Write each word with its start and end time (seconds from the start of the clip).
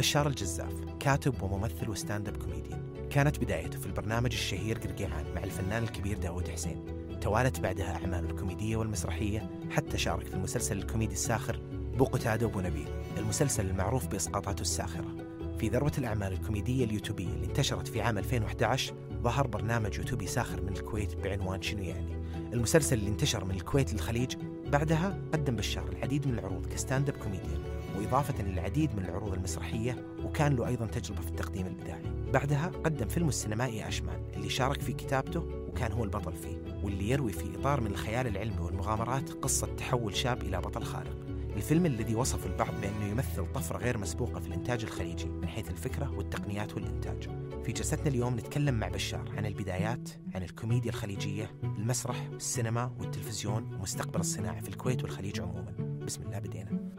بشار 0.00 0.26
الجزاف 0.26 0.72
كاتب 1.00 1.42
وممثل 1.42 1.90
و 1.90 2.28
stand-up 2.28 2.36
comedian. 2.36 3.08
كانت 3.10 3.38
بدايته 3.38 3.78
في 3.78 3.86
البرنامج 3.86 4.32
الشهير 4.32 4.78
قرقيعان 4.78 5.24
مع 5.34 5.44
الفنان 5.44 5.82
الكبير 5.82 6.18
داود 6.18 6.48
حسين. 6.48 6.84
توالت 7.20 7.60
بعدها 7.60 7.94
أعماله 7.94 8.30
الكوميدية 8.30 8.76
والمسرحية 8.76 9.50
حتى 9.70 9.98
شارك 9.98 10.26
في 10.26 10.34
المسلسل 10.34 10.78
الكوميدي 10.78 11.12
الساخر 11.12 11.60
بو 11.98 12.04
قتادة 12.04 12.46
وبو 12.46 12.60
نبيل 12.60 12.88
المسلسل 13.18 13.66
المعروف 13.66 14.06
بإسقاطاته 14.06 14.60
الساخرة. 14.60 15.16
في 15.58 15.68
ذروة 15.68 15.92
الأعمال 15.98 16.32
الكوميدية 16.32 16.84
اليوتيوبية 16.84 17.28
اللي 17.28 17.46
انتشرت 17.46 17.88
في 17.88 18.00
عام 18.00 18.18
2011 18.18 18.94
ظهر 19.22 19.46
برنامج 19.46 19.98
يوتيوبي 19.98 20.26
ساخر 20.26 20.62
من 20.62 20.72
الكويت 20.72 21.16
بعنوان 21.16 21.62
شنو 21.62 21.82
يعني؟ 21.82 22.22
المسلسل 22.52 22.98
اللي 22.98 23.10
انتشر 23.10 23.44
من 23.44 23.54
الكويت 23.54 23.92
للخليج 23.92 24.36
بعدها 24.66 25.18
قدم 25.32 25.56
بشار 25.56 25.88
العديد 25.88 26.26
من 26.26 26.38
العروض 26.38 26.66
ك 26.66 27.08
stand-up 27.08 27.16
comedian. 27.16 27.69
وإضافة 28.00 28.42
للعديد 28.42 28.96
من 28.96 29.04
العروض 29.04 29.32
المسرحية 29.32 30.06
وكان 30.24 30.56
له 30.56 30.66
أيضا 30.68 30.86
تجربة 30.86 31.20
في 31.20 31.28
التقديم 31.28 31.66
الإذاعي 31.66 32.02
بعدها 32.32 32.66
قدم 32.84 33.08
فيلم 33.08 33.28
السينمائي 33.28 33.88
أشمان 33.88 34.22
اللي 34.36 34.48
شارك 34.48 34.80
في 34.80 34.92
كتابته 34.92 35.40
وكان 35.68 35.92
هو 35.92 36.04
البطل 36.04 36.32
فيه 36.32 36.80
واللي 36.84 37.10
يروي 37.10 37.32
في 37.32 37.60
إطار 37.60 37.80
من 37.80 37.90
الخيال 37.90 38.26
العلمي 38.26 38.60
والمغامرات 38.60 39.30
قصة 39.30 39.66
تحول 39.66 40.16
شاب 40.16 40.42
إلى 40.42 40.60
بطل 40.60 40.82
خارق. 40.82 41.16
الفيلم 41.56 41.86
الذي 41.86 42.14
وصف 42.14 42.46
البعض 42.46 42.80
بأنه 42.80 43.04
يمثل 43.04 43.52
طفرة 43.52 43.78
غير 43.78 43.98
مسبوقة 43.98 44.40
في 44.40 44.48
الإنتاج 44.48 44.82
الخليجي 44.82 45.28
من 45.28 45.48
حيث 45.48 45.70
الفكرة 45.70 46.14
والتقنيات 46.16 46.74
والإنتاج. 46.74 47.28
في 47.64 47.72
جلستنا 47.72 48.08
اليوم 48.08 48.36
نتكلم 48.36 48.74
مع 48.74 48.88
بشار 48.88 49.32
عن 49.36 49.46
البدايات 49.46 50.08
عن 50.34 50.42
الكوميديا 50.42 50.90
الخليجية 50.90 51.50
المسرح 51.64 52.28
السينما 52.32 52.92
والتلفزيون 52.98 53.74
ومستقبل 53.74 54.20
الصناعة 54.20 54.60
في 54.60 54.68
الكويت 54.68 55.02
والخليج 55.02 55.40
عموما. 55.40 56.00
بسم 56.06 56.22
الله 56.22 56.38
بدينا. 56.38 56.89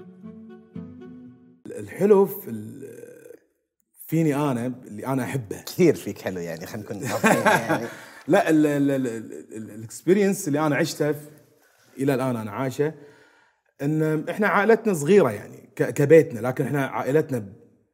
الحلو 1.79 2.25
في 2.25 2.51
فيني 4.07 4.35
أنا 4.35 4.65
اللي 4.87 5.05
أنا 5.05 5.23
أحبه. 5.23 5.61
كثير 5.61 5.95
فيك 5.95 6.21
حلو 6.21 6.39
يعني 6.39 6.65
خلينا 6.65 6.87
نكون 6.87 7.01
يعني. 7.45 7.87
لا 8.27 8.49
الإكسبيرينس 8.49 10.47
اللي 10.47 10.59
أنا 10.59 10.75
عشته 10.75 11.15
إلى 11.97 12.13
الآن 12.13 12.35
أنا 12.35 12.51
عايشه 12.51 12.93
إن 13.81 14.29
إحنا 14.29 14.47
عائلتنا 14.47 14.93
صغيرة 14.93 15.31
يعني 15.31 15.69
كبيتنا 15.75 16.39
لكن 16.39 16.65
إحنا 16.65 16.85
عائلتنا 16.85 17.45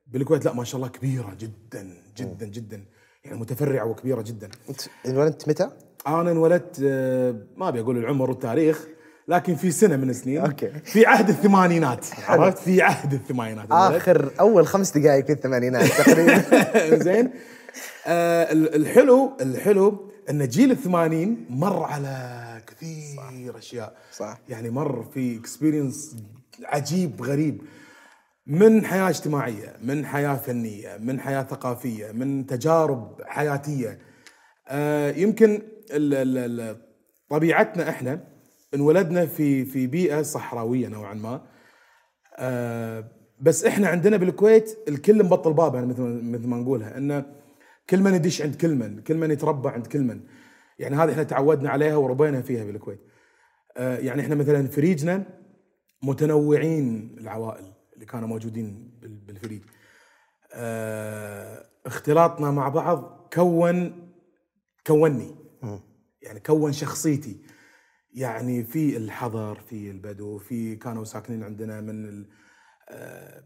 بالكويت 0.07 0.45
لا 0.45 0.53
ما 0.53 0.63
شاء 0.63 0.75
الله 0.75 0.87
كبيرة 0.87 1.37
جدا 1.39 1.93
جدا 2.17 2.45
جدا. 2.45 2.85
يعني 3.25 3.37
متفرعة 3.39 3.85
وكبيرة 3.85 4.21
جدا. 4.21 4.49
أنت 4.69 4.81
انولدت 5.05 5.49
متى؟ 5.49 5.69
أنا 6.07 6.31
انولدت 6.31 6.81
آه، 6.83 7.35
ما 7.57 7.67
أبي 7.67 7.79
أقول 7.79 7.97
العمر 7.97 8.29
والتاريخ. 8.29 8.87
لكن 9.27 9.55
في 9.55 9.71
سنة 9.71 9.95
من 9.95 10.09
السنين 10.09 10.37
okay. 10.41 10.69
في 10.69 11.05
عهد 11.05 11.29
الثمانينات. 11.29 12.05
عرفت؟ 12.27 12.57
في 12.57 12.81
عهد 12.81 13.13
الثمانينات. 13.13 13.67
آخر 13.71 14.31
أول 14.39 14.67
خمس 14.67 14.97
دقائق 14.97 15.25
في 15.25 15.31
الثمانينات 15.31 15.85
تقريبا. 15.85 16.43
زين. 17.03 17.31
آه 18.07 18.51
ال- 18.51 18.75
الحلو 18.75 19.37
الحلو 19.41 20.11
إن 20.29 20.47
جيل 20.47 20.71
الثمانين 20.71 21.45
مر 21.49 21.83
على 21.83 22.37
كثير 22.67 23.15
صح. 23.51 23.57
أشياء. 23.57 23.95
صح. 24.11 24.37
يعني 24.49 24.69
مر 24.69 25.03
في 25.13 25.37
experience 25.37 26.15
عجيب 26.65 27.21
غريب. 27.21 27.61
من 28.47 28.85
حياة 28.85 29.09
اجتماعية 29.09 29.75
من 29.83 30.05
حياة 30.05 30.35
فنية 30.35 30.97
من 30.97 31.19
حياة 31.19 31.43
ثقافية 31.43 32.11
من 32.11 32.45
تجارب 32.45 33.21
حياتية. 33.25 33.99
آه 34.67 35.11
يمكن 35.11 35.61
ال 35.91 36.13
ال 36.13 36.37
ال 36.59 36.77
طبيعتنا 37.29 37.89
إحنا 37.89 38.19
انولدنا 38.73 39.25
في 39.25 39.65
في 39.65 39.87
بيئة 39.87 40.21
صحراوية 40.21 40.87
نوعا 40.87 41.13
ما. 41.13 41.41
آه، 42.37 43.11
بس 43.41 43.65
إحنا 43.65 43.87
عندنا 43.87 44.17
بالكويت 44.17 44.77
الكل 44.87 45.23
مبطل 45.23 45.53
بابه 45.53 45.85
مثل 45.85 46.01
مثل 46.03 46.47
ما 46.47 46.57
نقولها 46.57 46.97
إنه 46.97 47.25
كل 47.89 47.99
من 47.99 48.13
يدش 48.13 48.41
عند 48.41 48.55
كل 48.55 48.75
من 48.75 49.01
كل 49.01 49.17
من 49.17 49.31
يتربى 49.31 49.69
عند 49.69 49.87
كل 49.87 50.01
من. 50.01 50.21
يعني 50.79 50.95
هذه 50.95 51.11
إحنا 51.11 51.23
تعودنا 51.23 51.69
عليها 51.69 51.95
وربينا 51.95 52.41
فيها 52.41 52.63
بالكويت. 52.63 52.99
آه، 53.77 53.97
يعني 53.97 54.21
إحنا 54.21 54.35
مثلا 54.35 54.67
فريجنا 54.67 55.23
متنوعين 56.03 57.15
العوائل 57.19 57.73
اللي 57.93 58.05
كانوا 58.05 58.27
موجودين 58.27 58.97
بال- 59.01 59.17
بالفريج. 59.19 59.61
آه، 60.53 61.65
اختلاطنا 61.85 62.51
مع 62.51 62.69
بعض 62.69 63.29
كون 63.33 64.09
كوني. 64.87 65.35
يعني 66.21 66.39
كون 66.39 66.71
شخصيتي. 66.73 67.37
يعني 68.17 68.63
في 68.63 68.97
الحضر 68.97 69.59
في 69.59 69.91
البدو 69.91 70.37
في 70.37 70.75
كانوا 70.75 71.03
ساكنين 71.03 71.43
عندنا 71.43 71.81
من 71.81 72.05
ال- 72.05 72.27
آه، 72.89 73.43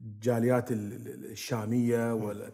الجاليات 0.00 0.72
ال- 0.72 0.92
ال- 0.92 1.30
الشامية 1.30 2.14
ولا 2.14 2.50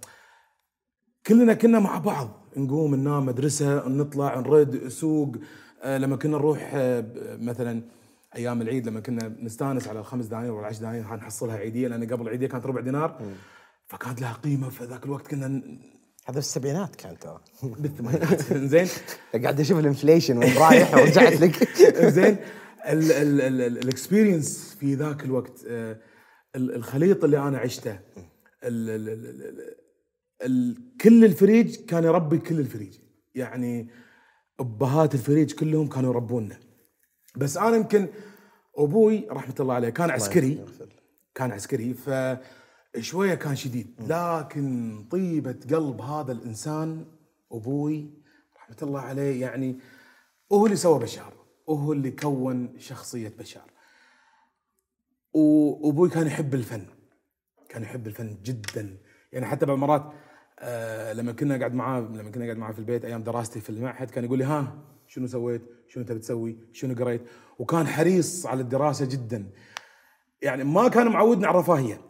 كلنا 1.26 1.54
كنا 1.54 1.78
مع 1.80 1.98
بعض. 1.98 2.44
نقوم 2.56 2.94
ننام 2.94 3.26
مدرسة 3.26 3.88
نطلع 3.88 4.38
نرد 4.40 4.88
سوق 4.88 5.36
آه، 5.82 5.98
لما 5.98 6.16
كنا 6.16 6.32
نروح 6.38 6.70
آه، 6.74 7.04
مثلا 7.36 7.82
أيام 8.36 8.62
العيد 8.62 8.86
لما 8.88 9.00
كنا 9.00 9.28
نستأنس 9.28 9.88
على 9.88 9.98
الخمس 10.00 10.26
دنانير 10.26 10.52
ولا 10.52 10.60
العشر 10.60 10.80
دنانير 10.80 11.16
نحصلها 11.16 11.56
عيدية 11.56 11.88
لأن 11.88 12.12
قبل 12.12 12.22
العيدية 12.22 12.46
كانت 12.46 12.66
ربع 12.66 12.80
دينار. 12.80 13.22
فكانت 13.86 14.20
لها 14.20 14.32
قيمة 14.32 14.68
في 14.68 14.84
ذاك 14.84 15.04
الوقت 15.04 15.26
كنا 15.26 15.62
هذا 16.28 16.38
السبعينات 16.38 16.96
كان 16.96 17.18
ترى. 17.18 17.40
بالثمانينات. 17.78 18.52
زين. 18.52 18.86
قاعد 19.42 19.60
أشوف 19.60 19.78
ال 19.78 19.84
inflation 19.84 20.38
وين 20.38 20.56
رايح 20.56 20.94
ورجعت 20.94 21.40
لك. 21.40 21.78
زين. 22.18 22.36
ال 22.86 23.04
experience 23.04 24.76
في 24.80 24.94
ذاك 24.94 25.24
الوقت 25.24 25.64
آه، 25.68 25.96
ال- 26.56 26.74
الخليط 26.74 27.24
اللي 27.24 27.38
أنا 27.38 27.58
عشته 27.58 27.98
كل 31.00 31.24
الفريج 31.24 31.76
كان 31.76 32.04
يربي 32.04 32.38
كل 32.38 32.60
الفريج. 32.60 32.94
يعني 33.34 33.88
أبهات 34.60 35.14
الفريج 35.14 35.52
كلهم 35.54 35.88
كانوا 35.88 36.12
يربونا 36.12 36.56
بس 37.36 37.56
أنا 37.56 37.76
يمكن 37.76 38.06
أبوي 38.76 39.26
رحمة 39.30 39.54
الله 39.60 39.74
عليه 39.74 39.88
كان 39.88 40.10
عسكري. 40.10 40.64
كان 41.34 41.52
عسكري. 41.52 41.94
فشويه 42.94 43.34
كان 43.34 43.56
شديد 43.56 43.94
لكن 44.00 45.04
طيبة 45.10 45.56
قلب 45.70 46.00
هذا 46.00 46.32
الإنسان 46.32 47.04
أبوي 47.52 48.10
رحمة 48.56 48.76
الله 48.82 49.00
عليه 49.00 49.40
يعني 49.40 49.78
هو 50.52 50.66
اللي 50.66 50.76
سوى 50.76 50.98
بشار 50.98 51.32
وهو 51.66 51.92
اللي 51.92 52.10
كون 52.10 52.78
شخصية 52.78 53.32
بشار 53.38 53.70
وأبوي 55.32 56.08
كان 56.08 56.26
يحب 56.26 56.54
الفن 56.54 56.86
كان 57.68 57.82
يحب 57.82 58.06
الفن 58.06 58.36
جدا 58.44 58.96
يعني 59.32 59.46
حتى 59.46 59.66
بعض 59.66 59.74
المرات 59.76 60.12
آه 60.58 61.12
لما 61.12 61.32
كنا 61.32 61.58
قاعد 61.58 61.74
معاه 61.74 62.00
لما 62.00 62.30
كنا 62.30 62.44
قاعد 62.44 62.56
معاه 62.56 62.72
في 62.72 62.78
البيت 62.78 63.04
أيام 63.04 63.22
دراستي 63.22 63.60
في 63.60 63.70
المعهد 63.70 64.10
كان 64.10 64.24
يقول 64.24 64.38
لي 64.38 64.44
ها 64.44 64.78
شنو 65.06 65.26
سويت؟ 65.26 65.62
شنو 65.88 66.04
تبي 66.04 66.18
تسوي؟ 66.18 66.58
شنو 66.72 66.94
قريت؟ 66.94 67.22
وكان 67.58 67.86
حريص 67.86 68.46
على 68.46 68.60
الدراسة 68.60 69.06
جدا 69.06 69.50
يعني 70.42 70.64
ما 70.64 70.88
كان 70.88 71.08
معودنا 71.08 71.46
على 71.46 71.54
الرفاهية 71.54 72.00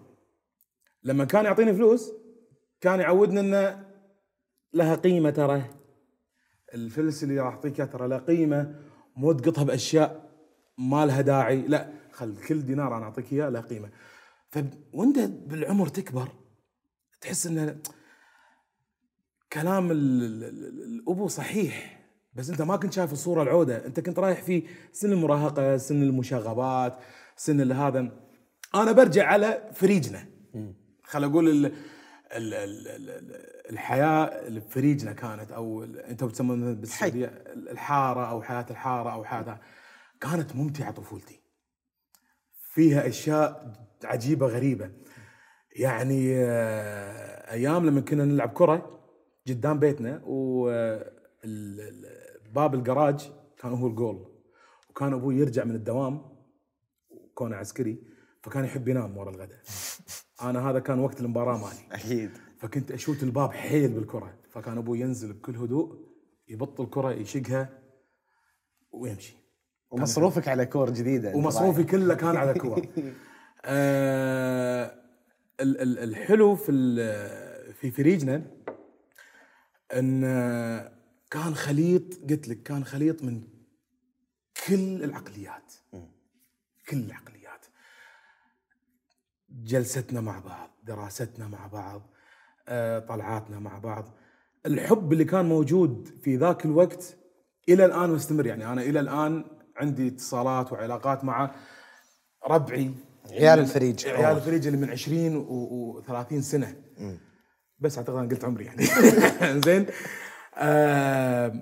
لما 1.03 1.25
كان 1.25 1.45
يعطيني 1.45 1.75
فلوس 1.75 2.13
كان 2.81 3.01
يعودنا 3.01 3.41
إنه 3.41 3.89
لها 4.73 4.95
قيمة 4.95 5.31
ترى. 5.31 5.65
الفلس 6.75 7.23
اللي 7.23 7.41
راح 7.41 7.55
اعطيك 7.55 7.77
ترى 7.77 8.09
له 8.09 8.19
قيمة 8.19 8.75
مو 9.17 9.33
تقطها 9.33 9.65
بأشياء 9.65 10.31
ما 10.79 11.07
لها 11.07 11.21
داعي. 11.21 11.63
لا 11.63 11.93
خل 12.13 12.37
كل 12.37 12.63
دينار 12.63 12.97
أنا 12.97 13.05
أعطيك 13.05 13.33
إياه 13.33 13.49
له 13.49 13.61
قيمة. 13.61 13.91
ف 14.51 14.59
وانت 14.93 15.19
بالعمر 15.19 15.89
تكبر 15.89 16.29
تحس 17.21 17.47
ان 17.47 17.83
كلام 19.53 19.91
ال- 19.91 20.23
ال- 20.23 20.44
ال- 20.44 20.83
الأبو 20.83 21.29
صحيح. 21.29 21.99
بس 22.33 22.51
أنت 22.51 22.62
ما 22.62 22.77
كنت 22.77 22.93
شايف 22.93 23.12
الصورة 23.12 23.43
العودة. 23.43 23.87
أنت 23.87 24.01
كنت 24.01 24.19
رايح 24.19 24.43
في 24.43 24.62
سن 24.93 25.12
المراهقة 25.12 25.77
سن 25.77 26.03
المشاغبات 26.03 26.99
سن 27.37 27.73
هذا. 27.73 28.29
أنا 28.75 28.93
برجع 28.93 29.27
على 29.27 29.71
فريجنا. 29.73 30.38
خل 31.08 31.25
أقول 31.25 31.49
ال 31.49 31.66
ال 32.32 32.55
ال 32.55 32.88
ال 32.88 33.20
الحياة 33.70 34.25
اللي 34.25 34.60
بفريجنا 34.60 35.12
كانت 35.12 35.52
أو 35.52 35.82
ال- 35.84 35.99
انت 35.99 36.25
بتسمونها 36.25 36.72
بالسعودية 36.72 37.26
الحارة 37.70 38.31
أو 38.31 38.43
حياة 38.43 38.66
الحارة 38.70 39.12
أو 39.12 39.25
حياتها 39.25 39.60
كانت 40.20 40.56
ممتعة 40.56 40.90
طفولتي. 40.90 41.40
فيها 42.72 43.08
أشياء 43.08 43.72
عجيبة 44.05 44.46
غريبة. 44.46 44.90
يعني 45.76 46.34
آه، 46.37 47.52
أيام 47.52 47.87
لما 47.87 48.00
كنا 48.00 48.25
نلعب 48.25 48.49
كرة 48.49 49.00
قدام 49.49 49.78
بيتنا 49.78 50.20
وباب 50.25 51.14
الجراج 52.75 53.31
كان 53.58 53.72
هو 53.72 53.87
الجول 53.87 54.43
وكان 54.90 55.12
أبوي 55.12 55.37
يرجع 55.37 55.64
من 55.64 55.75
الدوام 55.75 56.38
كونه 57.34 57.56
عسكري 57.56 58.02
فكان 58.43 58.64
يحب 58.64 58.88
ينام 58.88 59.16
ورا 59.16 59.31
الغداء. 59.31 59.58
أنا 60.43 60.70
هذا 60.70 60.79
كان 60.79 60.99
وقت 60.99 61.20
المباراة 61.20 61.58
مالي. 61.58 61.79
أكيد. 61.93 62.31
فكنت 62.58 62.90
أشوت 62.90 63.23
الباب 63.23 63.52
حيل 63.52 63.88
بالكرة. 63.93 64.35
فكان 64.50 64.79
أبوي 64.79 65.00
ينزل 65.00 65.32
بكل 65.32 65.56
هدوء 65.56 66.08
يبطل 66.49 66.85
الكره 66.85 67.12
يشقها 67.12 67.69
ويمشي. 68.93 69.37
ومصروفك 69.90 70.49
على 70.49 70.67
كور 70.67 70.90
جديدة. 70.90 71.37
ومصروفي. 71.37 71.85
كله 71.85 72.14
كان 72.14 72.37
على 72.37 72.55
كور. 72.55 72.87
آه 73.64 74.94
ال- 75.61 75.81
ال- 75.81 75.99
الحلو 75.99 76.56
في 76.56 76.73
ال- 76.73 77.75
في 77.75 77.91
فريجنا 77.91 78.43
إن 79.93 80.20
كان 81.31 81.55
خليط 81.55 82.31
قلت 82.31 82.49
لك 82.49 82.62
كان 82.62 82.84
خليط 82.84 83.23
من 83.25 83.43
كل 84.67 85.05
العقليات. 85.05 85.73
كل 86.88 86.96
العقليات. 86.96 87.38
جلستنا 89.64 90.20
مع 90.20 90.38
بعض 90.38 90.70
دراستنا 90.82 91.49
مع 91.49 91.66
بعض 91.66 92.02
آه، 92.69 92.99
طلعاتنا 92.99 93.58
مع 93.58 93.78
بعض. 93.78 94.05
الحب 94.66 95.12
اللي 95.12 95.25
كان 95.25 95.44
موجود 95.44 96.08
في 96.22 96.37
ذاك 96.37 96.64
الوقت 96.64 97.16
إلى 97.69 97.84
الآن 97.84 98.10
مستمر. 98.10 98.46
يعني 98.46 98.72
أنا 98.72 98.82
إلى 98.82 99.00
الآن 99.00 99.44
عندي 99.76 100.08
اتصالات 100.08 100.72
وعلاقات 100.72 101.25
مع 101.25 101.50
ربعي 102.49 102.90
عيال 103.31 103.58
الفريج. 103.58 104.06
عيال 104.08 104.37
الفريج 104.37 104.66
اللي 104.66 104.78
من 104.78 104.90
20 104.90 105.37
و 105.37 106.00
30 106.06 106.43
سنة. 106.43 106.75
بس 107.78 107.99
أعتقد 107.99 108.16
أنا 108.16 108.28
قلت 108.28 108.44
عمري 108.44 108.64
يعني. 108.64 108.84
زين. 109.66 109.87
آه 110.56 111.52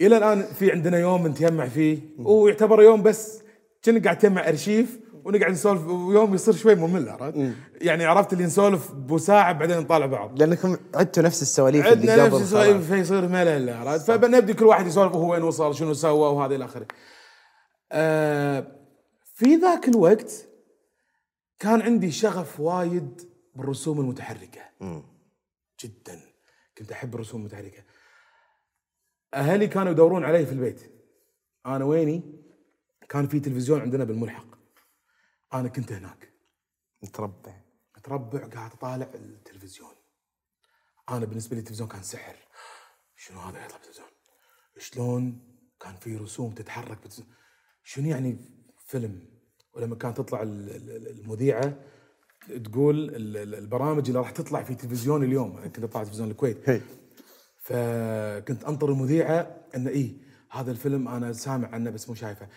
إلى 0.00 0.16
الآن 0.16 0.42
في 0.42 0.72
عندنا 0.72 0.98
يوم 0.98 1.26
نتجمع 1.26 1.68
فيه 1.68 1.98
ويعتبر 2.18 2.82
يوم 2.82 3.02
بس 3.02 3.42
كنا 3.84 4.02
قاعد 4.02 4.18
تجمع 4.18 4.48
أرشيف. 4.48 5.00
ونقعد 5.26 5.50
نسولف 5.50 5.86
ويوم 5.86 6.34
يصير 6.34 6.54
شوي 6.54 6.74
ممل 6.74 7.08
عرفت؟ 7.08 7.54
يعني 7.80 8.04
عرفت 8.04 8.32
اللي 8.32 8.44
نسولف 8.44 8.92
بو 8.92 9.18
ساعه 9.18 9.52
بعدين 9.52 9.78
نطالع 9.78 10.06
بعض 10.06 10.38
لأنكم 10.38 10.76
عدتوا 10.94 11.22
نفس 11.22 11.42
السواليف 11.42 11.86
اللي 11.86 12.12
قبل 12.12 12.22
نفس 12.22 12.30
خلاص. 12.30 12.42
السوالف 12.42 12.92
فيصير 12.92 13.28
ملل 13.28 13.70
عرفت؟ 13.70 14.06
فبنبدي 14.06 14.54
كل 14.54 14.64
واحد 14.64 14.86
يسولف 14.86 15.12
هو 15.12 15.32
وين 15.32 15.42
وصل 15.42 15.74
شنو 15.74 15.94
سوى 15.94 16.28
وهذا 16.28 16.54
إلى 16.54 16.64
آخره. 16.64 16.86
آه 17.92 18.66
في 19.34 19.56
ذاك 19.56 19.88
الوقت 19.88 20.48
كان 21.58 21.82
عندي 21.82 22.10
شغف 22.10 22.60
وايد 22.60 23.22
بالرسوم 23.54 24.00
المتحركة. 24.00 24.60
جدا 25.84 26.20
كنت 26.78 26.92
أحب 26.92 27.14
الرسوم 27.14 27.40
المتحركة. 27.40 27.82
أهلي 29.34 29.66
كانوا 29.66 29.92
يدورون 29.92 30.24
علي 30.24 30.46
في 30.46 30.52
البيت. 30.52 30.80
أنا 31.66 31.84
ويني؟ 31.84 32.22
كان 33.08 33.26
في 33.26 33.40
تلفزيون 33.40 33.80
عندنا 33.80 34.04
بالملحق. 34.04 34.55
أنا 35.54 35.68
كنت 35.68 35.92
هناك. 35.92 36.32
متربع. 37.02 37.54
متربع 37.96 38.46
قاعد 38.46 38.72
أطالع 38.72 39.10
التلفزيون. 39.14 39.90
أنا 41.10 41.24
بالنسبة 41.26 41.54
لي 41.56 41.60
التلفزيون 41.60 41.88
كان 41.88 42.02
سحر. 42.02 42.36
شنو 43.16 43.40
هذا 43.40 43.64
يطلع 43.64 43.76
بالتلفزيون 43.76 44.08
شلون 44.78 45.38
كان 45.80 45.96
في 45.96 46.16
رسوم 46.16 46.54
تتحرك 46.54 46.88
بالتلفزيون 46.90 47.28
شنو 47.82 48.08
يعني 48.08 48.38
فيلم؟ 48.86 49.28
ولما 49.74 49.96
كانت 49.96 50.16
تطلع 50.16 50.42
ال- 50.42 50.70
ال- 50.70 51.20
المذيعة 51.20 51.74
تقول 52.64 53.08
ال- 53.14 53.36
ال- 53.36 53.54
البرامج 53.54 54.06
اللي 54.06 54.18
راح 54.18 54.30
تطلع 54.30 54.62
في 54.62 54.74
تلفزيون 54.74 55.24
اليوم. 55.24 55.56
أنا 55.56 55.66
كنت 55.68 55.84
أطلع 55.84 56.04
تلفزيون 56.04 56.30
الكويت. 56.30 56.70
هي. 56.70 56.80
فكنت 57.60 58.64
أنطر 58.64 58.88
المذيعة 58.92 59.64
انه 59.74 59.90
إيه 59.90 60.12
هذا 60.50 60.70
الفيلم 60.70 61.08
أنا 61.08 61.32
سامع 61.32 61.68
عنه 61.68 61.90
بس 61.90 62.08
مو 62.08 62.14
شايفه. 62.14 62.48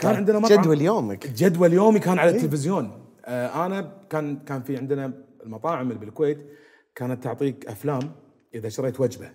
كان 0.00 0.14
عندنا 0.14 0.38
مطعم. 0.38 0.60
جدول 0.60 0.80
يومك. 0.80 1.26
جدول 1.26 1.72
يومي 1.72 2.00
كان 2.00 2.18
على 2.18 2.30
التلفزيون. 2.30 3.14
آه 3.24 3.66
أنا 3.66 4.06
كان 4.10 4.44
كان 4.44 4.62
في 4.62 4.76
عندنا 4.76 5.24
المطاعم 5.42 5.88
اللي 5.88 6.00
بالكويت 6.00 6.46
كانت 6.94 7.24
تعطيك 7.24 7.66
أفلام 7.66 8.12
إذا 8.54 8.68
شريت 8.68 9.00
وجبة. 9.00 9.32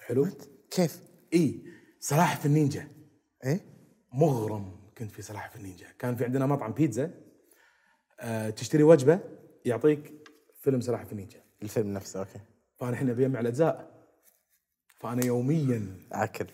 حلو؟ 0.00 0.28
كيف؟ 0.70 1.00
إي 1.34 1.62
سلاحف 2.00 2.46
النينجا. 2.46 2.88
إيه؟ 3.44 3.60
مغرم 4.12 4.90
كنت 4.98 5.10
في 5.10 5.22
سلاحف 5.22 5.56
النينجا. 5.56 5.86
كان 5.98 6.16
في 6.16 6.24
عندنا 6.24 6.46
مطعم 6.46 6.72
بيتزا. 6.72 7.10
آه 8.20 8.50
تشتري 8.50 8.82
وجبة 8.82 9.20
يعطيك 9.64 10.28
فيلم 10.60 10.80
سلاحف 10.80 11.12
النينجا. 11.12 11.40
الفيلم 11.62 11.92
نفسه 11.92 12.20
okay. 12.20 12.40
فأنا 12.76 12.90
الحين 12.90 13.14
بجمع 13.14 13.40
الأجزاء. 13.40 13.92
فأنا 15.00 15.24
يوميا 15.24 15.96
أكل. 16.12 16.46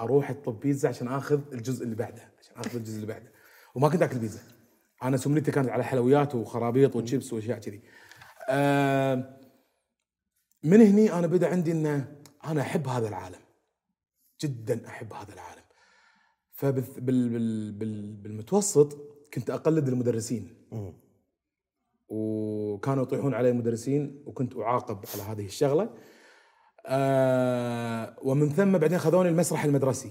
أروح 0.00 0.30
أطلب 0.30 0.60
بيتزا 0.60 0.88
عشان 0.88 1.08
آخذ 1.08 1.40
الجزء 1.52 1.84
اللي 1.84 1.94
بعده 1.94 2.32
عشان 2.38 2.56
آخذ 2.56 2.76
الجزء 2.76 2.96
اللي 2.96 3.06
بعده. 3.06 3.32
وما 3.74 3.88
كنت 3.88 4.02
آكل 4.02 4.18
بيتزا. 4.18 4.40
أنا 5.02 5.16
سمنتي 5.16 5.50
كانت 5.50 5.68
على 5.68 5.84
حلويات 5.84 6.34
وخرابيط 6.34 6.96
وشيبس 6.96 7.32
وأشياء 7.32 7.58
كذي. 7.58 7.82
آه 8.48 9.38
من 10.62 10.80
هني 10.80 11.12
أنا 11.12 11.26
بدأ 11.26 11.50
عندي 11.50 11.72
إنه 11.72 12.16
أنا 12.44 12.60
أحب 12.60 12.88
هذا 12.88 13.08
العالم. 13.08 13.40
جدا 14.40 14.86
أحب 14.86 15.12
هذا 15.12 15.32
العالم. 15.32 15.62
فبالمتوسط 16.52 18.98
كنت 19.34 19.50
أقلد 19.50 19.88
المدرسين. 19.88 20.68
وكانوا 22.08 23.02
يطيحون 23.02 23.34
علي 23.34 23.50
المدرسين 23.50 24.22
وكنت 24.26 24.56
أعاقب 24.56 25.04
على 25.14 25.22
هذه 25.22 25.46
الشغلة. 25.46 25.94
آه 26.86 28.14
ومن 28.22 28.50
ثم 28.50 28.78
بعدين 28.78 28.98
خذوني 28.98 29.28
المسرح 29.28 29.64
المدرسي. 29.64 30.10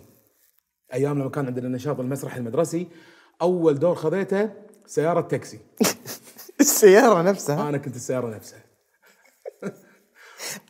أيام 0.94 1.20
لما 1.20 1.30
كان 1.30 1.46
عندنا 1.46 1.70
نشاط 1.70 2.00
المسرح 2.00 2.36
المدرسي 2.36 2.88
أول 3.42 3.80
دور 3.80 3.96
خذيته 3.96 4.50
سيارة 4.86 5.22
تاكسي. 5.22 5.60
السيارة 6.62 7.22
نفسها؟ 7.22 7.70
أنا 7.70 7.78
كنت 7.78 7.96
السيارة 7.96 8.36
نفسها. 8.36 8.60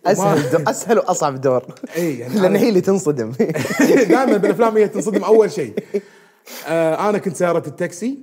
أسهل 0.06 0.52
دو... 0.52 0.70
أسهل 0.72 0.98
وأصعب 0.98 1.42
دور. 1.42 1.66
إي 1.98 2.20
يعني 2.20 2.40
لأن 2.40 2.56
هي 2.56 2.70
اللي 2.70 2.82
تنصدم. 2.82 3.32
دائما 3.80 4.38
بالأفلام 4.38 4.78
هي 4.78 4.88
تنصدم 4.88 5.24
أول 5.24 5.52
شيء. 5.52 5.74
آه 6.68 7.10
أنا 7.10 7.18
كنت 7.18 7.36
سيارة 7.36 7.68
التاكسي. 7.68 8.20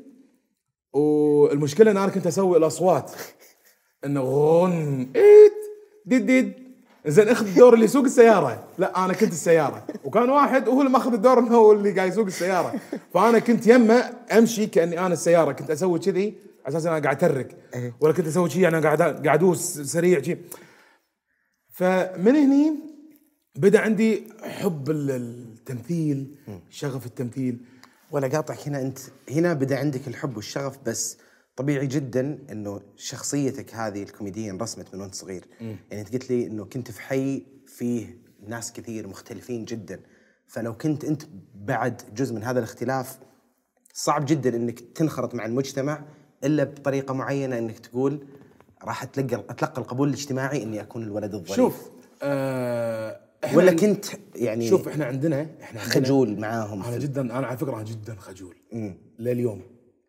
والمشكلة 0.92 1.90
إن 1.90 1.96
أنا 1.96 2.08
كنت 2.08 2.26
أسوي 2.26 2.58
الأصوات. 2.58 3.12
إنه 4.04 4.22
غن 4.22 5.10
إيت 5.16 5.52
ديد 6.06 6.26
ديد. 6.26 6.61
زين 7.06 7.28
اخذ 7.28 7.46
الدور 7.46 7.74
اللي 7.74 7.84
يسوق 7.84 8.04
السيارة. 8.04 8.64
لا 8.78 9.04
أنا 9.04 9.12
كنت 9.12 9.32
السيارة. 9.32 9.86
وكان 10.04 10.30
واحد 10.30 10.68
وهو 10.68 10.80
اللي 10.80 10.92
ماخذ 10.92 11.12
الدور 11.12 11.38
إنه 11.38 11.54
هو 11.56 11.72
اللي 11.72 11.90
قاعد 11.90 12.08
يسوق 12.08 12.26
السيارة. 12.26 12.80
فأنا 13.14 13.38
كنت 13.38 13.66
يمه 13.66 13.94
أمشي 14.32 14.66
كأني 14.66 14.98
أنا 14.98 15.12
السيارة. 15.14 15.52
كنت 15.52 15.70
أسوي 15.70 15.98
كذي 15.98 16.34
على 16.66 16.68
أساس 16.76 16.86
أنا 16.86 16.98
قاعد 16.98 17.24
أترك. 17.24 17.56
ولا 18.00 18.12
كنت 18.12 18.26
أسوي 18.26 18.50
شيء 18.50 18.68
أنا 18.68 18.80
قاعد 18.80 19.02
قاعد 19.02 19.26
أدوس 19.28 19.80
سريع 19.80 20.22
شي 20.22 20.36
فمن 21.72 22.36
هني 22.36 22.72
بدأ 23.56 23.80
عندي 23.80 24.24
حب 24.42 24.90
ال- 24.90 25.10
التمثيل 25.10 26.34
شغف 26.70 27.06
التمثيل. 27.06 27.58
ولا 28.10 28.28
قاطعك 28.28 28.68
هنا 28.68 28.82
أنت 28.82 28.98
هنا 29.30 29.52
بدأ 29.52 29.78
عندك 29.78 30.08
الحب 30.08 30.36
والشغف 30.36 30.78
بس 30.86 31.18
طبيعي 31.56 31.86
جدا 31.86 32.38
إنه 32.50 32.80
شخصيتك 32.96 33.74
هذه 33.74 34.02
الكوميديه 34.02 34.50
انرسمت 34.50 34.94
من 34.94 35.00
وأنت 35.00 35.14
صغير. 35.14 35.44
يعني 35.60 35.76
أنت 35.92 36.12
قلت 36.12 36.30
لي 36.30 36.46
إنه 36.46 36.64
كنت 36.64 36.90
في 36.90 37.00
حي 37.00 37.46
فيه 37.66 38.18
ناس 38.46 38.72
كثير 38.72 39.08
مختلفين 39.08 39.64
جدا. 39.64 40.00
فلو 40.46 40.76
كنت 40.76 41.04
أنت 41.04 41.22
بعد 41.54 42.02
جزء 42.14 42.34
من 42.34 42.42
هذا 42.42 42.58
الاختلاف 42.58 43.18
صعب 43.94 44.24
جدا 44.26 44.56
إنك 44.56 44.80
تنخرط 44.80 45.34
مع 45.34 45.46
المجتمع 45.46 46.04
إلا 46.44 46.64
بطريقة 46.64 47.14
معينة 47.14 47.58
إنك 47.58 47.78
تقول 47.78 48.26
راح 48.84 49.02
اتلقى 49.02 49.44
أتلقى 49.50 49.82
القبول 49.82 50.08
الاجتماعي 50.08 50.62
إني 50.62 50.80
أكون 50.80 51.02
الولد 51.02 51.34
الظريف. 51.34 51.56
شوف 51.56 51.90
آه 52.22 53.20
ولا 53.54 53.72
كنت 53.72 54.04
يعني 54.34 54.68
شوف 54.68 54.88
إحنا 54.88 55.04
عندنا 55.04 55.46
إحنا 55.62 55.80
عندنا 55.80 56.04
خجول 56.04 56.40
معاهم. 56.40 56.82
أنا 56.82 56.98
جدا 56.98 57.20
أنا 57.20 57.46
على 57.46 57.58
فكرة 57.58 57.76
أنا 57.76 57.84
جدا 57.84 58.14
خجول. 58.14 58.56
لليوم. 59.18 59.62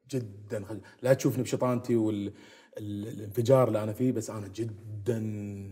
جدا 0.10 0.66
لا 1.02 1.14
تشوفني 1.14 1.44
بشطانتي 1.44 1.96
والانفجار 1.96 3.68
اللي 3.68 3.84
أنا 3.84 3.94
فيه 3.94 4.12
بس 4.12 4.30
أنا 4.30 4.48
جدا 4.56 5.24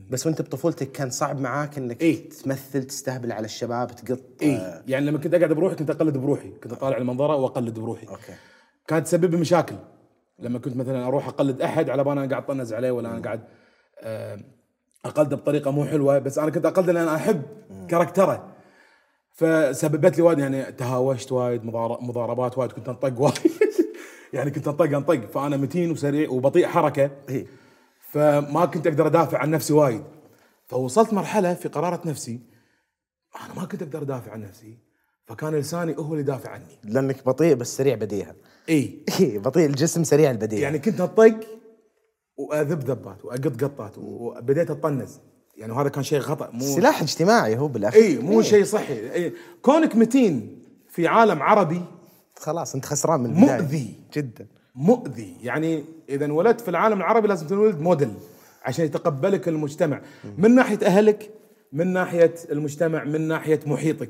بس 0.10 0.26
وأنت 0.28 0.42
بطفولتك 0.42 0.92
كان 0.92 1.10
صعب 1.10 1.40
معاك 1.40 1.78
إنك 1.78 2.02
إيه. 2.02 2.30
تمثل 2.30 2.84
تستهبل 2.84 3.32
على 3.32 3.46
الشباب 3.46 3.92
تقط؟ 3.92 4.20
اي 4.42 4.56
آه، 4.56 4.84
يعني 4.88 5.06
لما 5.06 5.18
كنت 5.18 5.34
أقعد 5.34 5.54
بروحي 5.54 5.76
كنت 5.76 5.90
أقلد 5.90 6.18
بروحي. 6.18 6.50
كنت 6.50 6.74
أطالع 6.74 6.98
المنظرة 6.98 7.36
وأقلد 7.36 7.80
بروحي. 7.80 8.08
أوكي. 8.08 8.34
كانت 8.88 9.06
تسبب 9.08 9.36
مشاكل. 9.36 9.76
لما 10.40 10.60
كنت 10.60 10.76
مثلا 10.78 11.08
أروح 11.08 11.28
أقلد 11.28 11.62
أحد 11.62 11.90
على 11.90 12.04
بالي 12.04 12.14
أنا 12.24 12.30
قاعد 12.30 12.46
طنز 12.46 12.74
عليه 12.74 12.92
ولا 12.92 13.12
أنا 13.12 13.22
قاعد 13.22 13.42
آه، 14.00 14.40
أقلده 15.06 15.36
بطريقة 15.36 15.72
مو 15.72 15.86
حلوة 15.86 16.20
بس 16.20 16.38
أنا 16.38 16.52
كنت 16.52 16.66
أقلده 16.66 16.94
لأن 16.94 17.08
أنا 17.08 17.16
أحب 17.16 17.42
character 17.89 18.37
ه. 18.37 18.48
فسببت 19.34 20.18
لي 20.18 20.24
وايد 20.24 20.40
يعني 20.40 20.64
تهاوشت 20.72 21.32
وايد 21.32 21.64
مضار- 21.66 21.98
مضاربات 22.02 22.58
وايد 22.58 22.72
كنت 22.72 22.90
أنطق 22.90 23.22
وايد. 23.22 23.34
يعني 24.34 24.52
كنت 24.52 24.68
انطق 24.68 24.86
أنطق 24.86 25.32
فأنا 25.32 25.58
متين 25.58 25.92
وسريع 25.92 26.30
وبطيء 26.30 26.68
حركة. 26.68 27.12
إيه. 27.30 27.48
فما 28.12 28.66
كنت 28.66 28.88
أقدر 28.88 29.08
أدافع 29.08 29.38
عن 29.38 29.52
نفسي 29.52 29.74
وايد. 29.74 30.04
فوصلت 30.68 31.14
مرحلة 31.14 31.54
في 31.54 31.70
قرارة 31.70 32.02
نفسي 32.06 32.40
أنا 33.46 33.54
ما 33.62 33.66
كنت 33.66 33.82
أقدر 33.82 34.02
أدافع 34.02 34.32
عن 34.32 34.42
نفسي 34.42 34.78
فكان 35.26 35.56
لساني 35.56 35.98
هو 35.98 36.12
اللي 36.12 36.20
يدافع 36.20 36.50
عني. 36.50 36.80
لأنك 36.84 37.26
بطيء 37.26 37.56
بس 37.56 37.78
سريع 37.78 37.96
بديهة. 37.96 38.36
إي. 38.70 39.00
إيه، 39.20 39.40
بطيء 39.40 39.66
الجسم 39.66 40.04
سريع 40.04 40.32
البديهة. 40.32 40.62
يعني 40.62 40.80
كنت 40.80 41.02
أطق 41.02 41.40
وأذب 42.38 42.80
ذبات 42.80 43.26
وأقط 43.26 43.64
قطات 43.64 43.98
وبديت 43.98 44.72
اتطنز 44.72 45.20
يعني 45.58 45.74
وهذا 45.74 45.90
كان 45.90 46.04
شيء 46.04 46.20
خطأ 46.20 46.50
مو 46.54 46.66
سلاح 46.66 47.02
اجتماعي 47.02 47.58
هو 47.58 47.68
بالأخير. 47.68 48.04
إي 48.04 48.18
مو 48.18 48.42
شيء 48.42 48.64
صحي. 48.64 49.14
إي. 49.14 49.34
كونك 49.62 49.96
متين 49.96 50.64
في 50.90 51.08
عالم 51.08 51.42
عربي 51.44 51.82
خلاص 52.41 52.75
انت 52.75 52.86
خسران 52.86 53.19
من 53.19 53.25
البداية. 53.25 53.62
مؤذي. 53.62 53.95
جدا. 54.13 54.48
مؤذي. 54.75 55.36
يعني 55.43 55.83
إذا 56.10 56.25
انولدت 56.25 56.62
في 56.62 56.69
العالم 56.69 56.98
العربي 56.98 57.27
لازم 57.27 57.48
تنولد 57.48 57.79
موديل 57.79 58.13
عشان 58.63 58.86
يتقبلك 58.86 59.48
المجتمع. 59.48 60.01
من 60.38 60.55
ناحية 60.55 60.79
أهلك 60.86 61.29
من 61.74 61.93
ناحية 61.93 62.33
المجتمع 62.51 63.03
من 63.03 63.27
ناحية 63.27 63.60
محيطك. 63.65 64.10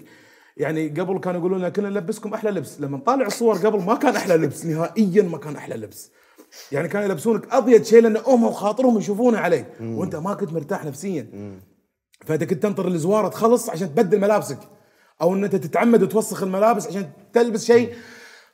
يعني 0.57 0.87
قبل 0.87 1.19
كانوا 1.19 1.39
يقولون 1.39 1.59
لنا 1.59 1.69
كنا 1.69 1.89
نلبسكم 1.89 2.33
أحلى 2.33 2.51
لبس. 2.51 2.81
لما 2.81 2.97
نطالع 2.97 3.25
الصور 3.25 3.57
قبل 3.57 3.81
ما 3.81 3.95
كان 3.95 4.15
أحلى 4.15 4.35
لبس. 4.35 4.65
نهائيا 4.65 5.23
ما 5.23 5.37
كان 5.37 5.55
أحلى 5.55 5.75
لبس. 5.75 6.11
يعني 6.71 6.87
كانوا 6.87 7.07
يلبسونك 7.07 7.53
أبيض 7.53 7.83
شيء 7.83 8.01
لأن 8.01 8.17
هم 8.25 8.43
وخاطرهم 8.43 8.97
يشوفونه 8.97 9.37
عليك. 9.37 9.65
وأنت 9.81 10.15
ما 10.15 10.33
كنت 10.33 10.53
مرتاح 10.53 10.85
نفسيا. 10.85 11.27
فانت 12.25 12.43
كنت 12.43 12.63
تنطر 12.63 12.87
الزواره 12.87 13.27
تخلص 13.27 13.69
عشان 13.69 13.95
تبدل 13.95 14.19
ملابسك. 14.19 14.59
أو 15.21 15.33
إن 15.33 15.43
أنت 15.43 15.55
تتعمد 15.55 16.07
توسخ 16.07 16.43
الملابس 16.43 16.87
عشان 16.87 17.09
تلبس 17.33 17.65
شيء. 17.65 17.93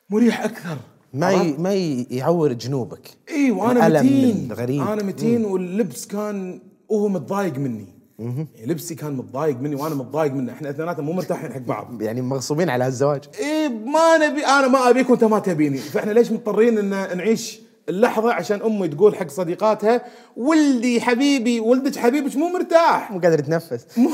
مريح 0.10 0.44
أكثر 0.44 0.78
ما 1.14 1.32
ي... 1.32 1.58
ما 1.58 1.74
يعور 2.10 2.54
جنوبك. 2.54 3.10
اي 3.30 3.52
وأنا 3.52 4.00
متين. 4.00 4.48
الغريب. 4.52 4.82
أنا 4.82 5.04
متين 5.04 5.46
واللبس 5.46 6.08
كان 6.08 6.62
وهو 6.90 7.08
متضايق 7.08 7.58
مني. 7.58 7.88
يعني 8.20 8.48
لبسي 8.66 8.96
كان 8.96 9.14
متضايق 9.14 9.60
مني 9.60 9.76
وأنا 9.76 9.96
متضايق 9.96 10.34
منه. 10.34 10.54
إحنا 10.54 10.70
اثنيناتنا 10.70 11.04
مو 11.04 11.14
مرتاحين 11.14 11.54
حق 11.54 11.60
بعض. 11.60 12.02
يعني 12.02 12.22
مغصوبين 12.22 12.70
على 12.70 12.84
هالزواج. 12.84 13.24
إيه 13.40 13.68
ما 13.68 14.18
نبي 14.18 14.46
أنا 14.46 14.68
ما 14.68 14.90
أبيك 14.90 15.10
وأنت 15.10 15.24
ما 15.24 15.40
تبيني. 15.40 15.78
فإحنا 15.78 16.12
ليش 16.12 16.32
مضطرين 16.32 16.78
إن 16.78 17.18
نعيش 17.18 17.60
اللحظة 17.90 18.34
عشان 18.34 18.62
أمي 18.62 18.88
تقول 18.88 19.16
حق 19.16 19.30
صديقاتها 19.30 20.02
ولدي 20.38 21.02
حبيبي 21.02 21.60
ولدك 21.60 21.96
حبيبك 21.96 22.36
مو 22.36 22.50
مرتاح. 22.50 23.12
مو 23.12 23.20
قادر 23.20 23.40
يتنفس. 23.40 23.86
مو 23.98 24.10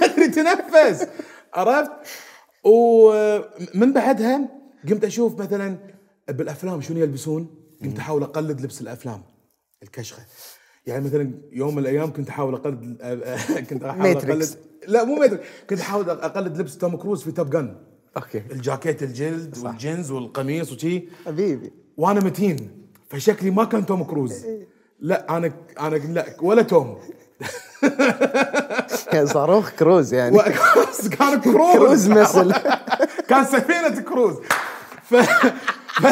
قادر 0.00 0.22
يتنفس. 0.22 1.06
عرفت؟ 1.54 1.90
ومن 2.64 3.92
بعدها 3.92 4.57
قمت 4.88 5.04
أشوف 5.04 5.40
مثلا 5.40 5.78
بالأفلام 6.28 6.80
شنو 6.80 6.98
يلبسون؟ 6.98 7.54
قمت 7.82 7.98
أحاول 7.98 8.22
أقلد 8.22 8.60
لبس 8.60 8.80
الأفلام 8.80 9.22
الكشخة. 9.82 10.22
يعني 10.86 11.04
مثلا 11.04 11.34
يوم 11.52 11.74
من 11.74 11.78
الأيام 11.82 12.12
كنت 12.12 12.28
أحاول 12.28 12.54
أقلد 12.54 12.96
كنت 13.70 13.84
أحاول. 13.84 14.16
أقلد. 14.16 14.48
لا 14.86 15.04
مو 15.04 15.14
Matrix 15.14 15.44
كنت 15.70 15.80
أحاول 15.80 16.10
أقلد 16.10 16.56
لبس 16.56 16.78
توم 16.78 16.96
كروز 16.96 17.22
في 17.22 17.32
Top 17.32 17.50
Gun. 17.50 17.76
أوكي. 18.16 18.42
الجاكيت 18.50 19.02
الجلد 19.02 19.58
والجينز 19.58 20.10
والقميص 20.10 20.72
وشي. 20.72 21.08
حبيبي. 21.26 21.72
وأنا 21.96 22.20
متين. 22.20 22.86
فشكلي 23.08 23.50
ما 23.50 23.64
كان 23.64 23.86
توم 23.86 24.04
كروز. 24.04 24.46
لا 25.00 25.36
أنا 25.36 25.52
أنا 25.80 25.96
لا 25.96 26.26
ولا 26.42 26.62
توم. 26.62 26.98
صاروخ 29.24 29.70
كروز 29.70 30.14
يعني. 30.14 30.38
كان 31.18 31.40
كروز. 31.52 31.76
كروز 31.76 32.08
مثل. 32.08 32.54
كان 33.28 33.44
سفينة 33.44 34.00
كروز. 34.00 34.34
ف... 35.10 35.14
ف... 36.00 36.06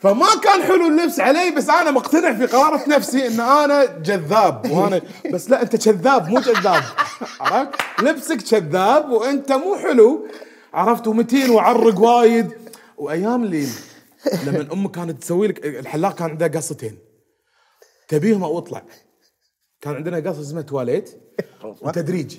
فما 0.00 0.26
كان 0.44 0.62
حلو 0.62 0.86
اللبس 0.86 1.20
علي 1.20 1.50
بس 1.50 1.68
أنا 1.68 1.90
مقتنع 1.90 2.34
في 2.34 2.46
قرارة 2.46 2.88
نفسي 2.88 3.26
إن 3.26 3.40
أنا 3.40 3.84
جذاب. 3.84 4.70
وأنا 4.70 5.00
بس 5.32 5.50
لا 5.50 5.62
أنت 5.62 5.76
كذاب 5.76 6.28
مو 6.28 6.40
جذاب. 6.40 6.82
عرفت؟ 7.40 7.70
لبسك 8.02 8.42
كذاب 8.42 9.10
وأنت 9.10 9.52
مو 9.52 9.76
حلو. 9.76 10.26
عرفت؟ 10.74 11.06
ومتين 11.06 11.50
وعرق 11.50 12.00
وايد. 12.00 12.50
وأيام 12.98 13.44
اللي 13.44 13.66
لما 14.46 14.66
أمك 14.72 14.90
كانت 14.90 15.22
تسوي 15.22 15.48
لك 15.48 15.66
الحلاق 15.66 16.14
كان 16.14 16.30
عنده 16.30 16.46
قصتين. 16.46 16.98
تبيهم 18.08 18.42
أو 18.44 18.58
أطلع. 18.58 18.82
كان 19.80 19.94
عندنا 19.94 20.16
قصه 20.30 20.40
اسمها 20.40 20.62
تواليت 20.62 21.10
وتدريج. 21.82 22.38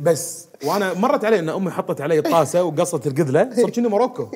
بس 0.00 0.48
وأنا 0.64 0.94
مرت 0.94 1.24
علي 1.24 1.38
إن 1.38 1.48
أمي 1.48 1.70
حطت 1.70 2.00
علي 2.00 2.18
الطاسه 2.18 2.62
وقصت 2.62 3.06
القذله 3.06 3.50
صرت 3.56 3.70
كأني 3.76 3.88
موروكو 3.88 4.30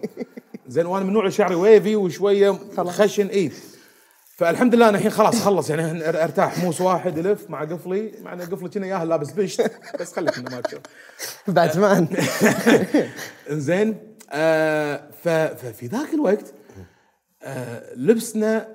زين 0.68 0.86
وأنا 0.86 1.04
من 1.04 1.12
نوع 1.12 1.28
شعري 1.28 1.54
wavy 1.54 1.96
وشوية 1.96 2.58
خشن 2.76 3.26
إي. 3.26 3.52
فالحمد 4.36 4.74
لله 4.74 4.88
أنا 4.88 4.98
الحين 4.98 5.10
خلاص 5.10 5.40
خلص 5.42 5.70
يعني 5.70 6.00
أر- 6.04 6.16
أرتاح. 6.16 6.64
موس 6.64 6.80
واحد 6.80 7.18
ألف 7.18 7.50
مع 7.50 7.64
قفلي. 7.64 8.12
مع 8.22 8.32
إن 8.32 8.40
قفلي 8.40 8.68
كنا 8.68 8.86
ياهل 8.86 9.08
لابس 9.08 9.30
بشت. 9.30 9.72
بس 10.00 10.12
خليك 10.12 10.38
إنه 10.38 10.50
ما 10.50 10.60
تشوف 10.60 10.80
باتمان. 11.48 12.08
انزين 13.50 13.96
آه 14.32 15.10
ففي 15.24 15.86
ذاك 15.86 16.14
الوقت 16.14 16.54
آه 17.42 17.94
لبسنا 17.94 18.68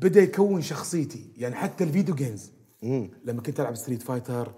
بدأ 0.00 0.20
يكون 0.22 0.62
شخصيتي. 0.62 1.32
يعني 1.36 1.54
حتى 1.54 1.84
ال 1.84 1.89
video 1.89 2.14
games 2.14 2.50
لما 3.24 3.42
كنت 3.42 3.60
ألعب 3.60 3.74
Street 3.74 4.02
Fighter 4.02 4.54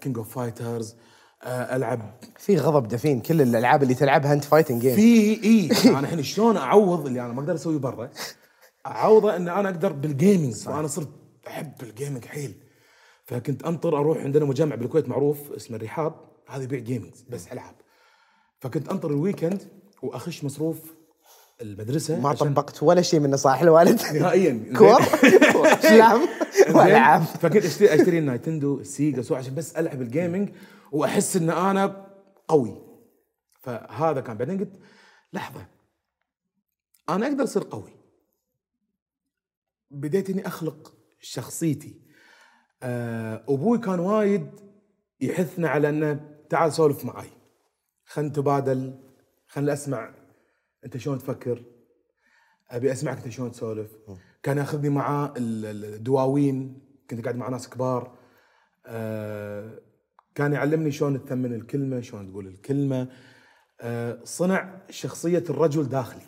King 0.00 0.18
of 0.18 0.34
Fighters 0.34 0.96
ألعب 1.46 2.14
في 2.38 2.56
غضب 2.56 2.88
دفين 2.88 3.20
كل 3.20 3.42
الألعاب 3.42 3.82
اللي 3.82 3.94
تلعبها 3.94 4.32
أنت 4.32 4.44
fighting 4.44 4.82
game 4.82 4.96
في 4.96 5.44
إي 5.44 5.70
أنا 5.90 6.00
الحين 6.00 6.22
شلون 6.22 6.56
أعوض 6.56 7.06
اللي 7.06 7.20
أنا 7.20 7.32
ما 7.32 7.40
أقدر 7.40 7.54
أسويه 7.54 7.78
برا؟ 7.78 8.10
أعوضه 8.86 9.36
إن 9.36 9.48
أنا 9.48 9.68
أقدر 9.68 9.92
بال 9.92 10.11
gaming 10.11 10.68
وأنا 10.68 10.86
صرت 10.86 11.08
أحب 11.46 11.72
ال 11.82 11.88
gaming 11.88 12.24
حيل. 12.24 12.54
فكنت 13.24 13.62
أنطر 13.62 13.98
أروح 13.98 14.18
عندنا 14.18 14.44
مجمع 14.44 14.74
بالكويت 14.74 15.08
معروف 15.08 15.52
اسمه 15.52 15.76
الرحاب 15.76 16.14
هذا 16.48 16.64
يبيع 16.64 16.78
gaming 16.78 17.14
بس 17.28 17.52
ألعاب. 17.52 17.74
فكنت 18.60 18.88
أنطر 18.88 19.10
ال 19.10 19.17
weekend 19.17 19.62
وأخش 20.02 20.44
مصروف 20.44 20.95
المدرسة 21.62 22.20
ما 22.20 22.28
عشان- 22.28 22.48
طبقت 22.54 22.82
ولا 22.82 23.02
شيء 23.02 23.20
من 23.20 23.30
نصائح 23.30 23.60
الوالد. 23.62 24.00
نهائيا. 24.02 24.64
كور. 24.78 25.00
لعب 25.84 26.20
زين؟ 26.20 26.28
والعاب 26.76 27.22
فكنت 27.22 27.64
اشتري 27.64 27.94
أشتري 27.94 28.18
ال 28.18 28.25
Nintendo 28.25 28.80
ال 28.80 28.88
Sega 28.88 29.22
so 29.22 29.34
عشان 29.34 29.54
بس 29.54 29.76
ألعب 29.76 30.02
ال 30.02 30.09
gaming 30.09 30.52
وأحس 30.92 31.36
إن 31.36 31.50
أنا 31.50 32.06
قوي. 32.48 32.82
فهذا 33.60 34.20
كان. 34.20 34.36
بعدين 34.36 34.58
قلت 34.58 34.72
لحظة. 35.32 35.66
أنا 37.08 37.26
أقدر 37.26 37.44
أصير 37.44 37.62
قوي. 37.70 37.92
بديت 39.90 40.30
إني 40.30 40.46
أخلق 40.46 40.94
شخصيتي. 41.20 42.00
آه، 42.82 43.44
أبوي 43.48 43.78
كان 43.78 43.98
وايد 44.00 44.50
يحثنا 45.20 45.68
على 45.68 45.88
إنه 45.88 46.20
تعال 46.50 46.72
سولف 46.72 47.04
معاي. 47.04 47.28
خلينا 48.04 48.30
نتبادل 48.30 48.94
خلينا 49.48 49.72
أسمع 49.72 50.14
أنت 50.86 50.96
شلون 50.96 51.18
تفكر؟ 51.18 51.64
أبي 52.70 52.92
أسمعك 52.92 53.16
أنت 53.16 53.28
شلون 53.28 53.50
تسولف. 53.52 53.96
كان 54.42 54.58
ياخذني 54.58 54.88
معاه 54.88 55.34
ال- 55.36 55.64
ال- 55.66 55.94
الدواوين. 55.94 56.82
كنت 57.10 57.22
قاعد 57.24 57.36
مع 57.36 57.48
ناس 57.48 57.68
كبار. 57.68 58.18
آه، 58.86 59.80
كان 60.34 60.52
يعلمني 60.52 60.90
شلون 60.90 61.24
تثمن 61.24 61.54
الكلمة 61.54 62.00
شلون 62.00 62.30
تقول 62.30 62.46
الكلمة. 62.46 63.08
آه، 63.80 64.20
صنع 64.24 64.80
شخصية 64.90 65.44
الرجل 65.50 65.88
داخلي. 65.88 66.22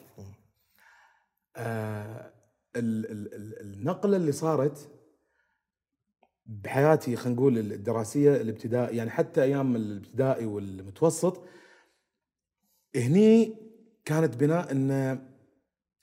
آه، 1.56 2.32
ال- 2.76 3.10
ال- 3.10 3.60
النقلة 3.60 4.16
اللي 4.16 4.32
صارت 4.32 4.90
بحياتي 6.46 7.16
خلينا 7.16 7.36
نقول 7.40 7.58
الدراسية 7.58 8.36
الابتدائي 8.36 8.96
يعني 8.96 9.10
حتى 9.10 9.42
أيام 9.42 9.76
الابتدائي 9.76 10.46
والمتوسط 10.46 11.42
هني 12.96 13.67
كانت 14.08 14.36
بناء 14.36 14.72
إن 14.72 15.18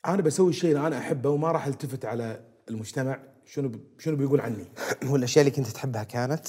أنا 0.06 0.22
بسوي 0.22 0.50
الشيء 0.50 0.76
اللي 0.76 0.88
أنا 0.88 0.98
أحبه 0.98 1.30
وما 1.30 1.52
راح 1.52 1.68
التفت 1.68 2.06
على 2.06 2.40
المجتمع 2.70 3.20
شنو 3.46 3.72
شنو 4.00 4.16
بيقول 4.16 4.42
عني 4.42 4.66
والأشياء 5.12 5.46
اللي 5.46 5.56
كنت 5.56 5.68
تحبها 5.68 6.04
كانت 6.04 6.48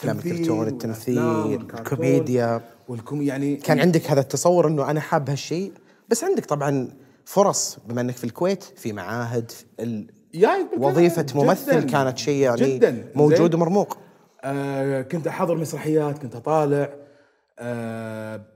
تمثيل 0.00 0.32
الكرتون 0.32 0.68
التمثيل. 0.68 1.18
الكوميديا 1.18 2.60
والكم 2.88 3.22
يعني 3.22 3.56
كان 3.56 3.80
عندك 3.80 4.10
هذا 4.10 4.20
التصور 4.20 4.68
إنه 4.68 4.90
أنا 4.90 5.00
حاب 5.00 5.30
هالشيء 5.30 5.72
بس 6.08 6.24
عندك 6.24 6.46
طبعا 6.46 6.88
فرص 7.24 7.78
بما 7.88 8.00
إنك 8.00 8.16
في 8.16 8.24
الكويت 8.24 8.62
في 8.62 8.92
معاهد. 8.92 9.52
وظيفة 10.76 11.26
ممثل 11.34 11.80
جداً. 11.80 11.92
كانت 11.92 12.18
شيء 12.18 12.42
يعني 12.42 12.76
جدا 12.76 13.12
موجود؟ 13.14 13.54
ومرموق 13.54 13.98
آه 14.44 15.02
كنت 15.02 15.26
أحضر 15.26 15.56
مسرحيات 15.56 16.18
كنت 16.18 16.36
أطالع 16.36 16.94
آه 17.58 18.51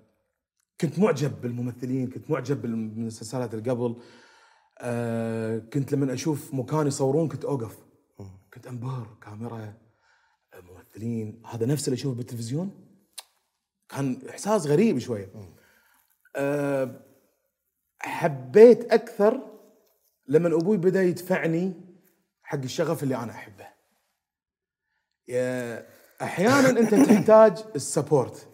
كنت 0.80 0.98
معجب 0.98 1.40
بالممثلين 1.40 2.10
كنت 2.10 2.30
معجب 2.30 2.62
بالمسلسلات 2.62 3.54
اللي 3.54 3.70
قبل. 3.70 3.96
آه 4.78 5.58
كنت 5.58 5.92
لما 5.92 6.12
أشوف 6.14 6.54
مكان 6.54 6.86
يصورون 6.86 7.28
كنت 7.28 7.44
أوقف. 7.44 7.76
كنت 8.54 8.66
أنبهر 8.66 9.16
كاميرا 9.22 9.74
ممثلين. 10.62 11.42
هذا 11.46 11.66
نفس 11.66 11.88
اللي 11.88 11.94
أشوفه 11.96 12.16
بالتلفزيون. 12.16 12.86
كان 13.88 14.18
إحساس 14.30 14.66
غريب 14.66 14.98
شوية 14.98 15.30
آه 16.36 17.00
حبيت 17.98 18.92
أكثر 18.92 19.40
لما 20.28 20.48
أبوي 20.48 20.76
بدأ 20.76 21.02
يدفعني 21.02 21.72
حق 22.42 22.58
الشغف 22.58 23.02
اللي 23.02 23.16
أنا 23.16 23.32
أحبه. 23.32 23.66
يا- 25.28 25.86
أحيانا 26.22 26.68
أنت 26.80 26.94
تحتاج 27.10 27.64
ال 27.76 27.84
support. 27.84 28.48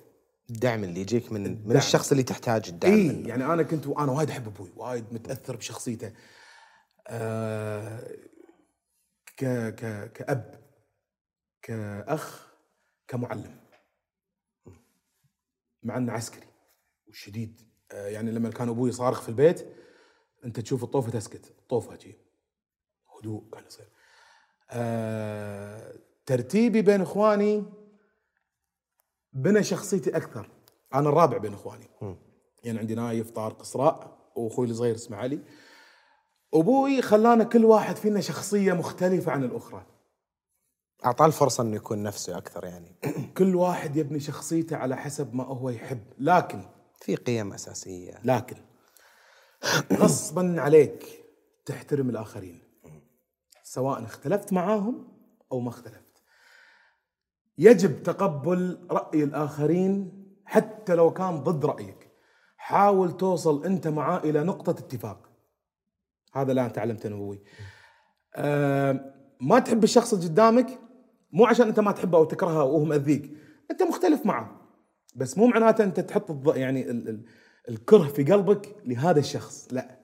الدعم 0.50 0.84
اللي 0.84 1.00
يجيك 1.00 1.32
من 1.32 1.40
من 1.40 1.46
الدعم. 1.46 1.76
الشخص 1.76 2.10
اللي 2.10 2.22
تحتاج 2.22 2.68
الدعم 2.68 2.92
اي 2.92 3.08
منه. 3.08 3.28
يعني 3.28 3.44
أنا 3.44 3.62
كنت 3.62 3.86
أنا 3.86 4.12
وايد 4.12 4.30
أحب 4.30 4.46
أبوي 4.48 4.72
وايد 4.76 5.04
متأثر 5.12 5.56
بشخصيته. 5.56 6.12
آه 7.08 8.16
ك 9.36 9.44
ك 9.74 10.12
كأب 10.12 10.62
كأخ 11.62 12.52
كمعلم. 13.08 13.60
مع 15.82 15.96
إنه 15.96 16.12
عسكري 16.12 16.46
وشديد. 17.08 17.60
آه 17.92 18.08
يعني 18.08 18.30
لما 18.30 18.50
كان 18.50 18.68
أبوي 18.68 18.92
صارخ 18.92 19.22
في 19.22 19.28
البيت 19.28 19.66
أنت 20.44 20.60
تشوف 20.60 20.84
الطوفة 20.84 21.10
تسكت 21.10 21.50
الطوفة 21.58 21.96
جي 21.96 22.16
هدوء 23.18 23.50
كان 23.52 23.66
يصير. 23.66 23.88
آه 24.70 25.98
ترتيبي 26.26 26.82
بين 26.82 27.00
إخواني 27.00 27.64
بنى 29.32 29.62
شخصيتي 29.62 30.16
أكثر. 30.16 30.48
أنا 30.94 31.08
الرابع 31.08 31.38
بين 31.38 31.54
إخواني. 31.54 31.90
يعني 32.64 32.78
عندي 32.78 32.94
نايف 32.94 33.30
طارق 33.30 33.60
إسراء 33.60 34.18
وأخوي 34.36 34.66
الصغير 34.66 34.94
اسمه 34.94 35.16
علي 35.16 35.40
أبوي 36.54 37.02
خلانا 37.02 37.44
كل 37.44 37.64
واحد 37.64 37.96
فينا 37.96 38.20
شخصية 38.20 38.72
مختلفة 38.72 39.32
عن 39.32 39.44
الأخرى. 39.44 39.86
اعطاه 41.04 41.26
الفرصة 41.26 41.62
إنه 41.62 41.76
يكون 41.76 42.02
نفسه 42.02 42.38
أكثر 42.38 42.64
يعني. 42.64 42.96
كل 43.38 43.56
واحد 43.56 43.96
يبني 43.96 44.20
شخصيته 44.20 44.76
على 44.76 44.96
حسب 44.96 45.34
ما 45.34 45.44
هو 45.44 45.70
يحب. 45.70 46.02
لكن 46.18 46.62
في 47.00 47.16
قيم 47.16 47.52
أساسية. 47.52 48.20
لكن 48.24 48.56
غصبا 50.00 50.56
عليك 50.58 51.06
تحترم 51.66 52.10
الآخرين. 52.10 52.62
سواء 53.62 54.04
اختلفت 54.04 54.52
معاهم 54.52 55.08
أو 55.52 55.60
ما 55.60 55.68
اختلفت. 55.68 56.01
يجب 57.58 58.02
تقبل 58.02 58.86
رأي 58.90 59.24
الآخرين 59.24 60.22
حتى 60.44 60.94
لو 60.94 61.12
كان 61.12 61.36
ضد 61.36 61.64
رأيك. 61.64 62.08
حاول 62.56 63.16
توصل 63.16 63.64
أنت 63.64 63.88
معاه 63.88 64.18
إلى 64.18 64.44
نقطة 64.44 64.70
اتفاق. 64.70 65.30
هذا 66.34 66.52
لا 66.52 66.68
تعلمته 66.68 67.06
أنا 67.06 67.14
وأبوي. 67.14 67.42
آه 68.36 69.14
ما 69.40 69.58
تحب 69.58 69.84
الشخص 69.84 70.12
اللي 70.12 70.26
قدامك 70.26 70.78
مو 71.32 71.46
عشان 71.46 71.68
أنت 71.68 71.80
ما 71.80 71.92
تحبه 71.92 72.18
أو 72.18 72.24
تكرهه 72.24 72.64
وهو 72.64 72.84
مأذيك. 72.84 73.30
أنت 73.70 73.82
مختلف 73.82 74.26
معه. 74.26 74.60
بس 75.16 75.38
مو 75.38 75.46
معناته 75.46 75.84
أنت 75.84 76.00
تحط. 76.00 76.56
يعني 76.56 76.90
ال... 76.90 77.08
ال... 77.08 77.24
الكره 77.68 78.08
في 78.08 78.24
قلبك 78.24 78.76
لهذا 78.84 79.20
الشخص. 79.20 79.68
لا. 79.72 79.98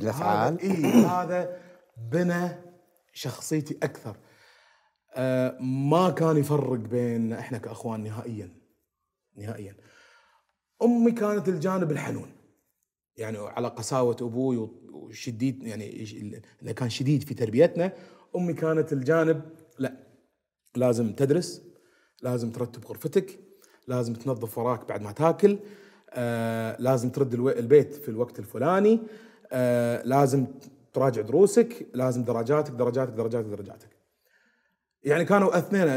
الافعال 0.00 0.60
اي 0.60 0.84
هذا 1.04 1.56
بنى 2.12 2.48
شخصيتي 3.12 3.78
أكثر. 3.82 4.16
ما 5.60 6.10
كان 6.16 6.36
يفرق 6.36 6.78
بين 6.78 7.32
إحنا 7.32 7.58
كأخوان 7.58 8.02
نهائيا. 8.02 8.48
نهائيا. 9.36 9.74
أمي 10.82 11.12
كانت 11.12 11.48
الجانب 11.48 11.90
الحنون. 11.90 12.32
يعني 13.16 13.38
على 13.38 13.68
قساوة 13.68 14.16
أبوي 14.20 14.56
وشديد 14.92 15.62
يعني 15.62 16.06
إنه 16.62 16.72
كان 16.72 16.90
شديد 16.90 17.22
في 17.22 17.34
تربيتنا 17.34 17.92
أمي 18.36 18.52
كانت 18.52 18.92
الجانب 18.92 19.42
لا 19.78 19.96
لازم 20.76 21.12
تدرس 21.12 21.62
لازم 22.22 22.50
ترتب 22.50 22.84
غرفتك 22.86 23.38
لازم 23.88 24.14
تنظف 24.14 24.58
وراك 24.58 24.88
بعد 24.88 25.02
ما 25.02 25.12
تاكل 25.12 25.58
آه 26.10 26.76
لازم 26.80 27.10
ترد 27.10 27.34
البيت 27.34 27.94
في 27.94 28.08
الوقت 28.08 28.38
الفلاني 28.38 29.00
آه 29.52 30.02
لازم 30.02 30.46
تراجع 30.92 31.22
دروسك 31.22 31.86
لازم 31.94 32.24
درجاتك 32.24 32.72
درجاتك 32.72 33.12
درجاتك 33.12 33.46
درجاتك 33.46 33.99
يعني 35.04 35.24
كانوا 35.24 35.58
اثنين 35.58 35.88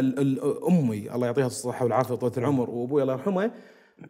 امي 0.67 1.15
الله 1.15 1.27
يعطيها 1.27 1.47
الصحة 1.47 1.83
والعافية 1.83 2.13
وطولة 2.13 2.33
العمر 2.37 2.69
وابوي 2.69 3.01
الله 3.01 3.13
يرحمه 3.13 3.51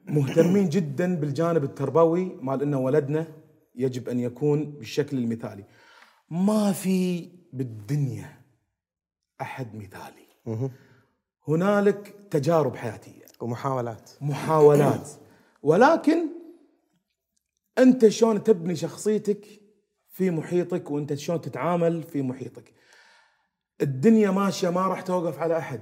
مهتمين 0.05 0.69
جدا 0.69 1.15
بالجانب 1.15 1.63
التربوي 1.63 2.37
مال 2.41 2.61
إنه 2.61 2.79
ولدنا 2.79 3.27
يجب 3.75 4.09
أن 4.09 4.19
يكون 4.19 4.71
بالشكل 4.71 5.17
المثالي. 5.17 5.65
ما 6.29 6.71
في 6.71 7.29
بالدنيا 7.53 8.41
أحد 9.41 9.75
مثالي. 9.75 10.69
هنالك 11.47 12.15
تجارب 12.31 12.75
حياتية. 12.75 13.25
ومحاولات. 13.41 14.11
محاولات. 14.21 15.09
ولكن 15.63 16.17
أنت 17.77 18.07
شلون 18.07 18.43
تبني 18.43 18.75
شخصيتك 18.75 19.45
في 20.09 20.31
محيطك 20.31 20.91
وأنت 20.91 21.13
شلون 21.13 21.41
تتعامل 21.41 22.03
في 22.03 22.21
محيطك؟ 22.21 22.73
الدنيا 23.81 24.31
ماشية 24.31 24.69
ما 24.69 24.87
راح 24.87 25.01
توقف 25.01 25.39
على 25.39 25.57
أحد. 25.57 25.81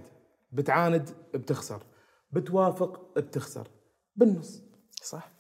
بتعاند 0.52 1.10
بتخسر. 1.34 1.84
بتوافق 2.32 3.18
بتخسر. 3.18 3.68
بالنص. 4.16 4.62
صح. 5.04 5.32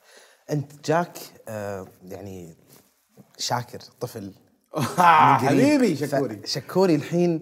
أنت 0.51 0.71
جاك 0.87 1.17
آه 1.47 1.87
يعني 2.03 2.55
شاكر 3.37 3.79
طفل. 3.99 4.33
حبيبي 5.37 5.95
شكوري. 5.95 6.41
شكوري 6.45 6.95
الحين. 6.95 7.41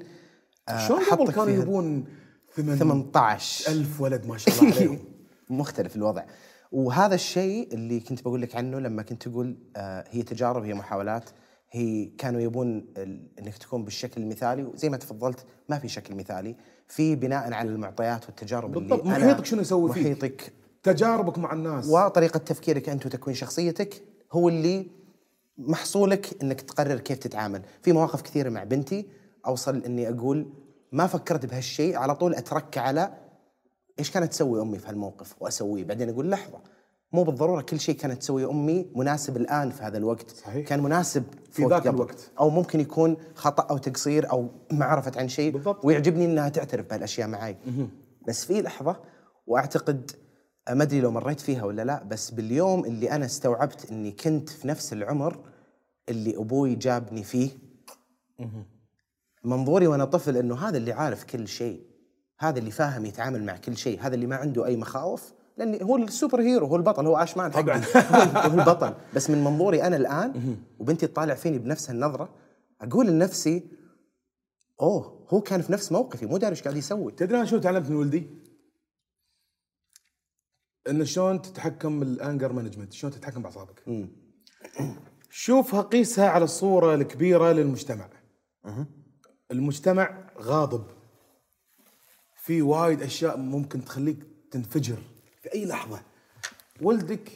آه 0.70 0.88
شلون 0.88 1.04
قبل 1.04 1.32
كانوا 1.32 1.50
يبون 1.50 2.06
18 2.56 3.72
ألف 3.72 4.02
ولد 4.02 4.26
ما 4.26 4.38
شاء 4.38 4.64
الله 4.64 4.76
عليهم. 4.76 5.00
مختلف 5.50 5.96
الوضع. 5.96 6.24
وهذا 6.72 7.16
الشيء 7.16 7.74
اللي 7.74 8.00
كنت 8.00 8.22
بقول 8.22 8.42
لك 8.42 8.56
عنه 8.56 8.80
لما 8.80 9.02
كنت 9.04 9.28
تقول 9.28 9.58
آه 9.76 10.04
هي 10.10 10.24
تجارب 10.24 10.64
هي 10.64 10.74
محاولات. 10.74 11.30
هي 11.72 12.06
كانوا 12.06 12.42
يبون 12.42 12.86
إنك 13.40 13.58
تكون 13.58 13.84
بالشكل 13.84 14.22
المثالي 14.22 14.64
وزي 14.64 14.90
ما 14.90 14.98
تفضلت 14.98 15.46
ما 15.70 15.80
في 15.80 15.88
شكل 15.88 16.16
مثالي. 16.16 16.56
في 16.88 17.16
بناء 17.16 17.54
على 17.54 17.70
المعطيات 17.70 18.26
والتجارب 18.26 18.72
بالضبط. 18.72 19.00
اللي 19.02 19.26
محيطك 19.26 19.46
شنو 19.46 19.62
يسوي 19.62 19.94
فيك؟ 19.94 20.04
محيطك. 20.04 20.54
تجاربك 20.84 21.38
مع 21.38 21.54
الناس. 21.54 21.90
وطريقة 21.90 22.38
تفكيرك 22.38 22.90
أنت 22.90 23.06
وتكوين 23.06 23.36
شخصيتك 23.36 24.04
هو 24.32 24.50
اللي 24.50 24.88
محصولك 25.58 26.44
إنك 26.44 26.62
تقرر 26.62 27.00
كيف 27.00 27.18
تتعامل. 27.18 27.62
في 27.82 27.94
مواقف 27.94 28.22
كثيرة 28.22 28.50
مع 28.50 28.64
بنتي 28.64 29.08
أوصل 29.48 29.84
إني 29.84 30.10
أقول 30.10 30.54
ما 30.92 31.08
فكرت 31.08 31.46
بهالشيء 31.46 31.96
على 31.98 32.16
طول 32.16 32.36
اتركى 32.36 32.80
على 32.80 33.18
إيش 34.00 34.12
كانت 34.12 34.32
تسوي 34.32 34.62
أمي 34.62 34.80
في 34.80 34.88
هالموقف 34.88 35.36
وأسويه. 35.40 35.84
بعدين 35.84 36.10
أقول 36.10 36.30
لحظة 36.30 36.60
مو 37.14 37.24
بالضرورة 37.24 37.62
كل 37.62 37.80
شيء 37.80 37.96
كانت 37.96 38.22
تسويه 38.22 38.52
أمي 38.52 38.92
مناسب 38.96 39.38
الآن 39.38 39.70
في 39.70 39.84
هذا 39.84 39.98
الوقت. 39.98 40.32
صحيح. 40.32 40.68
كان 40.68 40.84
مناسب 40.84 41.24
في 41.52 41.66
ذاك. 41.66 41.88
الوقت. 41.88 42.32
أو 42.40 42.50
ممكن 42.50 42.80
يكون 42.80 43.18
خطأ 43.36 43.64
أو 43.64 43.78
تقصير 43.78 44.32
أو 44.32 44.50
ما 44.72 44.86
عرفت 44.86 45.18
عن 45.18 45.28
شيء. 45.28 45.52
بالضبط. 45.52 45.86
ويعجبني 45.86 46.26
إنها 46.26 46.50
تعترف 46.50 46.86
بهالأشياء 46.86 47.28
معي 47.28 47.58
بس 48.28 48.46
في 48.46 48.62
لحظة 48.62 49.00
وأعتقد 49.48 50.12
ما 50.70 50.84
أدري 50.84 51.02
لو 51.02 51.12
مريت 51.12 51.40
فيها 51.40 51.64
ولا 51.64 51.82
لا 51.82 52.04
بس 52.04 52.32
باليوم 52.32 52.86
اللي 52.86 53.12
أنا 53.12 53.26
استوعبت 53.26 53.92
إني 53.92 54.12
كنت 54.12 54.50
في 54.50 54.68
نفس 54.68 54.94
العمر 54.94 55.40
اللي 56.10 56.38
أبوي 56.38 56.76
جابني 56.76 57.24
فيه. 57.24 57.50
منظوري 59.44 59.88
وأنا 59.88 60.06
طفل 60.06 60.38
إنه 60.38 60.56
هذا 60.56 60.78
اللي 60.78 60.92
عارف 60.92 61.24
كل 61.24 61.48
شيء. 61.48 61.84
هذا 62.40 62.60
اللي 62.60 62.72
فاهم 62.72 63.06
يتعامل 63.06 63.44
مع 63.44 63.58
كل 63.58 63.78
شيء. 63.78 64.02
هذا 64.02 64.16
اللي 64.16 64.28
ما 64.28 64.36
عنده 64.36 64.66
أي 64.66 64.78
مخاوف. 64.78 65.34
لأني 65.60 65.84
هو 65.84 65.98
ال 65.98 66.05
super 66.05 66.42
hero 66.42 66.68
هو 66.68 66.76
البطل 66.76 67.06
هو 67.06 67.18
اشمان 67.18 67.54
حقي 67.54 67.82
هو 67.82 68.50
هو 68.50 68.60
البطل 68.60 68.94
بس 69.16 69.30
من 69.30 69.44
منظوري 69.44 69.84
أنا 69.84 69.96
الآن 69.96 70.58
وبنتي 70.80 71.08
تطالع 71.08 71.34
فيني 71.34 71.58
بنفس 71.58 71.90
النظرة 71.90 72.30
أقول 72.82 73.08
لنفسي 73.08 73.64
أوه 74.82 75.28
هو 75.30 75.42
كان 75.42 75.62
في 75.62 75.72
نفس 75.72 75.92
موقفي 75.92 76.26
مو 76.26 76.38
داري 76.38 76.52
إيش 76.52 76.64
قاعد 76.64 76.78
يسوي 76.78 77.12
تدري 77.12 77.38
أنا 77.38 77.46
شو 77.46 77.58
تعلمت 77.58 77.90
من 77.90 77.96
ولدي؟ 77.96 78.28
ان 80.90 81.06
شلون 81.06 81.42
تتحكم 81.42 82.00
بال 82.00 82.15
anger 82.15 82.54
management، 82.54 82.94
شلون 82.94 83.14
تتحكم 83.14 83.42
بأعصابك. 83.42 83.84
شوفها 85.30 85.82
قيسها 85.82 86.30
على 86.30 86.44
الصورة 86.44 86.96
الكبيرة 86.96 87.52
للمجتمع. 87.52 88.10
المجتمع 89.52 90.32
غاضب. 90.42 90.84
في 92.36 92.62
وايد 92.62 93.02
أشياء 93.02 93.38
ممكن 93.38 93.86
تخليك 93.86 94.18
تنفجر 94.52 94.98
في 95.50 95.56
أي 95.56 95.66
لحظة. 95.66 96.00
ولدك 96.82 97.30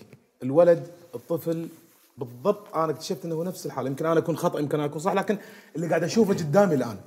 الولد 0.44 0.88
الطفل 1.16 1.68
بالضبط 2.18 2.76
أنا 2.76 2.92
اكتشفت 2.92 3.26
إنه 3.26 3.36
هو 3.36 3.44
نفس 3.44 3.66
الحالة، 3.66 3.90
يمكن 3.90 4.06
أنا 4.06 4.20
أكون 4.20 4.38
خطأ 4.38 4.60
يمكن 4.60 4.78
أنا 4.78 4.86
أكون 4.86 5.00
صح 5.00 5.14
لكن 5.14 5.38
اللي 5.76 5.88
قاعد 5.88 6.04
أشوفه 6.04 6.34
قدامي 6.34 6.76
الآن. 6.76 6.98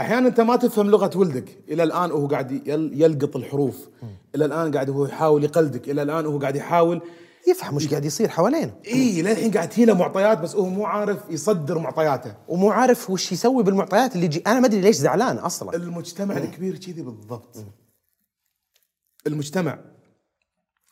أحيانا 0.00 0.28
أنت 0.28 0.40
ما 0.40 0.56
تفهم 0.56 0.90
لغة 0.90 1.18
ولدك. 1.18 1.58
إلى 1.68 1.82
الآن 1.82 2.12
وهو 2.12 2.26
قاعد 2.26 2.68
يل- 2.68 3.02
يلقط 3.02 3.36
الحروف. 3.36 3.88
إلى 4.34 4.44
الآن 4.44 4.74
قاعد 4.74 4.90
هو 4.90 5.06
يحاول 5.06 5.44
يقلدك. 5.44 5.88
إلى 5.88 6.02
الآن 6.02 6.26
وهو 6.26 6.38
قاعد 6.38 6.56
يحاول 6.56 7.00
يفهم 7.48 7.76
وش 7.76 7.88
قاعد 7.88 8.04
يصير 8.04 8.28
حوالينه. 8.28 8.74
إي 8.86 9.22
للحين 9.22 9.50
قاعد 9.50 9.68
تجيله 9.68 9.94
معطيات 9.94 10.38
بس 10.38 10.54
هو 10.54 10.66
مو 10.66 10.84
عارف 10.86 11.18
يصدر 11.30 11.78
معطياته. 11.78 12.34
ومو 12.48 12.70
عارف 12.70 13.10
وش 13.10 13.32
يسوي 13.32 13.62
بالمعطيات 13.62 14.16
اللي 14.16 14.28
جي 14.28 14.42
أنا 14.46 14.60
ما 14.60 14.66
أدري 14.66 14.80
ليش 14.80 14.96
زعلان 14.96 15.36
أصلا. 15.36 15.76
المجتمع 15.76 16.36
الكبير 16.36 16.76
كذي 16.76 17.02
بالضبط. 17.02 17.56
المجتمع 19.28 19.84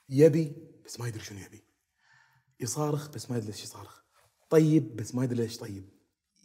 يبي 0.09 0.57
بس 0.85 1.01
ما 1.01 1.09
يدري 1.09 1.21
شنو 1.21 1.39
يبي 1.39 1.65
يصارخ 2.61 3.09
بس 3.11 3.31
ما 3.31 3.37
يدري 3.37 3.51
ليش 3.51 3.63
يصارخ 3.63 4.03
طيب 4.51 4.97
بس 4.97 5.15
ما 5.15 5.25
يدري 5.25 5.43
ليش 5.43 5.59
طيب 5.59 5.89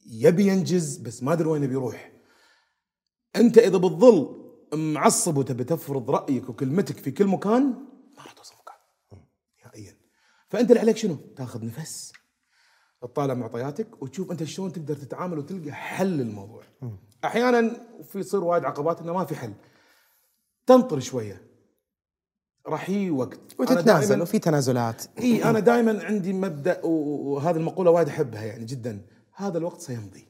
يبي 0.05 0.47
ينجز 0.47 0.97
بس 0.97 1.23
ما 1.23 1.33
ادري 1.33 1.47
وين 1.47 1.67
بيروح 1.67 2.11
أنت 3.35 3.57
إذا 3.57 3.77
بتظل 3.77 4.41
معصب 4.73 5.37
وتبي 5.37 5.63
تفرض 5.63 6.09
رأيك 6.09 6.49
وكلمتك 6.49 6.97
في 6.97 7.11
كل 7.11 7.27
مكان 7.27 7.63
ما 8.17 8.23
راح 8.23 8.31
توصل 8.31 8.55
مكان 8.55 8.77
نهائيا 9.63 9.97
فأنت 10.49 10.69
اللي 10.69 10.79
عليك 10.79 10.97
شنو؟ 10.97 11.15
تاخذ 11.15 11.65
نفس 11.65 12.13
تطالع 13.01 13.33
معطياتك 13.33 14.01
وتشوف 14.01 14.31
أنت 14.31 14.43
شلون 14.43 14.73
تقدر 14.73 14.95
تتعامل 14.95 15.37
وتلقى 15.37 15.71
حل 15.71 16.07
للموضوع. 16.07 16.63
أحيانا 17.25 17.87
في 18.03 18.19
يصير 18.19 18.43
وايد 18.43 18.65
عقبات 18.65 19.01
إنه 19.01 19.13
ما 19.13 19.25
في 19.25 19.35
حل. 19.35 19.53
تنطر 20.65 20.99
شوية. 20.99 21.50
راح 22.67 22.89
يجي 22.89 23.11
وقت. 23.11 23.39
وتتنازل 23.59 24.21
وفي 24.21 24.39
تنازلات. 24.39 25.03
إي 25.19 25.43
أنا 25.43 25.59
دائما 25.59 26.03
عندي 26.05 26.33
مبدأ 26.33 26.85
وهذه 26.85 27.55
المقولة 27.55 27.91
وايد 27.91 28.07
أحبها 28.07 28.43
يعني 28.43 28.65
جدا. 28.65 29.01
هذا 29.35 29.57
الوقت 29.57 29.81
سيمضي. 29.81 30.27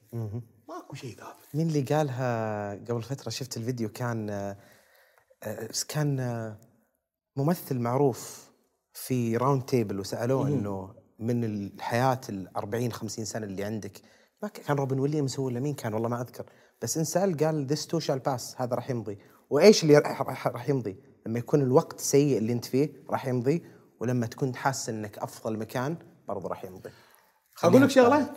ماكو 0.70 0.96
شيء 0.96 1.16
ثابت 1.16 1.46
مين 1.54 1.68
اللي 1.68 1.82
قالها 1.82 2.74
قبل 2.74 3.02
فترة؟ 3.02 3.30
شفت 3.30 3.58
الفيديو 3.58 3.90
كان 3.90 4.30
آه، 4.30 4.58
كان 5.88 6.20
آه، 6.20 6.58
ممثل 7.36 7.80
معروف 7.80 8.52
في 8.94 9.38
round 9.38 9.62
table 9.62 10.00
وسألوه 10.00 10.48
إنه 10.48 10.94
من 11.20 11.44
الحياة 11.44 12.22
ال 12.30 12.58
40 12.58 12.92
50 12.92 13.26
سنة 13.26 13.46
اللي 13.46 13.64
عندك 13.64 14.02
ما 14.44 14.48
كان 14.50 14.78
روبن 14.78 15.00
ويليامز 15.00 15.40
هو 15.40 15.46
ولا 15.46 15.60
مين 15.60 15.74
كان؟ 15.74 15.94
والله 15.94 16.10
ما 16.10 16.22
أذكر. 16.22 16.46
بس 16.82 16.98
انسال 16.98 17.38
قال 17.38 17.66
this 17.66 17.88
too 17.88 18.00
shall 18.00 18.20
pass 18.20 18.56
هذا 18.58 18.76
راح 18.76 18.90
يمضي. 18.90 19.18
وإيش 19.50 19.84
اللي 19.84 19.98
راح 19.98 20.70
يمضي؟ 20.70 21.11
لما 21.26 21.40
يكون 21.40 21.62
الوقت 21.62 22.00
سيء 22.00 22.38
اللي 22.38 22.54
انت 22.54 22.66
فيه 22.66 23.04
راح 23.10 23.28
يمضي 23.28 23.66
ولما 24.00 24.28
تكون 24.28 24.56
حاسس 24.56 24.90
إنك 24.90 25.18
أفضل 25.18 25.58
مكان 25.58 25.98
برضه 26.28 26.50
راح 26.50 26.66
يمضي. 26.66 26.90
أقول 27.64 27.82
لك 27.82 27.90
شغلة. 27.90 28.34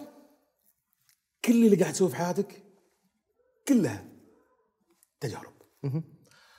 كل 1.45 1.65
اللي 1.65 1.77
قاعد 1.77 1.93
تسويه 1.93 2.09
في 2.09 2.17
حياتك 2.17 2.63
كلها 3.69 4.09
تجارب. 5.21 5.53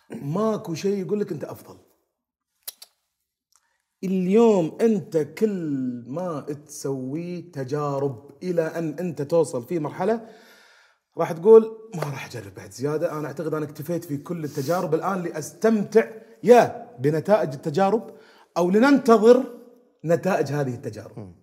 ماكو 0.09 0.73
شيء 0.73 1.05
يقول 1.05 1.19
لك 1.19 1.31
أنت 1.31 1.43
أفضل. 1.43 1.77
اليوم 4.03 4.77
أنت 4.81 5.17
كل 5.17 6.03
ما 6.07 6.41
تسويه 6.41 7.51
تجارب 7.51 8.43
إلى 8.43 8.61
أن 8.61 8.99
أنت 8.99 9.21
توصل 9.21 9.63
في 9.63 9.79
مرحلة 9.79 10.29
راح 11.17 11.31
تقول 11.31 11.89
ما 11.95 12.03
راح 12.03 12.25
أجرب 12.25 12.55
بعد 12.55 12.71
زيادة. 12.71 13.11
أنا 13.19 13.27
أعتقد 13.27 13.53
أنا 13.53 13.65
اكتفيت 13.65 14.05
في 14.05 14.17
كل 14.17 14.43
التجارب 14.43 14.93
الآن 14.93 15.23
لأستمتع 15.23 16.11
يا 16.43 16.95
بنتائج 16.99 17.53
التجارب 17.53 18.17
أو 18.57 18.69
لننتظر 18.69 19.43
نتائج 20.05 20.51
هذه 20.51 20.73
التجارب. 20.75 21.35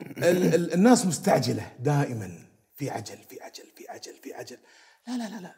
ال- 0.00 0.54
ال- 0.54 0.74
الناس 0.74 1.06
مستعجلة 1.06 1.72
دائما. 1.80 2.38
في 2.76 2.90
عجل 2.90 3.18
في 3.18 3.40
عجل 3.42 3.64
في 3.76 3.88
عجل 3.88 4.12
في 4.22 4.34
عجل. 4.34 4.56
لا 5.08 5.16
لا 5.18 5.28
لا 5.28 5.40
لا. 5.40 5.54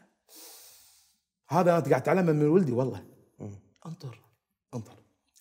هذا 1.49 1.79
انت 1.79 1.89
قاعد 1.89 2.03
تعلمه 2.03 2.33
من 2.33 2.49
ولدي 2.49 2.73
والله. 2.73 3.05
انطر 3.87 4.21
انطر. 4.75 4.97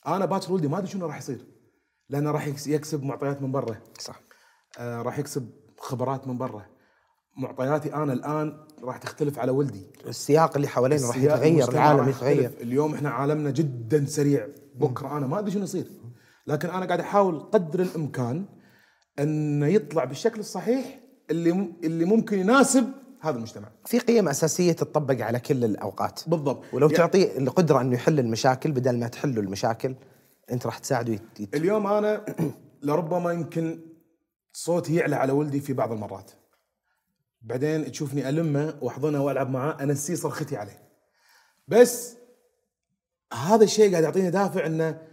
أنا 0.07 0.25
باكر 0.25 0.53
ولدي 0.53 0.67
ما 0.67 0.77
أدري 0.77 0.87
شنو 0.91 1.05
راح 1.05 1.17
يصير 1.17 1.45
لأنه 2.09 2.31
راح 2.31 2.47
يكس- 2.47 2.67
يكسب 2.67 3.03
معطيات 3.03 3.41
من 3.41 3.51
برا. 3.51 3.77
صح. 3.99 4.19
آه 4.79 5.01
راح 5.01 5.19
يكسب 5.19 5.49
خبرات 5.79 6.27
من 6.27 6.37
برا. 6.37 6.65
معطياتي 7.37 7.93
أنا 7.93 8.13
الآن 8.13 8.57
راح 8.83 8.97
تختلف 8.97 9.39
على 9.39 9.51
ولدي. 9.51 9.87
السياق 10.07 10.55
اللي 10.55 10.67
حوالينا 10.67 11.07
راح 11.07 11.17
يتغير 11.17 11.69
العالم 11.69 12.09
يتغير. 12.09 12.51
اليوم 12.61 12.93
إحنا 12.93 13.09
عالمنا 13.09 13.51
جدا 13.51 14.05
سريع. 14.05 14.47
بكرة 14.75 15.17
أنا 15.17 15.27
ما 15.27 15.39
أدري 15.39 15.51
شنو 15.51 15.63
يصير. 15.63 15.87
لكن 16.47 16.69
أنا 16.69 16.85
قاعد 16.85 16.99
أحاول 16.99 17.39
قدر 17.39 17.79
الإمكان 17.79 18.45
انه 19.19 19.67
يطلع 19.67 20.03
بالشكل 20.03 20.39
الصحيح 20.39 20.99
اللي 21.31 21.73
اللي 21.83 22.05
ممكن 22.05 22.39
يناسب 22.39 22.89
هذا 23.21 23.37
المجتمع. 23.37 23.71
في 23.85 23.99
قيم 23.99 24.29
أساسية 24.29 24.71
تطبق 24.71 25.25
على 25.25 25.39
كل 25.39 25.65
الأوقات. 25.65 26.21
بالضبط. 26.27 26.63
ولو 26.73 26.87
يعني 26.87 26.97
تعطيه 26.97 27.37
القدرة 27.37 27.81
انه 27.81 27.93
يحل 27.95 28.19
المشاكل 28.19 28.71
بدل 28.71 28.99
ما 28.99 29.07
تحلوا 29.07 29.43
المشاكل 29.43 29.95
أنت 30.51 30.65
راح 30.65 30.77
تساعده 30.77 31.13
يت... 31.13 31.39
يت... 31.39 31.55
اليوم 31.55 31.87
أنا 31.87 32.25
لربما 32.83 33.31
يمكن 33.31 33.79
صوتي 34.53 34.95
يعلى 34.95 35.15
على 35.15 35.31
ولدي 35.31 35.59
في 35.59 35.73
بعض 35.73 35.91
المرات. 35.91 36.31
بعدين 37.45 37.91
تشوفني 37.91 38.29
ألمه 38.29 38.77
وأحضنه 38.81 39.23
وألعب 39.23 39.49
معاه 39.49 39.83
انسيه 39.83 40.15
صرختي 40.15 40.57
عليه. 40.57 40.89
بس 41.67 42.15
هذا 43.33 43.63
الشيء 43.63 43.91
قاعد 43.91 44.03
يعطيني 44.03 44.31
دافع 44.31 44.65
إنه 44.65 45.07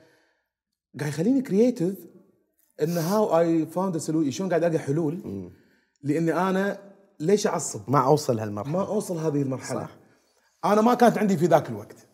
قاعد 1.01 1.12
يخليني 1.12 1.42
creative 1.42 2.07
in 2.83 2.99
how 2.99 3.38
I 3.38 3.66
found 3.66 3.99
شلون 4.31 4.49
قاعد 4.49 4.64
ألقى 4.64 4.79
حلول؟ 4.79 5.51
لإني 6.03 6.35
أنا 6.35 6.92
ليش 7.21 7.47
أعصب؟ 7.47 7.90
ما 7.90 7.99
أوصل 7.99 8.38
هالمرحلة. 8.38 8.73
ما 8.73 8.87
أوصل 8.87 9.18
هذه 9.18 9.42
المرحلة. 9.42 9.81
صح. 9.81 9.87
صح. 9.87 10.73
أنا 10.73 10.81
ما 10.81 10.95
كانت 10.95 11.18
عندي 11.18 11.37
في 11.37 11.47
ذاك 11.47 11.68
الوقت. 11.68 12.09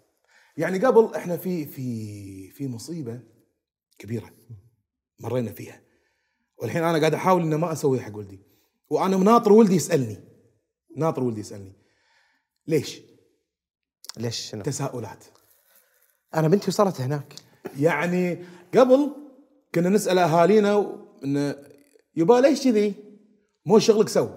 يعني 0.57 0.79
قبل 0.79 1.15
إحنا 1.15 1.37
في 1.37 1.67
في 1.67 2.51
في 2.51 2.69
مصيبة 2.69 3.21
كبيرة 3.99 4.31
مرينا 5.21 5.53
فيها. 5.53 5.81
والحين 6.57 6.85
أنا 6.85 6.99
قاعد 6.99 7.15
أحاول 7.15 7.43
ان 7.43 7.55
ما 7.55 7.73
أسويها 7.73 8.03
حق 8.03 8.17
ولدي 8.17 8.48
وأنا 8.91 9.17
ناطر 9.17 9.53
ولدي 9.53 9.75
يسألني. 9.75 10.17
ناطر 10.97 11.23
ولدي 11.23 11.41
يسألني. 11.41 11.73
ليش؟ 12.67 13.01
ليش 14.17 14.37
شنو؟ 14.37 14.63
تساؤلات. 14.63 15.25
أنا 16.35 16.49
بنتي 16.49 16.69
وصلت 16.69 17.01
هناك. 17.01 17.35
يعني 17.79 18.45
قبل 18.75 19.11
كنا 19.75 19.89
نسأل 19.89 20.19
أهالينا 20.19 20.99
انه 21.25 21.65
يبا 22.17 22.35
ليش 22.35 22.65
كذي؟ 22.65 22.95
مو 23.67 23.79
شغلك 23.79 24.09
سو. 24.09 24.29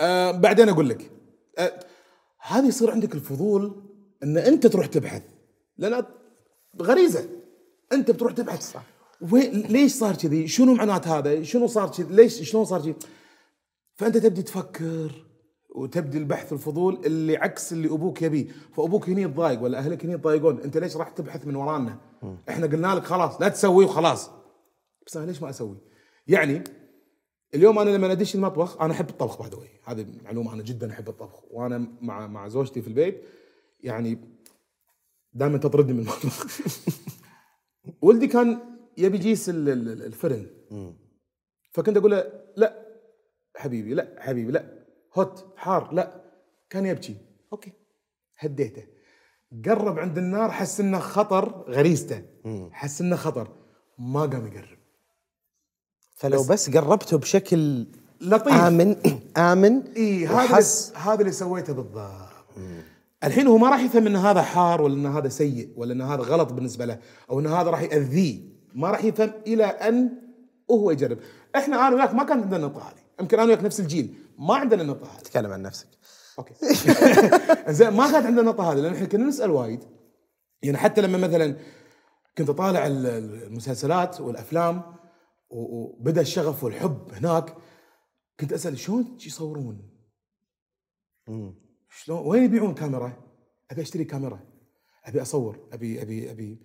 آه 0.00 0.30
بعدين 0.30 0.68
أقول 0.68 0.88
لك. 0.88 1.10
آه 1.58 1.84
هذه 2.40 2.66
يصير 2.66 2.90
عندك 2.90 3.14
الفضول 3.14 3.82
إن 4.22 4.38
أنت 4.38 4.66
تروح 4.66 4.86
تبحث. 4.86 5.22
لأن 5.78 6.04
غريزة. 6.82 7.28
أنت 7.92 8.10
بتروح 8.10 8.32
تبحث. 8.32 8.72
صح. 8.72 8.95
وين 9.32 9.50
ليش 9.50 9.92
صار 9.92 10.14
كذي؟ 10.14 10.48
شنو 10.48 10.74
معنات 10.74 11.08
هذا؟ 11.08 11.42
شنو 11.42 11.66
صار 11.66 11.88
كذي؟ 11.88 12.16
ليش 12.16 12.50
شلون 12.50 12.64
صار 12.64 12.80
كذي؟ 12.80 12.94
فأنت 13.94 14.16
تبدي 14.16 14.42
تفكر 14.42 15.26
وتبدي 15.74 16.18
البحث 16.18 16.52
الفضول 16.52 17.00
اللي 17.06 17.36
عكس 17.36 17.72
اللي 17.72 17.88
أبوك 17.88 18.22
يبيه، 18.22 18.46
فأبوك 18.76 19.08
هني 19.08 19.22
يتضايق 19.22 19.62
ولا 19.62 19.78
أهلك 19.78 20.04
هني 20.04 20.12
يتضايقون، 20.12 20.60
أنت 20.60 20.76
ليش 20.76 20.96
راح 20.96 21.08
تبحث 21.08 21.46
من 21.46 21.56
ورانا؟ 21.56 21.98
إحنا 22.48 22.66
قلنا 22.66 22.94
لك 22.94 23.04
خلاص 23.04 23.40
لا 23.40 23.48
تسوي 23.48 23.84
وخلاص. 23.84 24.30
بس 25.06 25.16
أنا 25.16 25.26
ليش 25.26 25.42
ما 25.42 25.50
أسوي؟ 25.50 25.76
يعني 26.26 26.64
اليوم 27.54 27.78
أنا 27.78 27.90
لما 27.90 28.12
أدش 28.12 28.34
المطبخ 28.34 28.80
أنا 28.80 28.92
أحب 28.92 29.08
الطبخ 29.08 29.38
by 29.38 29.48
the 29.48 29.58
هذه 29.84 30.06
معلومة 30.24 30.52
أنا 30.52 30.62
جدا 30.62 30.90
أحب 30.90 31.08
الطبخ 31.08 31.44
وأنا 31.50 31.88
مع 32.00 32.26
مع 32.26 32.48
زوجتي 32.48 32.82
في 32.82 32.88
البيت 32.88 33.22
يعني 33.80 34.18
دائما 35.32 35.58
تطردني 35.58 35.92
من 35.92 36.00
المطبخ 36.00 36.46
ولدي 38.02 38.26
كان 38.26 38.75
يبي 38.98 39.16
يجيس 39.16 39.48
ال- 39.48 39.68
ال- 39.68 40.02
الفرن. 40.02 40.46
فكنت 41.72 41.96
أقول 41.96 42.10
له 42.10 42.32
لا 42.56 42.86
حبيبي 43.56 43.94
لا 43.94 44.16
حبيبي 44.18 44.52
لا. 44.52 44.64
hot 45.18 45.44
حار 45.56 45.92
لا. 45.92 46.20
كان 46.70 46.86
يبكي. 46.86 47.16
أوكي. 47.52 47.72
هديته. 48.38 48.82
قرب 49.64 49.98
عند 49.98 50.18
النار 50.18 50.50
حس 50.50 50.80
إنه 50.80 50.98
خطر 50.98 51.64
غريزته. 51.68 52.22
حس 52.72 53.00
إنه 53.00 53.16
خطر. 53.16 53.48
ما 53.98 54.20
قام 54.20 54.46
يقرب. 54.46 54.78
فلو 56.16 56.42
بس, 56.42 56.50
بس 56.50 56.76
قربته 56.76 57.18
بشكل 57.18 57.86
لطيف. 58.20 58.52
آمن 58.54 58.96
آمن 59.52 59.82
إي 59.96 60.26
هذا 60.26 60.60
هذا 60.94 61.20
اللي 61.20 61.32
سويته 61.32 61.72
بالضبط. 61.72 62.28
الحين 63.24 63.46
هو 63.46 63.58
ما 63.58 63.70
راح 63.70 63.80
يفهم 63.80 64.06
إن 64.06 64.16
هذا 64.16 64.42
حار 64.42 64.82
ولا 64.82 64.94
إن 64.94 65.06
هذا 65.06 65.28
سيء 65.28 65.72
ولا 65.76 65.92
إن 65.92 66.00
هذا 66.00 66.22
غلط 66.22 66.52
بالنسبة 66.52 66.84
له 66.84 66.98
أو 67.30 67.40
إن 67.40 67.46
هذا 67.46 67.70
راح 67.70 67.80
يأذيه. 67.82 68.55
ما 68.76 68.90
راح 68.90 69.04
يفهم 69.04 69.32
إلى 69.46 69.64
أن 69.64 70.10
وهو 70.68 70.90
يجرب. 70.90 71.18
إحنا 71.56 71.88
أنا 71.88 71.96
وياك 71.96 72.14
ما 72.14 72.24
كان 72.24 72.40
عندنا 72.40 72.56
النقطه 72.56 72.88
هذه. 72.88 73.00
يمكن 73.20 73.38
أنا 73.38 73.48
وياك 73.48 73.64
نفس 73.64 73.80
الجيل. 73.80 74.14
ما 74.38 74.54
عندنا 74.54 74.82
النقطه 74.82 75.06
هذه. 75.14 75.20
تكلم 75.22 75.52
عن 75.52 75.62
نفسك. 75.62 75.88
أوكي. 76.38 76.54
زين 77.72 77.88
ما 77.90 78.10
كانت 78.12 78.26
عندنا 78.26 78.40
النقطه 78.40 78.72
هذه 78.72 78.78
لأن 78.80 78.94
إحنا 78.94 79.06
كنا 79.06 79.24
نسأل 79.26 79.50
وايد. 79.50 79.84
يعني 80.62 80.76
حتى 80.78 81.00
لما 81.00 81.18
مثلا 81.18 81.56
كنت 82.38 82.48
أطالع 82.48 82.86
ال- 82.86 83.06
المسلسلات 83.46 84.20
والأفلام 84.20 84.82
وبدأ 85.50 86.20
الشغف 86.20 86.64
والحب 86.64 87.08
هناك 87.12 87.54
كنت 88.40 88.52
أسأل 88.52 88.78
شلون 88.78 89.18
يصورون؟ 89.26 89.90
شلون؟ 91.90 92.26
وين 92.26 92.44
يبيعون 92.44 92.74
كاميرا؟ 92.74 93.12
أبي 93.70 93.82
أشتري 93.82 94.04
كاميرا. 94.04 94.40
أبي 95.04 95.22
أصور. 95.22 95.68
ابي 95.72 96.02
ابي 96.02 96.30
أبي 96.30 96.60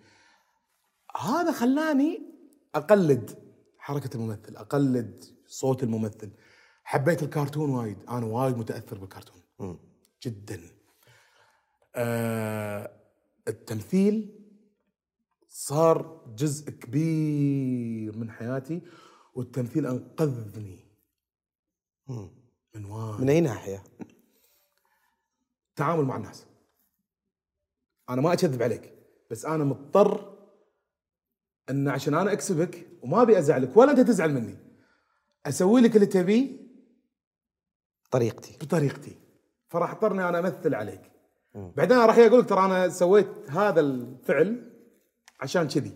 هذا 1.17 1.51
خلاني 1.51 2.21
أقلد 2.75 3.53
حركة 3.77 4.15
الممثل 4.15 4.55
أقلد 4.55 5.23
صوت 5.47 5.83
الممثل. 5.83 6.31
حبيت 6.83 7.23
الكرتون 7.23 7.69
وايد 7.69 7.97
أنا 8.09 8.25
وايد 8.25 8.57
متأثر 8.57 8.97
بالكرتون. 8.97 9.41
جدا. 10.23 10.61
آه 11.95 12.91
التمثيل 13.47 14.37
صار 15.47 16.25
جزء 16.37 16.71
كبير 16.71 18.17
من 18.17 18.31
حياتي 18.31 18.81
والتمثيل 19.33 19.85
أنقذني. 19.85 20.79
من 22.75 22.85
وايد. 22.85 23.21
من 23.21 23.29
أي 23.29 23.41
ناحية؟ 23.41 23.83
التعامل 25.69 26.05
مع 26.05 26.15
الناس. 26.15 26.45
أنا 28.09 28.21
ما 28.21 28.33
أكذب 28.33 28.63
عليك 28.63 28.93
بس 29.31 29.45
أنا 29.45 29.63
مضطر 29.63 30.40
إن 31.71 31.87
عشان 31.87 32.13
أنا 32.13 32.31
أكسبك 32.31 32.87
وما 33.01 33.21
أبي 33.21 33.39
أزعلك 33.39 33.77
ولا 33.77 33.91
أنت 33.91 33.99
تزعل 33.99 34.33
مني 34.33 34.57
أسوي 35.45 35.81
لك 35.81 35.95
اللي 35.95 36.07
تبيه 36.07 36.49
طريقتي 38.11 38.57
بطريقتي. 38.61 39.15
فراح 39.69 39.91
أضطرني 39.91 40.29
أنا 40.29 40.39
أمثل 40.39 40.75
عليك. 40.75 41.01
بعدين 41.55 41.97
راح 41.97 42.17
يقول 42.17 42.39
لك 42.39 42.49
ترى 42.49 42.65
أنا 42.65 42.89
سويت 42.89 43.27
هذا 43.49 43.79
الفعل 43.79 44.71
عشان 45.39 45.67
كذي. 45.67 45.91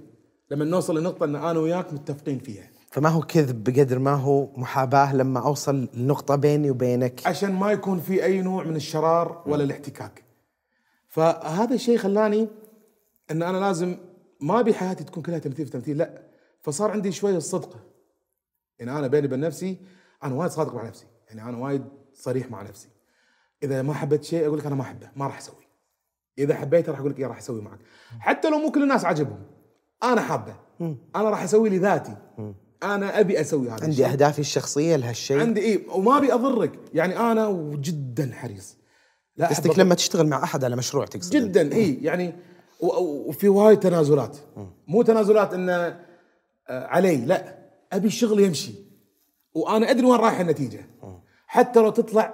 لما 0.51 0.65
نوصل 0.65 0.99
لنقطة 0.99 1.23
إن 1.23 1.35
أنا 1.35 1.59
وياك 1.59 1.93
متفقين 1.93 2.39
فيها. 2.39 2.69
فما 2.91 3.09
هو 3.09 3.21
كذب 3.21 3.63
بقدر 3.63 3.99
ما 3.99 4.13
هو 4.13 4.49
محاباة 4.57 5.15
لما 5.15 5.39
أوصل 5.39 5.89
لنقطة 5.93 6.35
بيني 6.35 6.71
وبينك. 6.71 7.27
عشان 7.27 7.53
ما 7.53 7.71
يكون 7.71 7.99
في 7.99 8.23
أي 8.23 8.41
نوع 8.41 8.63
من 8.63 8.75
الشرار 8.75 9.43
ولا 9.45 9.63
الاحتكاك. 9.63 10.23
فهذا 11.07 11.75
الشيء 11.75 11.97
خلاني 11.97 12.47
إن 13.31 13.43
أنا 13.43 13.57
لازم 13.57 13.97
ما 14.45 14.59
أبي 14.59 14.73
حياتي 14.73 15.03
تكون 15.03 15.23
كلها 15.23 15.39
تمثيل 15.39 15.65
في 15.65 15.71
تمثيل 15.71 15.97
لا. 15.97 16.21
فصار 16.61 16.91
عندي 16.91 17.11
شوية 17.11 17.37
الصدق. 17.37 17.77
يعني 18.79 18.91
أنا 18.91 19.07
بيني 19.07 19.27
وبين 19.27 19.39
نفسي 19.39 19.77
أنا 20.23 20.35
وايد 20.35 20.51
صادق 20.51 20.75
مع 20.75 20.87
نفسي. 20.87 21.05
يعني 21.27 21.49
أنا 21.49 21.57
وايد 21.57 21.83
صريح 22.13 22.51
مع 22.51 22.61
نفسي. 22.61 22.87
إذا 23.63 23.81
ما 23.81 23.93
حبيت 23.93 24.23
شيء 24.23 24.47
أقول 24.47 24.59
لك 24.59 24.65
أنا 24.65 24.75
ما 24.75 24.81
أحبه 24.81 25.09
ما 25.15 25.27
راح 25.27 25.37
أسوي. 25.37 25.67
إذا 26.37 26.55
حبيته 26.55 26.91
راح 26.91 26.99
أقول 26.99 27.11
لك 27.11 27.19
إيه 27.19 27.27
راح 27.27 27.37
أسوي 27.37 27.61
معك. 27.61 27.79
حتى 28.19 28.49
لو 28.49 28.57
مو 28.57 28.71
كل 28.71 28.83
الناس 28.83 29.05
عجبهم 29.05 29.43
أنا 30.03 30.21
حابه. 30.21 30.55
أنا 31.15 31.29
راح 31.29 31.43
أسوي 31.43 31.69
لذاتي. 31.69 32.17
أنا 32.83 33.19
أبي 33.19 33.41
أسوي 33.41 33.69
هذا 33.69 33.83
عندي. 33.83 34.05
أهدافي 34.05 34.39
الشخصية 34.39 34.95
لهالشيء. 34.95 35.39
عندي 35.39 35.61
إيه 35.61 35.89
وما 35.89 36.17
أبي 36.17 36.33
أضرك. 36.33 36.79
يعني 36.93 37.19
أنا 37.19 37.49
جدا 37.75 38.31
حريص. 38.33 38.77
لا 39.37 39.47
قصدك 39.47 39.79
لما 39.79 39.95
تشتغل 39.95 40.27
مع 40.27 40.43
أحد 40.43 40.63
على 40.63 40.75
مشروع 40.75 41.05
تقصد؟ 41.05 41.35
جدا 41.35 41.73
اي 41.73 41.93
يعني 41.93 42.35
وفي 42.79 43.49
وايد 43.49 43.79
تنازلات. 43.79 44.37
مو 44.87 45.01
تنازلات 45.01 45.53
انه 45.53 45.73
آه، 45.73 45.99
علي 46.69 47.17
لا. 47.17 47.57
أبي 47.93 48.07
الشغل 48.07 48.39
يمشي. 48.39 48.73
وأنا 49.53 49.91
أدري 49.91 50.05
وين 50.05 50.19
رايحه 50.19 50.41
النتيجة. 50.41 50.85
حتى 51.47 51.79
لو 51.79 51.89
تطلع 51.89 52.33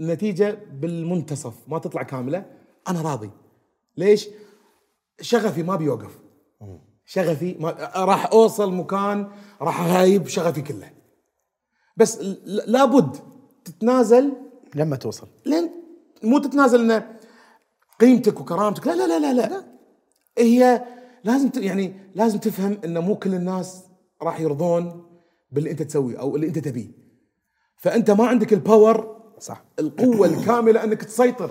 النتيجة 0.00 0.58
بالمنتصف 0.72 1.54
ما 1.68 1.78
تطلع 1.78 2.02
كاملة 2.02 2.44
أنا 2.88 3.02
راضي. 3.02 3.30
ليش؟ 3.96 4.28
شغفي 5.20 5.62
ما 5.62 5.76
بيوقف. 5.76 6.18
شغفي 7.06 7.56
ما 7.60 7.70
راح 7.96 8.32
أوصل 8.32 8.72
مكان 8.72 9.28
راح 9.60 9.80
اغايب 9.80 10.26
شغفي 10.26 10.62
كله. 10.62 10.90
بس 11.96 12.18
لابد 12.44 13.16
تتنازل 13.64 14.32
لما 14.74 14.96
توصل. 14.96 15.28
لين 15.46 15.70
مو 16.22 16.38
تتنازل 16.38 16.80
إنه 16.80 17.16
قيمتك 18.00 18.40
وكرامتك. 18.40 18.86
لا 18.86 18.94
لا 19.06 19.18
لا 19.18 19.32
لا 19.32 19.48
لا. 19.48 19.64
هي 20.38 20.84
لازم 21.24 21.48
ت- 21.48 21.56
يعني 21.56 21.94
لازم 22.14 22.38
تفهم 22.38 22.78
انه 22.84 23.00
مو 23.00 23.16
كل 23.16 23.34
الناس 23.34 23.84
راح 24.22 24.40
يرضون 24.40 25.06
باللي 25.52 25.70
أنت 25.70 25.82
تسويه 25.82 26.20
أو 26.20 26.36
اللي 26.36 26.46
أنت 26.46 26.58
تبيه. 26.58 26.88
فأنت 27.76 28.10
ما 28.10 28.26
عندك 28.26 28.52
ال 28.52 28.64
power 28.64 29.22
صح. 29.38 29.64
القوة 29.78 30.26
الكاملة 30.26 30.84
إنك 30.84 31.02
تسيطر. 31.04 31.50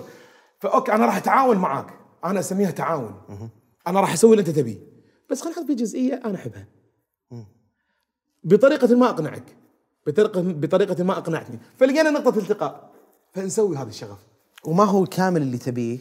فأوكي 0.58 0.92
أنا 0.92 1.06
راح 1.06 1.16
أتعاون 1.16 1.56
معاك. 1.58 1.86
أنا 2.24 2.40
أسميها 2.40 2.70
تعاون. 2.70 3.14
أنا 3.86 4.00
راح 4.00 4.12
أسوي 4.12 4.30
اللي 4.30 4.40
أنت 4.40 4.50
تبيه. 4.50 4.78
بس 5.30 5.40
خلينا 5.42 5.58
نحط 5.58 5.66
في 5.66 5.74
جزئية 5.74 6.14
أنا 6.24 6.34
أحبها. 6.34 6.66
بطريقة 8.44 8.96
ما 8.96 9.08
أقنعك. 9.10 9.56
بطريقة 10.06 10.42
بطريقة 10.42 11.04
ما 11.04 11.18
أقنعتني. 11.18 11.58
فلقينا 11.78 12.10
نقطة 12.10 12.38
التقاء. 12.38 12.90
فنسوي 13.32 13.76
هذا 13.76 13.88
الشغف. 13.88 14.18
وما 14.64 14.84
هو 14.84 15.02
الكامل 15.02 15.42
اللي 15.42 15.58
تبيه؟ 15.58 15.98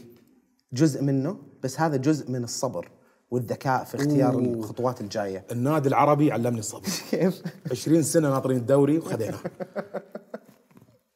جزء 0.74 1.02
منه 1.02 1.42
بس 1.64 1.80
هذا 1.80 1.98
جزء 1.98 2.32
من 2.32 2.44
الصبر 2.44 2.92
والذكاء 3.32 3.84
في 3.84 3.96
اختيار 3.96 4.40
الخطوات 4.40 5.02
الجاية. 5.02 5.46
النادي 5.52 5.90
العربي 5.90 6.32
علمني 6.32 6.60
الصبر. 6.60 6.88
كيف؟ 7.12 7.42
20 7.72 8.04
سنة 8.04 8.30
ناطرين 8.30 8.58
الدوري 8.58 8.98
وخذيناه 8.98 9.40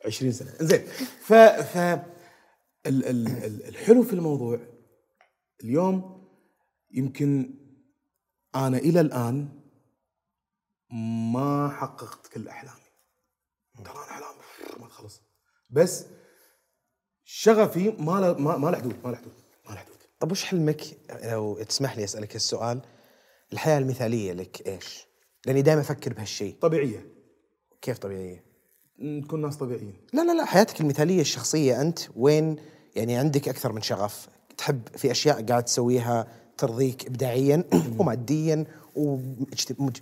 20 0.05 0.31
سنة. 0.39 0.51
زين 0.61 0.81
ف 1.21 1.33
ف 1.33 1.77
ال- 1.77 3.05
ال- 3.05 3.27
ال- 3.27 3.67
الحلو 3.67 4.03
في 4.03 4.13
الموضوع 4.13 4.59
اليوم 5.63 6.27
يمكن 6.91 7.53
أنا 8.55 8.77
إلى 8.77 9.01
الآن 9.01 9.49
ما 11.33 11.69
حققت 11.69 12.27
كل 12.27 12.47
أحلامي. 12.47 12.81
ترى 13.77 13.93
أنا 13.93 14.01
احلامي 14.11 14.37
ما 14.79 14.87
تخلص. 14.87 15.21
بس 15.69 16.05
شغفي 17.23 17.89
ما 17.89 18.19
له 18.19 18.33
ما 18.57 18.69
له 18.69 18.77
حدود 18.77 18.95
ما 19.03 19.09
له 19.09 19.15
حدود. 19.17 19.33
طب 20.19 20.31
وش 20.31 20.43
حلمك؟ 20.43 20.81
لو 21.23 21.63
تسمح 21.63 21.97
لي 21.97 22.03
أسألك 22.03 22.35
السؤال. 22.35 22.81
الحياة 23.53 23.77
المثالية 23.77 24.33
لك 24.33 24.67
إيش؟ 24.67 25.07
لأني 25.45 25.61
دائما 25.61 25.81
أفكر 25.81 26.13
بهالشيء. 26.13 26.55
طبيعية. 26.61 27.05
كيف 27.81 27.97
طبيعية؟ 27.97 28.43
نكون 28.99 29.41
ناس 29.41 29.57
طبيعيين. 29.57 29.93
لا 30.13 30.21
لا 30.21 30.33
لا 30.33 30.45
حياتك 30.45 30.81
المثالية 30.81 31.21
الشخصية 31.21 31.81
أنت 31.81 31.99
وين؟ 32.15 32.55
يعني 32.95 33.15
عندك 33.15 33.49
أكثر 33.49 33.71
من 33.71 33.81
شغف. 33.81 34.27
تحب 34.57 34.81
في 34.95 35.11
أشياء 35.11 35.45
قاعد 35.45 35.63
تسويها 35.63 36.27
ترضيك 36.57 37.05
ابداعيا 37.05 37.63
وماديا 37.99 38.65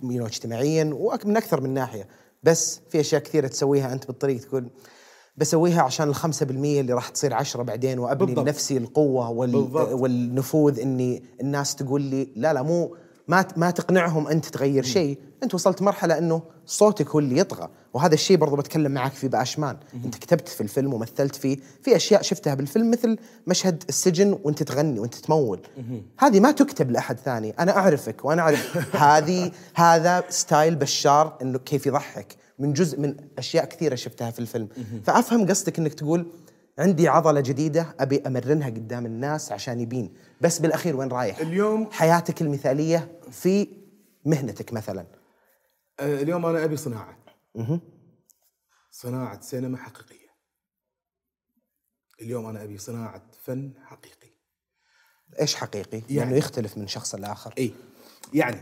واجتماعيا 0.02 0.90
ومن 0.94 1.36
أكثر 1.36 1.60
من 1.60 1.74
ناحية. 1.74 2.08
بس 2.42 2.80
في 2.90 3.00
أشياء 3.00 3.22
كثيرة 3.22 3.46
تسويها 3.46 3.92
أنت 3.92 4.06
بالطريق 4.06 4.40
تقول 4.40 4.70
بسويها 5.38 5.82
عشان 5.82 6.08
الخمسة 6.08 6.46
بالمية 6.46 6.80
اللي 6.80 6.92
راح 6.92 7.08
تصير 7.08 7.34
عشرة 7.34 7.62
بعدين 7.62 7.98
وأبني 7.98 8.26
بالضبط. 8.26 8.44
لنفسي 8.46 8.76
القوة 8.76 9.30
وال 9.30 9.52
بالضبط. 9.52 9.92
والنفوذ 9.92 10.80
إني 10.80 11.22
الناس 11.40 11.74
تقول 11.74 12.02
لي 12.02 12.28
لا 12.36 12.52
لا 12.52 12.62
مو 12.62 12.96
ما 13.28 13.44
ما 13.56 13.70
تقنعهم 13.70 14.26
أنت 14.28 14.46
تغير 14.46 14.82
شيء، 14.82 15.18
أنت 15.42 15.54
وصلت 15.54 15.82
مرحلة 15.82 16.18
إنه 16.18 16.42
صوتك 16.66 17.08
هو 17.08 17.18
اللي 17.18 17.38
يطغى، 17.38 17.68
وهذا 17.94 18.14
الشيء 18.14 18.36
برضو 18.36 18.56
بتكلم 18.56 18.92
معك 18.92 19.12
فيه 19.12 19.28
باشمان، 19.28 19.76
أنت 20.04 20.14
كتبت 20.14 20.48
في 20.48 20.60
الفيلم 20.60 20.94
ومثلت 20.94 21.34
فيه، 21.34 21.58
في 21.82 21.96
أشياء 21.96 22.22
شفتها 22.22 22.54
بالفيلم 22.54 22.90
مثل 22.90 23.18
مشهد 23.46 23.84
السجن 23.88 24.38
وأنت 24.44 24.62
تغني 24.62 25.00
وأنت 25.00 25.14
تمول. 25.14 25.60
هذه 26.18 26.40
ما 26.40 26.50
تكتب 26.50 26.90
لأحد 26.90 27.18
ثاني، 27.18 27.50
أنا 27.58 27.76
أعرفك 27.76 28.24
وأنا 28.24 28.42
أعرف 28.42 28.76
هذه 29.06 29.52
هذا 29.74 30.24
ستايل 30.28 30.76
بشار 30.76 31.38
إنه 31.42 31.58
كيف 31.58 31.86
يضحك. 31.86 32.36
من 32.58 32.72
جزء 32.72 33.00
من 33.00 33.16
أشياء 33.38 33.64
كثيرة 33.64 33.94
شفتها 33.94 34.30
في 34.30 34.38
الفيلم، 34.38 34.68
فأفهم 35.04 35.46
قصدك 35.48 35.78
إنك 35.78 35.94
تقول 35.94 36.32
عندي 36.78 37.08
عضلة 37.08 37.40
جديدة 37.40 37.94
أبي 38.00 38.22
أمرنها 38.26 38.66
قدام 38.68 39.06
الناس 39.06 39.52
عشان 39.52 39.80
يبين. 39.80 40.14
بس 40.40 40.58
بالأخير 40.58 40.96
وين 40.96 41.08
رايح؟ 41.08 41.38
اليوم 41.38 41.90
حياتك 41.92 42.42
المثالية 42.42 43.20
في 43.30 43.68
مهنتك 44.24 44.72
مثلا. 44.72 45.06
آه، 46.00 46.22
اليوم 46.22 46.46
أنا 46.46 46.64
أبي 46.64 46.76
صناعة. 46.76 47.18
صناعة 48.90 49.40
سينما 49.40 49.78
حقيقية. 49.78 50.26
اليوم 52.20 52.46
أنا 52.46 52.62
أبي 52.64 52.78
صناعة 52.78 53.22
فن 53.42 53.72
حقيقي. 53.84 54.28
إيش 55.40 55.54
حقيقي؟ 55.54 55.98
يعني- 55.98 56.14
لأنه 56.20 56.36
يختلف 56.36 56.78
من 56.78 56.86
شخص 56.86 57.14
لآخر. 57.14 57.54
اي 57.58 57.72
يعني 58.34 58.60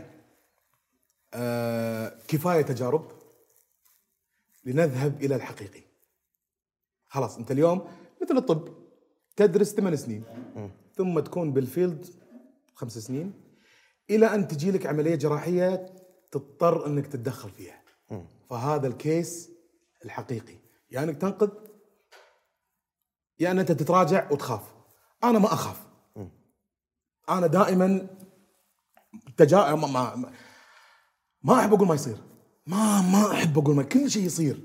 آه 1.33 2.13
كفاية 2.27 2.61
تجارب. 2.61 3.11
لنذهب 4.65 5.21
إلى 5.23 5.35
الحقيقي 5.35 5.81
خلاص 7.07 7.37
أنت 7.37 7.51
اليوم 7.51 7.87
مثل 8.21 8.37
الطب 8.37 8.67
تدرس 9.35 9.73
ثمان 9.73 9.95
سنين 9.95 10.23
ثم 10.95 11.19
تكون 11.19 11.53
بالفيلد 11.53 12.05
خمس 12.75 12.97
سنين 12.97 13.33
إلى 14.09 14.25
أن 14.35 14.47
تجي 14.47 14.71
لك 14.71 14.85
عملية 14.85 15.15
جراحية 15.15 15.85
تضطر 16.31 16.85
أنك 16.87 17.07
تتدخل 17.07 17.49
فيها. 17.49 17.81
فهذا 18.49 18.87
الكيس 18.87 19.49
الحقيقي. 20.05 20.53
يا 20.53 20.59
يعني 20.89 21.11
أنك 21.11 21.21
تنقذ 21.21 21.49
يا 23.39 23.51
أن 23.51 23.59
أنت 23.59 23.71
تتراجع 23.71 24.31
وتخاف. 24.31 24.75
أنا 25.23 25.39
ما 25.39 25.45
أخاف. 25.53 25.87
أنا 27.29 27.47
دائما 27.47 28.07
تجا 29.37 29.75
ما 29.75 29.87
ما, 29.87 30.15
ما- 30.15 30.31
ما 31.43 31.59
أحب 31.59 31.73
أقول 31.73 31.87
ما 31.87 31.95
يصير. 31.95 32.17
ما 32.67 33.01
ما 33.01 33.31
أحب 33.31 33.57
أقول 33.57 33.75
ما 33.75 33.83
كل 33.83 34.11
شيء 34.11 34.23
يصير. 34.23 34.59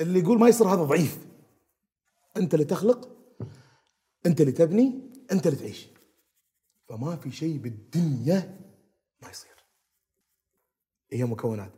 اللي 0.00 0.18
يقول 0.18 0.38
ما 0.38 0.48
يصير 0.48 0.66
هذا 0.66 0.82
ضعيف. 0.82 1.18
أنت 2.36 2.54
اللي 2.54 2.64
تخلق 2.64 3.08
أنت 4.26 4.40
اللي 4.40 4.52
تبني 4.52 5.10
أنت 5.32 5.46
اللي 5.46 5.58
تعيش. 5.58 5.86
فما 6.88 7.16
في 7.16 7.30
شيء 7.30 7.56
بالدنيا 7.56 8.60
ما 9.22 9.30
يصير. 9.30 9.54
هي 11.12 11.24
مكونات. 11.24 11.72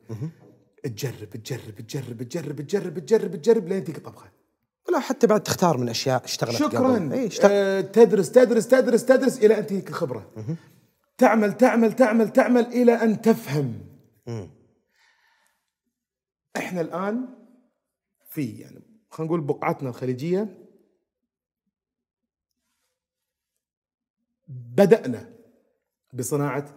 تجرب 0.82 1.30
تجرب 1.30 1.74
تجرب 1.80 2.22
تجرب 2.22 2.60
تجرب 2.60 2.98
تجرب 2.98 3.36
تجرب 3.36 3.68
لين 3.68 3.84
تجيك 3.84 3.98
طبخة. 3.98 4.32
ولا 4.88 4.98
حتى 4.98 5.26
بعد 5.26 5.42
تختار 5.42 5.78
من 5.78 5.88
أشياء 5.88 6.24
اشتغلت 6.24 6.56
شكرا. 6.56 6.94
قبل 6.94 7.12
اشتغل. 7.12 7.50
آه 7.52 7.80
تدرس 7.80 8.30
تدرس 8.30 8.68
تدرس 8.68 9.04
تدرس 9.04 9.38
إلى 9.38 9.58
أن 9.58 9.66
تجيك 9.66 9.88
الخبره 9.88 10.30
تعمل 11.18 11.56
تعمل 11.56 11.92
تعمل 11.92 12.32
تعمل 12.32 12.66
إلى 12.66 12.92
أن 12.92 13.22
تفهم. 13.22 13.80
إحنا 16.56 16.80
الآن 16.80 17.28
في 18.28 18.46
يعني 18.46 18.80
خلينا 19.10 19.32
نقول 19.32 19.40
بقعتنا 19.40 19.88
الخليجية 19.88 20.66
بدأنا 24.48 25.32
بصناعة 26.12 26.74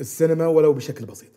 السينما 0.00 0.46
ولو 0.46 0.72
بشكل 0.72 1.06
بسيط. 1.06 1.30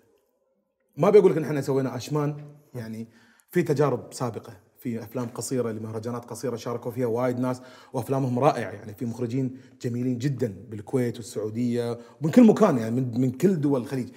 ما 0.98 1.10
بقول 1.10 1.32
لك 1.32 1.38
إن 1.38 1.44
إحنا 1.44 1.62
سوينا 1.62 1.96
اشمان 1.96 2.56
يعني 2.76 3.08
في 3.52 3.64
تجارب 3.64 4.14
سابقة 4.14 4.60
في 4.80 5.04
أفلام 5.04 5.28
قصيرة 5.28 5.72
لمهرجانات 5.72 6.26
قصيرة 6.26 6.56
شاركوا 6.56 6.92
فيها 6.92 7.06
وايد 7.08 7.40
ناس 7.40 7.62
وأفلامهم 7.94 8.40
رائعة 8.40 8.72
يعني 8.72 8.94
في 8.94 9.06
مخرجين 9.06 9.58
جميلين 9.82 10.18
جدا 10.18 10.66
بالكويت 10.70 11.16
والسعودية 11.18 12.00
ومن 12.22 12.32
كل 12.32 12.48
مكان 12.48 12.78
يعني 12.78 12.96
من, 12.96 13.22
من 13.22 13.32
كل 13.32 13.62
دول 13.62 13.82
الخليج. 13.82 14.10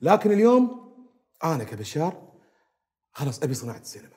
لكن 0.00 0.32
اليوم 0.32 0.92
أنا 1.44 1.64
كبشار 1.64 2.25
خلاص 3.16 3.42
أبي 3.42 3.54
صناعة 3.54 3.78
السينما. 3.78 4.16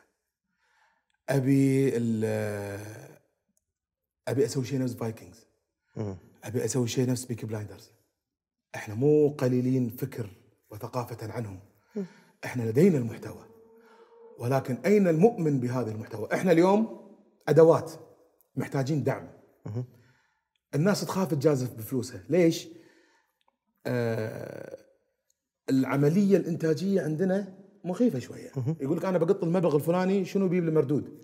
أبي 1.30 1.98
ال- 1.98 3.20
أبي 4.28 4.46
أسوي 4.46 4.66
شيء 4.66 4.80
نفس 4.80 4.94
Vikings 4.94 5.46
أبي 6.44 6.66
أسوي 6.66 6.88
شيء 6.88 7.10
نفس 7.10 7.26
Peaky 7.26 7.46
Blinders 7.46 7.92
إحنا 8.76 8.96
مو 8.96 9.30
قليلين 9.30 9.90
فكر 9.90 10.30
وثقافة 10.70 11.32
عنهم. 11.32 11.60
إحنا 12.46 12.64
لدينا 12.64 12.98
المحتوى. 12.98 13.46
ولكن 14.40 14.78
أين 14.86 15.08
المؤمن 15.08 15.60
بهذا 15.60 15.92
المحتوى؟ 15.92 16.30
إحنا 16.34 16.52
اليوم 16.52 17.10
أدوات 17.48 17.92
محتاجين 18.56 19.04
دعم. 19.04 19.28
الناس 20.76 21.02
تخاف 21.02 21.32
تجازف 21.32 21.74
بفلوسها. 21.74 22.24
ليش؟ 22.30 22.68
آه 23.86 24.78
العملية 25.70 26.38
الإنتاجية 26.38 27.02
عندنا 27.02 27.59
مخيفة 27.84 28.20
شوية. 28.20 28.52
يقول 28.82 28.98
لك 28.98 29.06
أنا 29.06 29.18
بقط 29.18 29.44
المبلغ 29.44 29.76
الفلاني 29.76 30.26
شنو 30.26 30.48
بيجيب 30.48 30.66
لي 30.66 30.72
مردود 30.72 31.24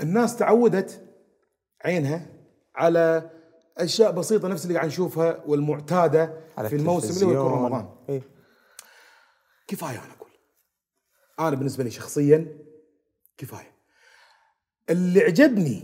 الناس 0.00 0.36
تعودت 0.36 1.06
عينها 1.84 2.26
على 2.74 3.30
أشياء 3.78 4.12
بسيطة 4.12 4.48
نفس 4.48 4.64
اللي 4.64 4.74
قاعد 4.74 4.86
نشوفها 4.86 5.44
والمعتادة 5.46 6.40
في 6.68 6.76
الموسم 6.76 7.26
اللي 7.26 7.38
هو 7.38 7.46
يكون 7.46 7.52
رمضان. 7.52 7.96
إيه. 8.08 8.22
كفاية 9.66 10.04
أنا 10.04 10.12
أقول. 10.12 10.30
أنا 11.40 11.56
بالنسبة 11.56 11.84
لي 11.84 11.90
شخصيا 11.90 12.58
كفاية. 13.38 13.72
اللي 14.90 15.20
عجبني 15.20 15.82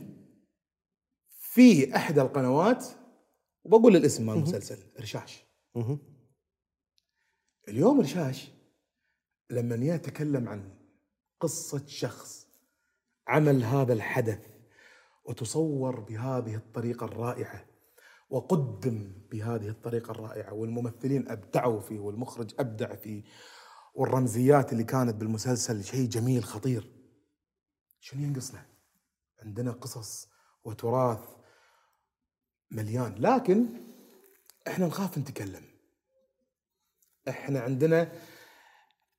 في 1.38 1.96
احدى 1.96 2.20
القنوات 2.20 2.86
وبقول 3.64 3.96
الاسم 3.96 4.26
مال 4.26 4.36
المسلسل 4.36 4.78
رشاش. 5.00 5.44
اليوم 7.68 8.00
رشاش 8.00 8.50
لما 9.50 9.74
يتكلم 9.74 10.48
عن 10.48 10.76
قصة 11.40 11.86
شخص 11.86 12.46
عمل 13.28 13.64
هذا 13.64 13.92
الحدث 13.92 14.40
وتصور 15.24 16.00
بهذه 16.00 16.54
الطريقة 16.54 17.04
الرائعة 17.04 17.66
وقدم 18.30 19.12
بهذه 19.30 19.68
الطريقة 19.68 20.10
الرائعة 20.10 20.52
والممثلين 20.52 21.28
أبدعوا 21.28 21.80
فيه 21.80 21.98
والمخرج 21.98 22.54
أبدع 22.58 22.94
فيه 22.94 23.22
والرمزيات 23.94 24.72
اللي 24.72 24.84
كانت 24.84 25.14
بالمسلسل 25.14 25.84
شيء 25.84 26.08
جميل 26.08 26.44
خطير 26.44 26.92
شنو 28.00 28.22
ينقصنا؟ 28.22 28.66
عندنا 29.42 29.72
قصص 29.72 30.28
وتراث 30.64 31.20
مليان 32.70 33.14
لكن 33.18 33.66
إحنا 34.66 34.86
نخاف 34.86 35.18
نتكلم 35.18 35.62
إحنا 37.28 37.60
عندنا 37.60 38.12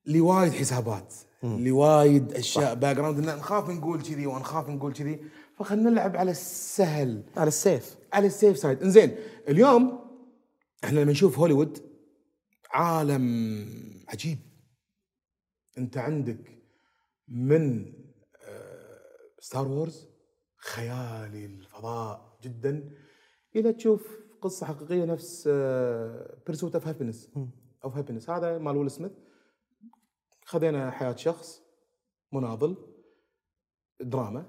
لوايد 0.08 0.54
حسابات 0.54 1.14
لوايد 1.44 2.34
أشياء 2.34 2.76
background 2.76 3.20
نخاف 3.20 3.70
نقول 3.70 4.02
كذي 4.02 4.28
ونخاف 4.28 4.70
نقول 4.70 4.94
كذي 4.94 5.20
فخلنا 5.58 5.90
نلعب 5.90 6.16
على 6.16 6.32
السهل. 6.32 7.24
على 7.38 7.48
ال 7.48 7.56
safe. 7.56 7.98
على 8.14 8.28
ال 8.28 8.34
safe 8.34 8.58
side 8.58 8.84
إنزين 8.84 9.16
اليوم 9.48 10.00
إحنا 10.84 11.00
لما 11.00 11.12
نشوف 11.12 11.40
هوليوود 11.40 11.82
عالم 12.72 13.26
عجيب. 14.08 14.38
أنت 15.78 15.98
عندك 15.98 16.60
من 17.28 17.94
Star 19.40 19.68
Wars 19.68 20.08
خيالي 20.58 21.46
الفضاء 21.46 22.38
جدا. 22.44 22.90
إلى 23.56 23.74
تشوف 23.74 24.08
قصة 24.42 24.66
حقيقية 24.66 25.06
نفس 25.06 25.48
Pursuit 26.48 26.76
of 26.76 26.88
Happyness 26.88 27.30
أو 27.84 27.90
Happyness 27.90 28.30
هذا 28.30 28.58
مال 28.58 28.78
ويل 28.78 28.92
سميث 28.92 29.12
خذينا 30.52 30.92
حياة 30.92 31.16
شخص 31.16 31.62
مناضل 32.34 32.76
دراما 34.02 34.46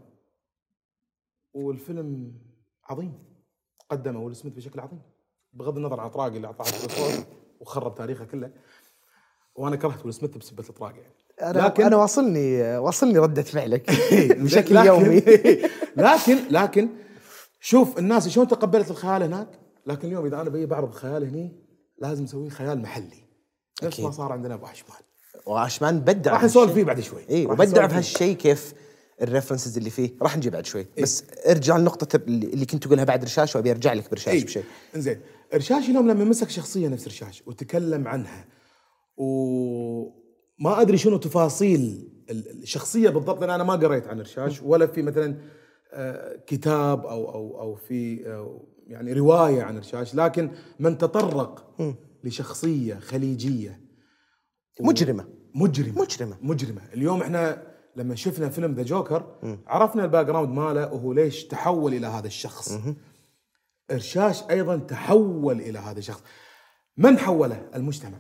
والفيلم 1.55 2.33
عظيم. 2.85 3.25
قدمه 3.91 4.21
ويل 4.21 4.37
سميث 4.37 4.55
بشكل 4.55 4.81
عظيم. 4.81 5.03
بغض 5.53 5.77
النظر 5.77 6.01
عن 6.01 6.07
اطراق 6.07 6.27
اللي 6.27 6.47
اعطاها 6.47 6.69
الصوت 6.69 7.27
وخرب 7.61 7.95
تاريخه 7.95 8.25
كله 8.25 8.53
وأنا 9.57 9.77
كرهت 9.77 10.05
ويل 10.05 10.15
سميث 10.15 10.37
بسبه 10.37 10.63
الإطراق 10.65 10.95
يعني. 10.97 11.15
أنا 11.43 11.67
لكن 11.67 11.85
أنا 11.85 11.97
واصلني 11.97 12.79
واصلني 12.79 13.19
ردة 13.19 13.43
فعلك. 13.43 13.91
بشكل 14.43 14.75
لكن- 14.75 14.87
يومي. 14.87 15.21
لكن 16.07 16.37
لكن 16.51 16.89
شوف 17.61 17.99
الناس 17.99 18.29
شلون 18.29 18.49
تقبلت 18.49 18.91
الخيال 18.91 19.23
هناك؟ 19.23 19.61
لكن 19.87 20.09
اليوم 20.09 20.27
إذا 20.27 20.41
أنا 20.41 20.51
بي 20.51 20.67
بعرض 20.67 20.91
خيال 20.95 21.25
هني 21.25 21.67
لازم 21.99 22.25
أسوي 22.25 22.51
خيال 22.51 22.83
محلي. 22.83 23.25
نفس. 23.83 24.01
ما 24.01 24.11
صار 24.11 24.33
عندنا 24.33 24.55
أبو 24.55 24.67
عشمان. 24.67 24.99
وعشمان 25.47 26.01
بدع 26.01 26.33
راح. 26.33 26.45
نسولف 26.45 26.73
فيه 26.73 26.85
بعد 26.85 27.01
شوي. 27.01 27.23
اي 27.31 27.47
وبدع. 27.47 27.87
بهالشيء 27.87 28.37
كيف 28.37 28.75
ال 29.23 29.28
references 29.28 29.77
اللي 29.77 29.91
فيه. 29.91 30.11
راح 30.23 30.37
نجي 30.37 30.51
بعد 30.51 30.67
شوي. 30.67 30.87
بس 31.03 31.25
ارجع 31.47 31.77
لنقطة 31.77 32.17
اللي 32.17 32.67
كنت 32.67 32.85
تقولها 32.87 33.05
بعد 33.05 33.25
رشاش 33.25 33.57
وأبي 33.57 33.71
أرجع 33.71 33.93
لك 33.93 34.11
برشاش 34.11 34.35
اي 34.35 34.45
بشيء. 34.45 34.65
إنزين. 34.97 35.21
رشاش 35.55 35.89
اليوم 35.89 36.11
لما 36.11 36.25
مسك 36.25 36.51
شخصية 36.51 36.89
نفس 36.89 37.07
رشاش 37.09 37.43
وتكلم 37.47 38.09
عنها 38.09 38.45
وما 39.17 40.81
أدري 40.81 40.99
شنو 40.99 41.17
تفاصيل 41.17 42.09
ال- 42.31 42.63
الشخصية 42.63 43.11
بالضبط 43.11 43.41
لأن 43.41 43.51
أنا 43.51 43.65
ما 43.65 43.73
قريت 43.73 44.07
عن 44.09 44.21
رشاش 44.21 44.63
ولا 44.63 44.87
في 44.87 45.03
مثلا 45.03 45.37
آه، 45.93 46.37
كتاب 46.47 47.07
أو 47.07 47.31
أو 47.35 47.61
أو 47.61 47.75
في 47.75 48.27
آه، 48.27 48.61
يعني 48.87 49.13
رواية 49.13 49.63
عن 49.63 49.79
رشاش. 49.79 50.15
لكن 50.15 50.51
من 50.81 50.99
تطرق 50.99 51.73
لشخصية 52.25 52.95
خليجية 52.95 53.71
مجرمة 53.71 53.88
مجرمة. 54.81 55.25
مجرمة. 55.55 56.37
مجرمة. 56.43 56.81
اليوم 56.95 57.23
إحنا 57.23 57.63
لما 57.97 58.15
شفنا 58.15 58.49
فيلم 58.49 58.75
The 58.75 58.83
Joker 58.83 59.39
عرفنا 59.67 60.05
ال 60.05 60.27
background 60.27 60.51
ماله 60.51 60.93
وهو 60.93 61.13
ليش 61.13 61.45
تحول 61.45 61.95
إلى 61.95 62.07
هذا 62.07 62.27
الشخص. 62.27 62.81
إرشاش 63.91 64.43
أيضا 64.51 64.77
تحول 64.77 65.61
إلى 65.61 65.79
هذا 65.79 65.99
الشخص. 65.99 66.23
من 66.97 67.19
حوله؟ 67.19 67.69
المجتمع. 67.75 68.19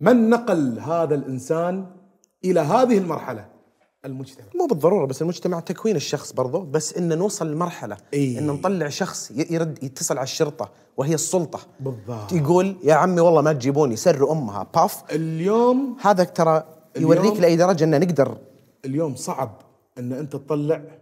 من 0.00 0.30
نقل 0.30 0.78
هذا 0.78 1.14
الإنسان 1.14 1.96
إلى 2.44 2.60
هذه 2.60 2.98
المرحلة؟ 2.98 3.57
المجتمع. 4.04 4.46
مو 4.54 4.66
بالضرورة 4.66 5.06
بس 5.06 5.22
المجتمع 5.22 5.60
تكوين 5.60 5.96
الشخص 5.96 6.32
برضو 6.32 6.60
بس 6.60 6.94
ان 6.94 7.18
نوصل 7.18 7.52
لمرحلة 7.52 7.96
إي. 8.14 8.38
ان 8.38 8.46
نطلع 8.46 8.88
شخص 8.88 9.30
يرد 9.30 9.84
يتصل 9.84 10.18
على 10.18 10.24
الشرطة 10.24 10.72
وهي 10.96 11.14
السلطة. 11.14 11.60
بالضبط. 11.80 12.32
يقول 12.32 12.76
يا 12.82 12.94
عمي 12.94 13.20
والله 13.20 13.42
ما 13.42 13.52
تجيبوني 13.52 13.96
سر 13.96 14.32
أمها. 14.32 14.62
باف. 14.74 15.12
اليوم 15.12 15.96
هذا 16.00 16.24
ترى 16.24 16.64
يوريك 16.96 17.40
لاي 17.40 17.56
درجة 17.56 17.84
ان 17.84 18.00
نقدر. 18.00 18.38
اليوم 18.84 19.14
صعب 19.14 19.62
إن 19.98 20.12
أنت 20.12 20.32
تطلع 20.32 20.98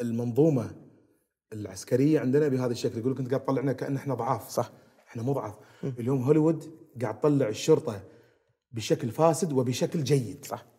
المنظومة 0.00 0.70
العسكرية 1.52 2.20
عندنا 2.20 2.48
بهذا 2.48 2.72
الشكل. 2.72 2.98
يقول 2.98 3.12
لك 3.12 3.18
أنت 3.18 3.28
قاعد 3.28 3.44
تطلعنا 3.44 3.72
كأن 3.72 3.96
إحنا 3.96 4.14
ضعاف. 4.14 4.50
صح. 4.50 4.70
إحنا 5.08 5.22
مو 5.22 5.32
ضعاف. 5.32 5.54
اليوم 5.84 6.22
هوليوود 6.22 6.70
قاعد 7.02 7.20
تطلع 7.20 7.48
الشرطة 7.48 8.00
بشكل 8.72 9.10
فاسد 9.10 9.52
وبشكل 9.52 10.04
جيد. 10.04 10.44
صح. 10.44 10.71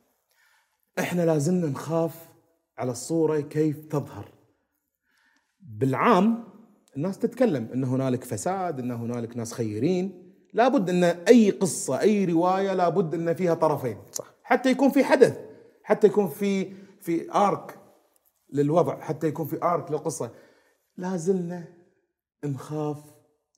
إحنا 1.00 1.22
لازلنا 1.22 1.68
نخاف 1.68 2.30
على 2.78 2.92
الصورة 2.92 3.40
كيف 3.40 3.86
تظهر. 3.86 4.32
بالعام 5.60 6.44
الناس 6.96 7.20
تتكلم 7.20 7.70
إن 7.74 7.84
هنالك 7.84 8.24
فساد 8.24 8.80
إن 8.80 8.92
هنالك 8.92 9.38
ناس 9.38 9.54
خيرين. 9.54 10.34
لابد 10.54 10.90
إن 10.90 11.04
أي 11.04 11.50
قصة 11.50 12.02
أي 12.02 12.26
رواية 12.26 12.74
لابد 12.74 13.14
إن 13.14 13.34
فيها 13.34 13.54
طرفين. 13.54 13.98
صح. 14.12 14.34
حتى 14.44 14.72
يكون 14.72 14.90
في 14.90 15.04
حدث 15.04 15.40
حتى 15.84 16.08
يكون 16.08 16.28
في 16.28 16.74
في 17.00 17.32
ارك 17.32 17.80
للوضع 18.54 19.00
حتى 19.02 19.28
يكون 19.28 19.46
في 19.46 19.64
ارك 19.64 19.92
للقصة. 19.92 20.32
لازلنا 20.98 21.68
نخاف 22.46 22.98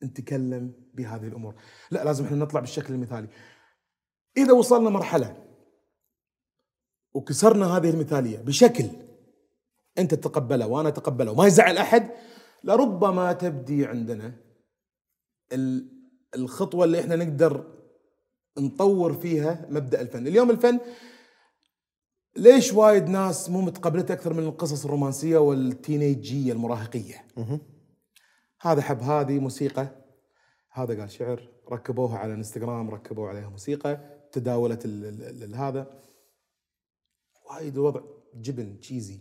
نتكلم 0.04 0.74
بهذه 0.94 1.28
الأمور. 1.28 1.56
لا 1.92 2.04
لازم 2.04 2.26
إحنا 2.26 2.38
نطلع 2.38 2.60
بالشكل 2.60 2.94
المثالي. 2.94 3.28
إذا 4.38 4.54
وصلنا 4.54 4.90
مرحلة 4.90 5.45
وكسرنا 7.16 7.78
هذه 7.78 7.90
المثالية 7.90 8.38
بشكل 8.38 8.86
أنت 9.98 10.14
تتقبله 10.14 10.68
وأنا 10.68 10.90
أتقبله. 10.90 11.32
وما 11.32 11.48
يزعل 11.48 11.78
أحد. 11.78 12.10
لربما 12.64 13.34
تبدي 13.34 13.86
عندنا 13.86 14.34
ال- 15.54 15.90
الخطوة 16.36 16.86
اللي 16.86 17.00
إحنا 17.00 17.16
نقدر 17.16 17.64
نطور 18.58 19.14
فيها 19.14 19.68
مبدأ 19.70 20.02
الفن، 20.02 20.28
اليوم 20.28 20.50
الفن 20.50 20.80
ليش 22.38 22.74
وايد 22.74 23.10
ناس 23.10 23.50
مو 23.50 23.62
متقبلته 23.62 24.14
أكثر 24.14 24.34
من 24.34 24.44
القصص 24.44 24.86
الرومانسية 24.86 25.38
والتينيجية 25.38 26.54
المراهقية؟ 26.54 27.26
هذا 28.62 28.82
حب 28.82 29.00
هذه 29.02 29.40
موسيقى. 29.40 29.88
هذا 30.72 31.00
قال 31.00 31.12
شعر. 31.12 31.50
ركبوها 31.72 32.18
على 32.18 32.34
انستغرام 32.34 32.90
ركبوا 32.90 33.30
عليها 33.30 33.50
موسيقى. 33.50 34.00
تداولت 34.32 34.86
هذا. 35.56 36.05
وايد 37.50 37.74
الوضع 37.74 38.02
جبن 38.36 38.80
تشيزي 38.80 39.20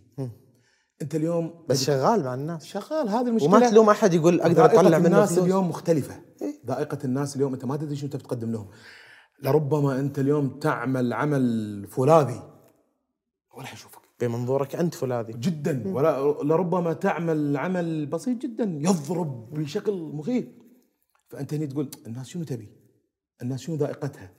انت 1.01 1.15
اليوم 1.15 1.65
بس 1.69 1.83
شغال 1.83 2.23
مع 2.23 2.33
الناس. 2.33 2.65
شغال 2.65 3.09
هذه 3.09 3.27
المشكلة. 3.27 3.49
وما 3.49 3.69
تلوم 3.69 3.89
أحد 3.89 4.13
يقول 4.13 4.41
أقدر 4.41 4.65
أطلع 4.65 4.97
منه 4.97 5.07
الناس 5.07 5.29
فلوس. 5.29 5.37
إيه. 5.39 5.45
اليوم 5.45 5.69
مختلفة. 5.69 6.21
ذائقة 6.67 6.97
الناس 7.05 7.35
اليوم 7.35 7.53
أنت 7.53 7.65
ما 7.65 7.77
تدري 7.77 7.95
شو 7.95 8.05
أنت 8.05 8.15
بتقدم 8.15 8.51
لهم. 8.51 8.69
لربما 9.43 9.99
أنت 9.99 10.19
اليوم 10.19 10.59
تعمل 10.59 11.13
عمل 11.13 11.87
فولاذي. 11.87 12.43
ولا 13.57 13.65
حيشوفك 13.65 14.01
بمنظورك 14.19 14.75
أنت 14.75 14.95
فولاذي. 14.95 15.33
جدا. 15.33 15.93
ولا 15.93 16.21
لربما 16.43 16.93
تعمل 16.93 17.57
عمل 17.57 18.05
بسيط 18.05 18.37
جدا. 18.37 18.79
يضرب 18.81 19.53
بشكل 19.53 19.93
مخيف 19.93 20.45
فأنت 21.27 21.53
هنا 21.53 21.65
تقول 21.65 21.89
الناس 22.07 22.27
شنو 22.27 22.43
تبي؟ 22.43 22.69
الناس 23.41 23.61
شنو 23.61 23.75
ذائقتها؟ 23.75 24.33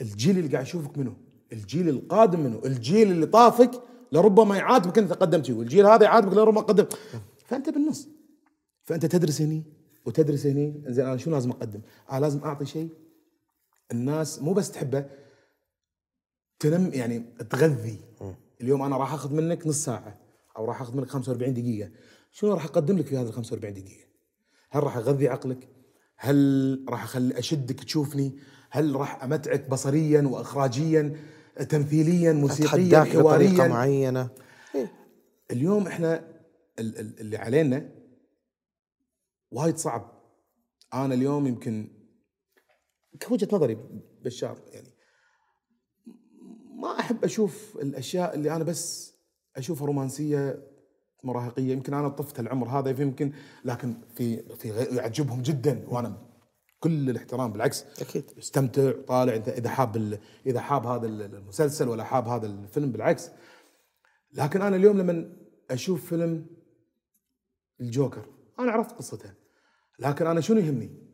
الجيل 0.00 0.38
اللي 0.38 0.52
قاعد 0.52 0.64
يشوفك 0.64 0.98
منه؟ 0.98 1.16
الجيل 1.52 1.88
القادم 1.88 2.40
منه؟ 2.40 2.60
الجيل 2.64 3.10
اللي 3.10 3.26
طافك 3.26 3.70
لربما 4.12 4.56
يعاتبك 4.56 4.98
انت 4.98 5.12
قدمت 5.12 5.50
والجيل 5.50 5.86
هذا 5.86 6.04
يعاتبك 6.04 6.32
لربما 6.32 6.60
قدم 6.60 6.86
فأنت 7.46 7.68
بالنص 7.68 8.08
فأنت 8.84 9.06
تدرس 9.06 9.40
هني 9.40 9.64
وتدرس 10.06 10.46
هني 10.46 10.82
زين 10.86 11.06
أنا 11.06 11.16
شو 11.16 11.30
لازم 11.30 11.50
أقدم؟ 11.50 11.80
أنا 12.12 12.20
لازم 12.20 12.40
أعطي 12.44 12.66
شيء 12.66 12.88
الناس 13.92 14.42
مو 14.42 14.52
بس 14.52 14.70
تحبه 14.70 15.06
تنم 16.58 16.90
يعني 16.94 17.24
تغذي 17.50 18.00
اليوم 18.60 18.82
أنا 18.82 18.96
راح 18.96 19.14
أخذ 19.14 19.34
منك 19.34 19.66
نص 19.66 19.84
ساعة 19.84 20.18
أو 20.56 20.64
راح 20.64 20.80
أخذ 20.82 20.96
منك 20.96 21.08
45 21.08 21.54
دقيقة 21.54 21.90
شنو 22.32 22.52
راح 22.52 22.64
أقدم 22.64 22.98
لك 22.98 23.06
في 23.06 23.16
هذه 23.16 23.28
ال 23.28 23.32
45 23.32 23.74
دقيقة؟ 23.74 24.06
هل 24.70 24.82
راح 24.82 24.96
أغذي 24.96 25.28
عقلك؟ 25.28 25.68
هل 26.16 26.84
راح 26.88 27.04
اخلي 27.04 27.38
أشدك 27.38 27.84
تشوفني؟ 27.84 28.38
هل 28.70 28.96
راح 28.96 29.24
أمتعك 29.24 29.70
بصريا 29.70 30.22
واخراجيا 30.22 31.16
تمثيليا 31.64 32.32
موسيقيا 32.32 32.68
اتحداك 33.02 33.16
بطريقة 33.16 33.52
حواريا. 33.54 33.68
معينة. 33.68 34.28
اليوم 35.50 35.86
إحنا 35.86 36.14
ال- 36.78 36.98
ال- 36.98 37.20
اللي 37.20 37.36
علينا 37.36 37.90
وايد 39.50 39.76
صعب. 39.76 40.12
أنا 40.94 41.14
اليوم 41.14 41.46
يمكن 41.46 41.88
كوجهة 43.28 43.48
نظري 43.52 43.78
بشار 44.24 44.58
يعني 44.72 44.88
ما 46.74 47.00
أحب 47.00 47.24
أشوف 47.24 47.78
الأشياء 47.82 48.34
اللي 48.34 48.56
أنا 48.56 48.64
بس 48.64 49.14
أشوفها 49.56 49.86
رومانسية 49.86 50.62
مراهقية. 51.24 51.72
يمكن 51.72 51.94
أنا 51.94 52.08
طفت 52.08 52.40
العمر 52.40 52.68
هذا 52.68 53.02
يمكن 53.02 53.32
لكن 53.64 53.94
في 54.14 54.42
في 54.56 54.68
يعجبهم 54.96 55.42
جدا 55.42 55.84
وأنا 55.88 56.26
كل 56.80 57.10
الاحترام 57.10 57.52
بالعكس. 57.52 57.84
أكيد. 58.02 58.24
استمتع 58.38 58.92
طالع 59.06 59.34
انت 59.36 59.48
إذا 59.48 59.70
حاب 59.70 59.96
ال- 59.96 60.18
إذا 60.46 60.60
حاب 60.60 60.86
هذا 60.86 61.06
المسلسل 61.06 61.88
ولا 61.88 62.04
حاب 62.04 62.28
هذا 62.28 62.46
الفيلم 62.46 62.92
بالعكس. 62.92 63.30
لكن 64.32 64.62
أنا 64.62 64.76
اليوم 64.76 64.98
لما 64.98 65.36
أشوف 65.70 66.06
فيلم 66.08 66.46
الجوكر 67.80 68.26
أنا 68.58 68.72
عرفت 68.72 68.90
قصته. 68.96 69.34
لكن 69.98 70.26
أنا 70.26 70.40
شنو 70.40 70.58
يهمني؟ 70.60 71.06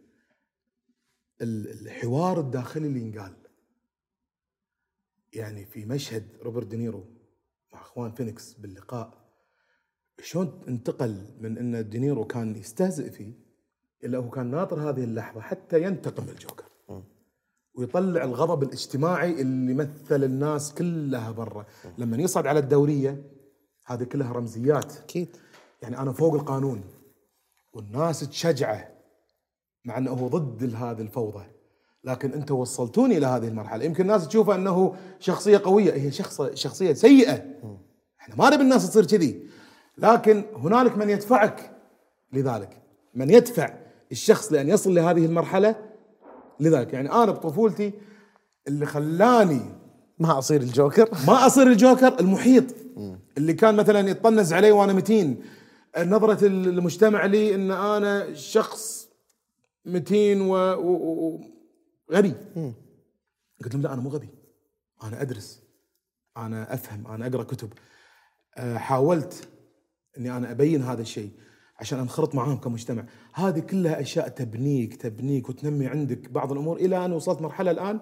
ال- 1.43 1.69
الحوار 1.87 2.41
الداخلي 2.41 2.87
اللي 2.87 3.01
ينقال. 3.01 3.37
يعني 5.33 5.65
في 5.65 5.85
مشهد 5.85 6.37
روبرت 6.43 6.67
دينيرو 6.67 7.05
مع 7.73 7.81
خواكين 7.81 8.13
فينيكس 8.13 8.53
باللقاء 8.55 9.23
شلون 10.23 10.65
انتقل 10.69 11.37
من 11.41 11.59
إن 11.59 11.89
دينيرو 11.89 12.25
كان 12.27 12.57
يستهزئ 12.57 13.11
فيه 13.11 13.42
إلا 14.05 14.19
هو 14.19 14.31
كان 14.31 14.47
ناطر 14.47 14.91
هذه 14.91 15.05
اللحظة 15.05 15.41
حتى 15.41 15.83
ينتقم 15.83 16.29
الجوكر. 16.29 16.65
ويطلع 17.75 18.25
الغضب 18.25 18.63
الاجتماعي 18.63 19.41
اللي 19.41 19.75
مثل 19.75 20.25
الناس 20.25 20.75
كلها 20.75 21.31
برا. 21.31 21.67
لما 21.99 22.17
يصعد 22.17 22.47
على 22.47 22.59
الدورية 22.59 23.23
هذه 23.87 24.05
كلها 24.05 24.33
رمزيات. 24.33 24.97
أكيد. 24.97 25.37
يعني 25.83 25.99
أنا 25.99 26.13
فوق 26.13 26.35
القانون. 26.35 26.85
والناس 27.73 28.21
تشجعه 28.21 28.89
مع 29.85 29.99
أنه 29.99 30.11
هو 30.11 30.29
ضد 30.29 30.75
هذه 30.75 31.01
الفوضى. 31.01 31.45
لكن 32.05 32.33
أنتم 32.33 32.55
وصلتوني 32.55 33.19
إلى 33.19 33.27
هذه 33.27 33.49
المرحلة. 33.49 33.85
يمكن 33.85 34.03
الناس 34.03 34.29
تشوفه 34.29 34.55
أنه 34.55 34.97
شخصية 35.19 35.59
قوية. 35.65 35.93
هي 35.93 36.11
شخص 36.11 36.43
شخصية 36.43 36.93
سيئة. 36.93 37.45
إحنا 38.21 38.37
ما 38.37 38.51
نبي 38.51 38.63
الناس 38.63 38.91
تصير 38.91 39.07
كذي. 39.07 39.47
لكن 39.99 40.45
هنالك 40.57 40.99
من 40.99 41.11
يدفعك 41.11 41.77
لذلك. 42.33 42.83
من 43.15 43.31
يدفع. 43.31 43.82
الشخص 44.13 44.53
لأن 44.53 44.69
يصل 44.69 44.95
لهذه 44.95 45.27
المرحلة 45.27 45.77
لذلك. 46.61 46.93
يعني 46.93 47.13
أنا 47.13 47.33
بطفولتي 47.33 47.93
اللي 48.69 48.87
خلاني 48.87 49.61
ما 50.19 50.39
أصير 50.39 50.61
الجوكر. 50.61 51.09
ما 51.27 51.33
أصير 51.47 51.67
الجوكر 51.67 52.21
المحيط. 52.21 52.65
اللي 53.39 53.55
كان 53.55 53.75
مثلا 53.75 54.11
يطنز 54.11 54.53
علي 54.53 54.71
وأنا 54.71 54.93
متين. 54.93 55.43
نظرة 55.99 56.47
المجتمع 56.47 57.27
لي 57.27 57.55
إن 57.55 57.71
أنا 57.71 58.35
شخص 58.35 59.09
متين 59.85 60.41
وغبي 60.41 61.43
قلت 63.65 63.75
لهم 63.75 63.83
لا 63.83 63.93
أنا 63.93 64.03
مو 64.03 64.11
غبي. 64.11 64.29
أنا 65.03 65.23
أدرس. 65.23 65.63
أنا 66.37 66.75
أفهم. 66.75 67.07
أنا 67.07 67.27
أقرأ 67.27 67.43
كتب. 67.43 67.73
أه، 68.57 68.79
حاولت 68.79 69.49
إني 70.19 70.37
أنا 70.37 70.51
أبين 70.51 70.83
هذا 70.83 71.03
الشيء. 71.03 71.31
عشان 71.83 71.99
انخرط 71.99 72.35
معاهم 72.35 72.57
كمجتمع. 72.57 73.05
هذه 73.33 73.61
كلها 73.61 74.01
أشياء 74.01 74.29
تبنيك 74.29 74.97
تبنيك 74.97 75.49
وتنمي 75.49 75.87
عندك 75.87 76.31
بعض 76.31 76.53
الأمور. 76.53 76.77
إلى 76.77 77.05
أن 77.05 77.13
وصلت 77.13 77.43
مرحلة 77.43 77.71
الآن 77.71 78.01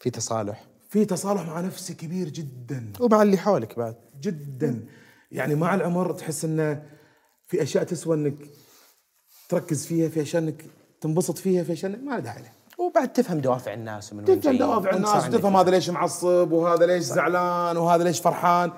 في 0.00 0.10
تصالح. 0.10 0.64
في 0.88 1.04
تصالح 1.04 1.42
مع 1.42 1.60
نفسي 1.60 1.94
كبير 1.94 2.28
جدا. 2.28 2.92
ومع 3.00 3.22
اللي 3.22 3.36
حولك 3.36 3.78
بعد. 3.78 3.96
جدا. 4.20 4.84
يعني 5.30 5.54
مع 5.54 5.74
العمر 5.74 6.12
تحس 6.12 6.44
انه 6.44 6.82
في 7.46 7.62
أشياء 7.62 7.84
تسوى 7.84 8.16
إنك 8.16 8.34
تركز 9.48 9.86
فيها 9.86 10.08
في 10.08 10.22
أشياء 10.22 10.42
إنك 10.42 10.64
تنبسط 11.00 11.38
فيها 11.38 11.64
في 11.64 11.72
أشياء 11.72 11.92
ما 11.92 12.10
لها 12.10 12.18
داعي. 12.18 12.42
وبعد 12.78 13.12
تفهم 13.12 13.38
دوافع 13.38 13.74
الناس 13.74 14.12
ومن 14.12 14.24
تفهم. 14.24 14.58
دوافع 14.58 14.96
الناس 14.96 15.10
عندك. 15.10 15.38
تفهم 15.38 15.56
هذا 15.56 15.70
ليش 15.70 15.90
معصب 15.90 16.52
وهذا 16.52 16.86
ليش 16.86 17.04
زعلان 17.04 17.76
وهذا 17.76 18.04
ليش 18.04 18.20
فرحان. 18.20 18.72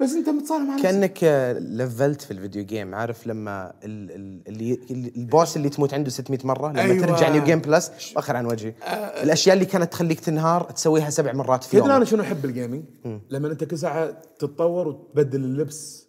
بس 0.00 0.12
انت 0.12 0.28
متصالح 0.28 0.62
مع 0.62 0.74
نفسك. 0.74 0.82
كأنك 0.82 1.24
آه، 1.24 1.52
levelت 1.52 2.22
في 2.22 2.30
ال 2.30 2.36
video 2.36 2.64
game 2.64 2.94
عارف 2.94 3.26
لما 3.26 3.72
ال- 3.84 4.10
ال- 4.10 4.42
اللي 4.48 5.10
ال 5.16 5.24
boss 5.24 5.56
اللي 5.56 5.68
تموت 5.68 5.94
عنده 5.94 6.10
600 6.10 6.38
مرة؟ 6.44 6.68
لما 6.70 6.80
أيوة. 6.82 7.06
ترجع 7.06 7.28
new 7.28 7.44
game 7.44 7.58
plus 7.58 7.90
آخر 8.16 8.36
عن 8.36 8.46
وجهي. 8.46 8.74
الأشياء 9.22 9.54
اللي 9.54 9.66
كانت 9.66 9.92
تخليك 9.92 10.20
تنهار 10.20 10.62
تسويها 10.70 11.10
سبع 11.10 11.32
مرات 11.32 11.64
في 11.64 11.70
تدري 11.76 11.84
أنا 11.86 11.94
يوم 11.94 12.04
شنو 12.04 12.22
أحب 12.22 12.44
ال 12.44 12.49
gaming؟ 12.49 12.84
لما 13.30 13.48
أنت 13.48 13.64
كل 13.64 13.78
ساعة 13.78 14.10
تتطور 14.38 14.88
وتبدل 14.88 15.44
اللبس 15.44 16.08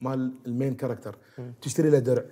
مال 0.00 0.32
ال 0.46 0.52
main 0.52 0.74
character 0.74 1.18
تشتري 1.62 1.90
له 1.90 1.98
درع 1.98 2.24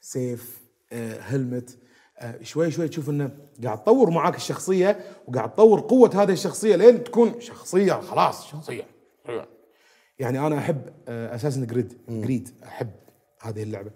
سيف 0.00 0.60
آه، 0.92 1.18
helmet 1.20 1.78
آه، 2.18 2.38
شوي 2.42 2.70
شوي 2.70 2.88
تشوف 2.88 3.10
إنه 3.10 3.30
قاعد 3.64 3.82
تطور 3.82 4.10
معاك 4.10 4.36
الشخصية 4.36 4.98
وقاعد 5.28 5.52
تطور 5.54 5.80
قوة 5.80 6.22
هذه 6.22 6.32
الشخصية 6.32 6.76
لين 6.76 7.04
تكون 7.04 7.40
شخصية. 7.40 7.92
خلاص 7.92 8.46
شخصية. 8.46 8.82
يعني 10.18 10.46
أنا 10.46 10.58
أحب 10.58 10.82
Assassin's 11.08 11.66
Creed 11.66 11.98
Creed 12.08 12.48
أحب 12.64 12.90
هذه 13.40 13.62
اللعبة. 13.62 13.90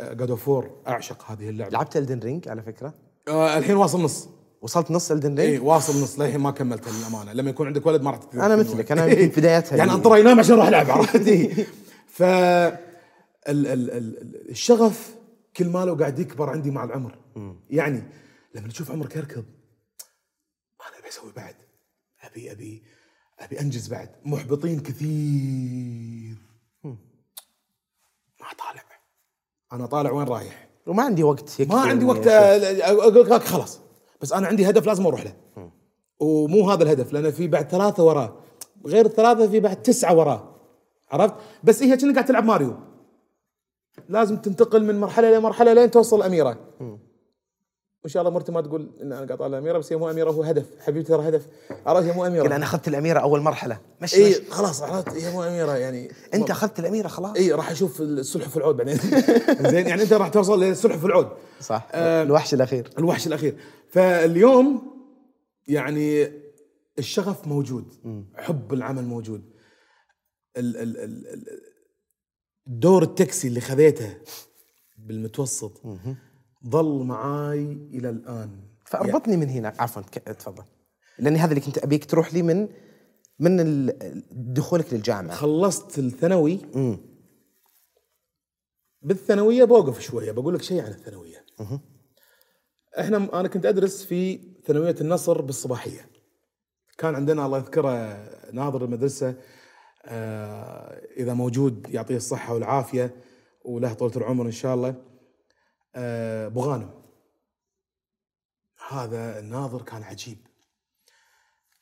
God 0.00 0.30
of 0.30 0.44
War 0.44 0.82
أعشق 0.88 1.30
هذه 1.30 1.48
اللعبة. 1.48 1.70
لعبت 1.72 1.96
Elden 1.96 2.18
Ring 2.18 2.48
على 2.48 2.62
فكرة؟ 2.62 2.94
آه، 3.28 3.58
الحين 3.58 3.76
واصل 3.76 4.02
نص. 4.02 4.28
وصلت 4.62 4.90
نص 4.90 5.10
Elden 5.10 5.38
اي 5.38 5.50
Ring 5.50 5.64
واصل 5.66 6.02
نص. 6.02 6.18
للحين 6.18 6.40
ما 6.40 6.50
كملتها 6.50 6.92
للامانه 6.92 7.32
لما 7.32 7.50
يكون 7.50 7.66
عندك 7.66 7.86
ولد 7.86 8.02
ما 8.02 8.10
راح 8.10 8.18
تكمل. 8.18 8.58
مثلك، 8.58 8.90
يمكن 8.90 9.30
في 9.30 9.40
بدايتها 9.40 9.68
يعني 9.76 9.78
يعني. 9.78 9.92
انطره 9.92 10.18
ينام 10.18 10.38
عشان 10.38 10.54
أروح 10.54 10.66
ألعب 10.68 10.90
عرفت؟ 10.90 11.28
إي. 11.28 11.66
ف 12.08 12.22
ال 12.22 12.76
ال 13.48 13.66
ال 13.66 13.90
ال- 13.90 14.50
الشغف 14.50 15.14
كل 15.56 15.68
ماله 15.68 15.96
قاعد 15.96 16.18
يكبر 16.18 16.50
عندي 16.50 16.70
مع 16.70 16.84
العمر. 16.84 17.18
يعني 17.70 18.02
لما 18.54 18.68
تشوف 18.68 18.90
عمرك 18.90 19.16
يركض 19.16 19.44
أنا 20.88 20.98
أبي 20.98 21.08
أسوي 21.08 21.32
بعد؟ 21.32 21.54
ابي 22.22 22.52
أبي 22.52 22.82
أبي 23.40 23.60
أنجز 23.60 23.88
بعد. 23.88 24.10
محبطين 24.24 24.80
كثير. 24.80 26.36
ما 28.40 28.46
طالع. 28.58 28.82
أنا 29.72 29.86
طالع 29.86 30.12
وين 30.12 30.28
رايح؟ 30.28 30.68
وما 30.86 31.02
عندي 31.02 31.22
وقت 31.22 31.62
ما 31.62 31.80
عندي 31.80 32.04
وقت. 32.04 32.26
أقول 32.26 33.30
لك 33.30 33.42
خلاص. 33.42 33.80
بس 34.20 34.32
أنا 34.32 34.46
عندي 34.46 34.70
هدف 34.70 34.86
لازم 34.86 35.06
أروح 35.06 35.24
له. 35.24 35.36
ومو 36.20 36.70
هذا 36.70 36.82
الهدف 36.82 37.12
لأن 37.12 37.30
في 37.30 37.48
بعد 37.48 37.68
ثلاثة 37.68 38.04
وراه 38.04 38.36
غير 38.86 39.06
الثلاثة 39.06 39.48
في 39.48 39.60
بعد 39.60 39.82
تسعة 39.82 40.14
وراه 40.14 40.56
عرفت؟ 41.10 41.34
بس 41.64 41.82
هي 41.82 41.96
كأنك 41.96 42.14
قاعد 42.14 42.26
تلعب 42.26 42.44
ماريو. 42.44 42.76
لازم 44.08 44.36
تنتقل 44.36 44.84
من 44.84 45.00
مرحلة 45.00 45.38
لمرحله 45.38 45.72
لين 45.72 45.90
توصل 45.90 46.16
الاميره 46.16 46.58
وإن 48.04 48.10
شاء 48.10 48.22
الله 48.22 48.32
مرتي 48.32 48.52
ما 48.52 48.60
تقول 48.60 48.90
إن 49.02 49.12
أنا 49.12 49.26
قاعد 49.26 49.38
طالع 49.38 49.46
الاميره 49.46 49.78
بس 49.78 49.92
هي 49.92 49.96
مو 49.98 50.10
أميرة 50.10 50.30
هو 50.30 50.42
هدف. 50.42 50.66
حبيبتي 50.80 51.08
ترى 51.08 51.28
هدف. 51.28 51.46
عرفت 51.86 52.06
هي 52.06 52.12
مو 52.12 52.26
أميرة. 52.26 52.56
أنا 52.56 52.64
أخذت 52.64 52.88
الأميرة 52.88 53.20
أول 53.20 53.40
مرحلة. 53.40 53.80
مشي 54.02 54.26
إي 54.26 54.34
خلاص 54.50 54.82
عرفت؟ 54.82 55.08
هي 55.08 55.32
مو 55.32 55.42
أميرة 55.42 55.76
يعني. 55.76 56.10
أنت 56.34 56.50
أخذت 56.50 56.78
الأميرة 56.78 57.08
خلاص. 57.08 57.36
إي 57.36 57.52
راح 57.52 57.70
أشوف 57.70 58.00
السلحف 58.00 58.56
العود 58.56 58.76
بعدين. 58.76 58.96
زين 59.70 59.86
يعني 59.86 60.02
أنت 60.02 60.12
راح 60.12 60.28
توصل 60.28 60.62
للسلحف 60.62 61.04
العود. 61.04 61.28
صح. 61.60 61.88
آه، 61.92 62.22
الوحش 62.22 62.54
الأخير. 62.54 62.90
الوحش 62.98 63.26
الأخير. 63.26 63.56
فاليوم 63.90 64.82
يعني 65.68 66.32
الشغف 66.98 67.46
موجود. 67.46 67.86
حب 68.36 68.72
العمل 68.72 69.04
موجود. 69.04 69.42
ال 70.56 70.76
ال 70.76 70.96
ال 70.96 71.26
ال 71.26 71.60
دور 72.66 73.02
التاكسي 73.02 73.48
اللي 73.48 73.60
خذيته 73.60 74.14
بالمتوسط 74.98 75.82
ظل 76.68 77.04
معاي 77.04 77.88
إلى 77.92 78.10
الآن. 78.10 78.50
فأربطني 78.86 79.36
من 79.36 79.48
هنا. 79.48 79.72
عفوا 79.78 80.02
تفضل. 80.02 80.64
لاني 81.18 81.38
هذا 81.38 81.50
اللي 81.50 81.60
كنت 81.60 81.78
أبيك 81.78 82.04
تروح 82.04 82.34
لي 82.34 82.42
من 82.42 82.68
من 83.38 83.86
دخولك 84.30 84.94
للجامعة. 84.94 85.36
خلصت 85.36 85.98
الثانوي. 85.98 86.60
بالثانوية 89.02 89.64
بوقف 89.64 90.00
شوية 90.00 90.32
بقول 90.32 90.54
لك 90.54 90.62
شيء 90.62 90.82
عن 90.82 90.90
الثانوية. 90.90 91.46
إحنا 93.00 93.40
أنا 93.40 93.48
كنت 93.48 93.66
أدرس 93.66 94.04
في 94.04 94.40
ثانوية 94.66 94.94
النصر 95.00 95.40
بالصباحية. 95.40 96.10
كان 96.98 97.14
عندنا 97.14 97.46
الله 97.46 97.58
يذكره 97.58 98.24
ناظر 98.52 98.84
المدرسة 98.84 99.34
آه 100.04 101.02
إذا 101.16 101.34
موجود 101.34 101.86
يعطيه 101.90 102.16
الصحة 102.16 102.54
والعافية 102.54 103.14
وله 103.64 103.92
طولة 103.92 104.16
العمر 104.16 104.46
إن 104.46 104.52
شاء 104.52 104.74
الله. 104.74 105.09
آه 105.94 106.46
أبو 106.46 106.60
غانم. 106.60 107.00
هذا 108.88 109.38
الناظر 109.38 109.82
كان 109.82 110.02
عجيب. 110.02 110.38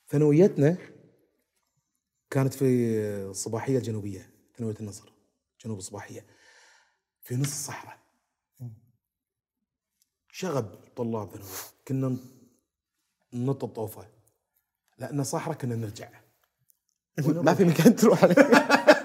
ثانويتنا 0.08 0.76
كانت 2.30 2.54
في 2.54 2.64
الصباحية 3.30 3.78
الجنوبية 3.78 4.30
ثانوية 4.56 4.74
النصر 4.80 5.12
جنوب 5.64 5.78
الصباحية 5.78 6.26
في 7.22 7.36
نص 7.36 7.46
الصحراء. 7.48 7.98
شغب 10.32 10.80
طلاب 10.96 11.28
ثانوي 11.34 11.72
كنا 11.88 12.16
ننط 13.32 13.64
الطوفه 13.64 14.08
لأن 14.98 15.24
صحراء 15.24 15.56
كنا 15.56 15.76
نرجع. 15.76 16.10
ما 17.44 17.54
في 17.54 17.64
مكان 17.64 17.96
تروح 17.96 18.24
عليه. 18.24 18.34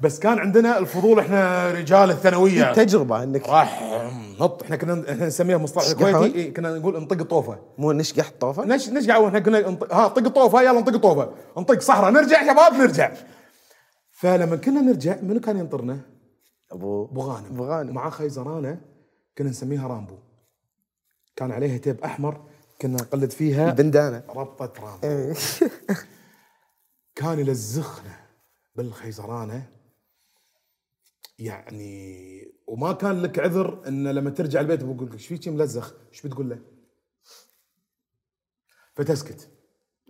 بس 0.00 0.18
كان 0.18 0.38
عندنا 0.38 0.78
الفضول 0.78 1.18
إحنا 1.20 1.70
رجال 1.72 2.10
الثانوية. 2.10 2.72
تجربة 2.72 3.22
انك 3.22 3.48
راح 3.48 3.82
نط 4.40 4.62
إحنا 4.62 4.76
كنا 4.76 5.26
نسميها 5.26 5.58
مصطلح؟ 5.58 5.84
الكويتي 5.86 6.34
إيه، 6.38 6.54
كنا 6.54 6.78
نقول 6.78 6.96
انطق 6.96 7.18
الطوفه 7.20 7.58
مو 7.78 7.92
نشقح 7.92 8.30
طوفة؟ 8.40 8.64
نش 8.64 8.88
نشقع 8.88 9.26
إحنا 9.28 9.38
كنا 9.38 9.60
نط- 9.70 9.92
ها 9.92 10.08
طق 10.08 10.18
الطوفه 10.26 10.62
يلا 10.62 10.80
نطق 10.80 10.94
الطوفه 10.94 11.30
نطق 11.58 11.80
صحراء 11.80 12.10
نرجع 12.10 12.42
شباب 12.52 12.72
نرجع. 12.74 13.12
فلما 14.10 14.56
كنا 14.56 14.80
نرجع 14.80 15.16
منو 15.22 15.40
كان 15.40 15.56
ينطرنا؟ 15.58 16.00
ابو 16.72 17.04
أبو 17.04 17.20
غانم. 17.20 17.46
أبو 17.46 17.64
غانم. 17.64 17.94
معاه 17.94 18.10
خيزرانة 18.10 18.80
كنا 19.38 19.50
نسميها 19.50 19.88
رامبو. 19.88 20.18
كان 21.36 21.52
عليها 21.52 21.78
تيب 21.78 22.00
أحمر 22.04 22.40
كنا 22.82 22.94
نقلد 22.96 23.30
فيها 23.30 23.70
بندانه 23.70 24.22
ربطة 24.36 24.72
رامبو. 24.82 25.06
إيه. 25.06 25.34
كان 27.16 27.38
يلزخنا 27.38 28.16
بالخيزرانة 28.76 29.62
يعني 31.38 32.52
وما 32.66 32.92
كان 32.92 33.22
لك 33.22 33.38
عذر 33.38 33.88
إن 33.88 34.08
لما 34.08 34.30
ترجع 34.30 34.60
البيت 34.60 34.84
بقول 34.84 35.06
لك 35.06 35.14
إيش 35.14 35.26
فيك 35.26 35.48
ملزخ 35.48 35.94
إيش 36.12 36.26
بتقول 36.26 36.50
له؟ 36.50 36.58
فتسكت. 38.94 39.48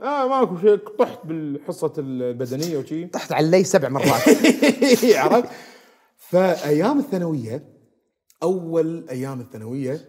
آه 0.03 0.29
ماكو 0.29 0.59
شيء. 0.59 0.77
طحت 0.77 1.27
بالحصة 1.27 1.93
البدنية 1.99 2.79
وشي. 2.79 3.07
طحت 3.07 3.33
علي 3.33 3.65
سبع 3.65 3.89
مرات. 3.89 4.23
عرفت؟ 5.15 5.49
فأيام 6.17 6.99
الثانوية 6.99 7.73
أول 8.43 9.09
أيام 9.09 9.41
الثانوية 9.41 10.09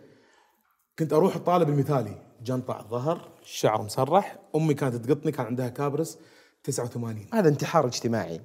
كنت 0.99 1.13
أروح 1.13 1.35
الطالب 1.35 1.69
المثالي. 1.69 2.29
جنطه 2.41 2.73
على 2.73 2.83
الظهر 2.83 3.31
الشعر 3.41 3.81
مسرح. 3.81 4.39
أمي 4.55 4.73
كانت 4.73 4.95
تقطني 4.95 5.31
كان 5.31 5.45
عندها 5.45 5.69
كابرس 5.69 6.17
89 6.63 7.27
هذا 7.33 7.49
انتحار 7.49 7.87
اجتماعي. 7.87 8.41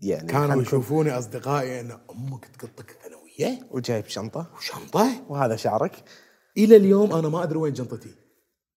يعني 0.00 0.28
كانوا 0.28 0.62
يشوفوني 0.62 1.18
أصدقائي 1.18 1.80
إن 1.80 2.00
أمك 2.10 2.44
تقطك 2.46 2.96
ثانوية. 3.02 3.66
وجايب 3.70 4.06
شنطة. 4.06 4.50
وشنطة. 4.56 5.24
وهذا 5.28 5.56
شعرك. 5.56 6.04
إلى 6.56 6.76
اليوم 6.76 7.12
أنا 7.12 7.28
ما 7.28 7.42
أدري 7.42 7.58
وين 7.58 7.72
جنطتي 7.72 8.14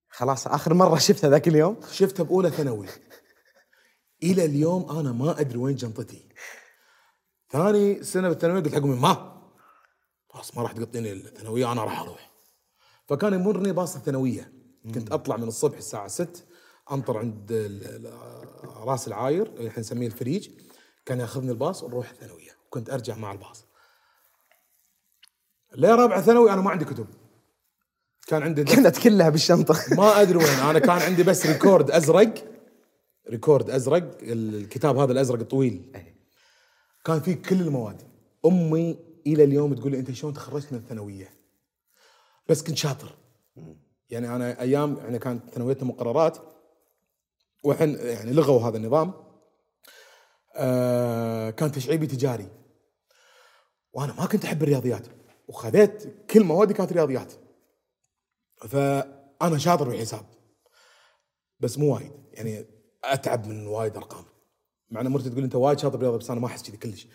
خلاص 0.09 0.47
آخر 0.47 0.73
مرة 0.73 0.97
شفتها 0.97 1.29
ذاك 1.29 1.47
اليوم. 1.47 1.79
شفتها 1.91 2.23
بأولى 2.23 2.49
ثانوي. 2.49 2.87
إلى 4.23 4.45
اليوم 4.45 4.97
أنا 4.99 5.11
ما 5.11 5.39
أدري 5.39 5.57
وين 5.57 5.75
جنطتي 5.75 6.29
ثاني 7.51 8.03
سنة 8.03 8.29
بالثانوية 8.29 8.61
قلت 8.61 8.75
حق 8.75 8.81
امي 8.81 8.95
ما. 8.95 9.41
خلاص 10.29 10.57
ما 10.57 10.63
راح 10.63 10.71
تقطيني 10.71 11.11
الثانوية 11.11 11.71
أنا 11.71 11.83
راح 11.83 11.99
أروح. 11.99 12.31
فكان 13.07 13.33
يمرني 13.33 13.71
باص 13.71 13.95
الثانوية. 13.95 14.53
كنت 14.93 15.11
أطلع 15.11 15.37
من 15.37 15.47
الصبح 15.47 15.77
الساعة 15.77 16.07
6 16.07 16.43
انطر 16.91 17.17
عند 17.17 17.51
راس 18.63 19.07
العاير 19.07 19.47
اللي 19.47 19.69
إحنا 19.69 19.79
نسميه 19.79 20.07
الفريج. 20.07 20.49
كان 21.07 21.19
ياخذني 21.19 21.51
الباص 21.51 21.83
ونروح 21.83 22.09
الثانوية 22.09 22.51
وكنت 22.67 22.89
أرجع 22.89 23.15
مع 23.15 23.31
الباص. 23.31 23.65
ليه 25.75 25.95
رابعه 25.95 26.21
ثانوي 26.21 26.51
أنا 26.51 26.61
ما 26.61 26.71
عندي 26.71 26.85
كتب. 26.85 27.07
كان 28.27 28.43
عندي 28.43 28.63
كانت 28.73 28.97
كلها 28.97 29.29
بالشنطة. 29.29 29.75
ما 29.91 30.21
أدري 30.21 30.37
وين 30.37 30.47
أنا 30.47 30.79
كان 30.79 30.89
عندي 30.89 31.23
بس 31.23 31.45
record 31.45 31.91
أزرق 31.91 32.33
record 33.29 33.69
أزرق 33.69 34.17
الكتاب 34.21 34.97
هذا 34.97 35.11
الأزرق 35.11 35.39
الطويل. 35.39 35.91
كان 37.05 37.19
فيه 37.19 37.35
كل 37.35 37.61
المواد. 37.61 38.01
أمي 38.45 38.99
إلى 39.27 39.43
اليوم 39.43 39.73
تقول 39.73 39.91
لي 39.91 39.99
أنت 39.99 40.11
شلون 40.11 40.33
تخرجت 40.33 40.73
من 40.73 40.79
الثانوية؟ 40.79 41.29
بس 42.49 42.63
كنت 42.63 42.77
شاطر. 42.77 43.15
يعني 44.09 44.35
أنا 44.35 44.61
أيام 44.61 44.97
يعني 44.97 45.19
كانت 45.19 45.49
ثانويتنا 45.49 45.87
مقررات 45.87 46.37
وهم 47.63 47.89
يعني 47.89 48.33
لغوا 48.33 48.61
هذا 48.61 48.77
النظام. 48.77 49.26
كان 51.51 51.71
تشعيبي 51.71 52.07
تجاري. 52.07 52.47
وأنا 53.93 54.13
ما 54.13 54.25
كنت 54.25 54.45
أحب 54.45 54.63
الرياضيات 54.63 55.07
وخذيت 55.47 56.25
كل 56.29 56.43
موادي 56.43 56.73
كانت 56.73 56.93
رياضيات. 56.93 57.33
فأنا 58.57 59.57
شاطر 59.57 59.89
بالحساب 59.89 60.25
بس 61.59 61.77
مو 61.77 61.95
وايد 61.95 62.11
يعني 62.33 62.65
أتعب 63.03 63.47
من 63.47 63.67
وايد 63.67 63.97
أرقام. 63.97 64.25
مع 64.89 65.01
ان 65.01 65.07
مرتي 65.07 65.29
تقول 65.29 65.43
أنت 65.43 65.55
وايد 65.55 65.79
شاطر 65.79 65.97
بالرياضة 65.97 66.17
بس 66.17 66.31
أنا 66.31 66.39
ما 66.39 66.47
أحس 66.47 66.63
كذي 66.63 66.77
كلش. 66.77 67.07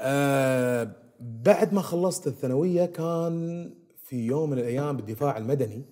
آه 0.00 0.96
بعد 1.20 1.74
ما 1.74 1.82
خلصت 1.82 2.26
الثانوية 2.26 2.86
كان 2.86 3.74
في 4.04 4.26
يوم 4.26 4.50
من 4.50 4.58
الأيام 4.58 4.96
بالدفاع 4.96 5.36
المدني 5.36 5.84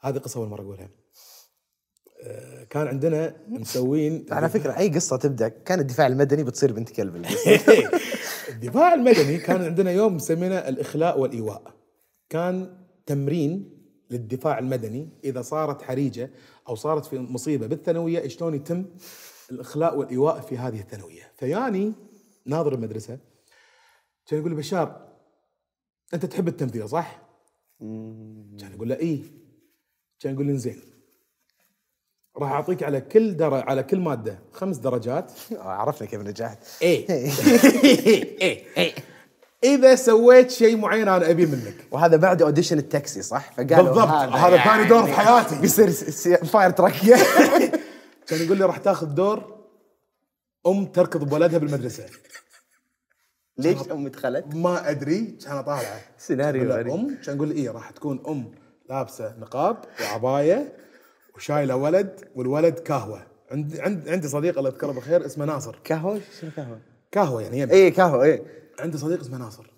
هذه 0.00 0.18
قصة 0.18 0.40
أول 0.40 0.48
مرة 0.48 0.62
أقولها. 0.62 0.90
كان 2.70 2.86
عندنا 2.86 3.36
مسوين 3.48 4.26
على 4.30 4.48
فكرة 4.48 4.78
أي 4.78 4.88
قصة 4.88 5.16
تبدأ 5.16 5.48
كان 5.48 5.80
الدفاع 5.80 6.06
المدني 6.06 6.44
بتصير 6.44 6.72
بنت 6.72 6.90
كلب 6.90 7.16
الدفاع 8.48 8.94
المدني 8.94 9.38
كان 9.38 9.62
عندنا 9.62 9.90
يوم 9.90 10.16
مسمينه 10.16 10.54
الإخلاء 10.54 11.20
والإيواء. 11.20 11.74
كان 12.28 12.76
تمرين 13.06 13.80
للدفاع 14.10 14.58
المدني 14.58 15.08
إذا 15.24 15.42
صارت 15.42 15.82
حريجة 15.82 16.30
أو 16.68 16.74
صارت 16.74 17.06
في 17.06 17.18
مصيبة 17.18 17.66
بالثانوية 17.66 18.28
شلون 18.28 18.54
يتم 18.54 18.84
الإخلاء 19.50 19.98
والإيواء 19.98 20.40
في 20.40 20.58
هذه 20.58 20.80
الثانوية؟ 20.80 21.32
فياني 21.36 21.92
ناظر 22.46 22.74
المدرسة 22.74 23.18
كان 24.26 24.40
يقول 24.40 24.54
بشار 24.54 25.08
أنت 26.14 26.26
تحب 26.26 26.48
التمثيل 26.48 26.88
صح؟ 26.88 27.22
كان 28.58 28.70
يقول 28.74 28.88
له 28.88 28.96
إيه. 28.96 29.22
كان 30.20 30.34
يقول 30.34 30.46
لي 30.46 30.58
زين 30.58 30.80
راح 32.42 32.52
أعطيك 32.52 32.82
على 32.82 33.00
كل 33.00 33.36
در... 33.36 33.54
على 33.54 33.82
كل 33.82 34.00
مادة. 34.00 34.38
خمس 34.52 34.76
درجات. 34.76 35.32
عرفنا 35.58 36.08
كيف 36.08 36.20
نجحت. 36.20 36.58
إيه. 36.82 37.08
إيه. 38.42 38.64
إيه. 38.76 38.92
إذا 39.64 39.94
سويت 39.94 40.50
شيء 40.50 40.76
معين 40.76 41.08
أنا 41.08 41.30
أبي 41.30 41.46
منك. 41.46 41.74
وهذا 41.90 42.16
بعد 42.16 42.42
اوديشن 42.42 42.78
التاكسي 42.78 43.22
صح؟ 43.22 43.52
فقالوا 43.52 43.76
بالضبط. 43.76 44.08
هذا 44.08 44.56
ثاني 44.56 44.84
دور 44.84 45.06
في 45.06 45.12
حياتي. 45.12 45.60
بيصير 45.60 45.90
فاير 46.44 46.70
تراك 46.70 46.92
كان 48.26 48.40
يقول 48.44 48.58
لي 48.58 48.64
راح 48.64 48.76
تاخذ 48.76 49.06
دور 49.06 49.60
أم 50.66 50.86
تركض 50.86 51.24
بولدها 51.24 51.58
بالمدرسة. 51.58 52.04
ليش 53.58 53.78
امي 53.90 54.10
دخلت؟ 54.10 54.44
ما 54.54 54.90
أدري. 54.90 55.38
كان 55.44 55.56
اطالعه 55.56 56.00
سيناريو 56.18 56.74
أم؟ 56.94 57.18
كان 57.24 57.36
يقول 57.36 57.48
لي 57.48 57.54
إيه 57.54 57.70
راح 57.70 57.90
تكون 57.90 58.22
أم 58.28 58.52
لابسة 58.90 59.34
نقاب 59.38 59.76
وعباية. 60.02 60.72
وشايله 61.40 61.76
ولد 61.76 62.28
والولد 62.34 62.78
كهوة. 62.78 63.26
عندي 63.50 63.80
عند 63.80 64.08
عندي 64.08 64.28
صديق 64.28 64.58
الله 64.58 64.70
يذكره 64.70 64.92
بالخير 64.92 65.26
اسمه 65.26 65.44
ناصر. 65.44 65.76
قهوه 65.90 66.20
شنو 66.40 66.50
قهوه؟ 66.56 66.80
كهوة 67.10 67.42
يعني 67.42 67.58
يبي 67.58 67.74
اي 67.74 67.90
قهوه 67.90 68.24
اي 68.24 68.42
عندي 68.80 68.98
صديق 68.98 69.20
اسمه 69.20 69.38
ناصر. 69.38 69.70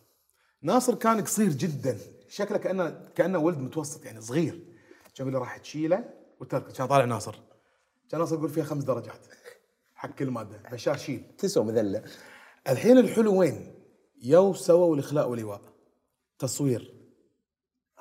ناصر 0.62 0.94
كان 0.94 1.20
قصير 1.20 1.48
جدا. 1.48 1.98
شكله 2.28 2.58
كأنه 2.58 3.08
كأنه 3.14 3.38
ولد 3.38 3.58
متوسط 3.58 4.04
يعني 4.04 4.20
صغير. 4.20 4.60
كان 5.14 5.28
يقول 5.28 5.40
راح 5.40 5.56
تشيله 5.56 6.04
وترك 6.40 6.72
كان 6.72 6.86
طالع 6.86 7.04
ناصر. 7.04 7.34
كان 8.10 8.20
ناصر 8.20 8.36
يقول 8.36 8.50
فيها 8.50 8.64
خمس 8.64 8.84
درجات. 8.84 9.26
حق 9.94 10.10
كل 10.14 10.30
مادة. 10.30 10.62
بشار 10.72 10.96
شيل. 10.96 11.22
تسوى 11.38 11.64
مذلة. 11.64 12.02
الحين 12.68 12.98
الحلو 12.98 13.40
وين؟ 13.40 13.74
يو 14.22 14.54
سووا 14.54 14.94
الإخلاء 14.94 15.28
والإيواء. 15.28 15.60
تصوير. 16.38 17.01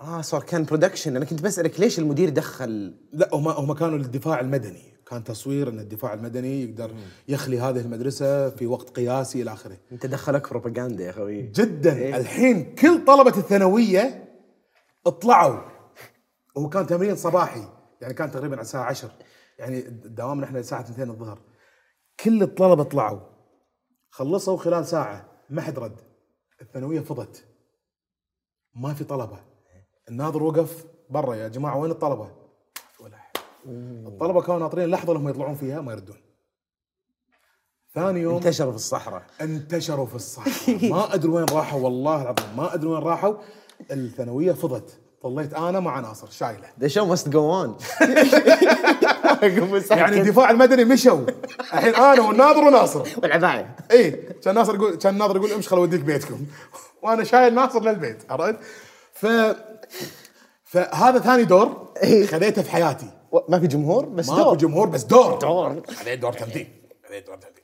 آه 0.01 0.21
صار 0.21 0.43
كان 0.43 0.63
production 0.63 1.15
أنا 1.15 1.25
كنت 1.25 1.41
بسألك 1.41 1.79
ليش 1.79 1.99
المدير 1.99 2.29
دخل؟ 2.29 2.95
لا 3.13 3.29
هم 3.33 3.47
هم 3.47 3.73
كانوا 3.73 3.97
للدفاع 3.97 4.39
المدني. 4.39 4.91
كان 5.07 5.23
تصوير 5.23 5.69
إن 5.69 5.79
الدفاع 5.79 6.13
المدني 6.13 6.63
يقدر 6.63 6.95
يخلي 7.27 7.59
هذه 7.59 7.79
المدرسة 7.79 8.49
في 8.49 8.67
وقت 8.67 8.89
قياسي 8.89 9.41
إلى 9.41 9.53
آخره. 9.53 9.77
أنت 9.91 10.05
دخلك 10.05 10.49
بروباغندا 10.49 11.03
يا 11.03 11.09
أخوي. 11.09 11.41
جدا. 11.41 11.95
إيه. 11.97 12.17
الحين 12.17 12.75
كل 12.75 13.05
طلبة 13.05 13.37
الثانوية 13.37 14.29
اطلعوا. 15.05 15.59
وهو 16.55 16.69
كان 16.69 16.87
تمرين 16.87 17.15
صباحي 17.15 17.67
يعني 18.01 18.13
كان 18.13 18.31
تقريبا 18.31 18.55
على 18.55 18.61
الساعة 18.61 18.83
10 18.83 19.11
يعني 19.59 19.81
دوامنا 20.05 20.45
إحنا 20.45 20.59
الساعة 20.59 20.81
2 20.81 21.09
الظهر. 21.09 21.39
كل 22.19 22.43
الطلبة 22.43 22.83
طلعوا. 22.83 23.19
خلصوا 24.09 24.57
خلال 24.57 24.85
ساعة. 24.85 25.31
ما 25.49 25.61
حد 25.61 25.79
رد. 25.79 25.99
الثانوية 26.61 26.99
فضت. 26.99 27.45
ما 28.75 28.93
في 28.93 29.03
طلبة. 29.03 29.50
الناظر 30.11 30.43
وقف 30.43 30.85
برا 31.09 31.35
يا 31.35 31.47
جماعة 31.47 31.77
وين 31.77 31.91
الطلبة؟ 31.91 32.27
ولا. 32.99 33.17
الطلبة 34.07 34.41
كانوا 34.41 34.59
ناطرين 34.59 34.85
اللحظه 34.85 35.13
اللي 35.13 35.23
هم 35.23 35.29
يطلعون 35.29 35.55
فيها 35.55 35.81
ما 35.81 35.91
يردون. 35.91 36.17
ثاني 37.95 38.19
يوم 38.19 38.35
انتشروا 38.35 38.71
في 38.71 38.77
الصحراء. 38.77 39.23
انتشروا 39.41 40.05
في 40.05 40.15
الصحراء. 40.15 40.89
ما 40.89 41.13
أدري 41.13 41.31
وين 41.31 41.45
راحوا 41.45 41.79
والله 41.81 42.21
العظيم 42.21 42.57
ما 42.57 42.73
أدري 42.73 42.87
وين 42.89 43.03
راحوا. 43.03 43.33
الثانوية 43.91 44.51
فضت. 44.51 44.99
ظليت 45.23 45.53
أنا 45.53 45.79
مع 45.79 45.99
ناصر 45.99 46.29
شايله. 46.29 46.67
The 46.81 46.89
show 46.89 47.05
must 47.15 47.27
go 47.27 47.51
on. 47.63 47.69
يعني 49.91 50.21
الدفاع 50.21 50.51
المدني 50.51 50.85
مشوا. 50.85 51.25
الحين 51.73 51.95
أنا 51.95 52.21
والناظر 52.21 52.63
وناصر. 52.63 53.07
والعباية. 53.23 53.75
اي 53.91 54.11
كان 54.11 54.55
ناصر 54.55 54.75
يقول 54.75 54.95
كان 54.95 55.17
ناظر 55.17 55.35
يقول 55.35 55.51
امشي 55.51 55.69
خل 55.69 55.77
اوديك 55.77 56.01
بيتكم. 56.01 56.45
وأنا 57.01 57.23
شايل 57.23 57.53
ناصر 57.53 57.83
للبيت 57.83 58.31
عرفت؟ 58.31 58.59
ف 59.21 59.25
فهذا 60.63 61.19
ثاني 61.19 61.43
دور 61.43 61.93
إيه. 62.03 62.25
خذيته 62.25 62.61
في 62.61 62.71
حياتي. 62.71 63.09
ما 63.49 63.59
في 63.59 63.67
جمهور 63.67 64.05
بس 64.05 64.29
ماكو 64.29 64.43
دور. 64.43 64.57
جمهور 64.57 64.89
بس 64.89 65.03
دور. 65.03 65.39
دور. 65.39 65.83
خذيت 65.87 66.19
دور 66.19 66.33
تمثيل 66.33 66.67
خذيت 67.09 67.27
دور 67.27 67.35
تمثيل 67.37 67.63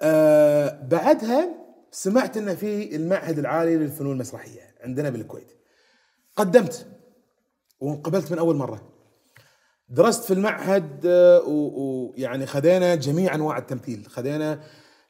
آه 0.00 0.80
بعدها 0.82 1.48
سمعت 1.90 2.36
إنه 2.36 2.54
في 2.54 2.96
المعهد 2.96 3.38
العالي 3.38 3.76
للفنون 3.76 4.12
المسرحية 4.12 4.60
عندنا 4.84 5.10
بالكويت. 5.10 5.52
قدمت 6.36 6.86
وانقبلت 7.80 8.32
من 8.32 8.38
أول 8.38 8.56
مرة. 8.56 8.82
درست 9.88 10.24
في 10.24 10.34
المعهد 10.34 11.06
آه، 11.06 11.42
ويعني 11.46 12.46
خذينا 12.46 12.94
جميع 12.94 13.34
أنواع 13.34 13.58
التمثيل. 13.58 14.06
خذينا 14.06 14.60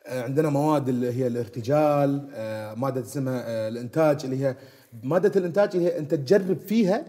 آه، 0.06 0.22
عندنا 0.22 0.48
مواد 0.48 0.88
اللي 0.88 1.12
هي 1.12 1.26
الارتجال 1.26 2.30
آه، 2.34 2.74
مادة 2.74 3.00
اسمها 3.00 3.68
الإنتاج 3.68 4.24
اللي 4.24 4.44
هي 4.44 4.56
مادة 5.02 5.40
الإنتاج 5.40 5.76
هي 5.76 5.98
أنت 5.98 6.14
تجرب 6.14 6.58
فيها 6.58 7.04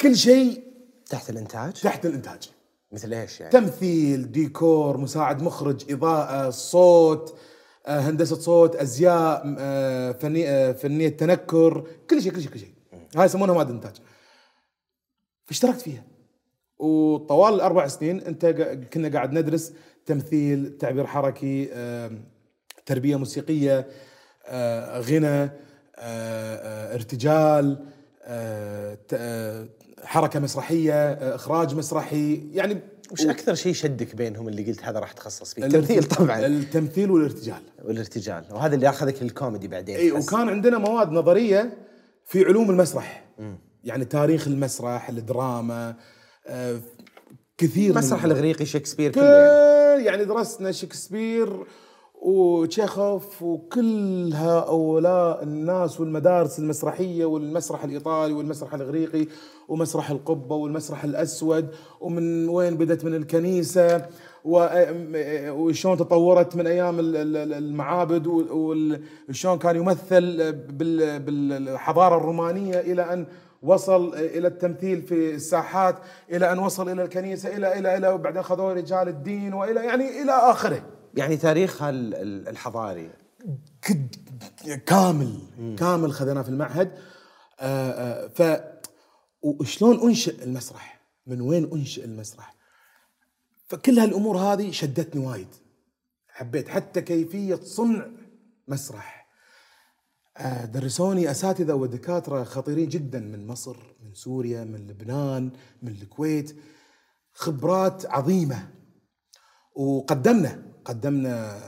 كل 0.00 0.16
شيء 0.16 0.62
تحت 1.10 1.30
الإنتاج؟ 1.30 1.72
تحت 1.72 2.06
الإنتاج. 2.06 2.50
مثل 2.92 3.14
إيش 3.14 3.40
يعني؟ 3.40 3.52
تمثيل 3.52 4.32
ديكور 4.32 4.96
مساعد 4.96 5.42
مخرج 5.42 5.92
إضاءة 5.92 6.50
صوت 6.50 7.38
آه، 7.86 8.00
هندسة 8.00 8.36
صوت 8.36 8.76
أزياء 8.76 9.56
آه، 9.58 10.12
فني 10.12 10.48
آه، 10.48 10.72
فنية 10.72 11.08
تنكر 11.08 11.86
كل 12.10 12.22
شيء 12.22 12.32
كل 12.32 12.42
شيء 12.42 12.50
كل 12.50 12.58
شيء. 12.58 12.72
هاي 13.16 13.24
يسمونها 13.24 13.54
مادة 13.54 13.70
إنتاج. 13.70 13.96
فاشتركت 15.46 15.80
فيها. 15.80 16.04
وطوال 16.78 17.54
الأربع 17.54 17.86
سنين 17.86 18.20
أنت 18.20 18.46
كنا 18.92 19.08
قاعد 19.08 19.32
ندرس 19.32 19.72
تمثيل 20.06 20.78
تعبير 20.78 21.06
حركي 21.06 21.68
تربية 22.86 23.16
موسيقية 23.16 23.88
غنى. 24.98 25.50
ارتجال 26.94 27.86
آه، 28.24 28.94
ت- 28.94 29.14
آه، 29.14 29.68
حركة 30.04 30.40
مسرحية 30.40 30.92
آه، 31.12 31.34
إخراج 31.34 31.74
مسرحي 31.74 32.50
يعني 32.52 32.80
وش 33.12 33.26
أكثر 33.26 33.54
شيء 33.54 33.72
شدك 33.72 34.14
بينهم 34.14 34.48
اللي 34.48 34.62
قلت 34.64 34.84
هذا 34.84 34.98
راح 34.98 35.10
اتخصص 35.10 35.54
فيه؟ 35.54 35.64
التمثيل 35.64 36.04
طبعا 36.04 36.46
التمثيل 36.46 37.10
والارتجال 37.10 37.62
والارتجال 37.84 38.44
وهذا 38.50 38.74
اللي 38.74 38.88
أخذك 38.88 39.22
للكوميدي 39.22 39.68
بعدين 39.68 39.96
إي. 39.96 40.12
وكان 40.12 40.48
عندنا 40.48 40.78
مواد 40.78 41.10
نظرية 41.12 41.72
في 42.26 42.44
علوم 42.44 42.70
المسرح 42.70 43.24
يعني 43.84 44.04
تاريخ 44.04 44.46
المسرح 44.48 45.08
الدراما 45.08 45.94
آه، 46.46 46.80
كثير 47.58 47.90
المسرح. 47.90 48.24
الإغريقي 48.24 48.66
شكسبير 48.66 49.12
كله 49.12 49.24
يعني. 49.24 50.00
كل 50.00 50.06
يعني 50.06 50.24
درسنا 50.24 50.72
شكسبير 50.72 51.66
وتشيخوف 52.22 53.42
وكل 53.42 54.30
هؤلاء 54.34 55.42
الناس 55.42 56.00
والمدارس 56.00 56.58
المسرحية 56.58 57.24
والمسرح 57.24 57.84
الإيطالي 57.84 58.32
والمسرح 58.32 58.74
الإغريقي 58.74 59.26
ومسرح 59.68 60.10
القبة 60.10 60.56
والمسرح 60.56 61.04
الأسود 61.04 61.68
ومن 62.00 62.48
وين 62.48 62.76
بدت 62.76 63.04
من 63.04 63.14
الكنيسة 63.14 64.06
و- 64.44 64.66
وشلون 65.50 65.96
تطورت 65.96 66.56
من 66.56 66.66
أيام 66.66 67.00
ال- 67.00 67.16
ال- 67.16 67.52
المعابد 67.52 68.26
وشلون 68.26 69.58
كان 69.58 69.76
يمثل 69.76 70.52
بال- 70.52 71.18
بالحضارة 71.20 72.16
الرومانية 72.16 72.80
إلى 72.80 73.12
أن 73.12 73.26
وصل 73.62 74.14
إلى 74.14 74.48
التمثيل 74.48 75.02
في 75.02 75.34
الساحات 75.34 75.96
إلى 76.32 76.52
أن 76.52 76.58
وصل 76.58 76.88
إلى 76.88 77.02
الكنيسة 77.02 77.56
إلى 77.56 77.78
إلى 77.78 77.96
إلى 77.96 78.08
وبعدين 78.08 78.42
خذوه 78.42 78.72
رجال 78.72 79.08
الدين 79.08 79.54
والى 79.54 79.84
يعني 79.84 80.22
إلى 80.22 80.32
آخره. 80.32 80.82
يعني 81.14 81.36
تاريخها 81.36 81.90
ال- 81.90 82.14
ال- 82.14 82.48
الحضاري. 82.48 83.10
كد 83.82 84.14
كامل 84.86 85.38
كامل 85.78 86.12
خذيناه 86.12 86.42
في 86.42 86.48
المعهد. 86.48 86.98
آه، 87.60 87.90
آه، 87.90 88.26
ف 88.28 88.60
وشلون 89.42 90.00
انشئ 90.00 90.44
المسرح؟ 90.44 91.00
من 91.26 91.40
وين 91.40 91.70
انشئ 91.72 92.04
المسرح؟ 92.04 92.54
فكل 93.68 93.98
هالأمور 93.98 94.38
هذه 94.38 94.70
شدتني 94.70 95.26
وايد. 95.26 95.48
حبيت 96.28 96.68
حتى 96.68 97.00
كيفية 97.00 97.54
صنع 97.54 98.06
مسرح. 98.68 99.28
آه، 100.36 100.64
درسوني 100.64 101.30
أساتذة 101.30 101.72
ودكاترة 101.74 102.44
خطيرين 102.44 102.88
جدا 102.88 103.20
من 103.20 103.46
مصر 103.46 103.76
من 104.04 104.14
سوريا 104.14 104.64
من 104.64 104.86
لبنان 104.86 105.50
من 105.82 105.92
الكويت. 105.92 106.56
خبرات 107.32 108.06
عظيمة. 108.06 108.70
وقدمنا. 109.74 110.62
قدمنا 110.88 111.58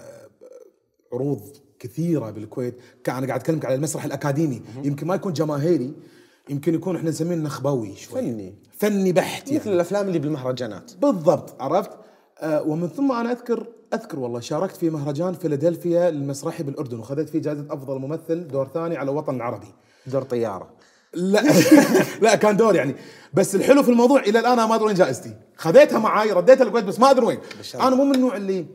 عروض 1.13 1.41
كثيرة 1.79 2.31
بالكويت. 2.31 2.75
أنا 3.09 3.27
قاعد 3.27 3.41
اكلمك 3.41 3.65
على 3.65 3.75
المسرح 3.75 4.05
الأكاديمي. 4.05 4.63
يمكن 4.85 5.07
ما 5.07 5.15
يكون 5.15 5.33
جماهيري 5.33 5.93
يمكن 6.51 6.75
يكون 6.75 6.97
إحنا 6.97 7.11
نسميه 7.11 7.37
نخبوي 7.37 7.97
شوي. 7.97 8.21
فني. 8.21 8.55
فني 8.73 9.13
بحت 9.13 9.43
مثل 9.43 9.55
يعني. 9.55 9.73
الأفلام 9.73 10.09
اللي 10.09 10.19
بالمهرجانات. 10.19 10.93
بالضبط 11.03 11.63
عرفت؟ 11.63 11.91
آه 12.39 12.63
ومن 12.63 12.89
ثم 12.89 13.13
أنا 13.13 13.33
أذكر 13.33 13.67
أذكر 13.95 14.19
والله 14.19 14.41
شاركت 14.41 14.77
في 14.77 14.91
مهرجان 14.91 15.35
فيلادلفيا 15.35 16.09
المسرحي 16.09 16.63
بالأردن 16.63 16.99
وخذت 16.99 17.29
فيه 17.29 17.39
جائزة 17.39 17.67
أفضل 17.71 17.99
ممثل 17.99 18.49
دور 18.49 18.69
ثاني 18.75 18.97
على 18.97 19.11
الوطن 19.11 19.37
العربي. 19.37 19.75
دور 20.07 20.23
طيارة. 20.23 20.71
لا 21.15 21.43
لا 22.23 22.35
كان 22.35 22.57
دور 22.57 22.75
يعني. 22.77 22.95
بس 23.35 23.55
الحلو 23.55 23.83
في 23.83 23.91
الموضوع 23.91 24.21
إلى 24.21 24.39
الآن 24.39 24.53
أنا 24.53 24.67
ما 24.67 24.75
أدري 24.75 24.87
وين 24.87 24.95
جائزتي. 24.95 25.35
خذيتها 25.57 25.99
معاي 25.99 26.33
رديتها 26.33 26.65
الكويت 26.65 26.85
بس 26.85 27.01
ما 27.01 27.11
أدري 27.11 27.27
وين. 27.27 27.39
أنا 27.75 27.97
مو 27.97 28.05
من 28.05 28.15
النوع 28.15 28.37
اللي 28.37 28.67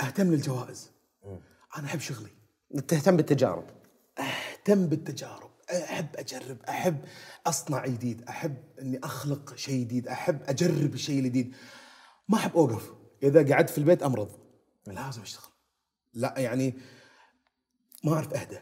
أهتم 0.00 0.30
للجوائز. 0.30 0.90
أنا 1.78 1.86
أحب 1.86 2.00
شغلي. 2.00 2.30
تهتم 2.88 3.16
بالتجارب. 3.16 3.64
أهتم 4.18 4.86
بالتجارب. 4.86 5.50
أحب 5.70 6.06
أجرب. 6.16 6.56
أحب 6.68 7.04
أصنع 7.46 7.86
جديد. 7.86 8.22
أحب 8.28 8.56
إني 8.82 9.00
أخلق 9.04 9.56
شيء 9.56 9.80
جديد. 9.80 10.08
أحب 10.08 10.42
أجرب 10.42 10.94
الشيء 10.94 11.18
الجديد 11.18 11.54
ما 12.28 12.36
أحب 12.38 12.56
أوقف. 12.56 12.92
إذا 13.22 13.54
قعدت 13.54 13.70
في 13.70 13.78
البيت 13.78 14.02
أمرض. 14.02 14.30
لازم 14.86 15.22
أشتغل. 15.22 15.50
لا 16.14 16.34
يعني 16.38 16.74
ما 18.04 18.12
أعرف 18.14 18.34
أهدى. 18.34 18.58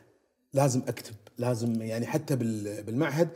لازم 0.53 0.83
أكتب. 0.89 1.15
لازم 1.39 1.83
يعني 1.83 2.07
حتى 2.07 2.37
بال- 2.37 2.83
بالمعهد 2.83 3.29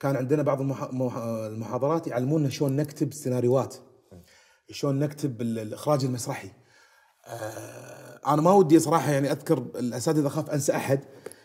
كان 0.00 0.16
عندنا 0.16 0.42
بعض 0.42 0.60
المح- 0.60 0.92
مح- 0.94 1.16
المحاضرات 1.16 2.06
يعلمونا 2.06 2.48
شلون 2.48 2.76
نكتب 2.76 3.12
سيناريوهات. 3.12 3.76
شلون 4.70 4.98
نكتب 4.98 5.40
ال- 5.40 5.58
الإخراج 5.58 6.04
المسرحي. 6.04 6.50
أنا 8.26 8.42
ما 8.42 8.52
ودي 8.52 8.78
صراحة 8.78 9.12
يعني 9.12 9.32
أذكر 9.32 9.58
الأساتذة 9.58 10.26
أخاف 10.26 10.50
أنسى 10.50 10.76
أحد 10.76 11.00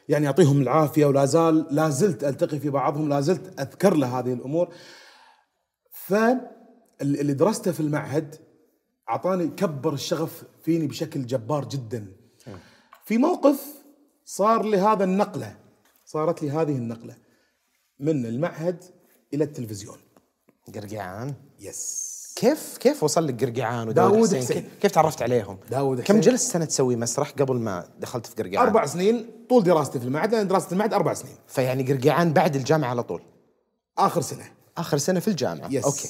يعني 0.09 0.25
يعطيهم 0.25 0.61
العافية 0.61 1.05
ولا 1.05 1.25
زال 1.25 1.67
لا 1.71 1.89
زلت 1.89 2.23
ألتقي 2.23 2.59
في 2.59 2.69
بعضهم 2.69 3.09
لا 3.09 3.21
زلت 3.21 3.59
أذكر 3.59 3.93
له 3.93 4.19
هذه 4.19 4.33
الأمور. 4.33 4.73
فاللي 5.91 7.33
درسته 7.33 7.71
في 7.71 7.79
المعهد 7.79 8.35
أعطاني 9.09 9.47
كبر 9.47 9.93
الشغف 9.93 10.43
فيني 10.63 10.87
بشكل 10.87 11.25
جبار 11.25 11.65
جدا. 11.65 12.07
في 13.05 13.17
موقف 13.17 13.61
صار 14.25 14.65
لي 14.65 14.77
هذا 14.77 15.03
النقلة 15.03 15.57
صارت 16.05 16.43
لي 16.43 16.51
هذه 16.51 16.75
النقلة 16.75 17.15
من 17.99 18.25
المعهد 18.25 18.83
إلى 19.33 19.43
التلفزيون. 19.43 19.97
قرقعان 20.75 21.33
يس 21.59 22.10
كيف 22.35 22.77
كيف 22.77 23.03
وصل 23.03 23.27
لك 23.27 23.43
قرقعان 23.43 23.87
وداود 23.87 24.27
حسين, 24.27 24.41
حسين. 24.41 24.69
كيف- 24.81 24.91
تعرفت 24.91 25.21
عليهم؟ 25.21 25.59
داوود 25.71 25.97
كم 25.97 26.03
حسين. 26.03 26.19
جلست 26.19 26.51
سنة 26.51 26.65
تسوي 26.65 26.95
مسرح 26.95 27.29
قبل 27.31 27.55
ما 27.55 27.89
دخلت 27.99 28.27
في 28.27 28.35
قرقعان؟ 28.43 28.67
أربع 28.67 28.85
سنين 28.85 29.45
طول 29.49 29.63
دراستي 29.63 29.99
في 29.99 30.05
المعهد 30.05 30.35
لأن 30.35 30.47
دراسه 30.47 30.71
المعهد 30.71 30.93
أربع 30.93 31.13
سنين. 31.13 31.35
فيعني 31.47 31.93
قرقعان 31.93 32.33
بعد 32.33 32.55
الجامعة 32.55 32.89
على 32.89 33.03
طول؟ 33.03 33.23
آخر 33.97 34.21
سنة. 34.21 34.51
آخر 34.77 34.97
سنة 34.97 35.19
في 35.19 35.27
الجامعة. 35.27 35.67
yes 35.71 35.85
okay. 35.85 36.09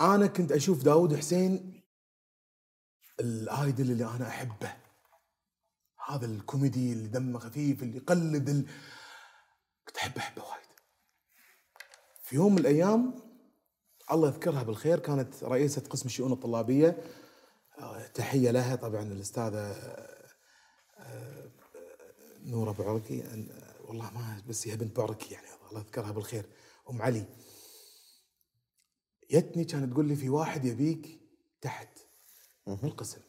أنا 0.00 0.26
كنت 0.26 0.52
أشوف 0.52 0.82
داوود 0.82 1.16
حسين 1.16 1.82
ال 3.20 3.34
idol 3.34 3.90
اللي 3.90 4.04
أنا 4.04 4.28
أحبه. 4.28 4.72
هذا 6.08 6.26
الكوميدي 6.26 6.92
اللي 6.92 7.08
دمه 7.08 7.38
خفيف 7.38 7.82
اللي 7.82 7.96
يقلد 7.96 8.48
ال... 8.48 8.66
كنت 9.86 9.96
احب 9.96 10.16
أحبه 10.16 10.42
وايد. 10.42 10.68
في 12.22 12.36
يوم 12.36 12.52
من 12.52 12.58
الأيام 12.58 13.14
الله 14.12 14.28
يذكرها 14.28 14.62
بالخير 14.62 14.98
كانت 14.98 15.44
رئيسة 15.44 15.82
قسم 15.82 16.06
الشؤون 16.06 16.32
الطلابية. 16.32 17.02
آه، 17.78 18.06
تحية 18.06 18.50
لها 18.50 18.76
طبعا 18.76 19.02
الأستاذة 19.02 19.72
آه، 20.98 21.50
نورة 22.44 22.72
بعركي 22.72 23.46
والله 23.84 24.10
ما 24.10 24.42
بس 24.48 24.68
هي 24.68 24.76
بنت 24.76 24.96
بعركي 24.96 25.34
يعني 25.34 25.46
الله 25.68 25.80
يذكرها 25.80 26.10
بالخير. 26.10 26.46
أم 26.90 27.02
علي. 27.02 27.24
جتني 29.30 29.64
كانت 29.64 29.92
تقول 29.92 30.08
لي 30.08 30.16
في 30.16 30.28
واحد 30.28 30.64
يبيك 30.64 31.20
تحت 31.60 31.98
بالقسم 32.66 33.20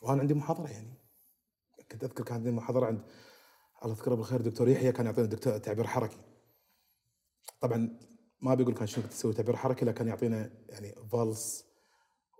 وأنا 0.00 0.20
عندي 0.20 0.34
محاضرة 0.34 0.68
يعني. 0.68 0.94
كنت 1.90 2.04
أذكر 2.04 2.24
كان 2.24 2.36
عندي 2.36 2.50
محاضرة 2.50 2.86
عند 2.86 3.02
الله 3.84 3.94
يذكره 3.94 4.14
بالخير 4.14 4.40
دكتور 4.40 4.68
يحيى 4.68 4.92
كان 4.92 5.06
يعطينا 5.06 5.26
دكتور 5.26 5.58
تعبير 5.58 5.86
حركي. 5.86 6.18
طبعا 7.60 7.98
ما 8.42 8.54
بيقول 8.54 8.74
كان 8.74 8.86
شنو 8.86 9.04
تسوي 9.06 9.32
تعبير 9.34 9.56
حركي 9.56 9.84
لكن 9.84 10.08
يعطينا 10.08 10.50
يعني 10.68 10.94
فالس 11.12 11.64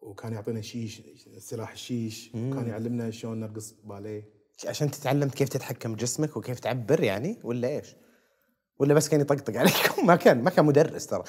وكان 0.03 0.33
يعطينا 0.33 0.61
شيش 0.61 1.03
سلاح 1.39 1.73
الشيش 1.73 2.29
وكان 2.35 2.69
يعلمنا 2.69 3.11
شلون 3.11 3.41
نرقص 3.41 3.75
باليه. 3.85 4.25
عشان 4.67 4.91
تتعلم 4.91 5.29
كيف 5.29 5.49
تتحكم 5.49 5.93
بجسمك 5.95 6.37
وكيف 6.37 6.61
تعبر 6.61 7.03
يعني 7.03 7.39
ولا 7.45 7.69
إيش؟ 7.69 7.97
ولا 8.79 8.95
بس 8.95 9.09
كان 9.09 9.21
يطقطق 9.21 9.57
عليكم 9.57 10.07
ما 10.07 10.17
كان 10.17 10.43
ما 10.43 10.51
كان 10.51 10.65
مدرس 10.65 11.07
ترى. 11.07 11.25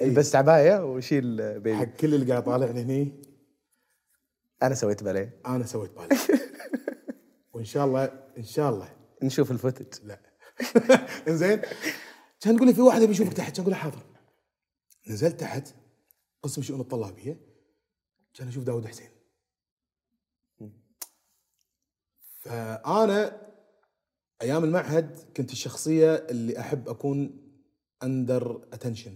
البس 0.00 0.34
عبايه 0.40 0.84
وشيل 0.92 1.36
بيبي. 1.60 1.76
حق 1.76 1.84
كل 1.84 2.14
اللي 2.14 2.30
قاعد 2.32 2.44
طالعني 2.44 2.82
هني. 2.82 3.22
أنا 4.62 4.74
سويت 4.74 5.02
باليه. 5.02 5.40
أنا 5.46 5.66
سويت 5.66 5.90
بالي 5.90 6.20
وإن 7.54 7.64
شاء 7.64 7.86
الله 7.86 8.04
إن 8.38 8.44
شاء 8.44 8.70
الله. 8.70 8.88
نشوف 9.22 9.50
ال 9.50 9.54
footage. 9.54 9.86
لا. 10.04 10.31
انزين. 11.28 11.60
كان 12.40 12.56
تقول 12.56 12.68
لي 12.68 12.74
في 12.74 12.80
واحد 12.80 13.02
يبي 13.02 13.12
يشوفك 13.12 13.32
تحت. 13.32 13.56
كان 13.56 13.62
أقول 13.62 13.74
حاضر. 13.74 14.02
نزلت 15.08 15.40
تحت. 15.40 15.74
قسم 16.42 16.60
الشؤون 16.60 16.80
الطلابية. 16.80 17.40
كان 18.34 18.48
أشوف 18.48 18.64
داود 18.64 18.86
حسين. 18.86 19.08
فأنا 22.42 23.46
أيام 24.42 24.64
المعهد 24.64 25.18
كنت 25.36 25.52
الشخصية 25.52 26.14
اللي 26.14 26.60
أحب 26.60 26.88
أكون 26.88 27.42
under 28.02 28.68
attention 28.72 29.14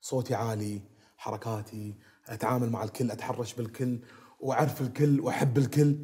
صوتي 0.00 0.34
عالي 0.34 0.80
حركاتي 1.16 1.94
أتعامل 2.26 2.70
مع 2.70 2.84
الكل 2.84 3.10
أتحرش 3.10 3.54
بالكل 3.54 3.98
وأعرف 4.40 4.80
الكل 4.80 5.20
وأحب 5.20 5.58
الكل. 5.58 5.96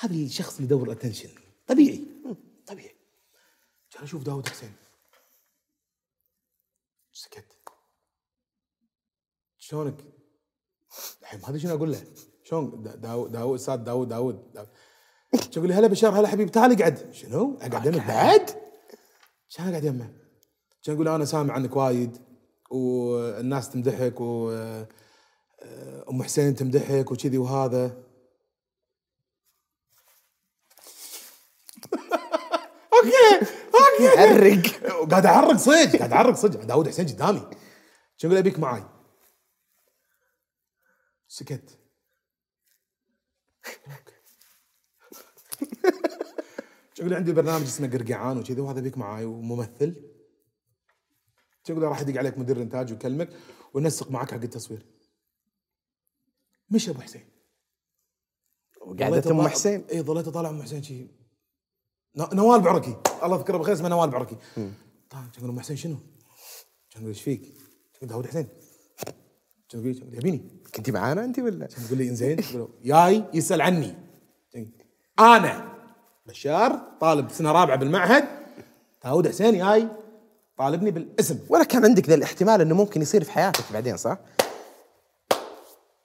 هذا 0.00 0.14
الشخص 0.14 0.54
اللي 0.54 0.64
يدور 0.64 0.86
ال 0.86 0.90
attention 0.90 1.28
طبيعي. 1.66 2.06
طبيعي. 2.66 2.93
كان 3.94 4.02
أشوف 4.02 4.22
داود 4.22 4.48
حسين 4.48 4.72
سكت 7.12 7.44
شلونك؟ 9.58 10.04
الحين 11.22 11.44
هذا 11.44 11.58
شنو 11.58 11.74
أقول 11.74 11.92
له؟ 11.92 12.04
شلون 12.44 12.82
دا- 12.82 12.94
داود 12.94 13.32
داود 13.32 13.54
أستاذ 13.58 13.76
داود 13.76 14.08
داود 14.08 14.52
داود. 14.52 14.68
كان 15.32 15.50
يقول 15.56 15.68
لي 15.68 15.74
هلا 15.74 15.86
بشار 15.86 16.18
هلا 16.20 16.28
حبيبي 16.28 16.50
تعال 16.50 16.72
اقعد 16.80 17.12
شنو؟ 17.12 17.58
أقعد 17.60 17.86
يمك 17.86 18.06
بعد؟ 18.06 18.50
كان 19.56 19.68
أقعد 19.68 19.84
يمه 19.84 20.14
كان 20.82 20.94
يقول 20.94 21.08
أنا 21.08 21.24
سامع 21.24 21.54
عنك 21.54 21.76
وايد 21.76 22.18
والناس 22.70 23.70
تمدحك 23.70 24.20
و 24.20 24.50
آه، 24.50 24.88
أم 26.10 26.22
حسين 26.22 26.54
تمدحك 26.56 27.10
وكذي 27.12 27.38
وهذا 27.38 27.86
okay 32.94 33.46
okay 33.94 34.20
عرق 34.20 35.10
قاعد 35.10 35.26
أعرق 35.26 35.56
صدق 35.56 35.96
قاعد 35.96 36.12
أعرق 36.12 36.34
صدق. 36.34 36.64
داود 36.64 36.88
حسين 36.88 37.06
قدامي. 37.06 37.50
شو 38.16 38.28
أقول 38.28 38.38
ابيك 38.38 38.58
معاي؟ 38.58 38.84
سكت. 41.28 41.78
شو 46.94 47.02
أقول 47.02 47.14
عندي 47.14 47.32
برنامج 47.32 47.62
اسمه 47.62 47.90
قرقعان 47.90 48.38
وكذي 48.38 48.60
وهذا 48.60 48.80
بيك 48.80 48.98
معاي 48.98 49.24
وممثل. 49.24 50.10
شو 51.66 51.72
أقول 51.72 51.82
راح 51.82 52.00
يدق 52.00 52.18
عليك 52.18 52.38
مدير 52.38 52.62
إنتاج 52.62 52.92
ويكلمك 52.92 53.30
ونسق 53.74 54.10
معك 54.10 54.30
حق 54.30 54.36
التصوير. 54.36 54.86
مش 56.70 56.88
أبو 56.88 57.00
حسين. 57.00 57.30
وقعدت 58.80 59.26
ام 59.26 59.48
حسين؟ 59.48 59.84
إي 59.92 60.02
ظليت 60.02 60.28
أطالع 60.28 60.50
أم 60.50 60.62
حسين 60.62 60.82
شي 60.82 61.23
نوال 62.16 62.60
بعركي 62.60 62.96
الله 63.22 63.36
يذكره 63.36 63.56
بالخير 63.56 63.74
اسمه 63.74 63.88
نوال 63.88 64.10
بعركي 64.10 64.36
طيب 65.10 65.30
كان 65.36 65.48
أم 65.48 65.60
حسين 65.60 65.76
شنو؟ 65.76 65.96
كان 66.90 67.02
يقول 67.02 67.08
إيش 67.08 67.22
فيك؟ 67.22 67.42
كان 68.00 68.08
داود 68.08 68.26
حسين. 68.26 68.48
كان 69.68 69.80
يقول 69.80 69.96
يقول 69.96 70.14
يبيني. 70.14 70.62
كنتي 70.74 70.92
معانا 70.92 71.24
انت 71.24 71.38
ولا؟ 71.38 71.66
كان 71.66 71.84
يقول 71.84 71.98
لي 71.98 72.08
إنزين. 72.08 72.38
يقول 72.38 72.68
ياي 72.84 73.24
يسأل 73.34 73.62
عني. 73.62 73.94
أنا 75.18 75.74
بشار 76.26 76.80
طالب 77.00 77.30
سنة 77.30 77.52
رابعة 77.52 77.76
بالمعهد. 77.76 78.24
داود 79.04 79.28
حسين 79.28 79.58
جاي 79.58 79.88
طالبني 80.56 80.90
بالاسم. 80.90 81.38
ولا 81.48 81.64
كان 81.64 81.84
عندك 81.84 82.08
ذا 82.08 82.14
الاحتمال 82.14 82.60
إنه 82.60 82.74
ممكن 82.74 83.02
يصير 83.02 83.24
في 83.24 83.32
حياتك 83.32 83.64
بعدين 83.72 83.96
صح؟ 83.96 84.18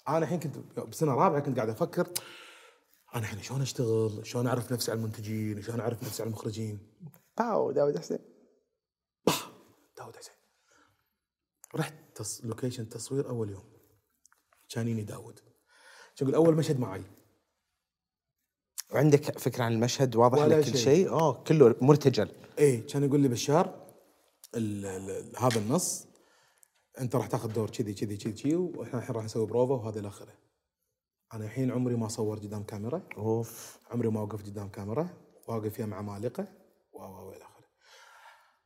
أنا 0.07 0.17
الحين 0.17 0.39
كنت 0.39 0.79
بسنة 0.79 1.13
رابعة 1.13 1.39
كنت 1.39 1.55
قاعد 1.55 1.69
أفكر. 1.69 2.07
أنا 3.15 3.23
الحين 3.23 3.41
شلون 3.41 3.61
أشتغل؟ 3.61 4.25
شلون 4.25 4.47
أعرف 4.47 4.71
نفسي 4.71 4.91
على 4.91 4.97
المنتجين؟ 4.97 5.61
شلون 5.61 5.79
أعرف 5.79 6.03
نفسي 6.03 6.21
على 6.21 6.29
المخرجين؟ 6.29 6.79
باو 7.37 7.71
داود 7.71 7.97
حسين 7.97 8.19
داود 9.97 10.15
حسين 10.15 10.33
رحت 11.75 11.93
تص... 12.15 12.45
location 12.45 12.89
تصوير 12.89 13.29
أول 13.29 13.49
يوم 13.49 13.63
كان 14.69 14.87
يجيني 14.87 15.03
داود 15.03 15.39
شو 16.15 16.25
أقول 16.25 16.35
أول 16.35 16.55
مشهد 16.55 16.79
معي 16.79 17.03
وعندك 18.93 19.39
فكرة 19.39 19.63
عن 19.63 19.73
المشهد 19.73 20.15
واضح 20.15 20.43
لك 20.43 20.65
كل 20.65 20.77
شيء. 20.77 21.09
آه 21.09 21.43
كله 21.43 21.75
مرتجل 21.81 22.29
إيه 22.57 22.87
كان 22.87 23.03
يقول 23.03 23.19
لي 23.19 23.27
بشار 23.27 23.87
ال 24.55 24.85
ال 24.85 25.09
ال 25.09 25.37
هذا 25.37 25.59
النص 25.59 26.07
أنت 26.99 27.15
راح 27.15 27.27
تاخذ 27.27 27.53
دور 27.53 27.69
كذي 27.69 27.93
كذي 27.93 28.17
كذي 28.17 28.33
كذي 28.33 28.55
وإحنا 28.55 28.99
الحين 28.99 29.15
راح 29.15 29.23
نسوي 29.23 29.45
بروفا 29.45 29.73
وهذا 29.73 29.99
إلى 29.99 30.07
آخره. 30.07 30.33
أنا 31.33 31.45
الحين 31.45 31.71
عمري 31.71 31.95
ما 31.95 32.07
صور 32.07 32.39
قدام 32.39 32.63
كاميرا، 32.63 33.01
أوف. 33.17 33.79
عمري 33.91 34.07
ما 34.09 34.21
وقفت 34.21 34.45
قدام 34.45 34.69
كاميرا، 34.69 35.09
واقف 35.47 35.73
فيها 35.73 35.85
مع 35.85 36.01
مالقه 36.01 36.47
و 36.93 37.01
و 37.03 37.31
إلى 37.33 37.43
آخره. 37.43 37.65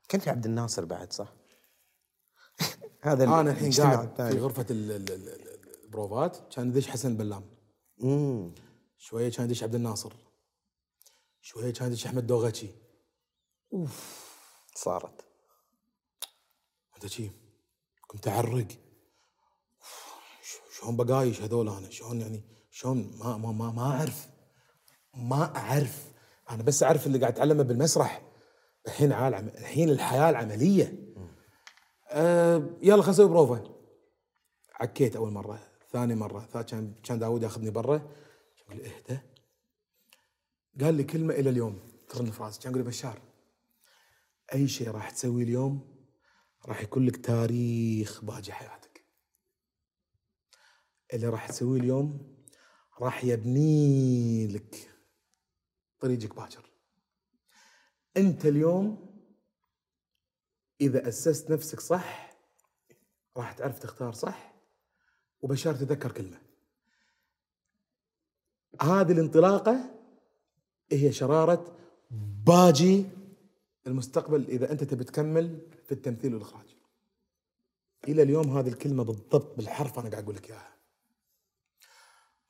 كان 0.09 0.21
في 0.21 0.29
عبد 0.29 0.45
الناصر 0.45 0.85
بعد 0.85 1.13
صح؟ 1.13 1.33
هذا 3.01 3.23
أنا 3.23 3.51
الحين 3.51 3.71
قاعد 3.71 4.15
في. 4.31 4.39
غرفة 4.39 4.65
ال- 4.69 4.91
ال- 4.91 5.11
ال- 5.11 5.29
ال- 5.29 5.83
البروفات. 5.83 6.53
كان 6.55 6.69
يدش 6.69 6.87
حسن 6.87 7.11
البلام، 7.11 7.43
امم 8.03 8.55
شوية 8.97 9.29
كان 9.31 9.45
يدش 9.45 9.63
عبد 9.63 9.75
الناصر. 9.75 10.13
شوية 11.41 11.73
كان 11.73 11.87
يدش 11.87 12.05
أحمد 12.05 12.27
دوغاتشي. 12.27 12.67
صارت. 14.75 15.25
أنت 16.95 17.07
شي؟ 17.07 17.31
كنت 18.07 18.27
أعرق. 18.27 18.67
شلون 20.79 20.97
بقايش 20.97 21.41
هذول 21.41 21.69
أنا؟ 21.69 21.89
شلون 21.89 22.21
يعني؟ 22.21 22.43
شلون 22.75 23.17
ما 23.19 23.37
ما 23.37 23.51
ما, 23.51 23.71
ما 23.71 23.81
أعرف. 23.81 24.29
ما 25.13 25.57
أعرف. 25.57 26.11
أنا 26.49 26.63
بس 26.63 26.83
أعرف 26.83 27.07
اللي 27.07 27.19
قاعد 27.19 27.33
أتعلمه 27.33 27.63
بالمسرح. 27.63 28.21
الحين 28.87 29.11
عالم 29.11 29.47
الحين 29.47 29.89
الحياة 29.89 30.29
العملية. 30.29 31.13
أه 32.09 32.69
يلا 32.81 33.01
خلينا 33.01 33.09
نسوي 33.09 33.27
بروفا 33.27 33.63
عكيت 34.73 35.15
أول 35.15 35.31
مرة 35.31 35.59
ثاني 35.91 36.15
مرة 36.15 36.39
ثالث 36.53 36.69
كان 36.69 36.93
كان 37.03 37.19
داوود 37.19 37.43
ياخذني 37.43 37.69
برا. 37.69 38.11
يقول 38.61 38.81
اهدى 38.81 39.19
قال 40.81 40.93
لي 40.95 41.03
كلمة 41.03 41.33
إلى 41.33 41.49
اليوم. 41.49 41.79
ترن 42.09 42.31
في 42.31 42.43
راسي 42.43 42.59
كان 42.59 42.71
يقول 42.71 42.83
بشار 42.83 43.21
أي 44.53 44.67
شيء 44.67 44.91
راح 44.91 45.09
تسويه 45.09 45.43
اليوم 45.43 45.95
راح 46.65 46.81
يكون 46.81 47.05
لك 47.05 47.25
تاريخ 47.25 48.23
باقي 48.23 48.51
حياتك. 48.51 49.05
اللي 51.13 51.27
راح 51.27 51.49
تسويه 51.49 51.79
اليوم 51.79 52.32
راح 53.01 53.23
يبني 53.23 54.47
لك 54.47 54.89
طريقك 55.99 56.35
باكر. 56.35 56.69
انت 58.17 58.45
اليوم 58.45 59.13
إذا 60.81 61.07
أسست 61.07 61.51
نفسك 61.51 61.79
صح 61.79 62.33
راح 63.37 63.51
تعرف 63.53 63.79
تختار 63.79 64.13
صح 64.13 64.53
وبشار 65.41 65.75
تذكر 65.75 66.11
كلمة. 66.11 66.41
هذه 68.81 69.11
الانطلاقة 69.11 69.95
هي 70.91 71.11
شرارة 71.11 71.77
باجي 72.45 73.05
المستقبل 73.87 74.45
إذا 74.49 74.71
أنت 74.71 74.83
تبي 74.83 75.03
تكمل 75.03 75.71
في 75.85 75.91
التمثيل 75.91 76.33
والإخراج. 76.33 76.75
إلى 78.07 78.21
اليوم 78.21 78.57
هذه 78.57 78.67
الكلمة 78.67 79.03
بالضبط 79.03 79.57
بالحرف 79.57 79.99
أنا 79.99 80.09
قاعد 80.09 80.23
أقول 80.23 80.35
لك 80.35 80.49
إياها. 80.49 80.72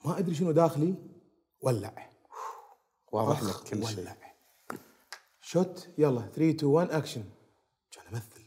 ما 0.06 0.20
أدري 0.20 0.36
شنو 0.36 0.52
داخلي. 0.52 0.96
ولع. 1.62 2.10
واضح 3.12 3.44
لك 3.44 3.56
كل 3.56 3.88
شيء. 3.88 4.00
ولع. 4.00 4.16
shoot 5.42 5.88
يلا 5.98 6.22
3 6.22 6.50
2 6.50 6.72
1 6.72 6.92
اكشن 6.92 7.24
كان 7.92 8.04
امثل 8.14 8.44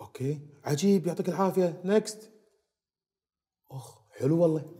okay. 0.00 0.40
عجيب 0.64 1.06
يعطيك 1.06 1.28
العافية. 1.28 1.80
next 1.84 2.30
أخ 3.70 3.98
حلو 4.10 4.42
والله. 4.42 4.72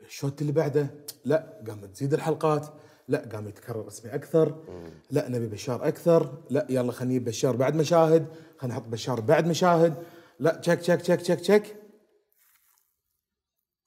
الشوت 0.00 0.40
اللي 0.40 0.52
بعده. 0.52 1.04
لا 1.24 1.62
قام 1.66 1.86
تزيد 1.86 2.14
الحلقات. 2.14 2.68
لا 3.08 3.28
قام 3.32 3.48
يتكرر 3.48 3.88
اسمي 3.88 4.14
أكثر. 4.14 4.64
لا 5.10 5.28
نبي 5.28 5.46
بشار 5.46 5.88
أكثر. 5.88 6.42
لا 6.50 6.66
يلا 6.70 6.92
خلينا 6.92 7.10
نجيب 7.10 7.24
بشار 7.24 7.56
بعد 7.56 7.74
مشاهد. 7.76 8.26
خلينا 8.58 8.76
نحط 8.78 8.88
بشار 8.88 9.20
بعد 9.20 9.46
مشاهد. 9.46 10.04
لا 10.38 10.56
تشك 10.56 10.78
تشك 10.78 11.00
تشك 11.00 11.20
تشك 11.20 11.40
تشك 11.40 11.79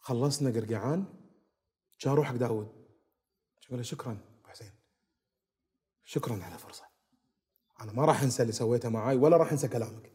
خلصنا 0.04 0.50
قرقعان 0.50 1.06
كان 2.00 2.14
روح 2.14 2.28
حق 2.28 2.36
داود. 2.36 2.68
قال 3.70 3.78
له 3.78 3.84
شكرا 3.84 4.12
أبو 4.12 4.50
حسين. 4.50 4.72
شكرا 6.04 6.44
على 6.44 6.54
الفرصه 6.54 6.84
أنا 7.82 7.92
ما 7.92 8.06
راح 8.06 8.24
أنسى 8.24 8.42
اللي 8.42 8.54
سويته 8.54 8.90
معاي 8.90 9.18
ولا 9.18 9.38
راح 9.38 9.52
أنسى 9.52 9.68
كلامك. 9.68 10.12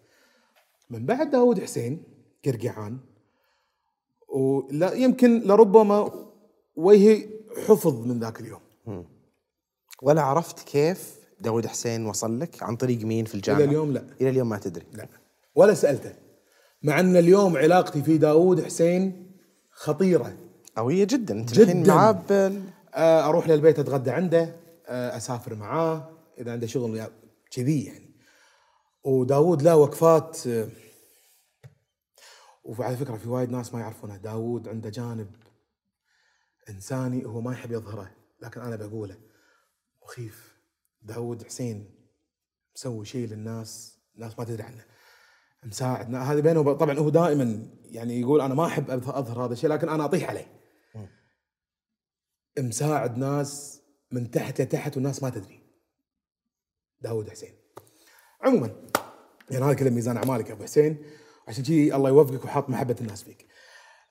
من 0.91 1.07
بعد 1.07 1.30
داود 1.30 1.61
حسين 1.61 2.03
قرقعان 2.45 2.99
ولا 4.28 4.93
يمكن 4.93 5.41
لربما 5.41 6.28
وجهي 6.76 7.28
حفظ 7.66 8.07
من 8.07 8.18
ذاك 8.18 8.41
اليوم. 8.41 8.61
ولا 10.03 10.22
عرفت 10.22 10.68
كيف 10.68 11.18
داود 11.41 11.66
حسين 11.66 12.07
وصل 12.07 12.41
لك؟ 12.41 12.62
عن 12.62 12.76
طريق 12.76 13.03
مين 13.03 13.24
في 13.24 13.34
الجامعة؟ 13.34 13.61
إلى 13.61 13.68
اليوم 13.68 13.93
لا. 13.93 14.05
إلى 14.20 14.30
اليوم 14.30 14.49
ما 14.49 14.59
تدري. 14.59 14.86
لا. 14.93 15.09
ولا 15.55 15.74
سألته. 15.74 16.14
مع 16.82 17.01
أن 17.01 17.16
اليوم 17.16 17.57
علاقتي 17.57 18.03
في 18.03 18.18
داود 18.18 18.64
حسين 18.64 19.27
خطيرة. 19.78 20.36
قوية 20.76 21.04
جدا. 21.04 21.34
أنت 21.40 21.52
جداً. 21.54 21.62
الحين 21.62 21.86
معاه 21.88 22.12
بال- 22.12 22.62
أروح 22.94 23.48
للبيت 23.48 23.78
أتغدى 23.78 24.10
عنده. 24.10 24.56
آه، 24.86 25.16
أسافر 25.16 25.54
معاه. 25.54 26.18
إذا 26.38 26.52
عنده 26.52 26.66
شغل 26.66 26.96
يا- 26.96 27.10
كذي 27.50 27.84
يعني. 27.84 28.14
وداود 29.04 29.62
له 29.62 29.76
وقفات 29.76 30.46
آه، 30.46 30.68
وعلى 32.64 32.96
فكرة 32.96 33.16
في 33.16 33.28
وايد 33.28 33.50
ناس 33.50 33.74
ما 33.74 33.80
يعرفونه. 33.80 34.16
داود 34.16 34.68
عنده 34.68 34.90
جانب 34.90 35.30
إنساني 36.68 37.26
هو 37.26 37.40
ما 37.40 37.52
يحب 37.52 37.72
يظهره 37.72 38.10
لكن 38.40 38.60
أنا 38.60 38.76
بقوله. 38.76 39.16
مخيف. 40.04 40.58
داود 41.02 41.42
حسين 41.42 41.94
مسوي 42.76 43.04
شيء 43.04 43.28
للناس. 43.28 43.98
الناس 44.14 44.38
ما 44.38 44.44
تدري 44.44 44.62
عنه. 44.62 44.84
مساعد. 45.64 46.14
هذا 46.14 46.40
بينه 46.40 46.61
وب- 46.61 46.76
طبعا 46.76 46.98
هو 46.98 47.09
دائما 47.09 47.66
يعني 47.90 48.20
يقول 48.20 48.40
أنا 48.40 48.54
ما 48.54 48.66
أحب 48.66 48.90
أظهر 48.90 49.44
هذا 49.44 49.52
الشيء 49.52 49.70
لكن 49.70 49.88
أنا 49.88 50.04
أطيح 50.04 50.28
عليه. 50.30 50.46
مساعد 52.59 53.18
ناس 53.18 53.80
من 54.12 54.30
تحت 54.30 54.61
لتحت 54.61 54.96
والناس 54.96 55.22
ما 55.22 55.30
تدري. 55.30 55.61
داود 57.00 57.30
حسين. 57.30 57.52
عموما 58.42 58.70
يعني 59.50 59.64
هذا 59.64 59.74
كله 59.74 59.90
ميزان 59.90 60.16
أعمالك 60.16 60.48
يا 60.48 60.54
أبو 60.54 60.62
حسين. 60.64 61.02
عشان 61.48 61.64
كذي 61.64 61.94
الله 61.94 62.09
يوفقك 62.09 62.44
وحاط 62.44 62.70
محبة 62.70 62.96
الناس 63.00 63.22
فيك. 63.22 63.46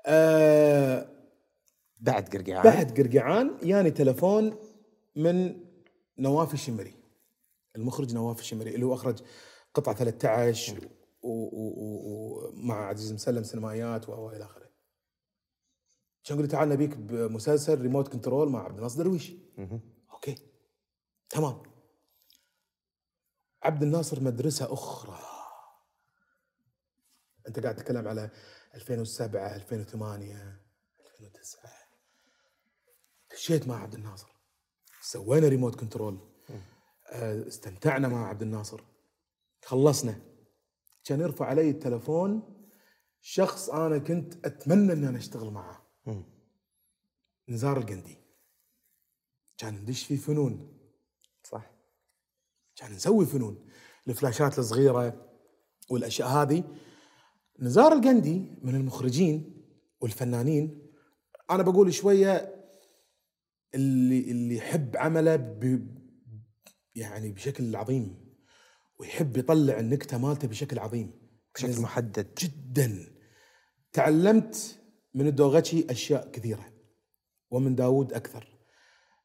أه 0.06 1.10
بعد 2.00 2.30
قرقعان. 2.36 2.64
بعد 2.64 3.00
قرقعان 3.02 3.58
ياني 3.64 3.92
تلفون 3.92 4.56
من 5.16 5.56
نواف 6.20 6.54
الشمري. 6.54 6.94
المخرج 7.76 8.14
نواف 8.14 8.40
الشمري 8.40 8.76
اللي 8.76 8.86
هو 8.86 8.94
أخرج 8.94 9.20
قطعة 9.74 9.96
13 9.96 10.74
و- 10.74 10.78
و- 10.78 10.86
و- 10.86 10.97
ومع 11.28 12.88
عزيز 12.88 13.14
مسلم 13.14 13.44
سينمائيات 13.44 14.10
و 14.10 14.30
إلى 14.32 14.46
آخره. 14.46 14.68
كان 16.24 16.38
يقول 16.38 16.48
تعال 16.50 16.70
نبيك 16.70 16.98
بمسلسل 16.98 17.82
remote 17.82 18.08
control 18.08 18.50
مع 18.50 18.64
عبد 18.64 18.78
الناصر 18.78 18.98
درويش. 19.04 19.32
okay. 20.14 20.36
تمام. 21.30 21.64
عبد 23.64 23.84
الناصر 23.84 24.24
مدرسة 24.24 24.74
أخرى. 24.74 25.20
أنت 27.48 27.60
قاعد 27.60 27.76
تتكلم 27.76 28.08
على 28.08 28.30
2007 28.76 29.56
2008 29.56 30.62
2009 31.00 31.72
دشيت 33.32 33.68
مع 33.68 33.82
عبد 33.84 33.94
الناصر. 33.94 34.28
سوينا 35.02 35.48
remote 35.48 35.76
control 35.76 36.20
آه، 37.10 37.48
استمتعنا 37.48 38.08
مع 38.08 38.28
عبد 38.30 38.42
الناصر. 38.42 38.84
خلصنا. 39.66 40.22
كان 41.08 41.20
يرفع 41.20 41.46
علي 41.46 41.70
التلفون 41.70 42.44
شخص 43.22 43.70
أنا 43.70 43.98
كنت 43.98 44.46
أتمنى 44.46 44.94
ان 44.94 45.04
أنا 45.04 45.18
أشتغل 45.18 45.52
معاه 45.52 45.88
نزار 47.50 47.78
القندي. 47.78 48.18
كان 49.58 49.74
ندش 49.74 50.04
في 50.04 50.18
فنون. 50.18 50.80
صح. 51.44 51.72
كان 52.76 52.92
نسوي 52.92 53.26
فنون. 53.26 53.66
الفلاشات 54.08 54.60
الصغيرة 54.60 55.30
والأشياء 55.90 56.28
هذه. 56.30 56.64
نزار 57.60 57.94
القندي 57.94 58.56
من 58.62 58.76
المخرجين 58.76 59.64
والفنانين. 60.02 60.92
أنا 61.50 61.64
بقول 61.64 61.94
شوية 61.94 62.56
اللي 63.76 64.32
اللي 64.32 64.56
يحب 64.56 64.98
عمله 64.98 65.36
ب 65.36 65.88
يعني 66.96 67.32
بشكل 67.32 67.76
عظيم. 67.76 68.27
ويحب 69.00 69.38
يطلع 69.38 69.80
النكتة 69.80 70.18
مالته 70.18 70.48
بشكل 70.48 70.80
عظيم. 70.80 71.12
بشكل 71.56 71.82
محدد. 71.82 72.28
جدا. 72.38 73.06
تعلمت 73.94 74.80
من 75.14 75.28
الدوغتشي 75.28 75.86
أشياء 75.92 76.32
كثيرة 76.32 76.66
ومن 77.52 77.76
داود 77.76 78.14
أكثر. 78.14 78.58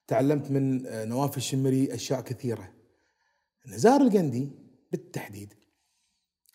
تعلمت 0.07 0.51
من 0.51 0.87
آه، 0.87 1.05
نواف 1.05 1.37
الشمري 1.37 1.95
أشياء 1.95 2.21
كثيرة. 2.21 2.73
نزار 3.67 4.01
القندي 4.01 4.49
بالتحديد 4.93 5.55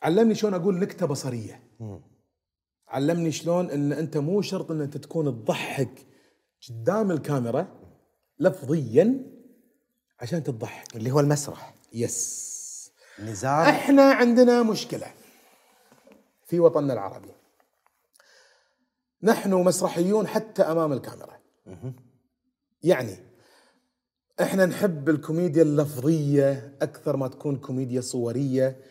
علمني 0.03 0.35
شلون 0.35 0.53
أقول 0.53 0.79
نكتة 0.79 1.05
بصرية. 1.05 1.63
علمني 2.87 3.31
شلون 3.31 3.69
إن 3.69 3.93
أنت 3.93 4.17
مو 4.17 4.41
شرط 4.41 4.71
إن 4.71 4.81
أنت 4.81 4.97
تكون 4.97 5.25
تضحك 5.25 6.05
قدام 6.69 7.11
الكاميرا 7.11 7.67
لفظيا 8.39 9.25
عشان 10.19 10.43
تضحك. 10.43 10.95
اللي 10.95 11.11
هو 11.11 11.19
المسرح. 11.19 11.75
يس. 11.93 12.56
نزار. 13.19 13.69
إحنا 13.69 14.11
عندنا 14.11 14.63
مشكلة 14.63 15.13
في 16.45 16.59
وطننا 16.59 16.93
العربي. 16.93 17.31
نحن 19.23 19.53
مسرحيون 19.53 20.27
حتى 20.27 20.61
أمام 20.61 20.93
الكاميرا. 20.93 21.39
يعني 22.83 23.17
إحنا 24.41 24.65
نحب 24.65 25.09
الكوميديا 25.09 25.61
اللفظية 25.61 26.77
أكثر 26.81 27.17
ما 27.17 27.27
تكون 27.27 27.57
كوميديا 27.57 28.01
صورية 28.01 28.81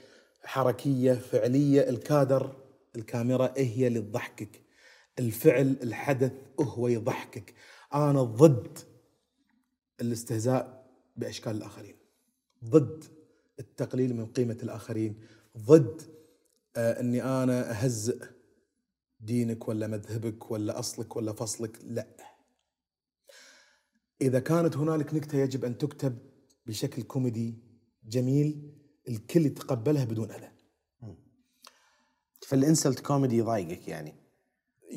حركية 0.44 1.12
فعلية. 1.12 1.88
الكادر 1.88 2.56
الكاميرا 2.96 3.52
هي 3.56 3.86
اللي 3.86 4.00
تضحكك. 4.00 4.62
الفعل 5.18 5.76
الحدث 5.82 6.32
هو 6.60 6.88
يضحكك. 6.88 7.54
أنا 7.94 8.22
ضد 8.22 8.78
الاستهزاء 10.00 10.86
بأشكال 11.16 11.56
الآخرين. 11.56 11.96
ضد. 12.64 13.15
التقليل 13.58 14.16
من 14.16 14.26
قيمة 14.26 14.58
الآخرين. 14.62 15.20
ضد 15.58 16.02
آه 16.76 17.00
إني 17.00 17.22
أنا 17.22 17.70
اهزئ 17.70 18.24
دينك 19.20 19.68
ولا 19.68 19.86
مذهبك 19.86 20.50
ولا 20.50 20.78
أصلك 20.78 21.16
ولا 21.16 21.32
فصلك. 21.32 21.78
لا. 21.84 22.06
إذا 24.20 24.38
كانت 24.38 24.76
هنالك 24.76 25.14
نكتة 25.14 25.38
يجب 25.38 25.64
أن 25.64 25.78
تكتب 25.78 26.18
بشكل 26.66 27.02
كوميدي 27.02 27.58
جميل 28.04 28.72
الكل 29.08 29.46
يتقبلها 29.46 30.04
بدون 30.04 30.30
أذى. 30.30 30.50
فال 32.46 32.60
insult 32.60 33.00
كوميدي 33.00 33.36
يضايقك 33.36 33.88
يعني؟ 33.88 34.14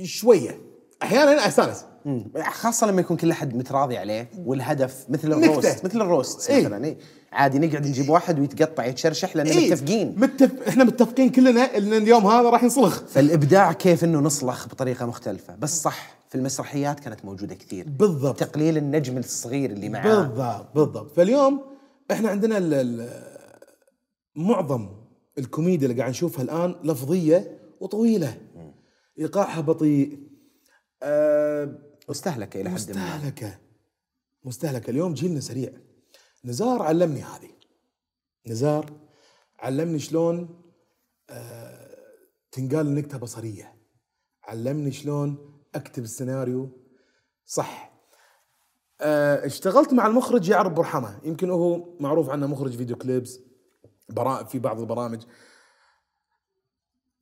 شوية. 0.04 0.69
أحيانا 1.04 1.48
أستانس. 1.48 1.86
مم. 2.06 2.32
خاصة 2.52 2.88
لما 2.88 3.02
يكون 3.02 3.18
كل 3.18 3.32
أحد 3.32 3.56
متراضي 3.56 3.98
عليه 3.98 4.30
والهدف 4.46 5.06
مثل 5.10 5.30
نكتة. 5.30 5.52
ال 5.52 5.58
roast 5.58 5.86
مثل 5.86 6.02
ال 6.02 6.10
roast 6.10 6.50
إيه. 6.50 6.62
مثلا 6.62 6.86
إيه. 6.86 6.98
عادي 7.32 7.60
نقعد 7.60 7.88
نجيب 7.88 8.10
واحد 8.10 8.40
ويتقطع 8.40 8.86
يتشرشح 8.86 9.36
لأن 9.36 9.48
إيه، 9.48 9.72
متفقين. 9.72 10.16
متف... 10.18 10.68
إحنا 10.68 10.84
متفقين 10.84 11.30
كلنا 11.30 11.78
إن 11.78 11.94
اليوم 11.94 12.28
هذا 12.28 12.50
راح 12.50 12.64
ينصلخ. 12.64 13.04
فالإبداع 13.04 13.74
كيف 13.74 14.04
إنه 14.04 14.20
نصلخ 14.20 14.68
بطريقة 14.68 15.06
مختلفة. 15.06 15.56
بس 15.56 15.82
صح 15.82 16.18
في 16.30 16.36
المسرحيات 16.36 17.00
كانت 17.00 17.26
موجودة 17.26 17.56
كثير. 17.56 17.86
بالضبط. 17.90 18.40
تقليل 18.40 18.78
النجم 18.78 19.18
الصغير 19.18 19.72
اللي 19.72 19.90
معاه. 19.90 20.22
بالضبط 20.22 20.76
بالضبط. 20.76 21.16
فاليوم 21.16 21.62
إحنا 22.12 22.30
عندنا 22.30 22.58
ال 22.58 22.74
ال 22.74 23.10
معظم 24.36 24.90
الكوميديا 25.38 25.88
اللي 25.88 26.00
قاعد 26.00 26.10
نشوفها 26.10 26.44
الآن 26.44 26.76
لفظية 26.84 27.60
وطويلة. 27.80 28.38
إيقاعها 29.20 29.62
بطيء. 29.62 30.30
آه 31.04 31.80
مستهلكة 32.10 32.62
إلى 32.62 32.70
حد 32.70 32.76
ما. 32.76 32.76
مستهلكة. 32.76 33.60
مستهلكة. 34.44 34.90
اليوم 34.92 35.14
جيلنا 35.14 35.40
سريع. 35.40 35.74
نزار 36.46 36.82
علمني 36.82 37.22
هذه. 37.22 37.50
نزار 38.48 39.00
علمني 39.60 40.00
شلون 40.00 40.64
آه 41.30 41.90
تنقال 42.52 42.88
النكته 42.88 43.18
بصرية. 43.18 43.76
علمني 44.44 44.92
شلون 44.92 45.62
أكتب 45.76 46.04
السيناريو. 46.04 46.70
صح. 47.46 47.94
آه 49.02 49.46
اشتغلت 49.46 49.94
مع 49.94 50.08
المخرج 50.08 50.50
يعرب 50.50 50.76
برحمة. 50.76 51.20
يمكن 51.24 51.50
هو 51.50 51.98
معروف 52.00 52.30
عنه 52.30 52.48
مخرج 52.48 52.76
video 52.76 52.96
clips 52.96 53.40
في 54.48 54.60
بعض 54.60 54.80
البرامج. 54.80 55.24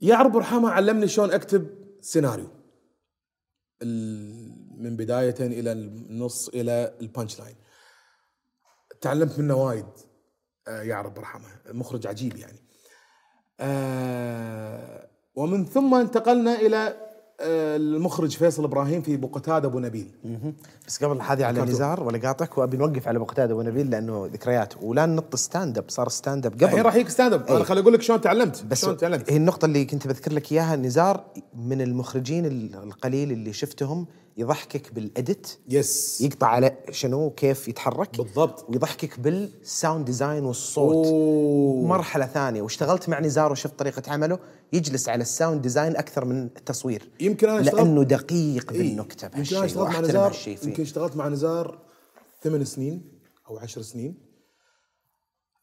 يعرب 0.02 0.32
برحمة 0.32 0.70
علمني 0.70 1.08
شلون 1.08 1.32
أكتب 1.32 1.70
سيناريو. 2.02 2.57
من 4.78 4.98
بداية 4.98 5.36
إلى 5.40 5.72
النص 5.72 6.48
إلى 6.48 6.94
ال 7.02 7.40
punchline 7.40 7.56
تعلمت 9.02 9.40
منه 9.40 9.56
وايد. 9.56 9.86
آه، 10.68 10.82
يعرب 10.82 11.14
برحمه 11.14 11.48
مخرج 11.68 12.08
عجيب 12.08 12.38
يعني. 12.38 12.60
آه، 13.60 15.10
ومن 15.36 15.66
ثم 15.66 15.96
انتقلنا 15.96 16.56
إلى 16.56 17.07
المخرج 17.42 18.38
فيصل 18.38 18.64
إبراهيم 18.64 19.02
في 19.02 19.14
ابو 19.14 19.28
قتاده 19.28 19.68
أبو 19.68 19.80
نبيل. 19.80 20.08
بس 20.88 21.04
قبل 21.04 21.22
هذه 21.22 21.46
على. 21.46 21.62
نزار 21.62 22.04
ولا 22.04 22.18
قاطعك 22.18 22.58
وأبي 22.58 22.78
نوقف 22.78 23.08
على 23.08 23.18
أبو 23.18 23.26
قتاده 23.26 23.56
ونبيل 23.56 23.90
لأنه 23.90 24.30
ذكريات. 24.34 24.74
ولا 24.84 25.06
ننط 25.06 25.36
stand 25.36 25.78
up 25.78 25.84
صار 25.88 26.10
stand 26.10 26.46
up 26.46 26.54
الحين 26.54 26.70
قبل 26.70 26.82
راح 26.86 26.96
يجيك 26.96 27.10
stand 27.10 27.34
up 27.34 27.48
أنا. 27.48 27.64
خليني 27.64 27.82
أقول 27.82 27.94
لك 27.94 28.02
شلون 28.02 28.22
تعلمت 28.22 28.64
بس 28.66 28.82
شلون 28.82 28.98
تعلمت. 28.98 29.32
هي 29.32 29.38
النقطة 29.38 29.66
اللي 29.66 29.86
كنت 29.86 30.08
بذكر 30.08 30.34
لك 30.34 30.52
إياها 30.52 30.76
نزار 30.76 31.24
من 31.56 31.82
المخرجين 31.82 32.46
ال- 32.46 32.76
القليل 32.76 33.32
اللي 33.32 33.54
شفتهم 33.54 34.08
يضحكك 34.38 34.94
بال 34.94 35.12
edit 35.12 35.48
yes 35.70 36.22
يقطع 36.22 36.48
على 36.48 36.78
شنو 36.92 37.30
كيف 37.30 37.68
يتحرك 37.68 38.18
بالضبط. 38.18 38.70
ويضحكك 38.70 39.20
بال 39.20 39.45
sound 39.45 40.06
design 40.06 40.46
والصوت. 40.46 41.08
أوه. 41.08 41.88
مرحلة 41.88 42.26
ثانية 42.26 42.62
واشتغلت 42.62 43.10
مع 43.10 43.20
نزار 43.20 43.52
وشفت 43.52 43.80
طريقة 43.80 44.12
عمله 44.12 44.40
يجلس 44.74 45.10
على 45.10 45.22
ال 45.22 45.29
sound 45.29 45.62
design 45.62 45.96
أكثر 45.98 46.26
من 46.26 46.44
التصوير. 46.44 47.10
يمكن 47.20 47.50
أنا 47.50 47.62
اشتغلت- 47.62 47.76
لأنه 47.76 48.04
دقيق 48.04 48.72
إيه. 48.72 48.78
بالنكتة 48.80 49.26
يمكن 49.26 49.36
أنا 49.36 49.36
بهالشيء 49.36 49.66
اشتغلت 49.66 49.90
مع 49.96 50.00
نزار 50.00 50.36
يمكن 50.64 50.84
اشتغلت 50.84 51.16
مع 51.16 51.28
نزار 51.28 51.82
ثمان 52.42 52.66
سنين 52.66 53.20
أو 53.50 53.58
عشر 53.58 53.82
سنين. 53.82 54.28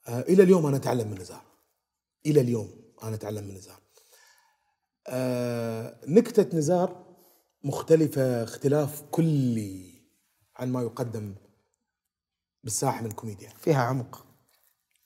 آه 0.08 0.20
إلى 0.20 0.42
اليوم 0.42 0.66
أنا 0.66 0.76
أتعلم 0.76 1.08
من 1.10 1.18
نزار. 1.20 1.42
إلى 2.26 2.40
اليوم 2.40 2.70
أنا 3.02 3.14
أتعلم 3.14 3.44
من 3.44 3.54
نزار. 3.54 3.80
آه 5.08 5.96
نكتة 6.08 6.56
نزار 6.58 7.03
مختلفة 7.64 8.42
اختلاف 8.44 9.02
كلي 9.10 9.94
عن 10.56 10.72
ما 10.72 10.82
يقدم 10.82 11.34
بالساحة 12.64 13.00
من 13.00 13.10
الكوميديا. 13.10 13.48
فيها 13.48 13.82
عمق. 13.82 14.26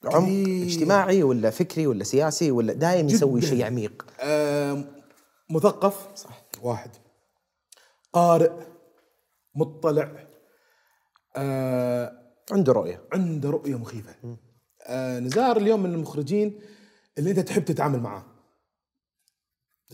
عمق. 0.05 0.49
اجتماعي 0.63 1.23
ولا 1.23 1.51
فكري 1.51 1.87
ولا 1.87 2.05
سياسي 2.05 2.51
ولا 2.51 2.73
دايم 2.73 3.09
يسوي. 3.09 3.43
شيء 3.43 3.65
عميق. 3.65 4.07
آه 4.21 4.85
مثقف. 5.51 6.17
صح. 6.17 6.43
واحد. 6.63 6.91
قارئ. 8.13 8.53
مطلع. 9.55 10.29
آه 11.37 12.33
عنده 12.53 12.73
رؤية. 12.73 13.09
عنده 13.13 13.51
رؤية 13.51 13.79
مخيفة. 13.79 14.37
آه 14.87 15.21
نزار 15.21 15.57
اليوم 15.57 15.83
من 15.83 15.95
المخرجين 15.95 16.61
اللي 17.19 17.31
انت 17.31 17.41
تحب 17.41 17.65
تتعامل 17.65 18.01
معاه. 18.01 18.25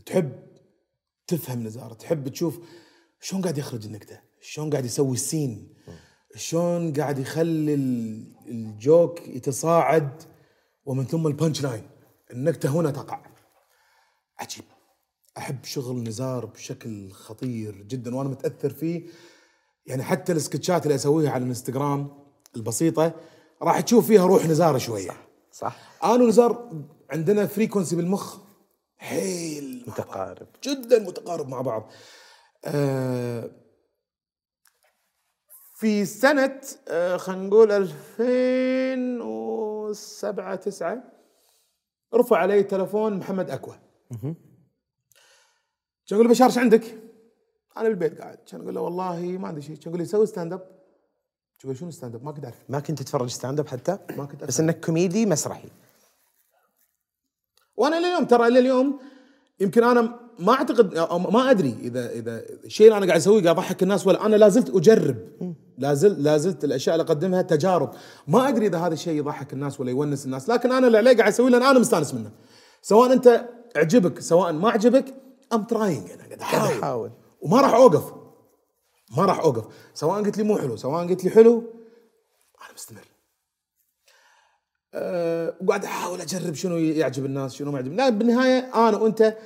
تحب 0.06 0.43
تفهم 1.26 1.62
نزار 1.62 1.92
تحب 1.92 2.28
تشوف 2.28 2.58
شلون 3.20 3.42
قاعد 3.42 3.58
يخرج 3.58 3.86
النكتة 3.86 4.20
شلون 4.40 4.70
قاعد 4.70 4.84
يسوي 4.84 5.14
السين 5.14 5.74
شلون 6.36 6.92
قاعد 6.92 7.18
يخلي 7.18 7.74
ال- 7.74 8.34
ال 8.48 8.64
joke 8.64 9.28
يتصاعد 9.28 10.22
ومن 10.86 11.04
ثم 11.04 11.26
ال 11.26 11.32
punch 11.32 11.62
line. 11.62 11.82
النكتة 12.32 12.68
هنا 12.68 12.90
تقع. 12.90 13.22
عجيب. 14.38 14.64
أحب 15.38 15.64
شغل 15.64 16.02
نزار 16.02 16.46
بشكل 16.46 17.10
خطير 17.10 17.82
جدا 17.82 18.16
وأنا 18.16 18.28
متأثر 18.28 18.70
فيه. 18.70 19.02
يعني 19.86 20.02
حتى 20.02 20.32
السكتشات 20.32 20.82
اللي 20.86 20.94
أسويها 20.94 21.30
على 21.30 21.42
الإنستغرام 21.42 22.08
البسيطة 22.56 23.14
راح 23.62 23.80
تشوف 23.80 24.06
فيها 24.06 24.26
روح 24.26 24.46
نزار 24.46 24.78
شوية. 24.78 25.10
صح 25.52 25.76
أنا 26.04 26.24
ونزار 26.24 26.70
عندنا 27.10 27.46
frequency 27.46 27.96
بالمخ 27.96 28.38
حيل 28.96 29.73
مع 29.88 29.94
بعض. 29.94 30.06
متقارب. 30.06 30.46
جدا 30.62 30.98
متقارب 30.98 31.48
مع 31.48 31.60
بعض. 31.60 31.92
آه 32.64 33.50
في 35.74 36.04
سنة 36.04 36.60
آه 36.88 37.16
خلينا 37.16 37.46
نقول 37.46 37.72
2007 37.72 40.54
9 40.54 41.02
رفع 42.14 42.36
علي 42.36 42.62
تلفون 42.62 43.16
محمد 43.16 43.50
أكوى 43.50 43.78
كان 46.06 46.12
يقول 46.12 46.26
لي 46.26 46.32
بشار 46.32 46.48
إيش 46.48 46.58
عندك؟ 46.58 46.98
أنا 47.76 47.88
بالبيت 47.88 48.20
قاعد. 48.20 48.38
كان 48.38 48.60
أقول 48.60 48.74
له 48.74 48.80
والله 48.80 49.20
ما 49.20 49.48
عندي 49.48 49.62
شيء. 49.62 49.76
كان 49.76 49.84
يقول 49.86 49.98
لي 49.98 50.04
سوي 50.04 50.26
stand 50.26 50.52
up 50.52 50.74
يقول 51.64 51.76
شنو 51.76 51.90
stand 51.90 52.14
up 52.14 52.24
ما 52.24 52.32
كنت 52.32 52.44
أعرف. 52.44 52.62
ما 52.68 52.80
كنت 52.80 53.02
تتفرج 53.02 53.28
stand 53.28 53.60
up 53.60 53.68
حتى؟ 53.68 53.98
ما 54.10 54.26
كنت 54.26 54.44
بس 54.44 54.60
إنك 54.60 54.84
كوميدي 54.84 55.26
مسرحي. 55.26 55.68
وأنا 57.76 57.98
اليوم 57.98 58.24
ترى 58.24 58.46
إلى 58.46 58.58
اليوم 58.58 59.00
يمكن 59.60 59.84
أنا 59.84 60.20
ما 60.38 60.52
أعتقد 60.52 60.96
أو 60.96 61.18
ما 61.18 61.50
أدري 61.50 61.76
إذا 61.82 62.10
إذا 62.10 62.42
الشيء 62.64 62.86
اللي 62.86 62.98
أنا 62.98 63.06
قاعد 63.06 63.20
أسويه 63.20 63.42
قاعد 63.42 63.56
أضحك 63.56 63.82
الناس 63.82 64.06
ولا 64.06 64.26
أنا 64.26 64.36
لا 64.36 64.48
زلت 64.48 64.70
أجرب. 64.70 65.16
لا 65.78 65.94
زلت 65.94 66.18
لا 66.18 66.36
زلت 66.38 66.64
الأشياء 66.64 66.94
اللي 66.96 67.06
أقدمها 67.06 67.42
تجارب. 67.42 67.90
ما 68.28 68.48
أدري 68.48 68.66
إذا 68.66 68.78
هذا 68.78 68.94
الشيء 68.94 69.18
يضحك 69.18 69.52
الناس 69.52 69.80
ولا 69.80 69.90
يونس 69.90 70.24
الناس 70.24 70.48
لكن 70.48 70.72
أنا 70.72 70.86
اللي 70.86 70.98
علي 70.98 71.14
قاعد 71.14 71.32
أسويه 71.32 71.50
لأن 71.50 71.62
أنا 71.62 71.78
مستانس 71.78 72.14
منه. 72.14 72.30
سواء 72.82 73.12
أنت 73.12 73.48
عجبك 73.76 74.20
سواء 74.20 74.52
ما 74.52 74.70
عجبك 74.70 75.14
I'm 75.52 75.64
trying 75.64 76.10
أنا 76.10 76.22
قاعد 76.22 76.40
أحاول. 76.40 77.10
وما 77.40 77.60
راح 77.60 77.74
أوقف. 77.74 78.12
ما 79.16 79.24
راح 79.24 79.38
أوقف. 79.40 79.64
سواء 79.94 80.22
قلت 80.22 80.38
لي 80.38 80.44
مو 80.44 80.58
حلو 80.58 80.76
سواء 80.76 81.08
قلت 81.08 81.24
لي 81.24 81.30
حلو 81.30 81.58
أنا 82.60 82.74
مستمر. 82.74 83.13
أه 84.96 85.56
وقاعد 85.60 85.84
أحاول 85.84 86.20
أجرب 86.20 86.54
شنو 86.54 86.76
يعجب 86.76 87.24
الناس 87.24 87.54
شنو 87.54 87.72
ما 87.72 87.78
يعجب. 87.78 87.92
لا 87.92 88.08
بالنهاية 88.08 88.88
أنا 88.88 88.96
وأنت 88.96 89.36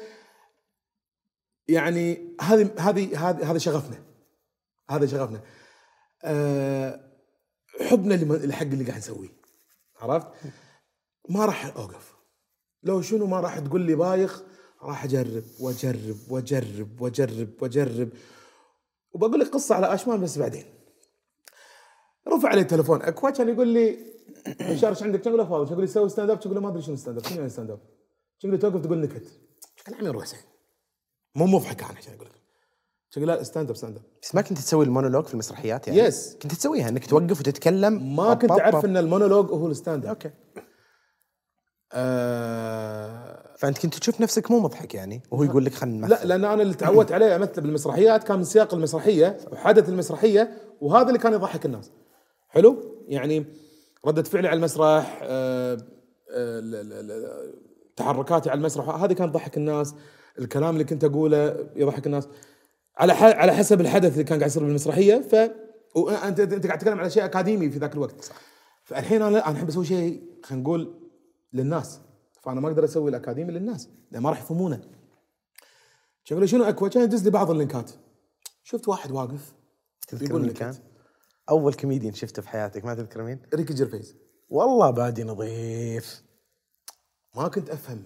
يعني 1.69 2.37
هذه 2.41 2.71
هذه 2.79 3.51
هذا 3.51 3.59
شغفنا. 3.59 4.03
هذا 4.91 5.07
شغفنا. 5.07 5.41
أه 6.25 7.01
حبنا 7.81 8.15
لحق 8.15 8.63
اللي 8.63 8.85
قاعد 8.85 8.99
نسويه. 8.99 9.33
عرفت؟ 10.01 10.27
ما 11.29 11.45
راح 11.45 11.67
أوقف. 11.77 12.15
لو 12.83 13.03
شنو 13.03 13.27
ما 13.27 13.41
راح 13.41 13.59
تقول 13.59 13.81
لي 13.81 13.95
بايخ 13.95 14.43
راح 14.83 15.05
أجرب 15.05 15.45
وأجرب 15.61 16.17
وأجرب 16.31 17.01
وأجرب 17.01 17.49
وأجرب. 17.63 18.09
وبقول 19.13 19.41
لك 19.41 19.49
قصة 19.49 19.75
على 19.75 19.95
اشمال 19.95 20.19
بس 20.19 20.39
بعدين. 20.39 20.65
رفع 22.29 22.49
علي 22.49 22.65
تلفون 22.65 23.03
أكوا 23.03 23.31
كان 23.31 23.49
يقول 23.49 23.69
لي 23.69 23.99
إيش 24.61 25.03
عندك؟ 25.03 25.27
له 25.27 25.45
فاضي 25.45 25.71
يقول 25.71 25.81
لي 25.81 25.87
سوي 25.87 26.09
stand 26.09 26.31
up 26.31 26.53
له 26.53 26.61
ما 26.61 26.69
أدري 26.69 26.83
شنو 26.83 26.97
stand 26.97 27.19
up 27.19 27.25
شنو 27.27 27.37
يعني 27.37 27.49
stand 27.49 27.71
up؟ 27.71 27.81
لي 28.45 28.59
توقف 28.59 28.81
تقول 28.85 28.99
نكت. 28.99 29.27
كان 29.85 29.95
عمي 29.95 30.09
روح 30.09 30.27
زين 30.27 30.39
مو 31.35 31.47
مضحك 31.47 31.83
أنا 31.83 31.99
عشان 31.99 32.15
أقول 32.15 32.27
لك؟ 32.27 32.33
يقول 33.17 33.29
لا 33.29 33.43
stand 33.43 33.71
up 33.71 33.77
stand 33.77 33.97
up 33.97 34.03
بس 34.23 34.35
ما 34.35 34.41
كنت 34.41 34.59
تسوي 34.59 34.85
المونولوج 34.85 35.25
في 35.25 35.35
المسرحيات 35.35 35.89
يعني؟ 35.89 36.11
Yes. 36.11 36.15
كنت 36.43 36.55
تسويها 36.55 36.89
إنك 36.89 37.07
توقف 37.07 37.41
وتتكلم؟ 37.41 38.17
ما 38.17 38.35
كنت 38.35 38.51
أعرف. 38.51 38.85
إن 38.85 38.97
المونولوج 38.97 39.51
هو 39.51 39.67
ال 39.67 39.73
stand 39.73 40.05
up 40.05 40.09
okay. 40.09 40.31
آه. 41.93 43.55
فأنت 43.59 43.79
كنت 43.79 43.95
تشوف 43.95 44.21
نفسك 44.21 44.51
مو 44.51 44.61
مضحك 44.61 44.95
يعني؟ 44.95 45.23
وهو 45.31 45.43
يقول 45.43 45.65
لك 45.65 45.75
خلينا 45.75 46.07
لا 46.07 46.25
لأن 46.25 46.45
أنا 46.45 46.63
اللي 46.63 46.75
تعودت 46.75 47.13
عليه 47.13 47.37
أمثل 47.37 47.61
بالمسرحيات 47.61 48.25
كان 48.25 48.39
من 48.39 48.45
سياق 48.45 48.75
المسرحية 48.75 49.37
وحدث 49.53 49.89
المسرحية 49.89 50.57
وهذا 50.81 51.09
اللي 51.09 51.19
كان 51.19 51.33
يضحك 51.33 51.67
الناس. 51.67 51.91
حلو؟ 52.49 52.77
يعني 53.09 53.45
ردة 54.07 54.23
فعلي 54.23 54.49
على 54.49 54.57
المسرح 54.57 55.21
آه 55.23 55.79
آه 56.31 57.53
تحركاتي 57.97 58.51
على 58.51 58.59
المسرح 58.59 58.89
هذه 58.89 59.13
كانت 59.13 59.31
تضحك 59.31 59.57
الناس 59.57 59.95
الكلام 60.39 60.75
اللي 60.75 60.85
كنت 60.85 61.05
أقوله 61.05 61.71
يضحك 61.77 62.07
الناس. 62.07 62.29
على 62.97 63.13
على 63.13 63.53
حسب 63.53 63.81
الحدث 63.81 64.13
اللي 64.13 64.25
كان 64.25 64.39
قاعد 64.39 64.51
يصير 64.51 64.65
بالمسرحية 64.65 65.21
ف 65.21 65.35
وانت 65.95 66.41
انت 66.41 66.67
قاعد 66.67 66.79
تتكلم 66.79 66.99
على 66.99 67.11
شيء 67.11 67.25
أكاديمي 67.25 67.71
في 67.71 67.79
ذاك 67.79 67.95
الوقت. 67.95 68.25
صح. 68.25 68.37
فالحين 68.85 69.23
أنا 69.23 69.49
أنا 69.49 69.57
أحب 69.57 69.69
أسوي 69.69 69.85
شيء 69.85 70.23
خلينا 70.45 70.63
نقول 70.63 71.11
للناس. 71.53 72.01
فأنا 72.43 72.61
ما 72.61 72.69
أقدر 72.69 72.85
أسوي 72.85 73.11
الأكاديمي 73.11 73.53
للناس 73.53 73.89
لأن 74.11 74.23
ما 74.23 74.31
راح 74.31 74.41
يفهمونه. 74.41 74.81
كان 76.25 76.47
شنو 76.47 76.65
اكوا 76.65 76.89
كان 76.89 77.03
يدز 77.03 77.25
لي 77.25 77.31
بعض 77.31 77.51
اللينكات. 77.51 77.91
شفت 78.63 78.89
واحد 78.89 79.11
واقف 79.11 79.53
تذكر 80.09 80.31
يقول 80.31 80.49
لك 80.49 80.53
كان؟ 80.53 80.75
أول 81.51 81.75
كوميديان 81.75 82.15
شفته 82.15 82.43
في 82.43 82.49
حياتك 82.49 82.85
ما 82.85 82.95
تذكر 82.95 83.23
مين؟ 83.23 83.41
ريكي 83.55 83.75
جيرفيز 83.75 84.17
والله 84.49 84.91
بادي 84.91 85.25
نظيف. 85.25 86.23
ما 87.37 87.49
كنت 87.49 87.71
أفهم. 87.71 88.03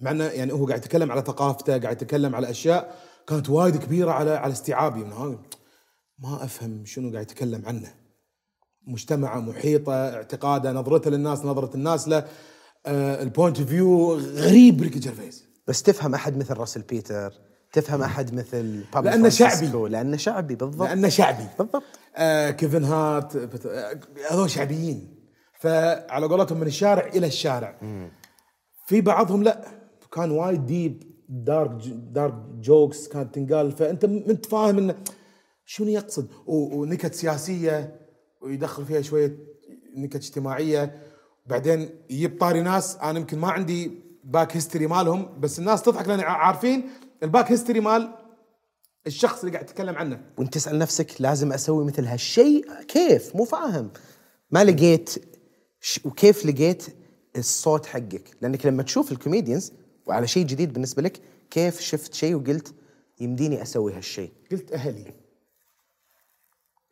مع 0.00 0.10
انه 0.10 0.24
يعني 0.24 0.52
هو 0.52 0.66
قاعد 0.66 0.78
يتكلم 0.78 1.12
على 1.12 1.20
ثقافته 1.20 1.78
قاعد 1.78 2.02
يتكلم 2.02 2.34
على 2.34 2.50
أشياء 2.50 2.98
كانت 3.26 3.50
وايد 3.50 3.76
كبيرة 3.76 4.10
على 4.10 4.30
على 4.30 4.52
استيعابي 4.52 5.04
من 5.04 5.38
ما 6.18 6.44
أفهم 6.44 6.84
شنو 6.84 7.12
قاعد 7.12 7.30
يتكلم 7.30 7.66
عنه. 7.66 7.94
مجتمعه 8.86 9.40
محيطه 9.40 9.92
اعتقاده 9.92 10.72
نظرته 10.72 11.10
للناس 11.10 11.44
نظرة 11.44 11.74
الناس 11.74 12.08
له. 12.08 12.28
آه 12.86 13.22
ال 13.22 13.28
point 13.28 13.58
of 13.58 13.68
view 13.68 14.14
غريب 14.14 14.82
ريكي 14.82 14.98
جيرفيس. 14.98 15.44
بس 15.66 15.82
تفهم 15.82 16.14
أحد 16.14 16.36
مثل 16.36 16.54
راسل 16.54 16.82
بيتر؟ 16.82 17.47
تفهم 17.72 18.02
أحد 18.02 18.34
مثل 18.34 18.84
بابلو 18.94 19.10
لأنه 19.10 19.28
شعبي. 19.28 19.88
لأنه 19.88 20.16
شعبي 20.16 20.54
بالضبط. 20.54 20.88
لأنه 20.88 21.08
شعبي. 21.08 21.44
بالضبط. 21.58 21.82
آه 22.16 22.50
كيفن 22.50 22.84
هارت 22.84 23.66
آه، 23.66 24.00
هذول 24.30 24.50
شعبيين. 24.50 25.14
فعلى 25.60 26.26
قولتهم 26.26 26.60
من 26.60 26.66
الشارع 26.66 27.06
إلى 27.06 27.26
الشارع. 27.26 27.76
في 28.86 29.00
بعضهم 29.00 29.42
لا. 29.42 29.64
كان 30.12 30.30
وايد 30.30 30.66
deep 30.66 31.02
dark 31.28 31.70
dark 31.86 32.34
jokes 32.60 33.08
كانت 33.08 33.34
تنقال. 33.34 33.72
فأنت 33.72 34.04
أنت 34.04 34.46
فاهم 34.46 34.78
انه 34.78 34.94
شنو 35.64 35.88
يقصد. 35.88 36.28
ونكت 36.46 37.14
سياسية 37.14 38.00
ويدخل 38.40 38.84
فيها 38.84 39.00
شوية 39.00 39.38
نكت 39.96 40.16
اجتماعية. 40.16 41.02
بعدين 41.46 41.90
يجيب 42.10 42.40
طاري 42.40 42.62
ناس. 42.62 42.96
أنا 42.96 43.18
يمكن 43.18 43.38
ما 43.38 43.50
عندي 43.50 44.08
back 44.24 44.56
history 44.56 44.86
مالهم 44.86 45.40
بس 45.40 45.58
الناس 45.58 45.82
تضحك 45.82 46.08
لأن 46.08 46.20
عارفين 46.20 46.90
ال 47.22 47.28
back 47.28 47.52
history 47.52 47.80
مال 47.80 48.14
الشخص 49.06 49.38
اللي 49.40 49.52
قاعد 49.52 49.70
يتكلم 49.70 49.96
عنه. 49.96 50.24
وانت 50.38 50.54
تسال 50.54 50.78
نفسك 50.78 51.20
لازم 51.20 51.52
أسوي 51.52 51.84
مثل 51.84 52.04
هالشيء. 52.04 52.82
كيف؟ 52.82 53.36
مو 53.36 53.44
فاهم. 53.44 53.90
ما 54.50 54.64
لقيت 54.64 55.14
ش... 55.80 56.00
وكيف 56.04 56.46
لقيت 56.46 56.86
الصوت 57.36 57.86
حقك؟ 57.86 58.36
لأنك 58.40 58.66
لما 58.66 58.82
تشوف 58.82 59.12
ال 59.12 59.18
comedians 59.18 59.72
وعلى 60.06 60.26
شيء 60.26 60.46
جديد 60.46 60.72
بالنسبة 60.72 61.02
لك 61.02 61.20
كيف 61.50 61.80
شفت 61.80 62.14
شيء 62.14 62.34
وقلت 62.34 62.74
يمديني 63.20 63.62
أسوي 63.62 63.92
هالشيء؟ 63.92 64.32
قلت 64.50 64.72
أهلي. 64.72 65.14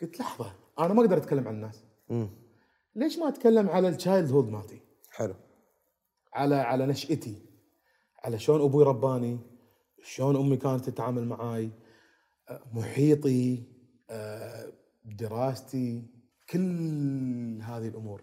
قلت 0.02 0.20
لحظة 0.20 0.52
أنا 0.78 0.94
ما 0.94 1.00
أقدر 1.00 1.16
أتكلم 1.16 1.48
عن 1.48 1.54
الناس. 1.54 1.84
ليش 2.96 3.18
ما 3.18 3.28
أتكلم 3.28 3.68
على 3.68 3.88
ال 3.88 4.30
childhood 4.30 4.48
مالتي؟ 4.48 4.80
حلو. 5.10 5.34
على 6.32 6.54
على 6.54 6.86
نشأتي. 6.86 7.36
على 8.24 8.38
شلون 8.38 8.60
أبوي 8.60 8.84
رباني. 8.84 9.38
شلون 10.06 10.36
أمي 10.36 10.56
كانت 10.56 10.84
تتعامل 10.90 11.24
معاي 11.26 11.70
محيطي 12.72 13.62
دراستي 15.04 16.02
كل 16.50 17.60
هذه 17.62 17.88
الأمور. 17.88 18.22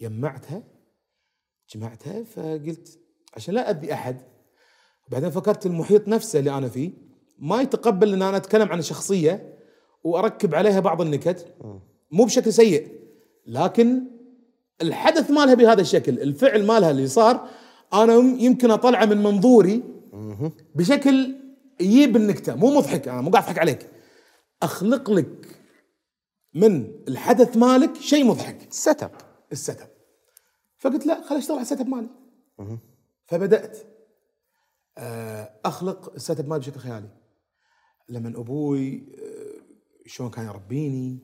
جمعتها 0.00 0.62
جمعتها 1.74 2.22
فقلت 2.24 2.98
عشان 3.36 3.54
لا 3.54 3.70
اذي 3.70 3.92
أحد. 3.92 4.16
بعدين 5.10 5.30
فكرت 5.30 5.66
المحيط 5.66 6.08
نفسه 6.08 6.38
اللي 6.38 6.58
أنا 6.58 6.68
فيه 6.68 6.90
ما 7.38 7.62
يتقبل 7.62 8.12
إن 8.12 8.22
أنا 8.22 8.36
أتكلم 8.36 8.68
عن 8.68 8.82
شخصية 8.82 9.58
وأركب 10.04 10.54
عليها 10.54 10.80
بعض 10.80 11.00
النكت. 11.00 11.54
مو 12.10 12.24
بشكل 12.24 12.52
سيء 12.52 12.88
لكن 13.46 14.02
الحدث 14.82 15.30
مالها 15.30 15.54
بهذا 15.54 15.80
الشكل 15.80 16.20
الفعل 16.20 16.66
مالها 16.66 16.90
اللي 16.90 17.06
صار 17.06 17.48
أنا 17.92 18.14
يم- 18.14 18.38
يمكن 18.38 18.70
أطلعه 18.70 19.04
من 19.04 19.16
منظوري 19.22 19.82
بشكل 20.74 21.36
يجيب 21.80 22.16
النكتة 22.16 22.54
مو 22.54 22.74
مضحك 22.74 23.08
أنا 23.08 23.20
مو 23.20 23.30
قاعد 23.30 23.44
أضحك 23.44 23.58
عليك. 23.58 23.90
أخلق 24.62 25.10
لك 25.10 25.58
من 26.54 27.02
الحدث 27.08 27.56
مالك 27.56 27.96
شيء 27.96 28.24
مضحك. 28.24 28.72
set 28.72 29.02
up 29.02 29.12
ال 29.52 29.59
set 29.59 29.80
up 29.80 29.88
فقلت 30.78 31.06
لا 31.06 31.22
خليني 31.22 31.42
أشتغل 31.42 31.56
على 31.56 31.62
ال 31.62 31.67
set 31.67 31.80
up 31.80 31.88
مالي. 31.88 32.08
فبدأت 33.26 33.78
آه، 34.98 35.60
أخلق 35.64 36.12
ال 36.14 36.21
set 36.21 36.40
up 36.40 36.48
مالي 36.48 36.60
بشكل 36.60 36.80
خيالي. 36.80 37.08
لما 38.08 38.40
أبوي 38.40 39.06
آه، 39.18 39.62
شلون 40.06 40.30
كان 40.30 40.46
يربيني 40.46 41.18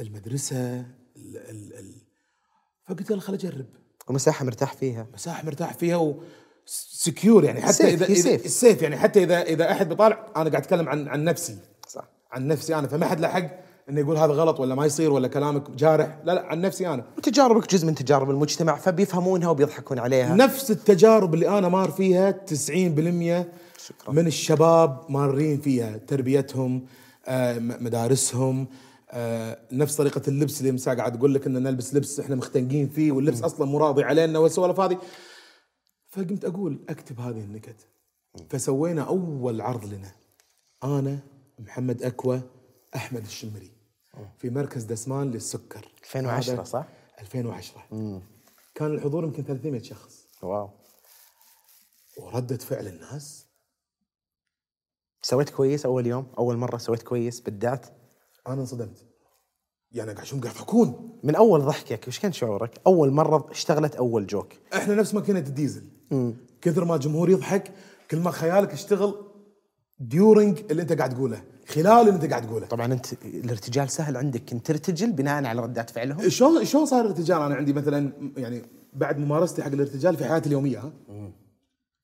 المدرسة 0.00 0.80
ال 0.80 1.36
ال 1.36 1.74
ال. 1.74 1.94
فقلت 2.86 3.10
يلا 3.10 3.20
خل 3.20 3.34
أجرب. 3.34 3.66
ومساحة 4.08 4.44
مرتاح 4.44 4.74
فيها. 4.74 5.06
مساحة 5.14 5.46
مرتاح 5.46 5.74
فيها 5.74 6.14
و 6.68 6.79
secure 6.79 7.44
يعني 7.44 7.60
حتى 7.60 7.72
safe، 7.72 8.02
اذا 8.02 8.14
safe. 8.14 8.44
ال 8.44 8.52
safe 8.52 8.82
يعني 8.82 8.96
حتى 8.96 9.22
اذا 9.24 9.42
إذا 9.42 9.70
أحد 9.72 9.88
بيطالع 9.88 10.26
أنا 10.36 10.50
قاعد 10.50 10.54
أتكلم 10.62 10.88
عن 10.88 11.08
عن 11.08 11.24
نفسي 11.24 11.56
صح؟ 11.88 12.04
عن 12.32 12.46
نفسي 12.48 12.74
أنا 12.74 12.88
فما 12.88 13.06
حد 13.06 13.20
له 13.20 13.28
حق 13.28 13.50
إنه 13.90 14.00
يقول 14.00 14.16
هذا 14.16 14.32
غلط 14.32 14.60
ولا 14.60 14.74
ما 14.74 14.86
يصير 14.86 15.12
ولا 15.12 15.28
كلامك 15.28 15.70
جارح. 15.70 16.18
لا 16.24 16.32
لا 16.34 16.46
عن 16.46 16.60
نفسي 16.60 16.88
أنا. 16.88 17.04
وتجاربك 17.18 17.70
جزء 17.74 17.86
من 17.86 17.94
تجارب 17.94 18.30
المجتمع 18.30 18.76
فبيفهمونها 18.76 19.48
وبيضحكون 19.48 19.98
عليها. 19.98 20.34
نفس 20.34 20.70
التجارب 20.70 21.34
اللي 21.34 21.48
أنا 21.58 21.68
مار 21.68 21.90
فيها 21.90 22.30
90% 22.30 23.46
شكراً. 23.86 24.12
من 24.12 24.26
الشباب 24.26 25.00
مارين 25.08 25.60
فيها. 25.60 25.96
تربيتهم 26.08 26.82
آه، 27.26 27.58
م- 27.58 27.76
مدارسهم 27.84 28.66
آه، 29.10 29.58
نفس 29.72 29.96
طريقة 29.96 30.22
اللبس 30.28 30.60
اللي 30.60 30.72
مساء 30.72 30.96
قاعد 30.96 31.16
أقول 31.16 31.34
لك 31.34 31.46
ان 31.46 31.62
نلبس 31.62 31.94
لبس 31.94 32.20
إحنا 32.20 32.36
مختنقين 32.36 32.88
فيه 32.88 33.12
واللبس 33.12 33.42
أصلا 33.42 33.66
مو 33.66 33.78
راضي 33.78 34.02
علينا 34.02 34.38
والسوالف 34.38 34.80
هذه 34.80 34.98
فقمت 36.18 36.44
أقول 36.44 36.78
أكتب 36.88 37.20
هذه 37.20 37.40
النكت. 37.40 37.86
فسوينا 38.50 39.02
أول 39.02 39.60
عرض 39.60 39.84
لنا. 39.84 40.12
أنا 40.84 41.18
محمد 41.58 42.02
اكوى 42.02 42.42
أحمد 42.96 43.24
الشمري. 43.24 43.70
في 44.38 44.50
مركز 44.50 44.84
دسمان 44.84 45.30
للسكر. 45.30 45.88
2010 46.02 46.54
هذا 46.54 46.62
صح؟ 46.64 46.86
2010 47.20 47.82
كان 48.74 48.94
الحضور 48.94 49.24
يمكن 49.24 49.42
300 49.42 49.82
شخص. 49.82 50.26
wow. 50.42 50.70
وردة 52.18 52.56
فعل 52.56 52.86
الناس. 52.86 53.46
سويت 55.22 55.50
كويس 55.50 55.86
أول 55.86 56.06
يوم؟ 56.06 56.26
أول 56.38 56.56
مرة 56.56 56.78
سويت 56.78 57.02
كويس 57.02 57.40
بدعت 57.40 57.86
أنا 58.46 58.60
انصدمت. 58.60 59.06
يعني 59.92 60.12
قاعد 60.12 60.26
شو 60.26 60.40
قاعد 60.40 60.54
يضحكون 60.54 61.18
من 61.22 61.34
أول 61.34 61.60
ضحكك 61.60 62.08
وش 62.08 62.18
كان 62.18 62.32
شعورك؟ 62.32 62.80
أول 62.86 63.10
مرة 63.10 63.50
اشتغلت 63.50 63.96
أول 63.96 64.26
joke. 64.26 64.52
إحنا 64.74 64.94
نفس 64.94 65.14
ماكينه 65.14 65.38
الديزل. 65.38 65.97
كثر 66.60 66.84
ما 66.84 66.94
الجمهور 66.94 67.30
يضحك 67.30 67.72
كل 68.10 68.18
ما 68.18 68.30
خيالك 68.30 68.72
يشتغل 68.72 69.14
ديورنج 70.00 70.58
اللي 70.70 70.82
انت 70.82 70.92
قاعد 70.92 71.14
تقوله 71.14 71.42
خلال 71.68 71.86
اللي 71.86 72.10
انت 72.10 72.24
قاعد 72.24 72.46
تقوله. 72.46 72.66
طبعا 72.66 72.92
انت 72.92 73.06
الارتجال 73.24 73.90
سهل 73.90 74.16
عندك 74.16 74.42
كنت 74.50 74.66
ترتجل 74.66 75.12
بناء 75.12 75.44
على 75.44 75.62
ردات 75.62 75.90
فعلهم؟ 75.90 76.28
شلون 76.28 76.64
شلون 76.64 76.86
صار 76.86 77.00
الارتجال؟ 77.00 77.42
أنا 77.42 77.54
عندي 77.54 77.72
مثلا 77.72 78.12
يعني 78.36 78.62
بعد 78.92 79.18
ممارستي 79.18 79.62
حق 79.62 79.72
الارتجال 79.72 80.16
في 80.16 80.24
حياتي 80.24 80.46
اليومية 80.46 80.78
ها؟ 80.78 80.92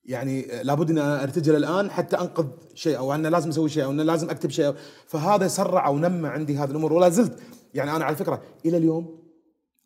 يعني 0.04 0.46
لابد 0.62 0.90
اني 0.90 1.00
أنا 1.00 1.22
أرتجل 1.22 1.56
الآن 1.56 1.90
حتى 1.90 2.16
أنقذ 2.16 2.46
شيء 2.74 2.98
أو 2.98 3.14
أنا 3.14 3.28
لازم 3.28 3.48
أسوي 3.48 3.68
شيء 3.68 3.84
أو 3.84 3.90
أنا 3.90 4.02
لازم 4.02 4.30
أكتب 4.30 4.50
شيء 4.50 4.74
فهذا 5.06 5.48
سرع 5.48 5.86
أو 5.86 5.98
نمى 5.98 6.28
عندي 6.28 6.56
هذه 6.56 6.70
الأمور 6.70 6.92
ولا 6.92 7.08
زلت. 7.08 7.38
يعني 7.74 7.96
أنا 7.96 8.04
على 8.04 8.16
فكرة 8.16 8.42
إلى 8.66 8.76
اليوم 8.76 9.18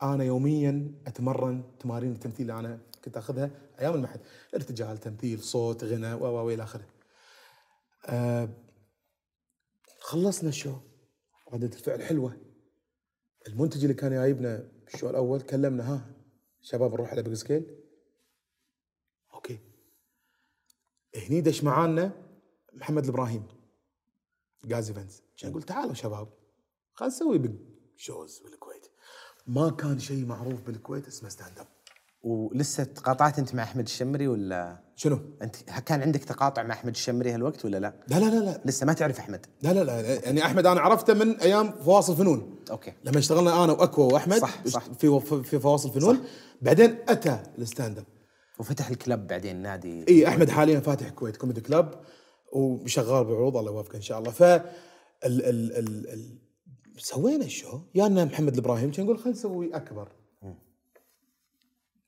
أنا 0.03 0.25
يوميا 0.25 0.93
أتمرن 1.07 1.63
تمارين 1.81 2.13
التمثيل 2.13 2.51
اللي 2.51 2.61
أنا 2.61 2.79
كنت 3.05 3.17
أخذها 3.17 3.51
أيام 3.81 3.95
المعهد 3.95 4.21
ارتجال 4.55 4.99
تمثيل 4.99 5.43
صوت 5.43 5.85
غنى 5.85 6.15
و 6.15 6.25
و 6.25 6.51
إلى 6.51 6.63
آخره. 6.63 6.87
آه 8.07 8.49
خلصنا 10.01 10.49
ال 10.49 10.53
show. 10.53 10.77
ردة 11.53 11.77
الفعل 11.77 12.03
حلوة. 12.03 12.37
المنتج 13.49 13.83
اللي 13.83 13.95
كان 13.95 14.11
جايبنا 14.11 14.69
بال 14.85 14.93
show 14.93 15.11
الأول 15.11 15.41
كلمنا 15.41 15.95
ها 15.95 16.15
شباب 16.61 16.93
نروح 16.93 17.11
على 17.11 17.23
big 17.23 17.35
scale. 17.35 17.85
Okay. 19.35 19.59
هني 21.17 21.41
دش 21.41 21.65
معانا 21.65 22.13
محمد 22.73 23.05
الإبراهيم 23.05 23.47
Jazz 24.65 24.89
Events. 24.89 25.23
عشان 25.37 25.51
أقول 25.51 25.63
تعالوا 25.63 25.95
شباب 25.95 26.29
خلينا 26.95 27.15
نسوي 27.15 27.39
big 27.39 27.57
shows 27.97 28.39
بالكويت. 28.39 28.87
ما 29.47 29.71
كان 29.71 29.99
شيء 29.99 30.27
معروف 30.27 30.63
بالكويت 30.63 31.07
اسمه 31.07 31.29
stand 31.29 31.59
up 31.59 31.67
ولسه 32.23 32.85
تقاطعت 32.85 33.39
أنت 33.39 33.55
مع 33.55 33.63
أحمد 33.63 33.85
الشمري 33.85 34.29
ولا؟ 34.29 34.79
شنو؟ 34.97 35.21
أنت 35.43 35.57
كان 35.57 36.03
عندك 36.03 36.25
تقاطع 36.25 36.63
مع 36.63 36.75
أحمد 36.75 36.95
الشمري 36.95 37.33
هالوقت 37.33 37.65
ولا 37.65 37.77
لا؟ 37.77 37.95
لا 38.09 38.17
لا 38.17 38.25
لا 38.25 38.45
لا. 38.45 38.61
لسه 38.65 38.87
ما 38.87 38.93
تعرف 38.93 39.19
أحمد. 39.19 39.47
لا 39.63 39.73
لا 39.73 39.85
لا 39.85 40.25
يعني 40.25 40.45
أحمد 40.45 40.67
أنا 40.67 40.81
عرفته 40.81 41.15
من 41.15 41.37
أيام 41.37 41.73
فواصل 41.73 42.17
فنون. 42.17 42.57
Okay. 42.71 42.93
لما 43.05 43.19
اشتغلنا 43.19 43.65
أنا 43.65 43.73
وأكوا 43.73 44.13
وأحمد 44.13 44.39
صح، 44.39 44.67
صح. 44.67 44.85
في 44.93 45.21
في 45.21 45.59
فواصل 45.59 45.91
فنون. 45.91 46.19
بعدين 46.63 46.97
أتى 47.09 47.43
ال 47.59 47.65
stand 47.65 47.99
up 47.99 48.05
وفتح 48.59 48.89
ال 48.89 48.96
club 48.96 49.27
بعدين 49.27 49.57
نادي. 49.63 50.05
إي 50.09 50.29
أحمد 50.29 50.51
حاليا 50.51 50.81
فاتح 50.81 51.09
Kuwait 51.09 51.37
Comedy 51.37 51.61
Club 51.61 52.01
وشغال 52.53 53.25
بعروض 53.25 53.57
الله 53.57 53.73
يوفقه 53.73 53.97
إن 53.97 54.03
شاء 54.03 54.19
الله. 54.19 54.31
ف 54.31 54.43
ال 54.43 54.63
ال 55.25 55.73
ال 55.79 56.09
ال 56.09 56.39
سوينا 56.99 57.45
ال 57.45 57.52
show 57.52 57.81
يانا 57.95 58.25
محمد 58.25 58.53
الابراهيم 58.53 58.91
كان 58.91 59.05
نقول 59.05 59.19
خلينا 59.19 59.39
نسوي 59.39 59.77
أكبر. 59.77 60.09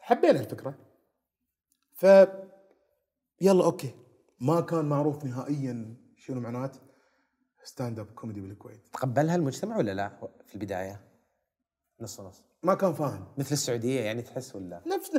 حبينا 0.01 0.41
الفكرة. 0.41 0.75
ف 1.93 2.07
يلا 3.41 3.65
okay. 3.65 3.95
ما 4.41 4.61
كان 4.61 4.85
معروف 4.85 5.25
نهائيا 5.25 5.97
شنو 6.17 6.41
معنات 6.41 6.77
stand 7.65 7.99
up 7.99 8.07
comedy 8.07 8.41
بالكويت. 8.41 8.89
تقبلها 8.93 9.37
المجتمع 9.37 9.77
ولا 9.77 9.95
لا؟ 9.95 10.09
في 10.47 10.55
البداية؟ 10.55 11.01
نص 12.01 12.21
نص. 12.21 12.43
ما 12.63 12.75
كان 12.75 12.93
فاهم. 12.93 13.27
مثل 13.39 13.53
السعودية 13.53 14.01
يعني 14.01 14.23
تحس 14.23 14.57
ولا؟ 14.57 14.83
نفس 14.87 15.11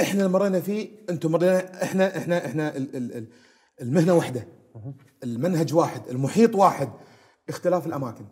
إحنا 0.00 0.20
اللي 0.20 0.32
مرينا 0.32 0.60
فيه 0.60 1.06
أنتم 1.10 1.32
مرينا 1.32 1.82
إحنا 1.82 2.16
إحنا 2.16 2.46
إحنا 2.46 2.76
ال 2.76 2.96
ال 2.96 3.16
ال 3.16 3.28
المهنة 3.80 4.14
واحدة. 4.14 4.48
المنهج 5.24 5.74
واحد 5.74 6.08
المحيط 6.08 6.54
واحد 6.54 6.90
اختلاف 7.48 7.86
الأماكن. 7.86 8.26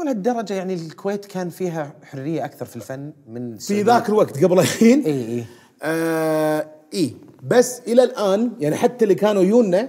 ولا 0.00 0.10
الدرجه 0.10 0.54
يعني 0.54 0.74
الكويت 0.74 1.24
كان 1.24 1.48
فيها 1.50 1.92
حرية 2.04 2.44
أكثر 2.44 2.64
في 2.66 2.76
الفن 2.76 3.12
من 3.28 3.56
في. 3.58 3.82
ذاك 3.82 4.08
الوقت 4.08 4.44
قبل 4.44 4.58
الحين؟ 4.58 5.04
إي 5.04 5.12
إي. 5.38 5.44
آه 5.82 6.66
إي. 6.94 7.14
بس 7.42 7.80
إلى 7.86 8.02
الآن 8.04 8.50
يعني 8.60 8.76
حتى 8.76 9.04
اللي 9.04 9.14
كانوا 9.14 9.42
يونا 9.42 9.88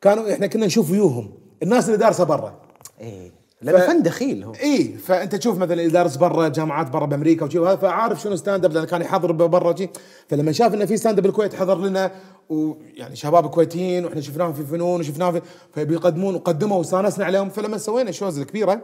كانوا 0.00 0.32
إحنا 0.32 0.46
كنا 0.46 0.66
نشوف 0.66 0.90
ويوهم. 0.90 1.32
الناس 1.62 1.86
اللي 1.86 1.96
دارسة 1.96 2.24
برا. 2.24 2.54
إي. 3.00 3.32
لأن 3.62 3.78
ف- 3.80 3.84
فن 3.86 4.02
دخيل 4.02 4.44
هو. 4.44 4.52
إي. 4.54 4.84
فأنت 4.84 5.34
تشوف 5.34 5.56
مثلا 5.58 5.72
اللي 5.72 5.88
دارس 5.88 6.16
برا 6.16 6.48
جامعات 6.48 6.90
برا 6.90 7.06
بأمريكا 7.06 7.44
وشي 7.46 7.58
وهذا 7.58 7.76
فعارف 7.76 8.22
شنو 8.22 8.36
stand 8.36 8.64
up 8.64 8.72
لأنه 8.72 8.86
كان 8.86 9.02
يحضر 9.02 9.32
برا 9.32 9.76
شي 9.76 9.88
فلما 10.28 10.52
شاف 10.52 10.74
إنه 10.74 10.84
في 10.84 10.96
stand 10.96 11.18
up 11.18 11.22
بالكويت 11.22 11.54
حضر 11.54 11.78
لنا 11.78 12.10
ويعني 12.48 13.16
شباب 13.16 13.46
كويتيين 13.50 14.04
وإحنا 14.04 14.20
شفناهم 14.20 14.52
في 14.52 14.62
فنون 14.62 15.00
وشفناهم 15.00 15.32
في 15.32 15.40
فبيقدمون 15.74 16.34
وقدموا 16.34 16.78
واستانسنا 16.78 17.24
عليهم. 17.24 17.48
فلما 17.50 17.78
سوينا 17.78 18.10
ال 18.10 18.15
shows 18.15 18.38
الكبيرة 18.38 18.80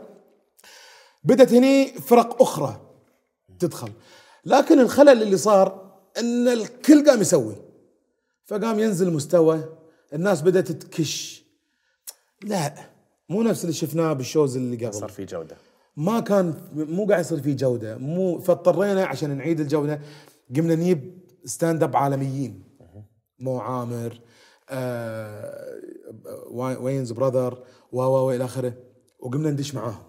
بدت 1.25 1.53
هني 1.53 1.87
فرق 1.93 2.43
أخرى 2.43 2.81
تدخل. 3.59 3.93
لكن 4.45 4.81
الخلل 4.81 5.23
اللي 5.23 5.37
صار 5.37 5.93
إن 6.19 6.49
الكل 6.49 7.11
قام 7.11 7.21
يسوي 7.21 7.55
فقام 8.45 8.79
ينزل 8.79 9.13
مستوى 9.13 9.65
الناس 10.13 10.43
بدأت 10.43 10.73
تكش. 10.73 11.45
لا 12.43 12.75
مو 13.29 13.43
نفس 13.43 13.63
اللي 13.63 13.73
شفناه 13.73 14.13
بال 14.13 14.25
shows 14.25 14.57
اللي 14.57 14.87
قبل. 14.87 14.95
صار 14.95 15.09
في 15.09 15.25
جودة. 15.25 15.57
ما 15.97 16.21
كان 16.21 16.55
مو 16.73 17.07
قاعد 17.07 17.21
يصير 17.21 17.41
فيه 17.43 17.57
جودة. 17.57 17.97
مو 17.97 18.39
فاضطرينا 18.39 19.05
عشان 19.05 19.37
نعيد 19.37 19.61
الجودة 19.61 20.01
قمنا 20.57 20.75
نجيب 20.75 21.19
stand 21.45 21.83
up 21.83 21.97
عالميين 21.97 22.63
مو 23.39 23.59
عامر 23.61 24.21
آه 24.71 25.81
Way- 26.51 26.77
Wayans 26.77 27.13
Brothers 27.13 27.65
و 27.93 28.01
و 28.03 28.27
والى 28.27 28.45
آخره 28.45 28.75
وقمنا 29.21 29.51
ندش 29.51 29.75
معاهم. 29.75 30.03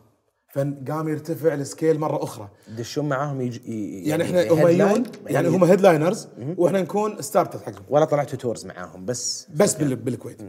فقام 0.54 1.08
يرتفع 1.10 1.54
ال 1.54 1.61
scale 1.61 2.00
مرة 2.00 2.24
أخرى. 2.24 2.50
تدشون 2.68 3.10
معاهم 3.10 3.42
يج... 3.42 3.58
ي... 3.68 4.04
يعني 4.10 4.24
إحنا 4.24 4.42
هم 4.52 4.60
headline؟ 4.62 4.70
يجون 4.70 5.04
يعني 5.28 5.48
هم 5.48 5.64
headliners 5.64 6.28
وإحنا 6.58 6.82
نكون 6.82 7.22
starter 7.22 7.60
حقهم. 7.60 7.84
ولا 7.90 8.06
طلعتوا 8.06 8.38
tours 8.40 8.66
معاهم 8.66 9.06
بس 9.06 9.48
بس 9.56 9.74
بال- 9.76 9.96
بالكويت. 9.96 10.42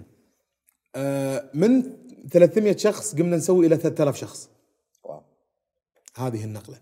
آه 0.96 1.50
من 1.54 1.82
300 2.30 2.76
شخص 2.76 3.14
قمنا 3.14 3.36
نسوي 3.36 3.66
إلى 3.66 3.76
3000 3.76 4.16
شخص. 4.16 4.50
Wow. 5.04 5.22
هذه 6.16 6.44
النقلة. 6.44 6.76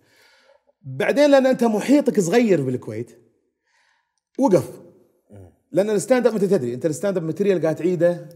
بعدين 0.82 1.30
لأن 1.30 1.46
أنت 1.46 1.64
محيطك 1.64 2.20
صغير 2.20 2.62
بالكويت 2.62 3.18
وقف. 4.38 4.70
لأن 5.72 5.90
ال 5.90 5.96
stand 5.96 6.26
up 6.26 6.34
أنت 6.34 6.44
تدري 6.44 6.74
أنت 6.74 6.86
ال 6.86 6.91
stand 6.91 7.16
up 7.16 7.22
material 7.22 7.62
قاعد 7.62 7.76
تعيده 7.76 8.28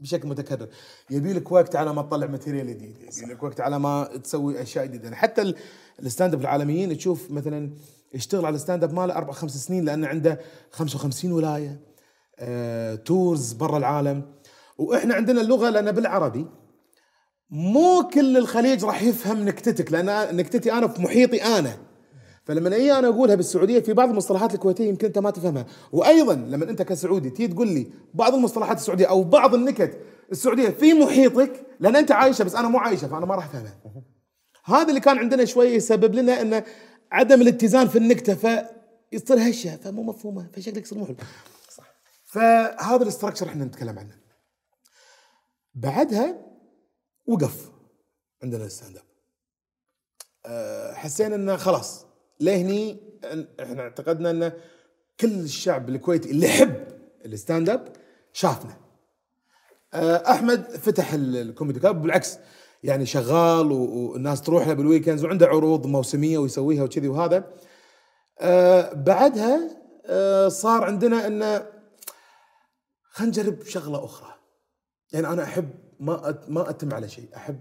بشكل 0.00 0.28
متكرر. 0.28 0.68
يبي 1.10 1.32
لك 1.32 1.52
وقت 1.52 1.76
على 1.76 1.92
ما 1.94 2.02
تطلع 2.02 2.26
material 2.26 2.66
جديد. 2.66 2.96
يبي 3.22 3.32
لك 3.32 3.42
وقت 3.42 3.60
على 3.60 3.78
ما 3.78 4.04
تسوي 4.24 4.62
أشياء 4.62 4.86
جديدة. 4.86 5.16
حتى 5.16 5.42
ال- 5.42 5.54
ال 6.02 6.07
stand 6.07 6.34
up 6.34 6.40
العالميين 6.40 6.96
تشوف 6.96 7.30
مثلا 7.30 7.70
يشتغل 8.14 8.46
على 8.46 8.54
ال 8.56 8.61
stand 8.61 8.84
up 8.84 8.92
ماله 8.92 9.14
أربع 9.16 9.32
خمس 9.32 9.56
سنين 9.66 9.84
لأنه 9.84 10.06
عنده 10.06 10.40
55 10.70 11.32
ولاية 11.32 11.80
آه، 12.38 12.94
tours 12.94 13.52
برا 13.52 13.78
العالم. 13.78 14.32
وإحنا 14.78 15.14
عندنا 15.14 15.40
اللغة 15.40 15.70
لأن 15.70 15.92
بالعربي. 15.92 16.46
مو 17.50 18.10
كل 18.14 18.36
الخليج 18.36 18.84
راح 18.84 19.02
يفهم 19.02 19.44
نكتتك 19.44 19.92
لأن 19.92 20.36
نكتتي 20.36 20.72
أنا 20.72 20.88
في 20.88 21.02
محيطي 21.02 21.42
أنا. 21.42 21.76
فلما 22.44 22.76
أجي 22.76 22.92
أنا 22.92 23.08
أقولها 23.08 23.34
بالسعودية 23.34 23.80
في 23.80 23.92
بعض 23.92 24.08
المصطلحات 24.08 24.54
الكويتية 24.54 24.88
يمكن 24.88 25.06
أنت 25.06 25.18
ما 25.18 25.30
تفهمها. 25.30 25.66
وأيضا 25.92 26.34
لما 26.34 26.70
أنت 26.70 26.82
كسعودي 26.82 27.30
تيجي 27.30 27.54
تقول 27.54 27.68
لي 27.68 27.86
بعض 28.14 28.34
المصطلحات 28.34 28.76
السعودية 28.76 29.06
أو 29.06 29.24
بعض 29.24 29.54
النكت 29.54 29.98
السعودية 30.32 30.68
في 30.68 30.94
محيطك 30.94 31.66
لأن 31.80 31.96
أنت 31.96 32.12
عايشة 32.12 32.44
بس 32.44 32.54
أنا 32.54 32.68
مو 32.68 32.78
عايشة 32.78 33.08
فأنا 33.08 33.26
ما 33.26 33.34
راح 33.34 33.44
أفهمها. 33.44 33.78
هذا 34.64 34.88
اللي 34.88 35.00
كان 35.00 35.18
عندنا 35.18 35.44
شوية 35.44 35.76
يسبب 35.76 36.14
لنا 36.14 36.40
انه 36.40 36.64
عدم 37.12 37.42
الاتزان 37.42 37.88
في 37.88 37.98
النكتة 37.98 38.34
فيصير 38.34 39.50
هشة 39.50 39.76
فمو 39.76 40.02
مفهومة 40.02 40.48
فشكلك 40.52 40.82
يصير 40.82 40.98
مو 40.98 41.06
حلو. 41.06 41.16
فهذا 42.24 43.02
ال 43.02 43.07
structure 43.07 43.48
إحنا 43.48 43.64
نتكلم 43.64 43.98
عنه. 43.98 44.18
بعدها 45.74 46.36
وقف 47.26 47.70
عندنا 48.42 48.64
ال 48.64 48.69
stand 48.69 48.96
up 48.96 49.02
أه، 50.46 50.94
حسينا 50.94 51.34
إنه 51.34 51.56
خلاص. 51.56 52.06
لهني 52.40 53.00
إحنا 53.60 53.82
اعتقدنا 53.82 54.30
أن 54.30 54.52
كل 55.20 55.28
الشعب 55.40 55.88
الكويتي 55.88 56.30
اللي 56.30 56.46
يحب 56.46 56.74
ال 57.26 57.33
stand 57.33 57.68
up 57.68 57.88
شافنا. 58.32 58.76
أه، 59.94 60.16
أحمد 60.30 60.62
فتح 60.70 61.12
ال- 61.12 61.36
ال 61.36 61.42
comedy 61.42 61.80
club 61.80 62.02
بالعكس 62.02 62.38
يعني 62.82 63.06
شغال 63.06 63.72
والناس 63.72 64.42
تروح 64.42 64.68
له 64.68 64.74
بال 64.74 64.84
weekends 64.84 65.24
وعنده 65.24 65.46
عروض 65.46 65.86
موسمية 65.86 66.38
ويسويها 66.38 66.84
وكذي 66.84 67.08
وهذا. 67.08 67.44
أه، 68.40 68.92
بعدها 68.92 69.70
أه، 70.06 70.48
صار 70.48 70.84
عندنا 70.84 71.26
انه 71.26 71.66
خلينا 73.10 73.32
نجرب 73.32 73.62
شغلة 73.64 74.04
أخرى. 74.04 74.34
يعني 75.12 75.26
أنا 75.26 75.42
أحب 75.42 75.70
ما 76.00 76.38
ما 76.48 76.70
أتم 76.70 76.94
على 76.94 77.08
شيء 77.08 77.28
أحب 77.36 77.60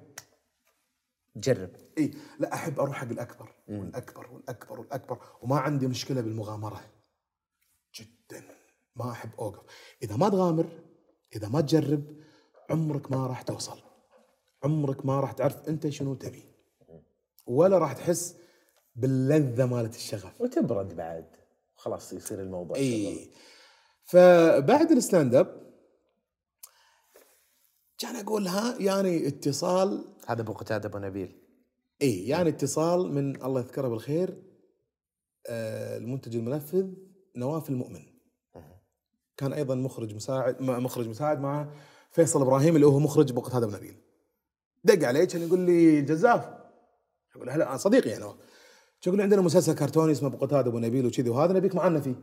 جرب. 1.36 1.70
اي 1.98 2.14
لا 2.40 2.54
أحب 2.54 2.80
أروح 2.80 2.96
حق 2.96 3.10
الأكبر 3.10 3.56
والأكبر 3.68 4.32
والأكبر 4.32 4.80
والأكبر 4.80 5.20
وما 5.42 5.60
عندي 5.60 5.88
مشكلة 5.88 6.22
بالمغامرة. 6.22 6.82
جدا. 7.96 8.44
ما 8.96 9.12
أحب 9.12 9.30
أوقف. 9.40 9.64
إذا 10.04 10.16
ما 10.16 10.30
تغامر 10.30 10.66
إذا 11.36 11.48
ما 11.48 11.62
تجرب 11.62 12.04
عمرك 12.70 13.12
ما 13.12 13.28
راح 13.28 13.42
توصل. 13.42 13.80
عمرك 14.64 15.06
ما 15.06 15.20
راح 15.20 15.32
تعرف 15.32 15.70
أنت 15.70 15.90
شنو 15.90 16.16
تبي. 16.16 16.44
ولا 17.46 17.78
راح 17.78 17.94
تحس 17.94 18.36
باللذة 18.96 19.66
مالت 19.66 19.96
الشغف. 19.96 20.42
وتبرد 20.42 20.96
بعد. 20.96 21.36
خلاص 21.76 22.14
يصير 22.14 22.42
الموضوع. 22.42 22.78
اي 22.78 23.32
فبعد 24.04 24.92
ال 24.92 24.99
stand 24.99 25.36
up 25.36 25.73
كان 28.04 28.16
أقول 28.16 28.48
ها 28.48 28.78
يعني 28.82 29.28
اتصال 29.28 30.06
هذا 30.28 30.42
أبو 30.42 30.54
قتادة 30.54 30.90
أبو 30.90 30.98
نبيل. 30.98 31.36
إي 32.02 32.28
يعني 32.28 32.50
اتصال 32.50 33.12
من 33.14 33.44
الله 33.44 33.62
يذكره 33.62 33.88
بالخير 33.88 34.44
آه، 35.50 35.98
المنتج 35.98 36.36
المنفذ 36.36 36.88
نواف 37.38 37.70
المؤمن. 37.70 38.02
كان 39.38 39.54
أيضا 39.54 39.76
مخرج 39.76 40.16
مساعد 40.16 40.62
م- 40.62 40.84
مخرج 40.84 41.08
مساعد 41.08 41.40
مع 41.40 41.74
فيصل 42.12 42.42
إبراهيم 42.42 42.76
اللي 42.76 42.86
هو 42.88 43.00
مخرج 43.00 43.32
بوقت 43.32 43.52
هذا 43.56 43.66
بنبيل 43.66 43.96
دق 44.84 45.08
علي 45.08 45.26
كان 45.26 45.42
يقول 45.42 45.60
لي 45.60 46.02
جزاف. 46.02 46.46
أقول 47.36 47.48
له 47.48 47.56
هلا 47.56 47.78
صديقي 47.78 48.10
يعني 48.10 48.24
هو. 48.24 48.36
يقول 49.08 49.22
عندنا 49.22 49.42
مسلسل 49.42 49.74
كرتوني 49.76 50.12
اسمه 50.12 50.30
بو 50.30 50.42
قتادة 50.42 50.68
وبو 50.68 50.80
نبيل 50.80 51.06
وكذي 51.06 51.30
وهذا 51.30 51.54
نبيك 51.54 51.76
معنا 51.76 52.00
فيه. 52.00 52.16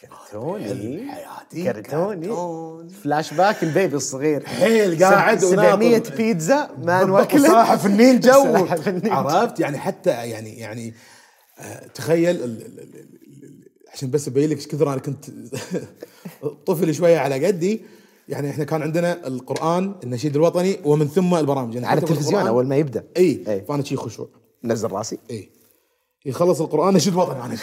كرتوني. 0.00 1.10
حياتي 1.12 1.64
كرتوني. 1.64 2.26
كرتون. 2.26 2.88
Flashback 2.88 3.34
ال 3.34 3.62
baby 3.62 3.96
الصغير. 3.96 4.46
حيل 4.46 5.04
قاعد 5.04 5.38
700 5.40 5.74
وناطر. 5.94 6.16
بيتزا 6.16 6.70
ما 6.82 7.04
نوكله 7.04 7.48
صاحب 7.48 7.86
النينجا 7.86 8.36
و- 8.36 8.42
سلاحف 8.44 8.88
النينجا. 8.88 9.12
عرفت؟ 9.14 9.60
يعني 9.60 9.78
حتى 9.78 10.10
يعني 10.10 10.58
يعني 10.58 10.94
آه، 11.58 11.86
تخيل 11.86 12.58
عشان 13.92 14.10
بس 14.10 14.28
أبين 14.28 14.50
لك 14.50 14.56
إيش 14.56 14.66
كثر 14.68 14.92
أنا 14.92 15.00
كنت 15.00 15.24
طفل 16.66 16.94
شوية 16.94 17.18
على 17.18 17.46
قدي. 17.46 17.82
يعني 18.28 18.50
إحنا 18.50 18.64
كان 18.64 18.82
عندنا 18.82 19.26
القرآن 19.26 19.94
النشيد 20.04 20.36
الوطني 20.36 20.76
ومن 20.84 21.08
ثم 21.08 21.34
البرامج. 21.34 21.74
يعني 21.74 21.86
على 21.86 22.00
التلفزيون 22.00 22.46
أول 22.46 22.66
ما 22.66 22.76
يبدأ. 22.76 23.04
إي 23.16 23.44
إي. 23.48 23.60
فأنا 23.68 23.82
شي 23.84 23.96
خشوع 23.96 24.28
نزل 24.64 24.90
راسي. 24.90 25.18
إي. 25.30 25.50
يخلص 26.26 26.60
القرآن 26.60 26.94
نشيد 26.94 27.14
وطني 27.14 27.44
أنا 27.44 27.56
شي 27.56 27.62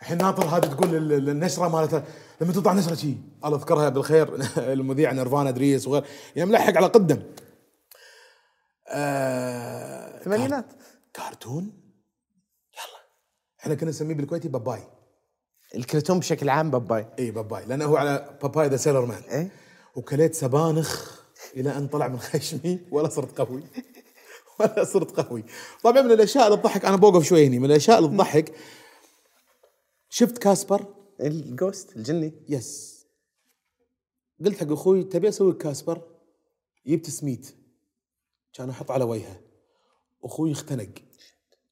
الحين 0.00 0.18
ناطر 0.18 0.44
هذه 0.46 0.60
تقول 0.66 0.96
ال- 0.96 1.12
ال- 1.12 1.28
النشرة 1.28 1.68
مالتها. 1.68 2.04
لما 2.40 2.52
تطلع 2.52 2.72
نشرة 2.72 2.94
شي 2.94 3.14
الله 3.44 3.58
يذكرها 3.58 3.88
بالخير 3.88 4.28
المذيع 4.72 5.12
نيرفانا 5.12 5.48
ادريس 5.48 5.88
وغير 5.88 6.04
يعني 6.36 6.50
ملحق 6.50 6.76
على 6.76 6.86
قدم. 6.86 7.22
آه 8.88 10.22
ثمانينات. 10.22 10.66
كرتون 11.16 11.62
يلا. 12.74 13.00
إحنا 13.60 13.74
كنا 13.74 13.90
نسميه 13.90 14.14
بالكويتي 14.14 14.48
باباي. 14.48 14.80
الكرتون 15.74 16.18
بشكل 16.18 16.48
عام 16.48 16.70
باباي. 16.70 17.06
إي 17.18 17.30
باباي. 17.30 17.64
لأنه 17.66 17.84
هو 17.84 17.96
على 17.96 18.38
Popeye 18.42 18.68
the 18.68 18.76
sailor 18.76 19.04
man. 19.06 19.22
إيه. 19.30 19.48
وكليت 19.96 20.34
سبانخ 20.34 21.20
إلى 21.56 21.76
أن 21.76 21.86
طلع 21.88 22.08
من 22.08 22.18
خشمي 22.18 22.78
ولا 22.90 23.08
صرت 23.08 23.40
قوي. 23.40 23.62
ولا 24.60 24.84
صرت 24.84 25.20
قوي. 25.20 25.44
طبعا 25.82 26.02
من 26.02 26.12
الأشياء 26.12 26.46
اللي 26.46 26.56
تضحك 26.56 26.84
أنا 26.84 26.96
بوقف 26.96 27.24
شوي 27.24 27.46
هني. 27.46 27.58
من 27.58 27.64
الأشياء 27.64 27.98
اللي 27.98 28.08
تضحك 28.10 28.52
شفت 30.12 30.38
كاسبر؟ 30.38 30.94
ال 31.20 31.33
ghost 31.33 31.96
الجني. 31.96 32.32
Yes. 32.48 33.00
قلت 34.44 34.56
حق 34.60 34.72
أخوي 34.72 35.04
تبي 35.04 35.28
أسوي 35.28 35.52
كاسبر؟ 35.52 36.02
جبت 36.86 37.10
سميت. 37.10 37.56
كان 38.52 38.70
أحط 38.70 38.90
على 38.90 39.04
وجهه. 39.04 39.40
أخوي 40.24 40.52
اختنق. 40.52 40.90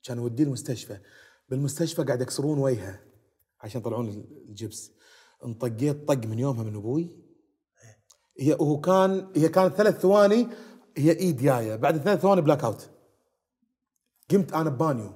كان 0.03 0.19
يوديه 0.19 0.45
المستشفى. 0.45 1.01
بالمستشفى 1.49 2.05
قاعد 2.05 2.21
يكسرون 2.21 2.59
وجهه 2.59 3.01
عشان 3.61 3.81
يطلعون 3.81 4.09
الجبس. 4.49 4.93
انطقيت 5.45 6.09
طق 6.09 6.27
من 6.27 6.39
يومها 6.39 6.63
من 6.63 6.77
أبوي. 6.77 7.11
هي 8.41 8.53
وهو 8.53 8.81
كان 8.81 9.33
هي 9.37 9.49
كانت 9.49 9.75
ثلاث 9.75 10.01
ثواني 10.01 10.49
هي 10.97 11.11
إيد 11.11 11.37
جاية. 11.37 11.77
بعد 11.77 11.99
ثلاث 11.99 12.21
ثواني 12.21 12.41
black 12.41 12.65
out. 12.65 12.91
قمت 14.31 14.53
أنا 14.53 14.71
ببانيو. 14.71 15.13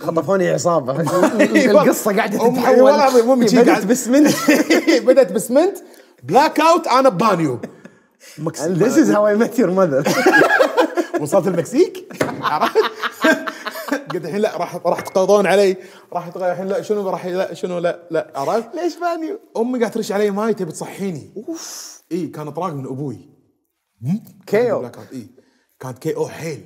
خطفوني 0.00 0.50
عصابة. 0.50 1.00
القصة 1.70 2.16
قاعدة 2.16 2.38
تتحول 2.38 2.80
والله 2.80 2.94
العظيم 2.94 3.28
قاعد- 3.70 3.86
باسمنت 3.86 4.34
بدأت 5.06 5.32
بسمنت 5.32 5.78
black 6.22 6.60
out 6.60 6.86
أنا 6.86 7.08
ببانيو. 7.08 7.58
And 8.38 8.76
this 8.76 8.96
is 8.96 9.08
how 9.14 9.24
I 9.26 9.34
met 9.34 9.58
your 9.58 9.70
mother 9.70 10.02
وصلت 11.20 11.46
المكسيك؟ 11.46 12.12
قلت 14.12 14.24
الحين 14.24 14.40
لا 14.40 14.56
راح 14.56 14.76
راح 14.86 15.00
تقاضون 15.00 15.46
علي 15.46 15.76
راح 16.12 16.30
تغ- 16.30 16.42
الحين 16.42 16.66
لا 16.66 16.82
شنو 16.82 17.10
راح 17.10 17.26
لا 17.26 17.54
شنو 17.54 17.78
لا 17.78 18.02
لا 18.10 18.32
عرفت؟ 18.36 18.74
ليش 18.74 18.96
بانيو؟ 18.98 19.38
أمي 19.56 19.78
قاعد 19.78 19.90
ترش 19.90 20.12
علي 20.12 20.30
ماي 20.30 20.54
تبي 20.54 20.72
تصحيني 20.72 21.32
أوف 21.36 22.02
اي 22.12 22.26
كان 22.26 22.50
طراق 22.50 22.72
من 22.72 22.84
أبوي. 22.86 23.28
black 24.80 24.96
out 24.98 25.12
اي 25.12 25.26
كانت 25.80 25.98
كي 25.98 26.16
أو 26.16 26.28
حيل 26.28 26.62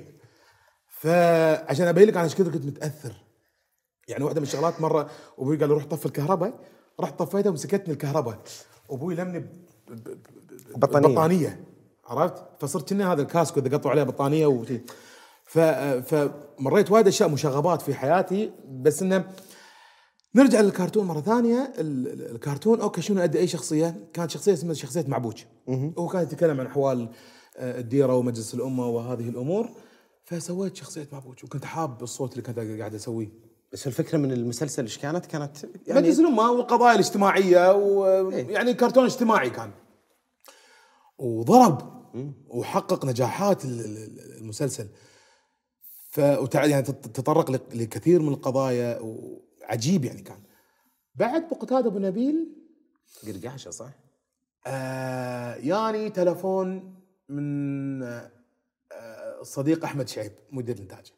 فعشان 0.99 1.87
أبين 1.87 2.07
لك 2.07 2.13
أنا 2.13 2.23
إيش 2.23 2.35
كثر 2.35 2.51
كنت 2.51 2.65
متأثر. 2.65 3.13
يعني 4.07 4.23
واحدة 4.23 4.39
من 4.41 4.47
الشغلات 4.47 4.81
مرة 4.81 5.09
أبوي 5.39 5.57
قال 5.57 5.69
لي 5.69 5.73
روح 5.75 5.85
طفي 5.85 6.05
الكهرباء. 6.05 6.53
رحت 6.99 7.19
طفيتها 7.19 7.49
ومسكتني 7.49 7.93
الكهرباء. 7.93 8.39
أبوي 8.89 9.15
لمني 9.15 9.39
ب- 9.39 9.45
ب- 9.87 10.03
ب- 10.03 10.79
بطانية. 10.79 11.07
بطانية. 11.07 11.63
عرفت؟ 12.05 12.43
فصرت 12.59 12.89
كنا 12.89 13.13
هذا 13.13 13.21
الكاسكو 13.21 13.59
اذا 13.59 13.77
قطعوا 13.77 13.91
عليه 13.91 14.03
بطانية 14.03 14.47
وشي 14.47 14.79
ف 15.45 15.59
فمريت 15.59 16.91
وايد 16.91 17.07
أشياء 17.07 17.29
مشاغبات 17.29 17.81
في 17.81 17.93
حياتي. 17.95 18.51
بس 18.69 19.01
إنه 19.01 19.31
نرجع 20.35 20.61
للكرتون 20.61 21.05
مرة 21.05 21.21
ثانية. 21.21 21.73
ال- 21.79 22.07
ال- 22.07 22.31
الكرتون 22.35 22.81
أوكي 22.81 23.01
شنو 23.01 23.23
ادي 23.23 23.39
أي 23.39 23.47
شخصية؟ 23.47 24.09
كانت 24.13 24.31
شخصية 24.31 24.53
اسمها 24.53 24.73
شخصية 24.73 25.05
معبوج. 25.07 25.43
هو 25.97 26.07
كان 26.07 26.23
يتكلم 26.23 26.59
عن 26.59 26.65
أحوال 26.65 27.09
آه، 27.57 27.79
الديرة 27.79 28.15
ومجلس 28.15 28.53
الأمة 28.53 28.87
وهذه 28.87 29.29
الأمور. 29.29 29.69
فسويت 30.27 30.75
شخصية 30.75 31.07
معبوج 31.11 31.43
وكنت 31.45 31.65
حاب 31.65 32.03
الصوت 32.03 32.31
اللي 32.31 32.41
كنت 32.41 32.59
قاعد 32.59 32.95
أسويه. 32.95 33.29
بس 33.73 33.87
الفكرة 33.87 34.17
من 34.17 34.31
المسلسل 34.31 34.83
إيش 34.83 34.97
كانت؟ 34.97 35.25
كانت 35.25 35.57
يعني 35.87 36.01
مجلس 36.01 36.19
الامه 36.19 36.51
والقضايا 36.51 36.93
الاجتماعيه 36.93 37.73
ويعني 37.73 38.73
كرتون 38.73 39.05
اجتماعي 39.05 39.49
كان. 39.49 39.71
وضرب 41.17 41.97
وحقق 42.47 43.05
نجاحات 43.05 43.65
ال- 43.65 43.79
ال- 43.85 44.37
المسلسل. 44.37 44.87
ف 46.09 46.17
يعني 46.53 46.81
تطرق 46.83 47.51
لك- 47.51 47.75
لكثير 47.75 48.21
من 48.21 48.29
القضايا 48.33 48.99
وعجيب 49.01 50.05
يعني 50.05 50.21
كان. 50.21 50.39
بعد 51.15 51.49
بقتاد 51.49 51.85
أبو 51.85 51.99
نبيل. 51.99 52.55
قرقاشه 53.27 53.71
صح؟ 53.71 53.89
آه 54.67 55.55
يعني 55.55 56.09
تلفون 56.09 56.95
من 57.29 57.99
الصديق 59.41 59.83
أحمد 59.83 60.07
شعيب 60.07 60.31
مدير 60.51 60.75
الانتاج 60.75 61.13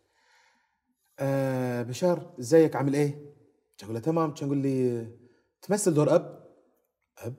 آه 1.20 1.82
بشار 1.84 2.36
إزيك؟ 2.40 2.76
عامل 2.76 2.94
إيه؟ 2.96 3.12
كان 3.78 3.84
أقول 3.84 3.94
له 3.94 4.00
تمام. 4.00 4.34
كان 4.34 4.48
يقول 4.48 4.58
لي؟ 4.58 5.08
تمثل 5.62 5.94
دور 5.94 6.16
أب؟ 6.16 6.50
أب؟ 7.18 7.36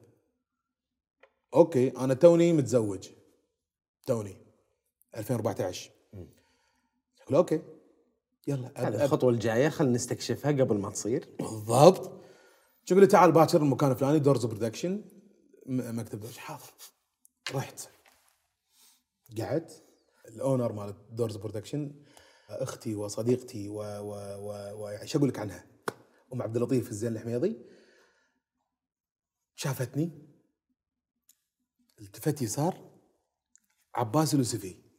أوكي 1.54 1.88
أنا 1.88 2.14
توني 2.14 2.52
متزوج. 2.52 3.08
توني 4.06 4.36
2014 5.16 5.90
أقول 6.14 6.28
له 7.30 7.38
أوكي. 7.38 7.62
يلا 8.46 8.72
هذه 8.76 8.88
أب. 8.88 8.94
الخطوة 8.94 9.30
الجاية 9.30 9.68
خلينا 9.68 9.94
نستكشفها 9.94 10.52
قبل 10.52 10.78
ما 10.78 10.90
تصير. 10.90 11.28
بالضبط. 11.40 12.12
تقول 12.86 13.00
لي؟ 13.00 13.06
تعال 13.06 13.32
باكر 13.32 13.62
المكان 13.62 13.90
الفلاني 13.90 14.18
دورز 14.18 14.44
production 14.44 15.04
مكتب 15.66 16.20
دوش. 16.20 16.38
حاضر. 16.38 16.72
رحت. 17.54 17.88
قعدت. 19.38 19.82
ال 20.34 20.40
owner 20.40 20.72
مال 20.72 20.94
دورز 21.10 21.36
production 21.36 22.04
أختي 22.48 22.94
وصديقتي 22.94 23.68
و 23.68 23.78
و 23.78 24.12
و, 24.38 24.52
و... 24.74 25.06
شو 25.06 25.18
أقول 25.18 25.28
لك 25.28 25.38
عنها 25.38 25.66
أم 26.32 26.42
عبد 26.42 26.56
اللطيف 26.56 26.90
الزين 26.90 27.12
الحميضي 27.12 27.56
شافتني 29.54 30.30
التفت 32.00 32.42
يسار 32.42 32.90
عباس 33.94 34.34
اليوسفي 34.34 34.90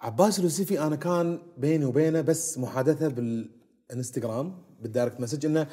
عباس 0.00 0.38
اليوسفي 0.38 0.80
أنا 0.80 0.96
كان 0.96 1.54
بيني 1.56 1.84
وبينه 1.84 2.20
بس 2.20 2.58
محادثة 2.58 3.08
بالإنستغرام 3.08 4.76
بال 4.80 4.90
direct 4.90 5.20
message 5.20 5.46
إنه 5.46 5.70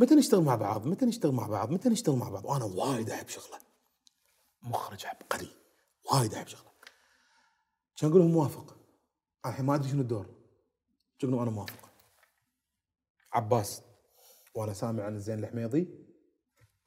متى 0.00 0.14
نشتغل 0.14 0.40
مع 0.40 0.54
بعض؟ 0.54 0.86
متى 0.86 1.06
نشتغل 1.06 1.32
مع 1.32 1.46
بعض؟ 1.46 1.70
متى 1.70 1.88
نشتغل 1.88 2.16
مع 2.16 2.28
بعض؟ 2.28 2.44
وأنا 2.44 2.64
وايد 2.64 3.10
أحب 3.10 3.28
شغله. 3.28 3.58
مخرج 4.62 5.06
عبقري 5.06 5.48
وايد 6.12 6.34
أحب 6.34 6.46
شغله. 6.46 6.73
كان 7.96 8.10
أقول 8.10 8.20
لهم 8.22 8.30
موافق. 8.30 8.76
الحين 9.46 9.64
ما 9.66 9.74
أدري 9.74 9.88
شنو 9.88 10.00
الدور. 10.00 10.26
كان 11.18 11.34
أنا 11.34 11.50
موافق. 11.50 11.90
عباس 13.32 13.82
وأنا 14.54 14.72
سامع 14.72 15.04
عن 15.04 15.14
الزين 15.14 15.38
الحميضي 15.38 15.88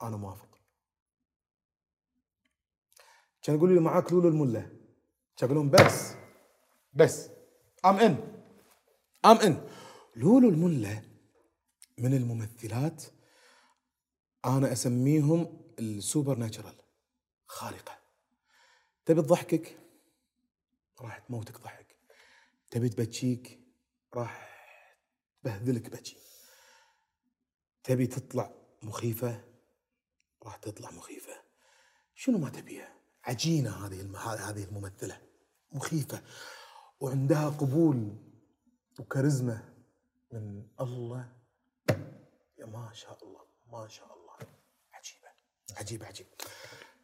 أنا 0.02 0.18
موافق. 0.18 0.48
كان 3.42 3.56
يقولوا 3.56 3.76
لي 3.76 3.82
معاك 3.82 4.12
لولو 4.12 4.30
الملة. 4.30 4.62
كان 5.38 5.50
أقول 5.50 5.56
لهم 5.56 5.70
بس 5.70 6.14
بس 6.94 7.30
ام 7.86 7.96
ان 7.96 8.44
ام 9.26 9.38
ان 9.38 9.68
لولو 10.16 10.50
الملة 10.50 11.04
من 11.98 12.14
الممثلات 12.14 13.04
أنا 14.46 14.72
أسميهم 14.72 15.62
السوبر 15.80 16.38
ناتشرال 16.38 16.76
خارقه 17.48 17.98
تبي 19.06 19.22
تضحكك 19.22 19.78
راح 21.02 21.18
تموتك 21.18 21.60
ضحك. 21.60 21.95
تبي 22.72 22.90
تبكيك 22.90 23.60
راح 24.14 24.57
تبهذلك 25.41 25.90
بكي. 25.90 26.18
تبي 27.84 28.07
تطلع 28.07 28.53
مخيفة 28.84 29.44
راح 30.44 30.56
تطلع 30.56 30.91
مخيفة. 30.91 31.44
شنو 32.15 32.38
ما 32.38 32.49
تبيها؟ 32.49 32.95
عجينة 33.24 33.86
هذه 33.86 34.02
الم... 34.02 34.15
هذه 34.15 34.64
الممثلة. 34.64 35.22
مخيفة. 35.72 36.24
وعندها 36.99 37.49
قبول 37.49 38.18
وكاريزما 38.99 39.74
من 40.32 40.68
الله. 40.80 41.34
يا 42.57 42.65
ما 42.65 42.94
شاء 42.94 43.24
الله 43.24 43.45
ما 43.68 43.88
شاء 43.88 44.14
الله. 44.18 44.38
عجيبة 44.94 45.28
عجيبة 45.78 46.06
عجيبة. 46.06 46.30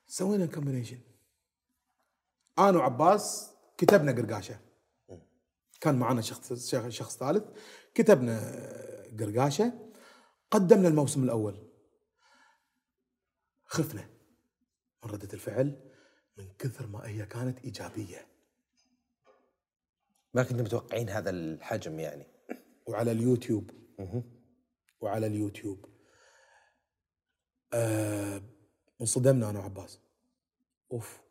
سوينا 0.07 0.45
كومبينيشن 0.45 0.99
أنا 2.59 2.77
وعباس 2.77 3.52
كتبنا 3.77 4.11
قرقاشة. 4.11 4.59
كان 5.81 5.99
معنا 5.99 6.21
شخص 6.21 6.53
شخ- 6.71 6.89
شخص 6.89 7.17
ثالث. 7.17 7.43
كتبنا 7.93 8.39
قرقاشة. 9.19 9.73
قدمنا 10.51 10.87
الموسم 10.87 11.23
الأول. 11.23 11.69
خفنا 13.65 14.09
من 15.03 15.11
ردة 15.11 15.33
الفعل 15.33 15.91
من 16.37 16.53
كثر 16.59 16.87
ما 16.87 17.07
هي 17.07 17.25
كانت 17.25 17.59
إيجابية. 17.59 18.27
ما 20.33 20.43
كنتم 20.43 20.63
متوقعين 20.63 21.09
هذا 21.09 21.29
الحجم 21.29 21.99
يعني. 21.99 22.25
وعلى 22.87 23.11
اليوتيوب. 23.11 23.71
وعلى 25.01 25.27
اليوتيوب. 25.27 25.85
آه 27.73 28.41
انصدمنا 29.01 29.49
أنا 29.49 29.59
وعباس. 29.59 29.99
أوف. 30.91 31.21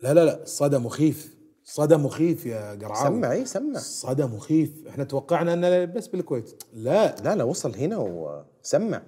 لا 0.00 0.14
لا 0.14 0.24
لا 0.24 0.44
صدى 0.44 0.78
مخيف. 0.78 1.43
صدى 1.64 1.96
مخيف 1.96 2.46
يا 2.46 2.74
قرعاوي 2.74 3.16
سمع 3.20 3.32
اي 3.32 3.44
سمع. 3.44 3.78
صدى 3.80 4.24
مخيف. 4.24 4.86
إحنا 4.88 5.04
توقعنا 5.04 5.52
انه 5.54 5.84
بس 5.84 6.06
بالكويت. 6.08 6.62
لا. 6.72 7.16
لا 7.22 7.36
لا 7.36 7.44
وصل 7.44 7.74
هنا 7.74 7.96
وسمع 7.98 9.02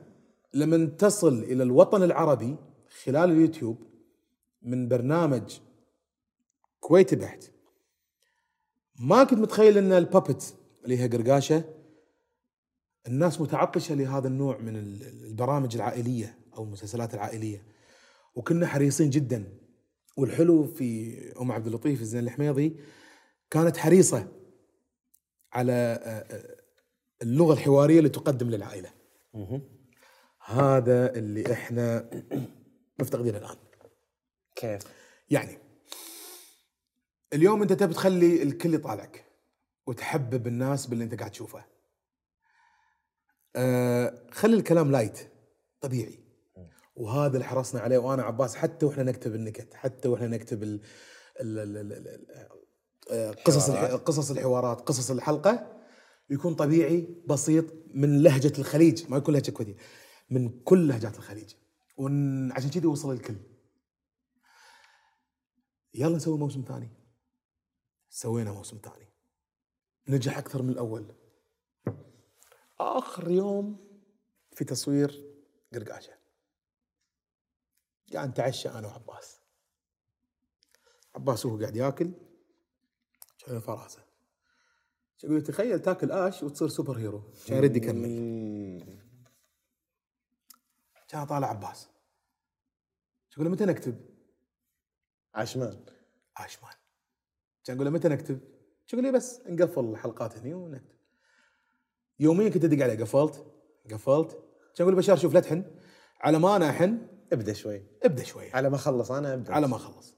لما 0.55 0.87
تصل 0.87 1.39
إلى 1.43 1.63
الوطن 1.63 2.03
العربي 2.03 2.57
خلال 3.05 3.31
اليوتيوب 3.31 3.79
من 4.63 4.89
برنامج 4.89 5.59
كويتي 6.81 7.17
بحت 7.17 7.45
ما 9.01 9.25
كنت 9.25 9.39
متخيل 9.39 9.79
إن 9.79 9.93
البابت 9.93 10.55
اللي 10.85 10.99
هي 10.99 11.09
قرقاشة 11.09 11.65
الناس 13.09 13.41
متعطشة 13.41 13.95
لهذا 13.95 14.29
النوع 14.29 14.59
من 14.59 14.77
ال- 14.77 15.25
البرامج 15.27 15.75
العائلية 15.77 16.39
أو 16.57 16.65
المسلسلات 16.65 17.15
العائلية. 17.15 17.63
وكنا 18.35 18.67
حريصين 18.67 19.11
جدا 19.11 19.45
والحلو 20.17 20.65
في 20.65 21.17
أم 21.41 21.53
عبد 21.53 21.67
اللطيف 21.67 22.01
الزين 22.01 22.21
الحميضي 22.25 22.77
كانت 23.51 23.77
حريصة 23.77 24.29
على 25.53 25.73
آه، 25.73 26.35
آه، 26.35 26.57
اللغة 27.23 27.53
الحوارية 27.53 27.99
اللي 27.99 28.09
تقدم 28.09 28.51
للعائلة. 28.51 28.91
هذا 30.47 31.15
اللي 31.15 31.53
إحنا 31.53 32.11
مفتقدينه 33.01 33.39
الآن. 33.39 33.57
كيف؟ 34.55 34.83
يعني 35.31 35.59
اليوم 37.33 37.63
أنت 37.63 37.73
تبي 37.73 37.95
تخلي 37.95 38.43
الكل 38.43 38.75
يطالعك 38.75 39.25
وتحبب 39.87 40.47
الناس 40.47 40.87
باللي 40.87 41.05
أنت 41.05 41.15
قاعد 41.19 41.31
تشوفه. 41.31 41.65
آه 43.57 44.27
خلي 44.31 44.57
الكلام 44.57 44.91
لايت 44.91 45.19
طبيعي. 45.81 46.26
وهذا 46.97 47.35
اللي 47.35 47.45
حرصنا 47.45 47.81
عليه. 47.81 47.99
وأنا 47.99 48.23
عباس 48.23 48.57
حتى 48.57 48.87
وإحنا 48.87 49.03
نكتب 49.03 49.35
النكت 49.35 49.75
حتى 49.75 50.09
وإحنا 50.09 50.27
نكتب 50.27 50.63
ال 50.63 50.81
ال 51.41 51.59
ال 51.59 51.77
ال 51.77 51.93
ال 52.09 52.27
آه، 53.11 53.31
قصص 53.31 53.69
الح- 53.71 53.95
قصص 53.95 54.31
الحوارات 54.31 54.81
قصص 54.81 55.11
الحلقة 55.11 55.73
يكون 56.31 56.55
طبيعي 56.55 57.23
بسيط 57.27 57.65
من 57.95 58.23
لهجة 58.23 58.53
الخليج. 58.59 59.11
ما 59.11 59.17
يكون 59.17 59.35
لهجة 59.35 59.51
كويتية 59.51 59.77
من 60.31 60.61
كل 60.61 60.89
لهجات 60.89 61.17
الخليج. 61.17 61.55
وعشان 61.97 62.71
كذي 62.71 62.87
وصل 62.87 63.13
الكل. 63.13 63.37
يلا 65.95 66.17
نسوي 66.17 66.39
موسم 66.39 66.65
ثاني. 66.69 66.91
سوينا 68.11 68.53
موسم 68.53 68.79
ثاني. 68.85 69.09
نجح 70.09 70.39
أكثر 70.39 70.63
من 70.63 70.71
الأول. 70.71 71.15
آخر 72.81 73.31
يوم 73.31 73.87
في 74.53 74.65
تصوير 74.65 75.25
قرقاشة. 75.75 76.13
قاعد 78.15 78.29
نتعشى 78.29 78.69
أنا 78.69 78.89
وعباس. 78.89 79.41
عباس 81.15 81.47
وهو 81.47 81.59
قاعد 81.59 81.77
ياكل 81.77 82.13
شايل 83.37 83.61
فراسه. 83.61 84.07
يقول 85.25 85.43
تخيل 85.43 85.83
تاكل 85.83 86.13
آش 86.13 86.43
وتصير 86.43 86.69
سوبر 86.69 86.99
هيرو. 86.99 87.33
كان 87.47 87.57
يرد 87.57 87.77
يكمل. 87.77 89.01
كان 91.09 91.27
طالع 91.27 91.47
عباس. 91.49 91.89
يقول 93.33 93.47
له 93.47 93.53
متى 93.53 93.65
نكتب؟ 93.65 94.17
عشمان. 95.35 95.87
عشمان. 96.37 96.75
كان 97.65 97.77
أقول 97.77 97.87
له 97.87 97.93
متى 97.93 98.09
نكتب؟ 98.09 98.41
يقول 98.93 99.05
لي 99.05 99.13
بس 99.13 99.41
نقفل 99.47 99.85
الحلقات 99.85 100.37
هني 100.37 100.55
ونكتب. 100.55 100.97
يوميا 102.19 102.49
كنت 102.49 102.65
أدق 102.65 102.85
عليه 102.85 103.05
قفلت 103.05 103.47
قفلت. 103.91 104.31
كان 104.75 104.81
أقول 104.81 104.93
له 104.93 104.99
بشار 104.99 105.17
شوف 105.17 105.35
لا 105.35 105.41
تحن. 105.41 105.81
على 106.21 106.39
ما 106.39 106.57
أنا 106.57 106.71
أحن 106.71 107.16
ابدأ 107.33 107.53
شوي. 107.53 107.83
ابدأ 108.03 108.25
شوي. 108.25 108.51
على 108.53 108.71
ما 108.71 108.77
أخلص 108.77 109.11
أنا 109.11 109.35
أبدأ. 109.35 109.53
على 109.53 109.69
ما 109.69 109.77
أخلص. 109.77 110.15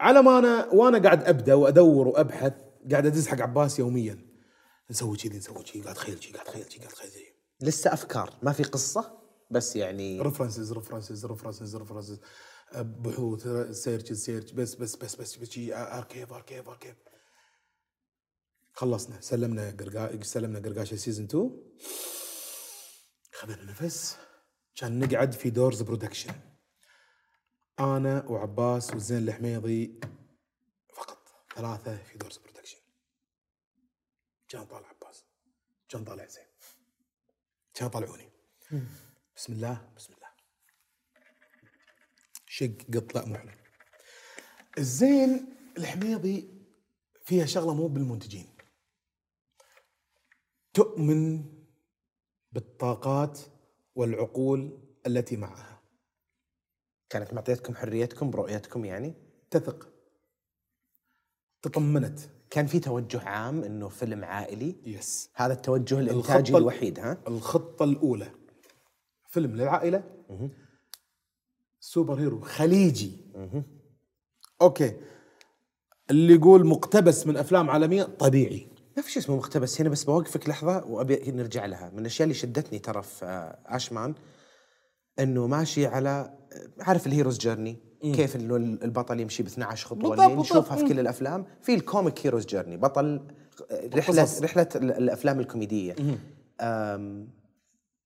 على 0.00 0.22
ما 0.22 0.38
أنا 0.38 0.68
وأنا 0.72 0.98
قاعد 0.98 1.24
أبدأ 1.24 1.54
وأدور 1.54 2.08
وأبحث 2.08 2.52
قاعد 2.90 3.06
أدز 3.06 3.28
حق 3.28 3.40
عباس 3.40 3.78
يوميا. 3.78 4.26
نسوي 4.90 5.16
كذي 5.16 5.38
نسوي 5.38 5.62
كذي 5.62 5.82
قاعد 5.82 5.94
تخيل 5.94 6.18
كذي 6.18 6.32
قاعد 6.32 6.46
تخيل 6.46 6.64
كذي 6.64 6.78
قاعد 6.78 6.92
تخيل 6.92 7.10
كذي. 7.10 7.32
لسه 7.60 7.92
أفكار 7.92 8.38
ما 8.42 8.52
في 8.52 8.62
قصة 8.62 9.20
بس 9.50 9.76
يعني 9.76 10.20
references 10.20 10.72
references 10.72 11.26
references 11.26 11.76
references 11.76 12.20
بحوث 12.74 13.48
search 13.70 14.12
search 14.12 14.52
بس 14.52 14.74
بس 14.74 14.96
بس 14.96 15.16
بس 15.16 15.36
بس 15.36 15.58
archive 15.72 16.32
archive 16.32 16.68
archive 16.68 16.94
خلصنا. 18.72 19.20
سلمنا 19.20 19.70
قرقا 19.70 20.22
سلمنا 20.22 20.58
قرقاشة 20.58 20.96
season 20.96 21.24
2 21.24 21.50
خذنا 23.32 23.64
نفس 23.64 24.16
كان 24.74 24.98
نقعد 24.98 25.32
في 25.32 25.50
دورز 25.50 25.82
production 25.82 26.34
أنا 27.78 28.26
وعباس 28.26 28.94
وزين 28.94 29.28
الحميضي 29.28 30.00
فقط 30.94 31.28
ثلاثة 31.54 31.96
في 31.96 32.18
دورز 32.18 32.38
برودكشن 32.38 32.78
كان 34.48 34.64
طالع 34.64 34.88
عباس. 34.88 35.24
كان 35.88 36.04
طالع 36.04 36.26
زين. 36.26 36.46
كان 37.74 37.88
طلعوني 37.88 38.28
بسم 39.36 39.52
الله 39.52 39.92
بسم 39.96 40.12
الله. 40.12 40.28
شق 42.46 42.76
قط 42.94 43.14
لا 43.14 43.26
مو 43.26 43.38
حلو. 43.38 43.50
الزين 44.78 45.56
الحميضي 45.78 46.48
فيها 47.24 47.46
شغلة 47.46 47.74
مو 47.74 47.88
بالمنتجين. 47.88 48.56
تؤمن 50.74 51.44
بالطاقات 52.52 53.40
والعقول 54.00 54.78
التي 55.06 55.36
معها. 55.36 55.80
كانت 57.10 57.34
معطيتكم 57.34 57.74
حريتكم 57.74 58.30
برؤيتكم 58.30 58.84
يعني؟ 58.84 59.14
تثق. 59.50 59.88
تطمنت. 61.62 62.20
كان 62.50 62.66
في 62.66 62.80
توجه 62.80 63.20
عام 63.20 63.64
إنه 63.64 63.88
فيلم 63.88 64.24
عائلي؟ 64.24 64.76
yes 64.84 65.30
هذا 65.34 65.52
التوجه 65.52 66.00
الإنتاجي 66.00 66.56
الوحيد 66.56 66.98
ها؟ 66.98 67.18
الخطة 67.28 67.84
الأولى. 67.84 68.30
فيلم 69.28 69.56
للعائلة. 69.56 70.04
superhero 71.80 72.40
خليجي. 72.40 73.12
okay. 74.62 74.96
اللي 76.10 76.34
يقول 76.34 76.66
مقتبس 76.66 77.26
من 77.26 77.36
أفلام 77.36 77.70
عالمية 77.70 78.02
طبيعي. 78.02 78.68
ما 78.96 79.02
في 79.02 79.10
شيء 79.10 79.22
اسمه 79.22 79.36
مقتبس 79.36 79.80
هنا 79.80 79.90
بس 79.90 80.04
بوقفك 80.04 80.48
لحظة 80.48 80.84
وأبي 80.86 81.30
نرجع 81.30 81.66
لها. 81.66 81.90
من 81.90 81.98
الأشياء 81.98 82.24
اللي 82.24 82.34
شدتني 82.34 82.78
ترى 82.78 83.02
في 83.02 83.24
آه، 83.24 83.58
آشمان 83.66 84.14
إنه 85.18 85.46
ماشي 85.46 85.86
على 85.86 86.10
آه، 86.10 86.82
عارف 86.82 87.06
ال 87.06 87.11
hero's 87.11 87.38
journey 87.38 87.76
كيف 88.02 88.36
إنه 88.36 88.56
البطل 88.56 89.20
يمشي 89.20 89.42
ب 89.42 89.46
12 89.46 89.86
خطوة 89.86 90.10
بالضبط، 90.10 90.20
اللي. 90.30 90.40
نشوفها 90.40 90.76
في 90.76 90.88
كل 90.88 91.00
الأفلام. 91.00 91.46
في 91.62 91.74
ال 91.74 91.83
comic 91.83 92.26
hero's 92.26 92.46
journey 92.46 92.76
بطل 92.76 93.26
آه، 93.70 93.90
رحلة. 93.94 94.28
رحلة 94.42 94.68
ال- 94.76 94.92
الأفلام 94.92 95.40
الكوميدية. 95.40 95.96
آم، 96.60 97.28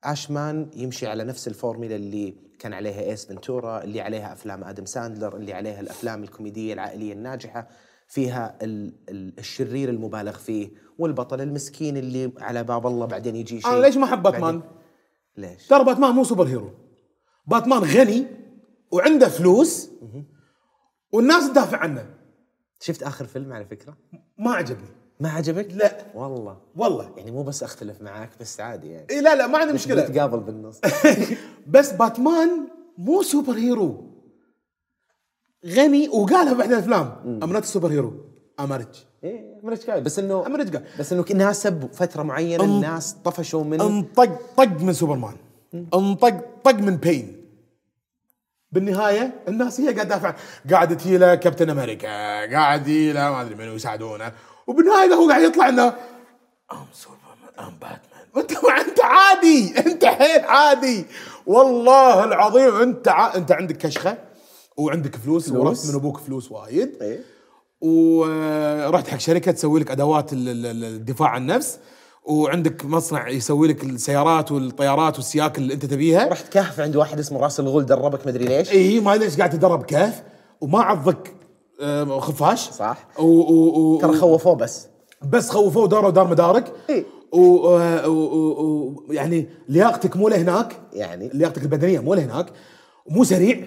آشمان 0.05 0.71
يمشي 0.77 1.07
على 1.07 1.25
نفس 1.25 1.49
الفورميلا 1.49 1.97
اللي 1.97 2.35
كان 2.59 2.73
عليها 2.73 3.01
ايس 3.03 3.27
فنتورا 3.27 3.85
اللي 3.85 4.01
عليها 4.01 4.33
أفلام 4.33 4.65
آدم 4.65 4.85
ساندلر 4.87 5.37
اللي 5.37 5.53
عليها 5.53 5.81
الأفلام 5.81 6.23
الكوميدية 6.23 6.73
العائلية 6.75 7.13
الناجحة. 7.13 7.69
فيها 8.15 8.59
ال 8.63 8.93
ال 9.09 9.39
الشرير 9.39 9.89
المبالغ 9.89 10.33
فيه 10.33 10.71
والبطل 10.99 11.41
المسكين 11.41 11.97
اللي 11.97 12.33
على 12.39 12.65
باب 12.65 12.87
الله 12.87 13.07
بعدين 13.07 13.37
يجي 13.37 13.61
شيء 13.61 13.71
أنا 13.71 13.81
ليش 13.81 13.97
ما 13.97 14.05
أحب 14.05 14.23
باتمان؟ 14.23 14.63
ليش؟ 15.37 15.67
ترى 15.67 15.85
باتمان 15.85 16.15
مو 16.15 16.25
superhero 16.25 16.71
باتمان 17.47 17.83
غني 17.83 18.27
وعنده 18.91 19.29
فلوس 19.29 19.91
والناس 21.13 21.51
تدافع 21.51 21.79
عنه 21.79 22.15
شفت 22.81 23.03
آخر 23.03 23.25
فيلم 23.25 23.53
على 23.53 23.65
فكرة؟ 23.65 23.97
ما 24.39 24.53
عجبني 24.53 24.89
ما 25.21 25.31
عجبك؟ 25.31 25.73
لا. 25.73 26.07
والله 26.15 26.59
والله 26.77 27.13
يعني 27.17 27.31
مو 27.31 27.43
بس 27.43 27.63
أختلف 27.63 28.03
معاك 28.03 28.31
بس 28.41 28.61
عادي 28.61 28.91
يعني 28.91 29.07
إيه 29.11 29.21
لا 29.21 29.35
لا 29.35 29.47
ما 29.47 29.59
عندي 29.59 29.73
مشكلة 29.73 30.09
نتقابل 30.09 30.41
بالنص 30.41 30.81
بس 31.75 31.93
باتمان 31.93 32.69
مو 32.99 33.23
superhero 33.23 34.14
غني 35.67 36.09
وقالها 36.09 36.53
بأحد 36.53 36.73
الأفلام 36.73 37.17
I'm 37.43 37.53
not 37.53 37.65
superhero. 37.65 38.13
ام 38.61 38.87
إيه 39.25 39.61
مرج 39.63 39.79
قايل 39.91 40.03
بس 40.05 40.19
إنه 40.19 40.47
I'm 40.47 40.57
rich 40.57 40.79
بس 40.99 41.13
إنه 41.13 41.25
ناسب 41.35 41.89
فترة 41.93 42.23
معينة 42.23 42.59
أم- 42.65 42.67
الناس 42.67 43.17
طفشوا 43.25 43.65
من 43.65 43.81
انطق 43.81 44.41
طق 44.57 44.81
من 44.81 44.93
سوبرمان. 44.93 45.37
انطق 45.95 46.41
طق 46.65 46.75
من 46.75 46.97
بين. 46.97 47.45
بالنهاية 48.73 49.35
الناس 49.49 49.81
هي 49.81 49.85
قاعدة 49.87 50.03
تدافع 50.05 50.35
قاعد 50.71 50.97
تهيله 50.97 51.35
كابتن 51.35 51.71
أمريكا 51.71 52.09
قاعد 52.53 52.89
يهيله 52.89 53.31
ما 53.31 53.41
أدري 53.41 53.55
منو 53.55 53.75
يساعدونه. 53.75 54.33
وبالنهاية 54.67 55.15
هو 55.15 55.29
قاعد 55.29 55.43
يطلع 55.43 55.69
إنه 55.69 55.87
أم 56.73 56.87
سوبرمان 56.93 57.59
أم 57.69 57.73
باتمان. 57.81 57.99
وانت 58.37 58.53
ما 58.53 58.81
أنت 58.81 59.01
عادي 59.01 59.79
أنت 59.79 60.05
حيل 60.05 60.41
عادي. 60.45 61.05
والله 61.47 62.25
العظيم 62.25 62.75
أنت 62.75 63.09
ع... 63.09 63.35
أنت 63.35 63.53
عندك 63.53 63.77
كشخة. 63.77 64.19
وعندك 64.77 65.17
فلوس, 65.17 65.49
فلوس. 65.51 65.67
ورثت 65.67 65.89
من 65.91 65.95
أبوك 65.95 66.19
فلوس 66.19 66.53
وايد 66.53 66.91
إيه. 67.03 67.21
ورحت 67.81 69.09
حق 69.09 69.19
شركة 69.19 69.53
تسوي 69.53 69.81
لك 69.81 69.91
أدوات 69.91 70.33
ال- 70.33 70.49
ال- 70.49 70.67
ال- 70.67 70.85
الدفاع 70.85 71.29
عن 71.29 71.43
النفس 71.43 71.79
وعندك 72.25 72.85
مصنع 72.85 73.29
يسوي 73.29 73.69
لك 73.69 73.85
السيارات 73.85 74.53
والطيارات 74.53 75.17
والسياك 75.17 75.59
اللي 75.59 75.75
أنت 75.75 75.87
تبيها 75.87 76.29
رحت 76.29 76.53
كهف 76.53 76.81
عند 76.81 76.97
واحد 76.97 77.19
اسمه 77.19 77.41
راس 77.41 77.61
الغول 77.61 77.87
دربك 77.87 78.27
مدري 78.27 78.45
ليش 78.45 78.71
اي 78.73 79.01
ما 79.01 79.15
أدري 79.15 79.25
إيش 79.25 79.37
قاعد 79.37 79.51
تدرب 79.51 79.83
كيف 79.83 80.23
وما 80.61 80.81
عضك 80.83 81.35
خفاش 82.19 82.71
صح. 82.71 83.09
و 83.19 83.23
و 83.25 83.95
و 83.95 84.01
ترى 84.01 84.17
خوفوه 84.17 84.55
بس 84.55 84.87
بس 85.31 85.51
خوفوه 85.51 85.89
داروا 85.89 86.11
دار 86.11 86.29
مدارك 86.29 86.73
إيه. 86.91 87.05
و 87.33 87.69
آه، 87.69 88.09
و- 88.09 88.13
و- 88.13 88.95
و- 89.09 89.13
يعني 89.13 89.47
لياقتك 89.69 90.17
مو 90.17 90.29
لهناك 90.29 90.81
يعني. 90.93 91.31
لياقتك 91.35 91.63
البدنية 91.63 91.99
مو 92.01 92.15
لهناك 92.15 92.47
ومو 93.07 93.25
سريع 93.25 93.67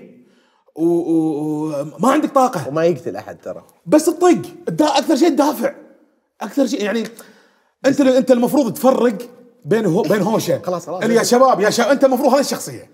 وما 0.77 2.09
عندك 2.11 2.31
طاقة. 2.31 2.67
وما 2.67 2.85
يقتل 2.85 3.15
أحد 3.15 3.37
ترى. 3.41 3.63
بس 3.85 4.05
تطق. 4.05 4.41
أكثر 4.81 5.15
شيء 5.15 5.29
تدافع 5.29 5.73
أكثر 6.41 6.67
شيء 6.67 6.81
يعني 6.83 7.03
أنت 7.85 8.01
أنت 8.01 8.31
المفروض 8.31 8.73
تفرق 8.73 9.17
بين 9.65 9.85
هو 9.85 10.01
بين 10.01 10.21
هوشة. 10.21 10.61
خلاص، 10.65 10.85
خلاص. 10.85 11.01
يعني 11.01 11.15
يا 11.15 11.23
شباب 11.23 11.59
يا 11.59 11.69
شباب 11.69 11.89
أنت 11.91 12.05
المفروض 12.05 12.33
هذه 12.33 12.39
الشخصية. 12.39 12.89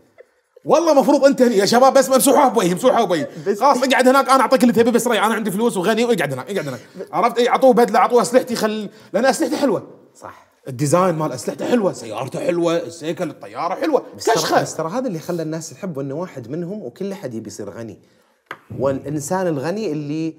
والله 0.65 0.91
المفروض 0.91 1.25
أنت 1.25 1.41
يا 1.41 1.65
شباب 1.65 1.93
بس 1.93 2.09
ممسوحه 2.09 2.47
بوجهي 2.49 2.73
ممسوحه 2.73 3.03
بوجهي 3.03 3.27
خلاص 3.45 3.83
اقعد 3.83 4.07
هناك 4.07 4.29
أنا 4.29 4.41
أعطيك 4.41 4.63
اللي 4.63 4.73
تبي 4.73 4.91
بس 4.91 5.07
ري 5.07 5.19
أنا 5.19 5.33
عندي 5.33 5.51
فلوس 5.51 5.77
وغني 5.77 6.05
واقعد 6.05 6.33
هناك 6.33 6.51
اقعد 6.51 6.67
هناك. 6.67 6.79
عرفت؟ 7.11 7.37
اي 7.37 7.49
أعطوه 7.49 7.73
بدلة 7.73 7.99
أعطوه 7.99 8.21
أسلحتي 8.21 8.55
خل 8.55 8.89
لأن 9.13 9.25
اسلحته 9.25 9.57
حلوة. 9.57 10.02
ال 10.67 10.74
design 10.74 11.15
مال 11.15 11.31
أسلحته 11.31 11.65
حلوة 11.65 11.93
سيارته 11.93 12.39
حلوة 12.39 12.77
السيكل 12.77 13.29
الطيارة 13.29 13.75
حلوة. 13.75 14.03
كشخه 14.17 14.61
بس 14.61 14.75
ترى 14.75 14.89
هذا 14.89 15.07
اللي 15.07 15.19
خلى 15.19 15.41
الناس 15.43 15.69
تحبه 15.69 16.01
إنه 16.01 16.15
واحد 16.15 16.47
منهم 16.49 16.81
وكل 16.83 17.11
أحد 17.11 17.33
يبي 17.33 17.47
يصير 17.47 17.69
غني. 17.69 17.99
والإنسان 18.79 19.47
الغني 19.47 19.91
اللي 19.91 20.33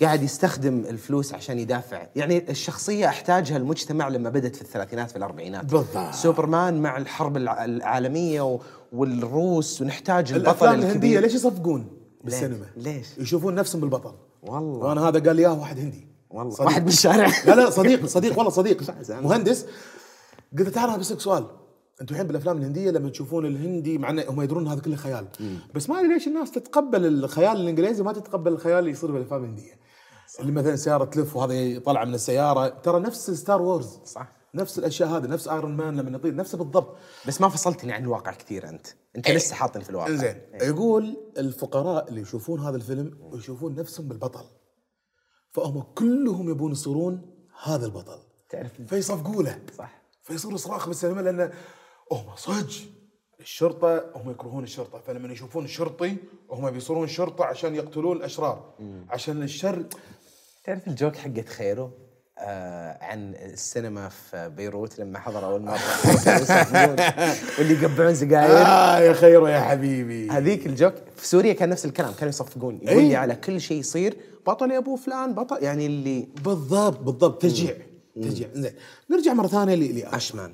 قاعد 0.00 0.22
يستخدم 0.22 0.78
الفلوس 0.88 1.34
عشان 1.34 1.58
يدافع. 1.58 2.06
يعني 2.16 2.50
الشخصية 2.50 3.06
أحتاجها 3.08 3.56
المجتمع 3.56 4.08
لما 4.08 4.30
بدت 4.30 4.56
في 4.56 4.62
الثلاثينات 4.62 5.10
في 5.10 5.16
الأربعينات. 5.16 5.64
بالضبط. 5.64 6.14
سوبرمان 6.14 6.82
مع 6.82 6.96
الحرب 6.96 7.36
الع- 7.36 7.64
العالمية 7.64 8.58
والروس 8.92 9.82
ونحتاج 9.82 10.32
البطل 10.32 10.46
الأفلام 10.50 10.74
الهندية 10.74 10.92
الكبير 10.92 11.20
ليش 11.20 11.34
يصفقون 11.34 11.86
بالسينما؟ 12.24 12.66
ليش؟ 12.76 13.06
يشوفون 13.18 13.54
نفسهم 13.54 13.80
بالبطل. 13.80 14.12
والله. 14.42 14.78
وأنا 14.88 15.08
هذا 15.08 15.18
قال 15.20 15.36
لي 15.36 15.42
اياه 15.42 15.60
واحد 15.60 15.78
هندي. 15.78 16.06
والله. 16.36 16.50
صديق. 16.50 16.66
واحد 16.66 16.82
من 16.82 16.88
الشارع. 16.88 17.30
لا 17.46 17.54
لا 17.54 17.70
صديق 17.70 18.06
صديق 18.06 18.38
والله 18.38 18.50
صديق. 18.50 18.82
مهندس. 19.10 19.66
قلت 20.58 20.68
تعال 20.68 21.00
بسألك 21.00 21.20
سؤال. 21.20 21.46
أنتم 22.00 22.14
الحين 22.14 22.26
بالأفلام 22.26 22.58
الهندية 22.58 22.90
لما 22.90 23.10
تشوفون 23.10 23.46
الهندي 23.46 23.98
مع 23.98 24.10
إنه 24.10 24.24
هم 24.28 24.42
يدرون 24.42 24.68
هذا 24.68 24.80
كله 24.80 24.96
خيال 24.96 25.26
بس 25.74 25.90
ما 25.90 26.00
أدري 26.00 26.08
ليش 26.08 26.26
الناس 26.26 26.50
تتقبل 26.50 27.06
الخيال 27.06 27.60
الإنجليزي 27.60 28.02
وما 28.02 28.12
تتقبل 28.12 28.52
الخيال 28.52 28.78
اللي 28.78 28.90
يصير 28.90 29.10
بالأفلام 29.10 29.44
الهندية. 29.44 29.72
اللي 30.40 30.52
مثلا 30.52 30.76
سيارة 30.76 31.04
تلف 31.04 31.36
وهذا 31.36 31.54
يطلع 31.54 32.04
من 32.04 32.14
السيارة. 32.14 32.68
ترى 32.68 33.00
نفس 33.00 33.30
ستار 33.30 33.62
وورز 33.62 33.98
صح. 34.04 34.32
نفس 34.54 34.78
الأشياء 34.78 35.08
هذه 35.08 35.26
نفس 35.26 35.48
ايرون 35.48 35.76
مان 35.76 35.96
لما 35.96 36.16
يطير 36.16 36.34
نفسه 36.34 36.58
بالضبط. 36.58 36.96
بس 37.28 37.40
ما 37.40 37.48
فصلتني 37.48 37.92
عن 37.92 38.02
الواقع 38.02 38.32
كثير 38.32 38.68
أنت. 38.68 38.86
أنت 39.16 39.30
لسه 39.30 39.54
حاطني 39.54 39.84
في 39.84 39.90
الواقع. 39.90 40.08
إنزين. 40.08 40.42
يقول 40.62 41.16
الفقراء 41.38 42.08
اللي 42.08 42.20
يشوفون 42.20 42.60
هذا 42.60 42.76
الفيلم 42.76 43.18
ويشوفون 43.20 43.74
نفسهم 43.74 44.08
بالبطل. 44.08 44.44
فهم 45.56 45.82
كلهم 45.82 46.50
يبون 46.50 46.72
يصيرون 46.72 47.14
هذا 47.64 47.86
البطل. 47.86 48.18
تعرف 48.50 48.82
فيصفقوا 48.82 49.42
له 49.42 49.60
صح. 49.78 50.02
فيصير 50.22 50.56
صراخ 50.56 50.86
بالسينما 50.88 51.20
لأن 51.20 51.52
هم 52.12 52.36
صدق 52.36 52.70
الشرطة 53.40 54.10
هم 54.14 54.30
يكرهون 54.30 54.64
الشرطة. 54.64 54.98
فلما 54.98 55.32
يشوفون 55.32 55.64
الشرطي 55.64 56.16
هم 56.50 56.70
بيصيرون 56.70 57.08
شرطة 57.08 57.44
عشان 57.44 57.74
يقتلون 57.74 58.16
الأشرار. 58.16 58.74
عشان 59.08 59.42
الشر. 59.42 59.86
تعرف 60.64 60.88
الجوك 60.88 61.16
حقت 61.16 61.48
خيرو 61.48 61.84
آه 61.84 62.05
عن 63.00 63.34
السينما 63.34 64.08
في 64.08 64.48
بيروت 64.56 64.98
لما 64.98 65.18
حضر 65.18 65.46
أول 65.46 65.62
مرة. 65.62 65.78
واللي 67.58 67.82
يقبعون 67.82 68.14
سجاير 68.14 68.50
آه 68.66 68.98
يا 68.98 69.12
خير 69.12 69.48
يا 69.48 69.60
حبيبي. 69.60 70.30
هذيك 70.30 70.66
الجوك 70.66 70.94
في 71.16 71.26
سوريا 71.26 71.52
كان 71.52 71.68
نفس 71.68 71.84
الكلام 71.84 72.12
كانوا 72.12 72.28
يصفقون 72.28 72.74
يقول 72.82 72.98
إيه. 72.98 73.08
لي 73.08 73.16
على 73.16 73.34
كل 73.34 73.60
شيء 73.60 73.78
يصير 73.80 74.16
بطل 74.46 74.70
يا 74.70 74.78
أبو 74.78 74.96
فلان 74.96 75.34
بطل 75.34 75.62
يعني 75.62 75.86
اللي 75.86 76.28
بالضبط 76.44 76.98
بالضبط. 77.00 77.42
تشجيع 77.42 77.76
تشجيع. 78.22 78.48
زين 78.54 78.72
نرجع 79.10 79.32
مرة 79.32 79.46
ثانية 79.46 79.74
ل- 79.74 79.94
لي 79.94 80.06
أشمان. 80.06 80.52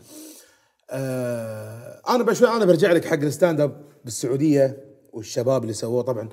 آه 0.90 2.00
أنا 2.08 2.22
بشوي 2.24 2.48
أنا 2.48 2.64
برجع 2.64 2.92
لك 2.92 3.04
حق 3.06 3.12
ال 3.18 3.25
stand 3.25 3.60
up 3.60 3.82
بالسعودية 4.04 4.76
والشباب 5.12 5.62
اللي 5.62 5.72
سووه. 5.74 6.02
طبعا 6.02 6.28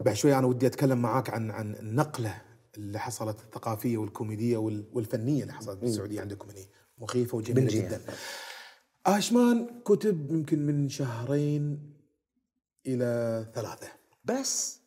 بعد 0.00 0.14
شوي 0.14 0.34
أنا 0.38 0.46
ودي 0.46 0.66
أتكلم 0.66 1.02
معاك 1.02 1.30
عن 1.30 1.50
عن 1.50 1.74
النقله 1.74 2.34
اللي 2.76 2.98
حصلت 2.98 3.36
الثقافية 3.40 3.98
والكوميدية 3.98 4.56
وال- 4.56 4.84
والفنية 4.92 5.42
اللي 5.42 5.52
حصلت 5.52 5.78
بالسعودية 5.78 6.20
عندكم 6.20 6.50
هنا 6.50 6.60
مخيفة 6.98 7.36
وجميلة. 7.38 7.68
جدا 7.72 8.00
آشمان 9.06 9.82
كتب 9.84 10.30
يمكن 10.30 10.66
من 10.66 10.88
شهرين 10.88 11.92
إلى 12.86 13.46
ثلاثة 13.54 13.88
بس 14.24 14.80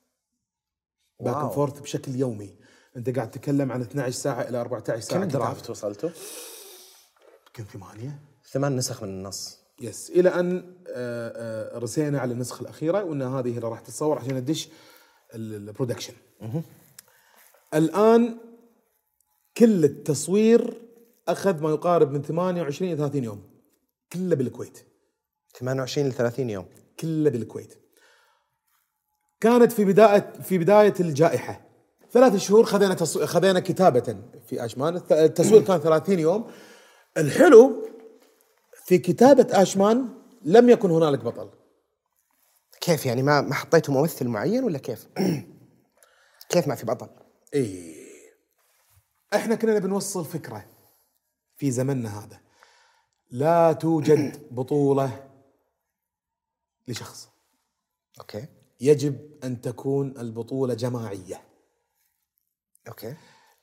back. 1.19 1.35
and 1.35 1.51
forth 1.51 1.79
بشكل 1.79 2.15
يومي 2.15 2.55
أنت 2.97 3.09
قاعد 3.15 3.31
تتكلم 3.31 3.71
عن 3.71 3.81
12 3.81 4.11
ساعة 4.15 4.41
إلى 4.41 4.61
14 4.61 4.99
ساعة 4.99 5.21
كم. 5.23 5.27
draft 5.27 5.69
وصلتوا؟ 5.69 6.09
يمكن 7.47 7.63
ثمانية 7.79 8.19
ثمان 8.51 8.75
نسخ 8.75 9.03
من 9.03 9.09
النص 9.09 9.57
yes 9.81 10.09
إلى 10.09 10.29
أن 10.29 10.75
آه، 10.87 11.75
آه، 11.75 11.79
رسينا 11.79 12.19
على 12.19 12.33
النسخة 12.33 12.61
الأخيرة 12.61 13.03
وإن 13.03 13.21
هذه 13.21 13.49
اللي 13.57 13.67
راح 13.69 13.79
تتصور 13.79 14.19
عشان 14.19 14.35
ندش 14.35 14.69
ال- 15.35 15.53
ال 15.69 15.73
production. 15.73 16.13
الآن 17.73 18.37
كل 19.57 19.83
التصوير 19.85 20.81
أخذ 21.27 21.61
ما 21.61 21.69
يقارب 21.69 22.11
من 22.11 22.21
28 22.21 22.91
إلى 22.91 22.97
30 22.97 23.23
يوم. 23.23 23.43
كله 24.13 24.35
بالكويت. 24.35 24.79
28 25.59 26.09
ل 26.09 26.13
30 26.13 26.49
يوم 26.49 26.65
كله 26.99 27.29
بالكويت. 27.29 27.73
كانت 29.41 29.71
في 29.71 29.85
بدايه 29.85 30.33
في 30.43 30.57
بداية 30.57 30.93
الجائحة 30.99 31.61
ثلاث 32.11 32.35
شهور 32.35 32.65
خذينا 32.65 32.93
تصو... 32.93 33.25
خذينا 33.25 33.59
كتابة 33.59 34.17
في 34.47 34.65
آشمان 34.65 34.95
الت- 34.95 35.11
التصوير 35.11 35.61
كان 35.61 35.79
30 35.79 36.19
يوم 36.19 36.51
الحلو 37.17 37.87
في 38.85 38.97
كتابة 38.97 39.47
آشمان 39.61 40.09
لم 40.41 40.69
يكن 40.69 40.91
هنالك 40.91 41.19
بطل 41.23 41.49
كيف 42.81 43.05
يعني 43.05 43.23
ما 43.23 43.41
ما 43.41 43.53
حطيتوا 43.53 43.93
ممثل 43.93 44.27
معين 44.27 44.63
ولا 44.63 44.77
كيف؟ 44.77 45.07
كيف 46.49 46.67
ما 46.67 46.75
في 46.75 46.85
بطل؟ 46.85 47.09
إيه. 47.53 48.07
إحنا 49.33 49.55
كنا 49.55 49.75
نبي 49.75 49.87
نوصل 49.87 50.25
فكرة 50.25 50.65
في 51.55 51.71
زمننا 51.71 52.19
هذا. 52.19 52.39
لا 53.31 53.73
توجد 53.73 54.47
بطولة 54.55 55.29
لشخص. 56.87 57.29
okay. 58.19 58.45
يجب 58.81 59.31
أن 59.43 59.61
تكون 59.61 60.17
البطولة 60.17 60.73
جماعية. 60.73 61.41
okay. 62.87 63.15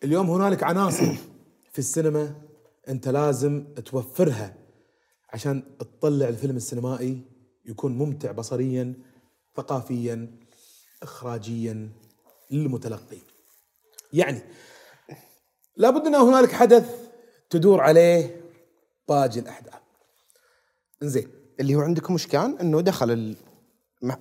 اليوم 0.04 0.30
هنالك 0.30 0.62
عناصر 0.62 1.14
في 1.72 1.78
السينما 1.78 2.42
أنت 2.88 3.08
لازم 3.08 3.74
توفرها 3.74 4.54
عشان 5.30 5.78
تطلع 5.78 6.28
الفيلم 6.28 6.56
السينمائي 6.56 7.22
يكون 7.64 7.98
ممتع 7.98 8.32
بصريا 8.32 8.94
ثقافيا 9.56 10.38
اخراجيا 11.02 11.90
للمتلقي. 12.50 13.33
يعني 14.14 14.42
لابد 15.76 16.06
أن 16.06 16.14
هنالك 16.14 16.52
حدث 16.52 16.90
تدور 17.50 17.80
عليه 17.80 18.40
باقي 19.08 19.38
الأحداث. 19.40 19.74
زين 21.02 21.28
اللي 21.60 21.74
هو 21.74 21.80
عندكم 21.80 22.12
إيش 22.12 22.26
كان؟ 22.26 22.56
إنه 22.60 22.80
دخل 22.80 23.10
الم- 23.10 23.36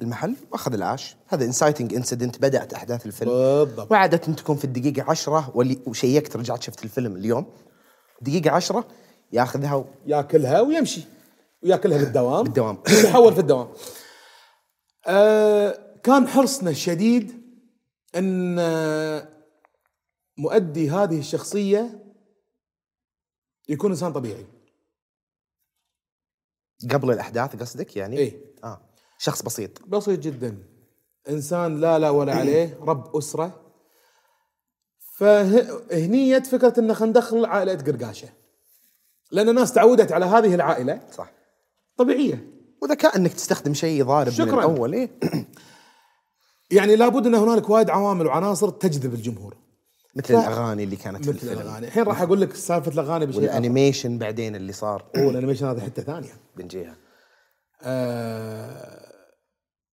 المحل 0.02 0.36
وأخذ 0.52 0.74
العاش، 0.74 1.16
هذا 1.28 1.46
inciting 1.46 1.94
incident 1.94 2.38
بدأت 2.42 2.74
أحداث 2.74 3.06
الفيلم. 3.06 3.32
بالضبط. 3.32 3.92
وعادة 3.92 4.18
تكون 4.18 4.56
في 4.56 4.64
الدقيقة 4.66 5.10
عشرة 5.12 5.52
واللي 5.58 5.80
وشيكت 5.88 6.36
رجعت 6.36 6.64
شفت 6.64 6.84
الفيلم 6.84 7.16
اليوم. 7.16 7.46
دقيقة 8.22 8.52
عشرة 8.52 8.88
ياخذها 9.32 9.76
و... 9.76 9.86
ياكلها 10.06 10.62
ويمشي. 10.62 11.02
وياكلها 11.64 11.98
بالدوام. 11.98 12.44
بالدوام. 12.44 12.78
يحول 13.06 13.34
في 13.34 13.40
الدوام. 13.40 13.68
آه 15.08 15.78
كان 16.04 16.28
حرصنا 16.28 16.70
الشديد 16.70 17.44
إن 18.16 18.60
آه، 18.60 19.28
مؤدي 20.38 20.90
هذه 20.90 21.20
الشخصية 21.20 22.04
يكون 23.70 23.92
إنسان 23.92 24.14
طبيعي. 24.14 24.46
قبل 26.92 27.12
الأحداث 27.12 27.56
قصدك 27.56 27.98
يعني؟ 27.98 28.18
إيه. 28.18 28.42
آه. 28.64 28.82
شخص 29.18 29.42
بسيط. 29.42 29.86
بسيط 29.88 30.20
جدا. 30.20 30.58
إنسان 31.30 31.82
لا 31.82 32.00
لا 32.00 32.10
ولا 32.10 32.36
عليه 32.40 32.78
رب 32.82 33.16
أسرة. 33.18 33.60
فهنية 35.18 36.40
فكرة 36.40 36.80
ان 36.80 36.94
خلينا 36.94 37.12
ندخل 37.12 37.46
عائلة 37.46 37.74
قرقاشة. 37.74 38.30
لأن 39.32 39.50
الناس 39.50 39.74
تعودت 39.74 40.12
على 40.12 40.26
هذه 40.26 40.56
العائلة. 40.56 41.02
صح. 41.12 41.32
طبيعية. 41.98 42.48
وذكاء 42.82 43.18
إنك 43.18 43.34
تستخدم 43.34 43.74
شيء 43.74 44.04
ضارب 44.04 44.28
من 44.28 44.34
شكراً. 44.34 44.54
الأول 44.54 44.94
إيه؟ 44.94 45.10
يعني 46.72 46.96
لابد 46.96 47.28
إن 47.28 47.36
هنالك 47.36 47.70
وايد 47.70 47.90
عوامل 47.90 48.28
وعناصر 48.28 48.70
تجذب 48.70 49.14
الجمهور. 49.14 49.63
مثل 50.16 50.34
الأغاني 50.34 50.84
اللي 50.84 50.96
كانت 50.96 51.24
في 51.24 51.30
مثل 51.30 51.40
الفيلم. 51.40 51.60
الأغاني. 51.60 51.88
الحين 51.88 52.04
راح 52.04 52.22
أقول 52.22 52.42
لك 52.42 52.56
سالفة 52.56 52.92
الأغاني 52.92 53.26
بشيء 53.26 53.40
آخر. 53.40 53.48
وال 53.48 53.61
animation 53.61 54.18
بعدين 54.18 54.56
اللي 54.56 54.74
صار. 54.74 55.06
وال 55.16 55.25
animation 55.25 55.66
هذا 55.66 55.82
حتة 55.82 56.04
ثانية. 56.04 56.34
بنجيها 56.58 56.96
آه، 57.82 59.14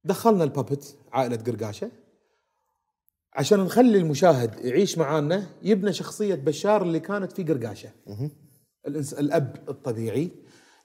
دخلنا 0.04 0.44
ال 0.44 0.51
puppet 0.51 0.98
عائلة 1.14 1.36
قرقاشة. 1.36 1.91
عشان 3.34 3.60
نخلي 3.60 3.98
المشاهد 3.98 4.66
يعيش 4.66 4.98
معانا 4.98 5.48
يبنى 5.64 5.94
شخصية 5.94 6.36
بشار 6.36 6.82
اللي 6.82 7.00
كانت 7.00 7.32
في 7.32 7.44
قرقاشة. 7.44 7.90
الإنس... 8.88 9.14
الأب 9.14 9.56
الطبيعي 9.70 10.32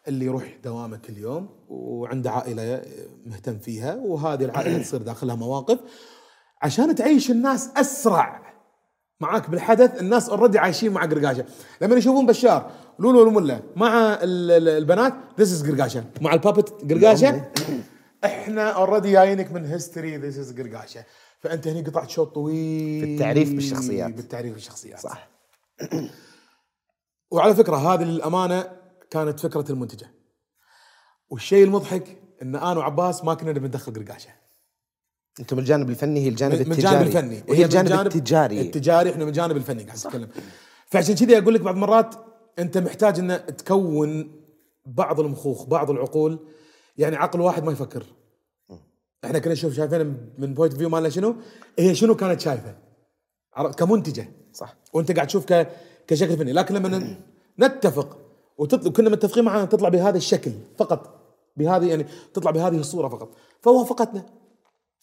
اللي 0.09 0.25
يروح 0.25 0.59
دوامه 0.65 0.97
كل 0.97 1.19
يوم 1.19 1.49
وعنده 1.69 2.31
عائلة 2.31 2.83
مهتم 3.27 3.59
فيها 3.59 3.95
وهذه 3.95 4.45
العائلة 4.45 4.79
تصير 4.83 5.03
داخلها 5.03 5.35
مواقف. 5.35 5.79
عشان 6.63 6.95
تعيش 6.95 7.31
الناس 7.31 7.71
أسرع. 7.77 8.44
معاك 9.21 9.51
بالحدث 9.51 10.01
الناس 10.01 10.29
already 10.29 10.59
عايشين 10.59 10.93
مع 10.93 11.05
قرقاشة. 11.05 11.45
لما 11.81 11.97
يشوفون 11.97 12.27
بشار 12.27 12.71
لولو 12.99 13.19
والملا 13.25 13.61
مع 13.77 14.15
ال- 14.23 14.51
ال- 14.51 14.69
البنات 14.69 15.15
this 15.39 15.53
is 15.53 15.71
قرقاشة. 15.71 16.05
مع 16.21 16.35
ال 16.35 16.43
puppet 16.43 16.93
قرقاشة 16.93 17.51
إحنا 18.25 18.71
already 18.71 19.13
جايينك 19.13 19.53
من 19.53 19.65
history 19.67 20.17
this 20.17 20.39
is 20.39 20.61
قرقاشة. 20.61 21.05
فأنت 21.41 21.69
هني 21.69 21.83
قطعت 21.83 22.11
شوط 22.11 22.35
طويل. 22.35 23.05
في 23.05 23.13
التعريف 23.15 23.53
بالشخصيات. 23.53 24.11
بالتعريف 24.15 24.53
بالشخصيات. 24.55 25.01
صح. 25.01 25.29
وعلى 27.33 27.55
فكرة 27.55 27.77
هذه 27.77 28.03
للأمانة 28.05 28.73
كانت 29.11 29.41
فكرة 29.41 29.73
المنتجة. 29.73 30.07
والشيء 31.31 31.65
المضحك 31.65 32.23
إن 32.43 32.57
أنا 32.57 32.79
وعباس 32.79 33.25
ما 33.25 33.35
كنا 33.35 33.53
نبي 33.53 33.67
ندخل 33.69 33.93
قرقاشة. 33.95 34.31
أنتم 35.41 35.59
الجانب 35.59 35.91
الفني 35.91 36.21
هي 36.21 36.29
الجانب 36.29 36.55
من 36.55 36.61
التجاري. 36.61 37.07
الجانب 37.07 37.07
الفني. 37.07 37.43
وهي 37.49 37.59
من 37.59 37.65
الجانب 37.65 38.07
التجاري. 38.07 38.61
التجاري 38.61 39.11
إحنا 39.11 39.25
من 39.25 39.29
الجانب 39.29 39.57
الفني 39.57 39.83
قاعد 39.83 39.99
اتكلم 39.99 40.29
فعشان 40.87 41.15
كذي 41.15 41.39
أقول 41.39 41.55
لك 41.55 41.61
بعض 41.61 41.75
المرات 41.75 42.15
أنت 42.59 42.79
محتاج 42.79 43.19
ان 43.19 43.57
تكون 43.57 44.31
بعض 44.87 45.21
المخوخ 45.21 45.67
بعض 45.67 45.91
العقول. 45.91 46.39
يعني 46.97 47.17
عقل 47.17 47.41
واحد 47.41 47.65
ما 47.65 47.73
يفكر. 47.73 48.07
إحنا 49.25 49.39
كنا 49.39 49.53
نشوف 49.53 49.75
شايفين 49.75 50.17
من 50.39 50.55
point 50.55 50.77
view 50.77 50.89
مالنا 50.89 51.09
شنو؟ 51.09 51.37
هي 51.79 51.95
شنو 51.95 52.15
كانت 52.15 52.41
شايفة؟ 52.41 52.75
كمنتجة. 53.77 54.29
صح. 54.53 54.77
وأنت 54.93 55.13
قاعد 55.13 55.27
تشوف 55.27 55.53
ك... 55.53 55.69
كشكل 56.07 56.37
فني. 56.37 56.53
لكن 56.53 56.75
لما 56.75 57.17
نتفق 57.61 58.19
وتطلع 58.59 58.93
كنا 58.93 59.11
متفقين 59.11 59.45
معاه 59.45 59.65
تطلع 59.65 59.89
بهذا 59.89 60.17
الشكل 60.17 60.53
فقط. 60.79 61.21
بهذه 61.57 61.87
يعني 61.87 62.07
تطلع 62.35 62.51
بهذه 62.51 62.77
الصورة 62.77 63.09
فقط. 63.09 63.35
فوافقتنا 63.61 64.27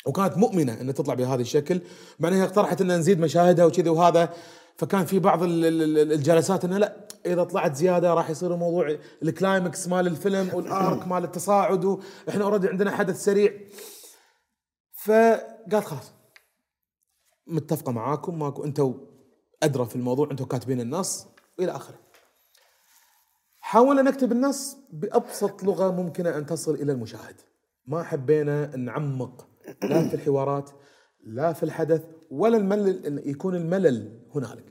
وكانت 0.05 0.37
مؤمنة 0.37 0.81
ان 0.81 0.93
تطلع 0.93 1.13
بهذا 1.13 1.41
الشكل 1.41 1.81
مع 2.19 2.29
انها 2.29 2.45
اقترحت 2.45 2.81
ان 2.81 2.91
نزيد 2.91 3.19
مشاهدها 3.19 3.65
وكذا 3.65 3.89
وهذا 3.91 4.33
فكان 4.77 5.05
في 5.05 5.19
بعض 5.19 5.43
ال- 5.43 5.65
ال- 5.65 5.97
ال- 5.97 6.11
الجلسات 6.11 6.65
انه 6.65 6.77
لا 6.77 7.07
إذا 7.25 7.43
طلعت 7.43 7.75
زيادة 7.75 8.13
راح 8.13 8.29
يصير 8.29 8.53
الموضوع 8.53 8.97
ال 9.23 9.32
climax 9.32 9.87
مال 9.87 10.07
الفيلم 10.07 10.49
وال 10.53 10.75
arc 10.75 11.07
مال 11.07 11.23
التصاعد 11.23 11.85
وإحنا 11.85 12.43
already 12.43 12.67
عندنا 12.67 12.91
حدث 12.91 13.23
سريع 13.23 13.53
فقالت 15.03 15.85
خلاص 15.85 16.11
متفقة 17.47 17.91
معاكم 17.91 18.39
ماكو 18.39 18.63
أنتم 18.63 18.93
أدرى 19.63 19.85
في 19.85 19.95
الموضوع 19.95 20.31
أنتم 20.31 20.45
كاتبين 20.45 20.81
النص 20.81 21.27
والى 21.59 21.71
آخره. 21.75 21.95
حاولنا 23.59 24.01
نكتب 24.01 24.31
النص 24.31 24.77
بأبسط 24.93 25.63
لغة 25.63 25.91
ممكنة 25.91 26.37
أن 26.37 26.45
تصل 26.45 26.73
إلى 26.73 26.91
المشاهد. 26.91 27.35
ما 27.85 28.03
حبينا 28.03 28.75
نعمق 28.75 29.47
لا 29.83 30.07
في 30.07 30.13
الحوارات 30.13 30.69
لا 31.23 31.53
في 31.53 31.63
الحدث 31.63 32.01
ولا 32.31 32.57
الملل 32.57 33.05
إن 33.05 33.21
يكون 33.25 33.55
الملل 33.55 34.19
هنالك. 34.35 34.65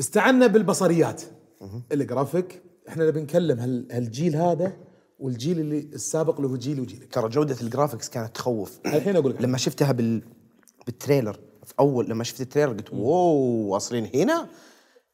استعنا 0.00 0.46
بالبصريات. 0.46 1.22
الجرافيك 1.92 2.62
إحنا 2.88 3.06
نبي 3.06 3.20
نكلم 3.20 3.58
هال- 3.60 3.88
هالجيل 3.92 4.36
هذا 4.36 4.72
والجيل 5.18 5.60
اللي 5.60 5.78
السابق 5.78 6.36
اللي 6.36 6.48
هو 6.48 6.56
جيلي 6.56 6.80
وجيلك. 6.80 7.14
ترى 7.14 7.28
جودة 7.28 7.56
ال 7.60 7.65
graphics 7.65 8.08
كانت 8.08 8.34
تخوف. 8.34 8.78
الحين 8.86 9.16
أقول 9.16 9.30
لك. 9.32 9.42
لما 9.42 9.58
شفتها 9.58 9.92
بال 9.92 10.22
بال 10.86 10.98
trailer 10.98 11.40
في 11.64 11.74
أول 11.80 12.10
لما 12.10 12.24
شفت 12.24 12.40
ال 12.40 12.44
trailer 12.44 12.72
قلت 12.72 12.92
wow 12.92 13.66
واصلين 13.68 14.10
هنا؟ 14.14 14.46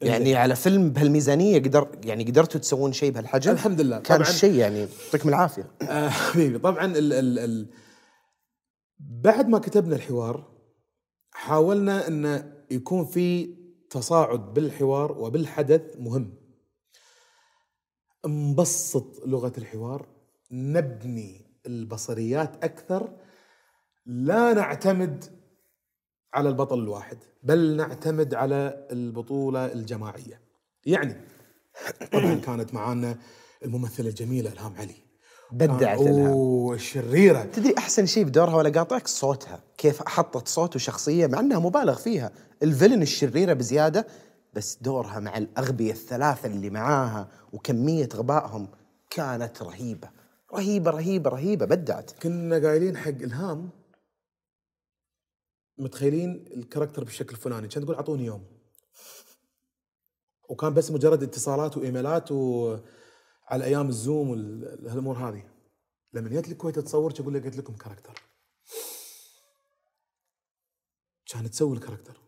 يعني 0.01 0.35
على 0.35 0.55
فيلم 0.55 0.89
بهالميزانية 0.89 1.59
قدر 1.59 1.87
يعني 2.03 2.23
قدرتوا 2.23 2.59
تسوون 2.61 2.93
شيء 2.93 3.11
بهالحجم؟ 3.11 3.51
الحمد 3.51 3.81
لله. 3.81 3.99
كان 3.99 4.23
طبعاً- 4.23 4.29
شيء 4.29 4.53
يعني 4.53 4.87
يعطيكم 5.05 5.29
العافية. 5.29 5.67
آه، 5.81 6.09
حبيبي. 6.09 6.57
طبعا 6.59 6.85
ال 6.85 7.13
ال 7.13 7.39
ال 7.39 7.67
بعد 8.99 9.47
ما 9.47 9.59
كتبنا 9.59 9.95
الحوار 9.95 10.51
حاولنا 11.31 12.07
إن 12.07 12.53
يكون 12.71 13.05
في 13.05 13.55
تصاعد 13.89 14.53
بالحوار 14.53 15.11
وبالحدث 15.11 15.95
مهم. 15.99 16.33
نبسط 18.25 19.25
لغة 19.25 19.53
الحوار 19.57 20.07
نبني 20.51 21.45
البصريات 21.65 22.63
أكثر 22.63 23.17
لا 24.05 24.53
نعتمد 24.53 25.25
على 26.33 26.49
البطل 26.49 26.79
الواحد 26.79 27.17
بل 27.43 27.75
نعتمد 27.75 28.33
على 28.33 28.87
البطولة 28.91 29.65
الجماعية. 29.65 30.41
يعني 30.85 31.21
طبعا 32.11 32.35
كانت 32.35 32.73
معانا 32.73 33.17
الممثلة 33.65 34.09
الجميلة 34.09 34.51
إلهام 34.51 34.75
علي. 34.75 35.04
بدعت 35.51 35.99
لها 35.99 36.29
أوه 36.29 36.75
الشريره 36.75 37.43
تدري 37.43 37.75
أحسن 37.77 38.05
شيء 38.05 38.23
بدورها 38.23 38.55
ولا 38.55 38.69
قاطعك؟ 38.69 39.07
صوتها. 39.07 39.63
كيف 39.77 40.03
حطت 40.07 40.47
صوت 40.47 40.75
وشخصية 40.75 41.27
مع 41.27 41.39
إنها 41.39 41.59
مبالغ 41.59 41.95
فيها. 41.95 42.31
الفيلن 42.63 43.01
الشريرة 43.01 43.53
بزيادة 43.53 44.07
بس 44.53 44.77
دورها 44.81 45.19
مع 45.19 45.37
الاغبياء 45.37 45.91
الثلاثة 45.91 46.47
اللي 46.47 46.69
معاها 46.69 47.27
وكمية 47.53 48.09
غبائهم 48.15 48.67
كانت 49.09 49.63
رهيبة. 49.63 50.09
رهيبة 50.53 50.91
رهيبة 50.91 51.29
رهيبة 51.29 51.65
بدعت. 51.65 52.11
كنا 52.11 52.67
قايلين 52.67 52.97
حق 52.97 53.07
إلهام 53.09 53.69
متخيلين 55.77 56.45
ال 56.57 56.62
character 56.62 57.03
بالشكل 57.03 57.35
الفلاني 57.35 57.67
كان 57.67 57.83
تقول 57.83 57.95
أعطوني 57.95 58.25
يوم. 58.25 58.43
وكان 60.49 60.73
بس 60.73 60.91
مجرد 60.91 61.23
اتصالات 61.23 61.77
وإيميلات 61.77 62.31
وعلى 63.47 63.65
أيام 63.65 63.89
الزوم 63.89 64.29
والامور 64.29 65.17
هذه. 65.17 65.49
لما 66.13 66.29
جيت 66.29 66.47
الكويت 66.47 66.79
تصور 66.79 67.13
أقول 67.19 67.33
لك 67.33 67.43
قلت 67.45 67.57
لكم 67.57 67.75
character. 67.75 68.21
كانت 71.25 71.47
تسوي 71.47 71.77
ال 71.77 71.81
character. 71.81 72.21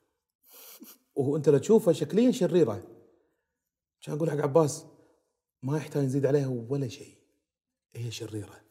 وهو 1.15 1.35
أنت 1.35 1.49
لو 1.49 1.57
تشوفه 1.57 1.91
شكليا 1.91 2.31
شريرة. 2.31 2.83
كان 4.01 4.15
أقول 4.15 4.31
حق 4.31 4.37
عباس 4.37 4.85
ما 5.63 5.77
يحتاج 5.77 6.03
نزيد 6.03 6.25
عليها 6.25 6.47
ولا 6.47 6.87
شيء. 6.87 7.17
هي 7.93 8.11
شريرة. 8.11 8.61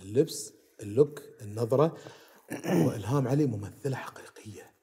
اللبس 0.00 0.52
اللوك 0.80 1.22
النظرة 1.42 1.98
وإلهام 2.86 3.28
علي 3.28 3.46
ممثلة 3.46 3.96
حقيقية. 3.96 4.74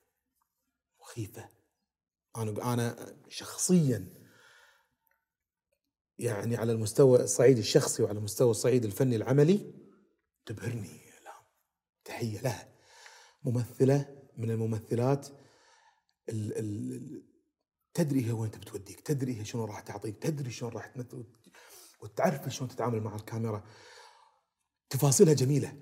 مخيفة. 1.01 1.49
أنا 2.37 2.73
أنا 2.73 3.15
شخصيا 3.27 4.18
يعني 6.19 6.57
على 6.57 6.71
المستوى 6.71 7.23
الصعيد 7.23 7.57
الشخصي 7.57 8.03
وعلى 8.03 8.17
المستوى 8.17 8.51
الصعيد 8.51 8.85
الفني 8.85 9.15
العملي 9.15 9.73
تبهرني 10.45 10.89
إلهام 11.21 11.43
تحية 12.05 12.41
لها 12.41 12.67
ممثلة 13.43 14.05
من 14.37 14.51
الممثلات 14.51 15.27
ال 16.29 16.57
ال 16.57 17.23
تدري 17.93 18.25
هي 18.25 18.31
وين 18.31 18.51
تبي 18.51 18.65
توديك 18.65 18.99
تدري 18.99 19.39
هي 19.39 19.45
شنو 19.45 19.65
راح 19.65 19.79
تعطيك 19.79 20.17
تدري 20.17 20.51
شلون 20.51 20.71
راح 20.71 20.87
تمثل 20.87 21.25
وتعرف 22.01 22.49
شلون 22.49 22.69
تتعامل 22.69 23.01
مع 23.01 23.15
الكاميرا. 23.15 23.63
تفاصيلها 24.89 25.33
جميلة 25.33 25.73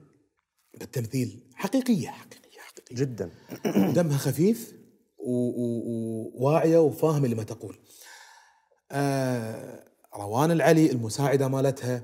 بالتمثيل. 0.73 1.51
حقيقية 1.55 2.09
حقيقية 2.09 2.59
حقيقية. 2.59 2.95
جدا. 2.95 3.31
دمها 3.95 4.17
خفيف 4.17 4.73
وواعية 5.17 6.77
وفاهمة 6.77 7.27
لما 7.27 7.43
تقول. 7.43 7.79
آه 8.91 9.86
روان 10.17 10.51
العلي 10.51 10.91
المساعدة 10.91 11.47
مالتها 11.47 12.03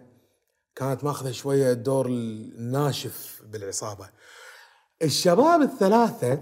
كانت 0.76 1.04
ماخذة 1.04 1.32
شوية 1.32 1.72
الدور 1.72 2.06
الناشف 2.08 3.42
بالعصابة. 3.46 4.10
الشباب 5.02 5.62
الثلاثة 5.62 6.42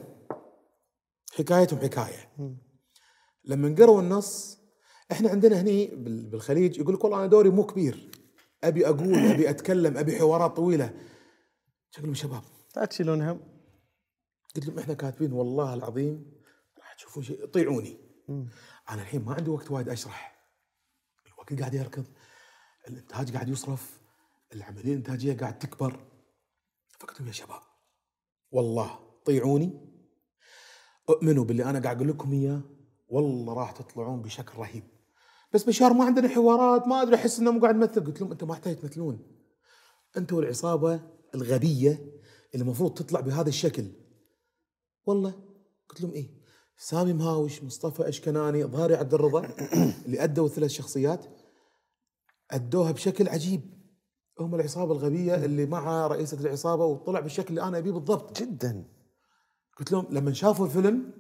حكايتهم 1.33 1.79
حكاية. 1.79 2.31
لما 3.45 3.75
قروا 3.75 4.01
النص 4.01 4.57
إحنا 5.11 5.29
عندنا 5.29 5.61
هني 5.61 5.85
بال- 5.87 6.29
بالخليج 6.29 6.77
يقول 6.79 6.93
لك 6.93 7.03
والله 7.03 7.19
أنا 7.19 7.27
دوري 7.27 7.49
مو 7.49 7.65
كبير. 7.65 8.11
أبي 8.63 8.87
أقول 8.87 9.15
أبي 9.15 9.49
أتكلم 9.49 9.97
أبي 9.97 10.19
حوارات 10.19 10.55
طويلة. 10.55 10.93
شكلهم 11.91 12.13
شباب. 12.13 12.43
لا 12.75 12.85
تشيلون 12.85 13.21
هم 13.21 13.39
قلت 14.55 14.65
لهم 14.65 14.79
إحنا 14.79 14.93
كاتبين 14.93 15.33
والله 15.33 15.73
العظيم 15.73 16.31
راح 16.79 16.93
تشوفون 16.93 17.23
شيء 17.23 17.45
طيعوني. 17.45 17.97
أنا 18.89 19.01
الحين 19.01 19.25
ما 19.25 19.33
عندي 19.33 19.49
وقت 19.49 19.71
وايد 19.71 19.89
أشرح. 19.89 20.40
الوقت 21.41 21.59
قاعد 21.59 21.73
يركض. 21.73 22.05
الإنتاج 22.87 23.33
قاعد 23.33 23.49
يصرف. 23.49 23.99
العملية 24.53 24.91
الإنتاجية 24.91 25.37
قاعد 25.37 25.59
تكبر. 25.59 26.07
فقلت 26.99 27.19
لهم 27.19 27.27
يا 27.27 27.33
شباب 27.33 27.61
والله 28.51 28.99
طيعوني. 29.25 29.91
أؤمنوا 31.09 31.43
باللي 31.43 31.63
أنا 31.63 31.79
قاعد 31.79 31.95
أقول 31.95 32.09
لكم 32.09 32.31
إياه. 32.31 32.61
والله 33.07 33.53
راح 33.53 33.71
تطلعون 33.71 34.21
بشكل 34.21 34.57
رهيب. 34.57 34.83
بس 35.53 35.63
بشار 35.63 35.93
ما 35.93 36.05
عندنا 36.05 36.27
حوارات 36.27 36.87
ما 36.87 37.01
أدري 37.01 37.15
أحس 37.15 37.39
انه 37.39 37.61
قاعد 37.61 37.75
نمثل 37.75 38.05
قلت 38.05 38.21
لهم 38.21 38.31
أنتم 38.31 38.47
ما 38.47 38.53
يحتاج 38.53 38.79
تمثلون. 38.79 39.27
أنتم 40.17 40.35
والعصابه 40.35 41.01
الغبية 41.35 41.91
اللي 42.53 42.63
المفروض 42.63 42.93
تطلع 42.93 43.19
بهذا 43.19 43.49
الشكل. 43.49 43.91
والله؟ 45.05 45.31
قلت 45.89 46.01
لهم 46.01 46.11
إيه؟ 46.11 46.40
سامي 46.83 47.13
مهاوش 47.13 47.63
مصطفى 47.63 48.09
أشكناني 48.09 48.63
ظهري 48.63 48.95
عبد 48.95 49.13
الرضا 49.13 49.39
اللي 50.05 50.23
أدوا 50.23 50.45
الثلاث 50.45 50.71
شخصيات 50.71 51.25
أدوها 52.51 52.91
بشكل 52.91 53.29
عجيب. 53.29 53.61
هم 54.39 54.55
العصابة 54.55 54.91
الغبية 54.91 55.35
اللي 55.35 55.65
مع 55.65 56.07
رئيسة 56.07 56.39
العصابة 56.39 56.85
وطلع 56.85 57.19
بالشكل 57.19 57.49
اللي 57.49 57.61
أنا 57.61 57.77
أبيه 57.77 57.91
بالضبط. 57.91 58.39
جدا. 58.39 58.85
قلت 59.77 59.91
لهم 59.91 60.07
لما 60.09 60.33
شافوا 60.33 60.65
الفيلم 60.65 61.11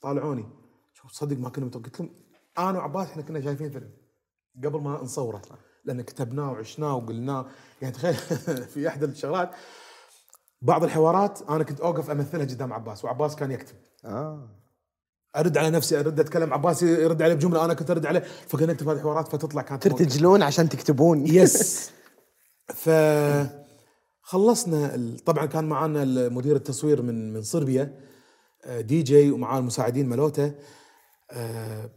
طالعوني. 0.00 0.48
شوف 0.92 1.12
تصدق 1.12 1.36
ما 1.36 1.48
كنا 1.48 1.64
متوقع. 1.64 1.84
قلت 1.84 2.00
لهم 2.00 2.10
أنا 2.58 2.78
وعباس 2.78 3.08
إحنا 3.08 3.22
كنا 3.22 3.40
شايفين 3.40 3.70
فيلم 3.70 3.90
قبل 4.64 4.80
ما 4.80 5.02
نصوره 5.02 5.42
لأن 5.84 6.02
كتبناه 6.02 6.52
وعشناه 6.52 6.96
وقلناه. 6.96 7.46
يعني 7.82 7.94
تخيل 7.94 8.14
في 8.72 8.88
احدى 8.88 9.04
الشغلات. 9.04 9.50
بعض 10.62 10.84
الحوارات 10.84 11.42
أنا 11.42 11.64
كنت 11.64 11.80
أوقف 11.80 12.10
أمثلها 12.10 12.44
قدام 12.44 12.72
عباس 12.72 13.04
وعباس 13.04 13.36
كان 13.36 13.50
يكتب. 13.50 13.76
آه. 14.04 14.57
أرد 15.36 15.58
على 15.58 15.70
نفسي 15.70 16.00
أرد 16.00 16.20
أتكلم 16.20 16.52
عباس 16.54 16.82
يرد 16.82 17.22
علي 17.22 17.34
بجملة 17.34 17.64
أنا 17.64 17.74
كنت 17.74 17.90
أرد 17.90 18.06
عليه 18.06 18.20
فكنا 18.20 18.72
نكتب 18.72 18.88
هذه 18.88 18.96
الحوارات 18.96 19.28
فتطلع 19.28 19.62
كانت 19.62 19.82
ترتجلون 19.82 20.42
عشان 20.42 20.68
تكتبون. 20.68 21.26
yes 21.26 21.90
ف 22.82 22.90
خلصنا 24.22 24.94
ال- 24.94 25.18
طبعا 25.18 25.46
كان 25.46 25.64
معانا 25.64 26.28
مدير 26.28 26.56
التصوير 26.56 27.02
من 27.02 27.32
من 27.32 27.42
صربيا 27.42 28.00
آه، 28.64 28.80
دي 28.80 29.02
جي 29.02 29.30
ومعاه 29.30 29.58
المساعدين 29.58 30.08
ملوته 30.08 30.54
آه، 31.30 31.90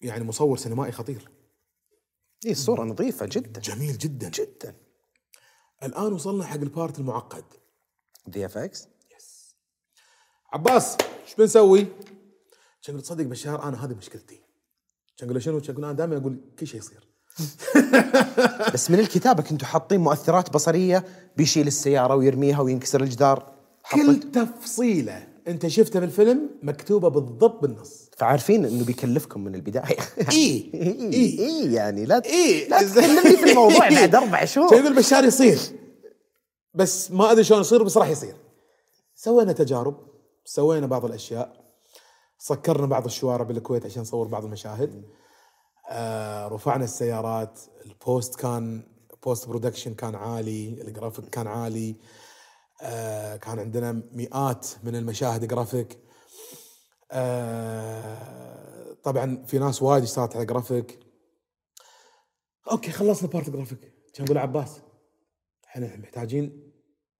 يعني 0.00 0.24
مصور 0.24 0.56
سينمائي 0.56 0.92
خطير. 0.92 1.30
اي 2.46 2.50
الصورة 2.50 2.82
نظيفة 2.84 3.26
جدا. 3.32 3.60
جميل 3.60 3.98
جدا. 3.98 4.28
جدا. 4.28 4.74
الآن 5.82 6.12
وصلنا 6.12 6.44
حق 6.44 6.56
ال 6.56 6.64
part 6.64 6.98
المعقد. 6.98 7.44
VFX. 8.32 8.88
عباس 10.52 10.96
إيش 11.26 11.34
بنسوي؟ 11.38 11.86
كان 12.82 12.96
قلت 12.96 13.04
تصدق 13.04 13.24
بشار 13.24 13.62
أنا 13.62 13.84
هذه 13.84 13.94
مشكلتي 13.94 14.40
كان 15.18 15.28
أقول 15.28 15.42
شنو؟ 15.42 15.60
كان 15.60 15.70
أقول 15.70 15.84
أنا 15.84 15.92
دائما 15.92 16.16
أقول 16.16 16.40
كل 16.58 16.66
شيء 16.66 16.80
يصير 16.80 17.10
بس 18.74 18.90
من 18.90 18.98
الكتابة 18.98 19.42
كنتوا 19.42 19.68
حاطين 19.68 20.00
مؤثرات 20.00 20.50
بصرية 20.50 21.04
بيشيل 21.36 21.66
السيارة 21.66 22.14
ويرميها 22.14 22.60
وينكسر 22.60 23.02
الجدار 23.02 23.52
كل 23.92 24.20
تفصيلة 24.20 25.26
أنت 25.48 25.66
شفتها 25.66 26.00
بالفيلم 26.00 26.50
مكتوبة 26.62 27.08
بالضبط 27.08 27.62
بالنص 27.62 28.10
فعارفين 28.16 28.64
إنه 28.64 28.84
بيكلفكم 28.84 29.44
من 29.44 29.54
البداية 29.54 29.84
إيه. 30.18 30.30
اي 30.30 30.70
إيه. 31.14 31.38
اي 31.38 31.72
يعني 31.72 32.04
لا 32.04 32.24
إيه. 32.24 32.68
لا 32.68 32.82
تكلمني 32.82 33.36
في 33.36 33.50
الموضوع 33.50 33.88
بعد 33.88 34.14
أربع 34.14 34.44
شهور 34.44 34.70
كان 34.70 34.78
يقول 34.84 34.96
بشار 34.96 35.24
يصير 35.24 35.58
بس 36.74 37.10
ما 37.10 37.32
أدري 37.32 37.44
شلون 37.44 37.60
يصير 37.60 37.82
بس 37.82 37.96
راح 37.96 38.08
يصير 38.08 38.34
سوينا 39.14 39.52
تجارب 39.52 40.09
سوينا 40.44 40.86
بعض 40.86 41.04
الأشياء. 41.04 41.74
سكرنا 42.38 42.86
بعض 42.86 43.04
الشوارع 43.04 43.44
بالكويت 43.44 43.86
عشان 43.86 44.02
نصور 44.02 44.28
بعض 44.28 44.44
المشاهد. 44.44 45.04
آه 45.90 46.48
رفعنا 46.48 46.84
السيارات. 46.84 47.60
ال 47.86 47.97
post 47.97 48.40
كان 48.40 48.82
post 49.22 49.48
production 49.48 49.94
كان 49.94 50.14
عالي. 50.14 50.82
الجرافيك 50.82 51.24
كان 51.24 51.46
عالي. 51.46 51.96
آه 52.82 53.36
كان 53.36 53.58
عندنا 53.58 53.92
مئات 54.12 54.66
من 54.82 54.96
المشاهد 54.96 55.44
جرافيك. 55.44 55.98
آه 57.12 58.92
طبعا 59.02 59.44
في 59.46 59.58
ناس 59.58 59.82
وايد 59.82 60.02
اشتغلت 60.02 60.36
على 60.36 60.46
graphic. 60.46 61.00
okay 62.70 62.90
خلصنا 62.90 63.28
part 63.28 63.50
graphic 63.50 63.92
كان 64.14 64.26
أقول 64.26 64.38
عباس 64.38 64.80
إحنا 65.66 65.96
محتاجين 65.96 66.72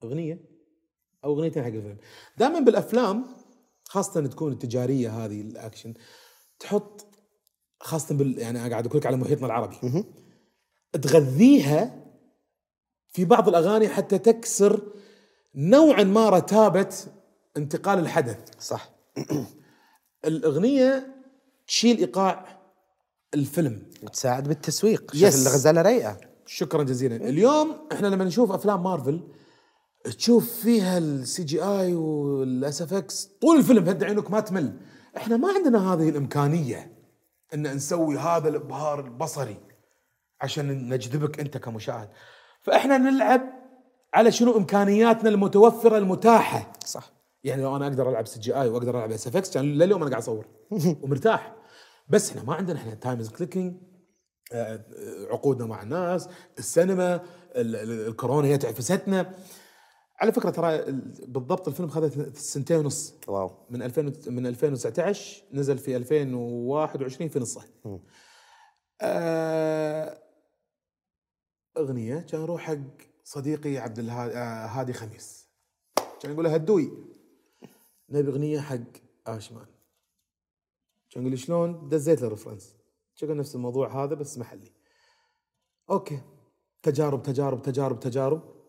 أغنية. 0.04 0.49
أو 1.24 1.34
اغنيتين 1.34 1.62
حق 1.62 1.68
الفيلم. 1.68 1.96
دائما 2.38 2.60
بالأفلام 2.60 3.26
خاصة 3.84 4.26
تكون 4.26 4.52
التجارية 4.52 5.24
هذه 5.24 5.40
الأكشن 5.40 5.94
تحط 6.58 7.06
خاصة 7.80 8.14
بال 8.14 8.38
يعني 8.38 8.70
قاعد 8.70 8.86
أقول 8.86 8.98
لك 9.00 9.06
على 9.06 9.16
محيطنا 9.16 9.46
العربي. 9.46 10.04
تغذيها 11.02 12.04
في 13.12 13.24
بعض 13.24 13.48
الأغاني 13.48 13.88
حتى 13.88 14.18
تكسر 14.18 14.82
نوعا 15.54 16.02
ما 16.02 16.30
رتابة 16.30 16.96
انتقال 17.56 17.98
الحدث. 17.98 18.38
صح. 18.60 18.90
الأغنية 20.24 21.14
تشيل 21.66 21.98
إيقاع 21.98 22.60
الفيلم. 23.34 23.90
وتساعد 24.02 24.48
بالتسويق. 24.48 25.14
شوف 25.14 25.22
الغزالة 25.22 25.82
رايقة. 25.82 26.16
شكرا 26.46 26.82
جزيلا. 26.82 27.16
اليوم 27.16 27.88
إحنا 27.92 28.06
لما 28.06 28.24
نشوف 28.24 28.52
أفلام 28.52 28.82
مارفل 28.82 29.28
تشوف 30.04 30.52
فيها 30.60 30.98
ال 30.98 31.10
CGI 31.10 31.44
وال 31.44 31.62
SFX 31.62 33.24
طول 33.40 33.56
الفيلم 33.58 33.88
هد 33.88 34.04
عينك 34.04 34.30
ما 34.30 34.40
تمل. 34.40 34.72
إحنا 35.16 35.36
ما 35.36 35.48
عندنا 35.52 35.92
هذه 35.92 36.08
الإمكانية 36.08 36.92
إن 37.54 37.74
نسوي 37.76 38.18
هذا 38.18 38.48
الإبهار 38.48 39.04
البصري 39.04 39.56
عشان 40.40 40.88
نجذبك 40.88 41.40
أنت 41.40 41.56
كمشاهد. 41.58 42.08
فإحنا 42.62 42.98
نلعب 42.98 43.42
على 44.14 44.32
شنو 44.32 44.56
إمكانياتنا 44.56 45.28
المتوفرة 45.28 45.98
المتاحة. 45.98 46.72
صح. 46.86 47.12
يعني 47.44 47.62
لو 47.62 47.76
أنا 47.76 47.86
أقدر 47.86 48.10
ألعب 48.10 48.26
CGI 48.26 48.68
وأقدر 48.68 48.98
ألعب 48.98 49.12
SFX 49.12 49.50
كان 49.54 49.64
لليوم 49.64 50.02
أنا 50.02 50.10
قاعد 50.10 50.22
أصور. 50.22 50.46
ومرتاح. 51.02 51.56
بس 52.08 52.30
إحنا 52.30 52.42
ما 52.42 52.54
عندنا 52.54 52.78
إحنا 52.78 52.94
time 52.94 53.24
clicking 53.26 53.76
عقودنا 55.30 55.66
مع 55.66 55.82
الناس 55.82 56.28
السينما 56.58 57.14
ال- 57.56 57.76
ال- 57.76 58.06
الكورونا 58.08 58.48
هي 58.48 58.58
تعفستنا. 58.58 59.34
على 60.20 60.32
فكرة 60.32 60.50
ترى 60.50 60.74
ال- 60.76 61.00
بالضبط 61.26 61.68
الفيلم 61.68 61.88
خذ 61.88 62.32
سنتين 62.34 62.76
ونص. 62.76 63.14
wow. 63.28 63.50
من 63.70 63.82
2000 63.82 64.06
وت- 64.06 64.28
من 64.28 64.46
2019 64.46 65.42
نزل 65.52 65.78
في 65.78 65.96
2021 65.96 67.28
في 67.28 67.38
نصه 67.38 67.64
آه 69.00 70.22
أغنية 71.76 72.18
كان 72.20 72.40
أروح 72.40 72.60
حق 72.62 72.76
صديقي 73.24 73.78
عبد 73.78 73.98
الهادي 73.98 74.92
آه 74.92 74.94
خميس. 74.94 75.48
كان 76.22 76.32
يقول 76.32 76.44
له 76.44 76.54
هدوي. 76.54 76.90
نبي 78.08 78.30
أغنية 78.30 78.60
حق 78.60 78.78
آشمان. 79.26 79.66
كان 81.10 81.22
يقول 81.22 81.30
لي 81.30 81.36
شلون؟ 81.36 81.88
دزيت 81.88 82.22
له 82.22 82.28
reference 82.28 82.76
كان 83.20 83.36
نفس 83.36 83.54
الموضوع 83.54 84.04
هذا 84.04 84.14
بس 84.14 84.38
محلي. 84.38 84.72
okay. 85.90 86.20
تجارب 86.82 87.22
تجارب 87.22 87.62
تجارب 87.62 88.00
تجارب. 88.00 88.59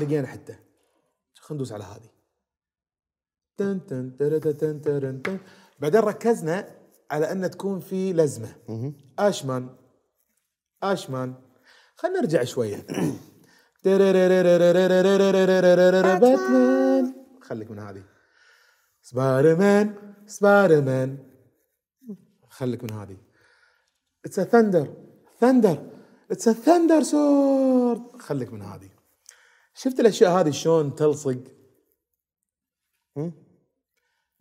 لقينا 0.00 0.26
حتى. 0.26 0.56
خلينا 1.34 1.54
ندوس 1.54 1.72
على 1.72 1.84
هذه. 1.84 2.10
تن 3.56 3.86
تن 3.86 4.16
تن 4.16 4.40
تن 4.40 4.80
تن 4.82 5.22
تن 5.22 5.38
بعدين 5.80 6.00
ركزنا 6.00 6.68
على 7.10 7.32
أن 7.32 7.50
تكون 7.50 7.80
في 7.80 8.12
لزمة. 8.12 8.54
آشمان. 9.18 9.76
آشمان. 10.82 11.34
خلينا 11.96 12.20
نرجع 12.20 12.44
شوية. 12.44 12.86
باتمان 16.18 17.14
خليك 17.42 17.70
من 17.70 17.78
هذه 17.78 18.02
سبايدر 19.02 19.56
مان 19.56 19.94
سبايدر 20.26 20.80
مان 20.82 21.18
خليك 22.48 22.84
من 22.84 22.90
هذه 22.90 23.16
it's 24.24 24.40
thunder 24.40 24.94
thunder 25.40 25.90
it's 26.30 26.48
thunder 26.48 27.02
sword 27.02 28.02
خليك 28.20 28.52
من 28.52 28.62
هذه 28.62 28.90
شفت 29.74 30.00
الأشياء 30.00 30.40
هذه 30.40 30.50
شلون 30.50 30.94
تلصق؟ 30.94 31.44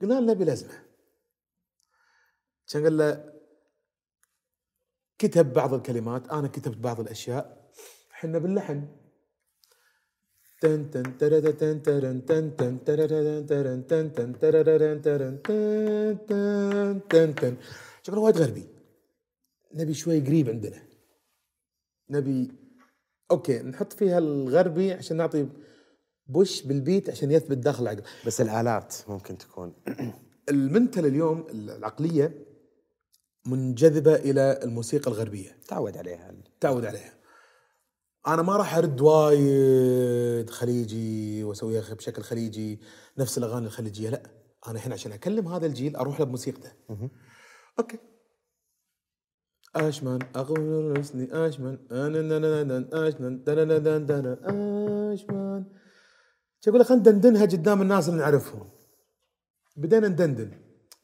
قلنا 0.02 0.14
له 0.14 0.20
نبي 0.20 0.44
لازمة. 0.44 0.84
كان 2.68 2.84
قال 2.84 2.98
له 2.98 3.34
كتب 5.18 5.54
بعض 5.54 5.74
الكلمات 5.74 6.30
أنا 6.30 6.48
كتبت 6.48 6.78
بعض 6.78 7.00
الأشياء 7.00 7.72
حنا 8.12 8.38
باللحن. 8.38 8.88
شكله 18.04 18.20
وايد 18.20 18.38
غربي. 18.38 18.68
نبي 19.74 19.94
شوي 19.94 20.20
قريب 20.20 20.50
عندنا. 20.50 20.88
نبي 22.10 22.52
okay 23.34 23.60
نحط 23.60 23.94
فيها 23.94 24.18
الغربي 24.18 24.94
عشان 24.94 25.18
نعطي 25.18 25.48
push 26.28 26.62
بال 26.62 26.78
beat 26.78 27.10
عشان 27.10 27.32
يثبت 27.32 27.58
داخل 27.58 27.84
العقل. 27.84 28.04
بس 28.26 28.42
الآلات 28.42 28.96
ممكن 29.08 29.38
تكون. 29.38 29.74
ال 30.50 30.58
mental 30.58 31.06
اليوم 31.06 31.48
العقلية 31.50 32.46
منجذبة 33.46 34.16
إلى 34.16 34.60
الموسيقى 34.64 35.12
الغربية. 35.12 35.58
تعود 35.68 35.98
عليها. 35.98 36.36
تعود 36.60 36.86
عليها. 36.86 37.14
أنا 38.28 38.42
ما 38.42 38.58
راح 38.58 38.78
أرد 38.78 39.02
وايد 39.02 40.50
خليجي 40.50 41.44
وأسويها 41.44 41.94
بشكل 41.94 42.22
خليجي 42.22 42.80
نفس 43.18 43.38
الأغاني 43.38 43.66
الخليجية 43.66 44.10
لا. 44.10 44.24
أنا 44.68 44.80
هنا 44.80 44.94
عشان 44.94 45.12
أكلم 45.12 45.48
هذا 45.48 45.66
الجيل 45.66 45.96
أروح 45.96 46.20
له 46.20 46.26
بموسيقته. 46.26 46.72
أوكي. 47.80 47.98
أشمن 49.76 50.20
أقول 50.36 50.98
رسلي 50.98 51.28
أشمن. 51.32 51.78
أنا 51.92 52.22
نا 52.22 52.40
نا 52.40 52.64
نا 52.64 53.08
أشمن. 53.08 53.44
دنا 53.44 53.66
نا 53.66 53.80
نا 53.80 53.98
دنا 53.98 54.34
أشمن. 55.14 55.64
أقول 56.68 56.80
له 56.80 56.84
خلينا 56.84 57.02
ندندنها 57.02 57.46
قدام 57.46 57.82
الناس 57.82 58.10
اللي 58.10 58.20
نعرفهم. 58.20 58.70
بدينا 59.78 60.08
ندندن. 60.08 60.52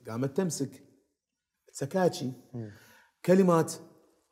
قامت 0.08 0.38
تمسك 0.38 0.84
catchy. 1.72 2.32
كلمات 3.26 3.74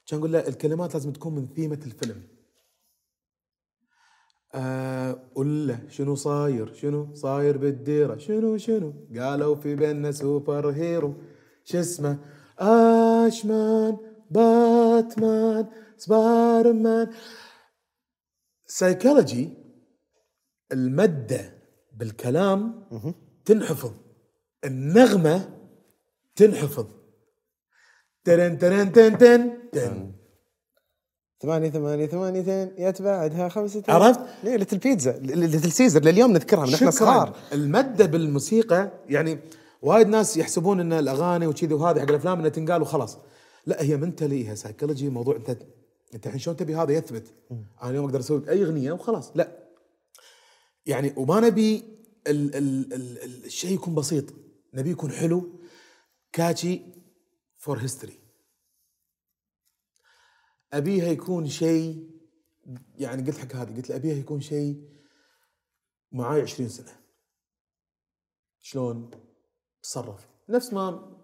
كان 0.07 0.19
أقول 0.19 0.33
له؟ 0.33 0.47
الكلمات 0.47 0.93
لازم 0.93 1.11
تكون 1.11 1.35
من 1.35 1.47
ثيمة 1.55 1.79
الفيلم. 1.85 2.27
آه 4.55 5.19
قول 5.35 5.67
له 5.67 5.79
شنو 5.89 6.15
صاير؟ 6.15 6.73
شنو 6.73 7.13
صاير 7.13 7.57
بالديرة؟ 7.57 8.17
شنو 8.17 8.57
شنو؟ 8.57 8.93
قالوا 9.15 9.55
في 9.55 9.75
بيننا 9.75 10.11
superhero. 10.11 11.13
شو 11.63 11.79
اسمه؟ 11.79 12.17
اشمان 12.59 13.97
باتمان 14.31 15.67
سبايدر 15.97 16.73
مان 16.73 17.07
سايكولوجي 18.65 19.49
المادة 20.71 21.53
بالكلام 21.93 22.83
تنحفظ. 23.45 23.91
النغمة 24.65 25.49
تنحفظ. 26.35 26.85
ترن 28.23 28.57
ترن 28.57 28.91
تن 28.91 29.17
تن 29.17 29.69
تن. 29.71 30.11
ثمانية 31.41 31.69
ثمانية 31.69 32.05
ثمانية 32.05 32.41
اثنين 32.41 32.71
يتباعدها 32.77 33.49
خمسة 33.49 33.83
عرفت؟ 33.89 34.19
ليلة 34.43 34.67
البيتزا 34.73 35.11
ليلة 35.11 35.57
سيزر 35.59 36.03
لليوم 36.03 36.31
نذكرها 36.31 36.65
من 36.65 36.73
إحنا. 36.73 36.91
صغار. 36.91 37.37
المادة 37.53 38.05
بالموسيقى 38.05 38.91
يعني 39.09 39.39
وايد 39.81 40.07
ناس 40.07 40.37
يحسبون 40.37 40.79
إن 40.79 40.93
الأغاني 40.93 41.47
وكذي 41.47 41.73
وهذه 41.73 41.99
حق 41.99 42.09
الأفلام 42.09 42.39
إنها 42.39 42.49
تنقال 42.49 42.81
وخلاص. 42.81 43.17
لا 43.67 43.83
هي 43.83 43.97
mentally 43.97 44.49
هي 44.49 44.55
سايكولوجي 44.55 45.09
موضوع 45.09 45.35
انت 45.35 45.57
انت 46.13 46.25
الحين 46.25 46.39
شلون 46.39 46.57
تبي 46.57 46.75
هذا 46.75 46.91
يثبت؟ 46.91 47.33
أنا 47.51 47.89
اليوم 47.89 48.05
أقدر 48.05 48.19
أسوي 48.19 48.49
أي 48.49 48.63
أغنية 48.63 48.91
وخلاص. 48.91 49.31
لا. 49.37 49.67
يعني 50.85 51.13
وما 51.17 51.39
نبي 51.39 51.83
ال 52.27 52.55
ال 52.55 52.93
ال 52.93 53.23
ال 53.23 53.45
الشيء 53.45 53.73
يكون 53.73 53.95
بسيط. 53.95 54.33
نبي 54.73 54.91
يكون 54.91 55.11
حلو 55.11 55.59
catchy 56.33 56.81
for 57.57 57.77
history 57.77 58.19
أبيها 60.73 61.07
يكون 61.07 61.47
شيء 61.47 62.09
يعني 62.97 63.23
قلت 63.23 63.37
حق 63.37 63.55
هذه 63.55 63.75
قلت 63.75 63.89
له 63.89 63.95
أبيها 63.95 64.15
يكون 64.15 64.41
شيء 64.41 64.89
معاي 66.11 66.41
20 66.41 66.69
سنة. 66.69 66.99
شلون؟ 68.59 69.11
تصرف. 69.83 70.27
نفس 70.49 70.73
ما 70.73 71.16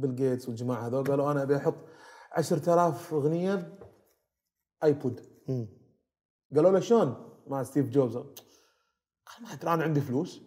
بيل 0.00 0.16
جيتس 0.16 0.48
والجماعة 0.48 0.86
هذول 0.86 1.06
قالوا 1.06 1.32
أنا 1.32 1.42
أبي 1.42 1.56
أحط 1.56 1.74
10000 2.32 3.14
أغنية 3.14 3.78
iPod 4.84 5.36
قالوا 6.54 6.70
له 6.70 6.80
شلون؟ 6.80 7.40
مع 7.46 7.62
ستيف 7.62 7.88
جوبز. 7.88 8.16
قال 8.16 9.42
ما 9.42 9.52
أدري 9.52 9.74
أنا 9.74 9.84
عندي 9.84 10.00
فلوس. 10.00 10.40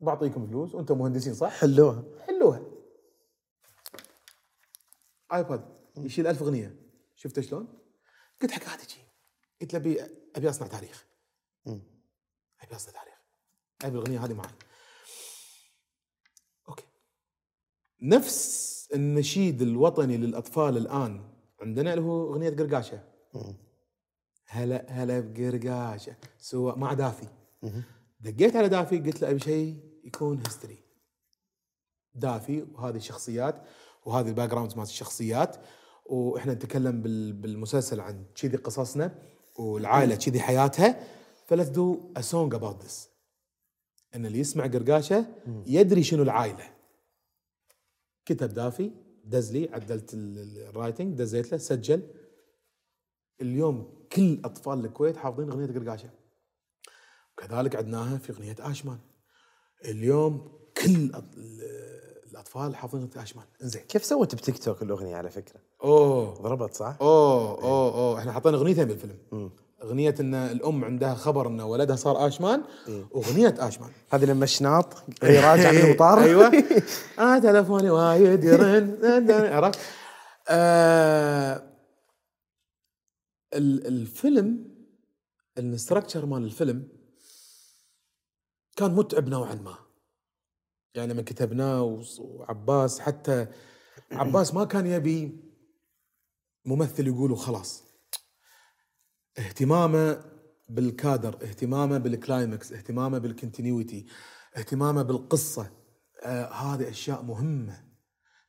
بعطيكم 0.00 0.46
فلوس. 0.46 0.74
وأنتم 0.74 0.98
مهندسين 0.98 1.34
صح؟ 1.34 1.60
حلوها. 1.60 2.04
حلوها. 2.26 2.62
iPod 5.32 5.80
يشيل 5.96 6.26
ألف 6.26 6.42
أغنية. 6.42 6.76
شفت 7.14 7.40
شلون؟ 7.40 7.78
قلت 8.42 8.50
حق 8.50 8.62
هذه 8.62 8.86
شي 8.86 9.00
قلت 9.60 9.72
له 9.72 9.78
أبي 9.78 10.00
أبي 10.36 10.50
أصنع 10.50 10.66
تاريخ. 10.66 11.06
أبي 11.66 12.76
أصنع 12.76 12.92
تاريخ. 12.92 13.20
أبي 13.82 13.98
الأغنية 13.98 14.24
هذه 14.24 14.34
معي 14.34 14.52
okay 16.68 16.84
نفس 18.02 18.88
النشيد 18.94 19.62
الوطني 19.62 20.16
للأطفال 20.16 20.76
الآن 20.76 21.20
عندنا 21.60 21.94
اللي 21.94 22.04
هو 22.04 22.32
أغنية 22.32 22.50
قرقاشة. 22.50 23.00
هلا 24.46 24.86
هلا 24.88 25.20
بقرقاشة. 25.20 26.14
سواء 26.38 26.78
مع 26.78 26.92
دافي. 26.92 27.26
دقيت 28.20 28.56
على 28.56 28.68
دافي 28.68 28.98
قلت 28.98 29.22
له 29.22 29.30
أبي 29.30 29.38
شيء 29.38 29.76
يكون 30.04 30.38
history 30.46 30.78
دافي 32.14 32.66
وهذه 32.74 32.96
الشخصيات 32.96 33.62
وهذه 34.04 34.28
ال 34.28 34.50
background 34.50 34.76
مالت 34.76 34.88
الشخصيات 34.88 35.56
وإحنا 36.06 36.54
نتكلم 36.54 37.02
بال- 37.02 37.32
بالمسلسل 37.32 38.00
عن 38.00 38.24
كذي 38.34 38.56
قصصنا 38.56 39.14
والعائلة 39.58 40.14
كذي 40.14 40.40
حياتها. 40.40 41.00
ف 41.46 41.50
let's 41.50 41.68
do 41.68 42.12
a 42.16 42.20
song 42.20 42.54
about 42.54 42.84
this 42.84 43.08
إن 44.14 44.26
اللي 44.26 44.38
يسمع 44.38 44.66
قرقاشة 44.66 45.26
يدري 45.66 46.02
شنو 46.02 46.22
العائلة. 46.22 46.79
كتب 48.26 48.48
دافي 48.54 48.90
دز 49.24 49.52
لي 49.52 49.68
عدلت 49.72 50.14
ال- 50.14 50.38
ال- 50.38 50.68
ال 50.68 50.74
writing 50.74 51.18
دزيت 51.18 51.52
له 51.52 51.58
سجل. 51.58 52.02
اليوم 53.40 54.06
كل 54.12 54.38
أطفال 54.44 54.84
الكويت 54.84 55.16
حافظين 55.16 55.50
أغنية 55.50 55.66
قرقاشه 55.78 56.10
وكذلك 57.32 57.76
عدناها 57.76 58.18
في 58.18 58.32
أغنية 58.32 58.56
آشمان. 58.60 58.98
اليوم 59.84 60.58
كل 60.76 61.10
الأطفال 62.30 62.76
حافظين 62.76 63.02
أغنية 63.02 63.22
آشمان. 63.22 63.46
انزين. 63.62 63.82
كيف 63.82 64.04
سوت 64.04 64.34
بتيك 64.34 64.58
توك 64.58 64.82
الأغنية 64.82 65.16
على 65.16 65.30
فكرة؟ 65.30 65.60
أوه. 65.84 66.34
ضربت 66.34 66.74
صح؟ 66.74 66.96
أوه 67.00 67.62
أوه 67.62 67.94
أوه. 67.94 68.18
إحنا 68.18 68.32
حطينا 68.32 68.56
أغنيتين 68.56 68.84
بالفيلم. 68.84 69.50
أغنية 69.82 70.14
إن 70.20 70.34
الأم 70.34 70.84
عندها 70.84 71.14
خبر 71.14 71.46
إن 71.48 71.60
ولدها 71.60 71.96
صار 71.96 72.26
آشمان 72.26 72.62
واغنيه 73.10 73.54
آشمان. 73.58 73.90
هذه 74.10 74.24
لما 74.24 74.44
الشناط 74.44 74.94
راجع 75.22 75.72
من 75.72 75.78
المطار. 75.78 76.18
أيوه. 76.24 76.46
آه 77.18 77.38
تلفوني 77.38 77.90
وايد 77.90 78.44
يرن 78.44 78.98
عرفت؟ 79.30 79.78
آه 80.48 81.62
ال- 83.54 83.86
الفيلم 83.86 84.70
الستركتشر 85.58 86.26
مال 86.26 86.44
الفيلم 86.44 86.88
كان 88.76 88.94
متعب 88.94 89.28
نوعا 89.28 89.54
ما. 89.54 89.74
يعني 90.94 91.12
لما 91.12 91.22
كتبناه 91.22 92.02
وعباس 92.18 93.00
حتى 93.00 93.46
عباس 94.12 94.54
ما 94.54 94.64
كان 94.64 94.86
يبي 94.86 95.40
ممثل 96.64 97.06
يقول 97.06 97.32
وخلاص 97.32 97.84
اهتمامه 99.40 100.24
بالكادر 100.68 101.34
اهتمامه 101.34 101.98
بال 101.98 102.16
climax 102.16 102.72
اهتمامه 102.72 103.18
بال 103.18 103.33
continuity 103.33 104.06
اهتمامه 104.56 105.02
بالقصة. 105.02 105.70
آه 106.22 106.52
هذه 106.52 106.90
أشياء 106.90 107.22
مهمة 107.22 107.84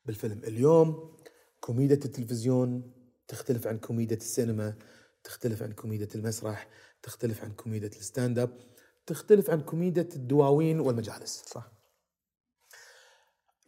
بالفيلم. 0.05 0.43
اليوم 0.43 1.18
كوميديا 1.59 1.95
التلفزيون 1.95 2.91
تختلف 3.27 3.68
عن 3.68 3.77
كوميديا 3.77 4.18
السينما 4.18 4.76
تختلف 5.23 5.63
عن 5.63 5.72
كوميديا 5.72 6.07
المسرح 6.15 6.68
تختلف 7.03 7.43
عن 7.43 7.51
كوميديا 7.51 7.88
ال 7.88 7.96
stand 7.96 8.40
up 8.40 8.57
تختلف 9.05 9.49
عن 9.49 9.61
كوميديا 9.61 10.09
الدواوين 10.15 10.80
والمجالس. 10.80 11.43
صح. 11.47 11.72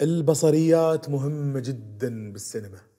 البصريات 0.01 1.09
مهمة 1.09 1.59
جدا 1.59 2.31
بالسينما. 2.31 2.92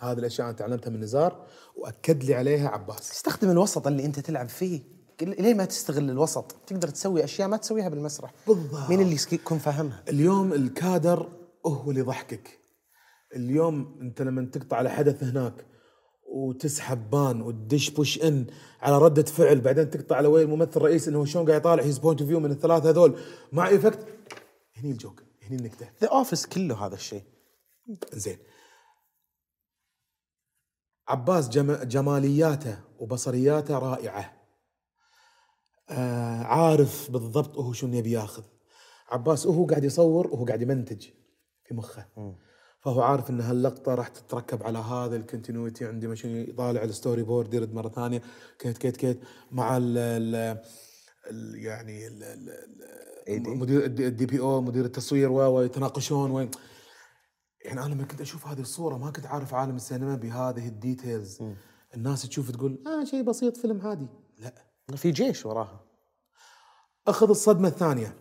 هذه 0.00 0.18
الأشياء 0.18 0.48
أنا 0.48 0.56
تعلمتها 0.56 0.90
من 0.90 1.00
نزار 1.00 1.46
وأكد 1.76 2.24
لي 2.24 2.34
عليها 2.34 2.68
عباس. 2.68 3.10
استخدم 3.10 3.50
الوسط 3.50 3.86
اللي 3.86 4.04
أنت 4.04 4.20
تلعب 4.20 4.48
فيه. 4.48 4.82
ليه 5.22 5.54
ما 5.54 5.64
تستغل 5.64 6.10
الوسط؟ 6.10 6.56
تقدر 6.66 6.88
تسوي 6.88 7.24
أشياء 7.24 7.48
ما 7.48 7.56
تسويها 7.56 7.88
بالمسرح. 7.88 8.34
بالضبط. 8.46 8.90
مين 8.90 9.00
اللي 9.00 9.16
يكون 9.32 9.58
فاهمها؟ 9.58 10.04
اليوم 10.08 10.52
الكادر 10.52 11.28
هو 11.66 11.90
اللي 11.90 12.00
يضحكك. 12.00 12.60
اليوم 13.36 13.98
أنت 14.00 14.22
لما 14.22 14.44
تقطع 14.44 14.76
على 14.76 14.90
حدث 14.90 15.24
هناك 15.24 15.66
وتسحب 16.32 17.10
pan 17.10 17.42
وتدش 17.42 17.90
push 17.90 18.22
in 18.22 18.46
على 18.80 18.98
ردة 18.98 19.22
فعل 19.22 19.60
بعدين 19.60 19.90
تقطع 19.90 20.16
على 20.16 20.28
وين 20.28 20.44
الممثل 20.46 20.76
الرئيسي 20.76 21.10
إنه 21.10 21.24
شلون 21.24 21.46
قاعد 21.46 21.60
يطالع 21.60 21.82
his 21.82 21.98
point 21.98 22.22
view 22.22 22.40
من 22.40 22.50
الثلاثة 22.50 22.90
هذول. 22.90 23.18
مع 23.52 23.68
effect 23.68 24.06
هني 24.76 24.90
ال 24.90 24.96
joke 24.96 25.22
هني 25.42 25.56
النكتة. 25.56 25.88
The 26.00 26.08
Office 26.08 26.46
كله 26.46 26.86
هذا 26.86 26.94
الشيء. 26.94 27.22
زين. 28.12 28.38
عباس 31.10 31.48
جم... 31.48 31.72
جمالياته 31.72 32.78
وبصرياته 32.98 33.78
رائعة. 33.78 34.32
آه 35.90 36.42
عارف 36.42 37.10
بالضبط 37.10 37.58
هو 37.58 37.72
شنو 37.72 37.94
يبي 37.96 38.10
ياخذ. 38.10 38.42
عباس 39.10 39.46
هو 39.46 39.66
قاعد 39.66 39.84
يصور 39.84 40.26
وهو 40.26 40.44
قاعد 40.44 40.62
يمنتج 40.62 41.06
في 41.64 41.74
مخه. 41.74 42.06
فهو 42.80 43.02
عارف 43.02 43.30
إن 43.30 43.40
هاللقطة 43.40 43.94
راح 43.94 44.08
تتركب 44.08 44.62
على 44.62 44.78
هذا 44.78 45.16
ال 45.16 45.22
continuity 45.22 45.86
عندي 45.86 46.06
ماشي 46.06 46.50
يطالع 46.50 46.82
ال 46.82 47.22
storyboard 47.22 47.54
يرد 47.54 47.74
مرة 47.74 47.88
ثانية 47.88 48.22
cut 48.58 48.78
cut 48.78 48.96
cut 48.96 49.20
مع 49.52 49.76
ال 49.76 49.98
ال 51.30 51.54
يعني 51.64 52.06
ال 52.06 52.22
ال 53.28 53.58
مدير 53.58 53.84
الدي 53.84 54.26
بي 54.26 54.40
أو 54.40 54.60
مدير 54.60 54.84
التصوير 54.84 55.32
و- 55.32 55.54
ويتناقشون 55.56 56.30
وين 56.30 56.50
يعني 57.64 57.80
أنا 57.80 57.94
لما 57.94 58.04
كنت 58.04 58.20
أشوف 58.20 58.46
هذه 58.46 58.60
الصورة 58.60 58.96
ما 58.96 59.10
كنت 59.10 59.26
عارف 59.26 59.54
عالم 59.54 59.76
السينما 59.76 60.16
بهذه 60.16 60.68
ال 60.68 60.76
details. 60.76 61.42
الناس 61.94 62.22
تشوف 62.22 62.50
تقول 62.50 62.82
آه 62.86 63.04
شيء 63.04 63.22
بسيط 63.22 63.56
فيلم 63.56 63.80
عادي 63.80 64.08
لا. 64.38 64.54
في 64.96 65.10
جيش 65.10 65.46
وراها. 65.46 65.84
أخذ 67.06 67.28
الصدمة 67.28 67.68
الثانية. 67.68 68.16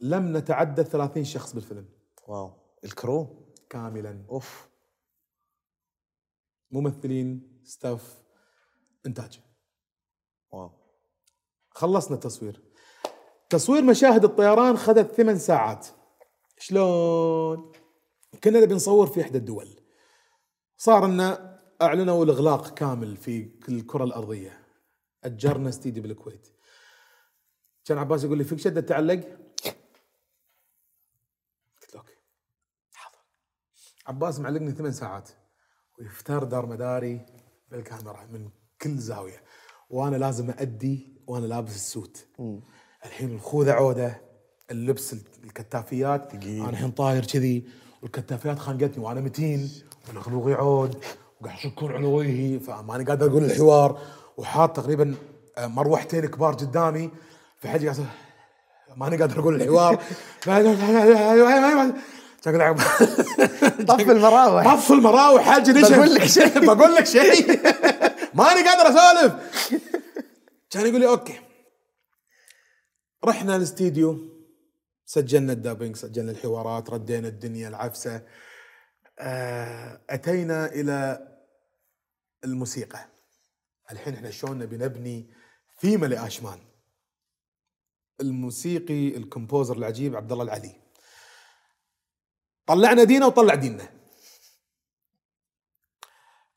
لم 0.00 0.36
نتعدى 0.36 0.84
30 0.84 1.24
شخص 1.24 1.52
بالفيلم. 1.52 1.88
wow. 2.28 2.52
ال 2.84 2.95
crew؟ 2.95 3.52
كاملا. 3.70 4.24
أوف. 4.30 4.68
ممثلين 6.70 7.60
ستاف 7.64 8.22
إنتاج. 9.06 9.40
واو. 10.52 10.70
خلصنا 11.70 12.14
التصوير. 12.14 12.62
تصوير 13.50 13.84
مشاهد 13.84 14.24
الطيران 14.24 14.76
خذت 14.76 15.12
ثمان 15.12 15.38
ساعات. 15.38 15.86
شلون؟ 16.58 17.72
كنا 18.44 18.60
نبي 18.60 18.74
نصور 18.74 19.06
في 19.06 19.22
إحدى 19.22 19.38
الدول. 19.38 19.80
صار 20.76 21.06
لنا 21.06 21.60
أعلنوا 21.82 22.24
الإغلاق 22.24 22.74
كامل 22.74 23.16
في 23.16 23.50
الكرة 23.68 24.04
الأرضية. 24.04 24.66
أجرنا 25.24 25.68
استديو 25.68 26.02
بالكويت. 26.02 26.48
كان 27.84 27.98
عباس 27.98 28.24
يقول 28.24 28.38
لي 28.38 28.44
فيك 28.44 28.58
شدة 28.58 28.80
تعلق؟ 28.80 29.14
قلت 31.82 31.94
له 31.94 32.00
okay. 32.00 32.14
حاضر. 32.92 33.18
عباس 34.06 34.38
معلقني 34.38 34.72
ثمان 34.72 34.92
ساعات. 34.92 35.30
ويفتر 35.98 36.44
دار 36.44 36.66
مداري 36.66 37.26
بالكاميرا 37.70 38.24
من 38.24 38.50
كل 38.80 38.98
زاوية. 38.98 39.44
وأنا 39.90 40.16
لازم 40.16 40.50
ادي 40.50 41.22
وأنا 41.26 41.46
لابس 41.46 41.74
ال 41.74 41.83
suit. 41.83 42.26
الحين 43.04 43.34
الخوذة 43.34 43.72
عودة 43.72 44.20
اللبس 44.70 45.12
الكتافيات. 45.44 46.34
أنا 46.34 46.70
الحين 46.70 46.90
طاير 46.90 47.24
كذي. 47.26 47.68
والكتافيات 48.04 48.58
خانقتني 48.58 49.04
وأنا 49.04 49.20
متين 49.20 49.70
والخلوق 50.08 50.50
يعود 50.50 51.04
وقاعد 51.40 51.58
يشكون 51.58 51.92
على 51.92 52.06
وجهي 52.06 52.58
فماني 52.60 53.04
قادر 53.04 53.26
أقول 53.30 53.44
الحوار 53.44 53.98
وحاط 54.36 54.76
تقريبا 54.76 55.14
آه، 55.58 55.66
مروحتين 55.66 56.26
كبار 56.26 56.54
قدامي 56.54 57.10
فحجي 57.58 57.88
قاعد 57.88 58.06
ماني 58.96 59.16
قادر 59.16 59.40
أقول 59.40 59.62
الحوار 59.62 60.02
شكل 62.44 62.60
عب- 62.60 62.76
طف 63.88 64.10
المراوح 64.10 64.74
طف 64.74 64.92
المراوح 64.92 65.42
حاجة 65.42 65.70
نشف 65.70 65.96
بقول 65.96 66.14
لك 66.14 66.24
شيء. 66.24 66.74
بقول 66.74 66.94
لك 66.94 67.06
شيء 67.06 67.46
ماني 68.34 68.68
قادر 68.68 68.88
اسولف 68.88 69.34
كان 70.70 70.86
يقول 70.86 71.00
لي 71.00 71.08
okay 71.08 71.40
رحنا 73.24 73.56
الاستديو 73.56 74.18
سجلنا 75.06 75.52
ال 75.52 75.57
dubbing 75.57 75.96
سجلنا 75.96 76.30
الحوارات 76.32 76.90
ردينا 76.90 77.28
الدنيا 77.28 77.68
العفسة. 77.68 78.26
آه، 79.18 80.00
أتينا 80.10 80.66
إلى 80.66 81.28
الموسيقى. 82.44 83.08
الحين 83.92 84.14
إحنا 84.14 84.30
شلون 84.30 84.58
نبي 84.58 84.76
نبني 84.76 85.34
ثيمه 85.80 86.06
لآشمان. 86.06 86.58
الموسيقي 88.20 89.08
الكومبوزر 89.08 89.76
العجيب 89.76 90.16
عبد 90.16 90.32
الله 90.32 90.44
العلي. 90.44 90.80
طلعنا 92.66 93.04
دينا 93.04 93.26
وطلع 93.26 93.54
ديننا. 93.54 93.88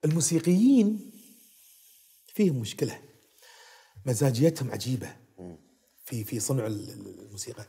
الموسيقيين 0.06 1.12
فيهم 2.28 2.60
مشكلة. 2.60 3.04
مزاجيتهم 4.06 4.72
عجيبة. 4.72 5.18
في 6.06 6.24
في 6.24 6.40
صنع 6.40 6.66
ال- 6.68 6.90
ال- 6.90 7.20
الموسيقى. 7.20 7.66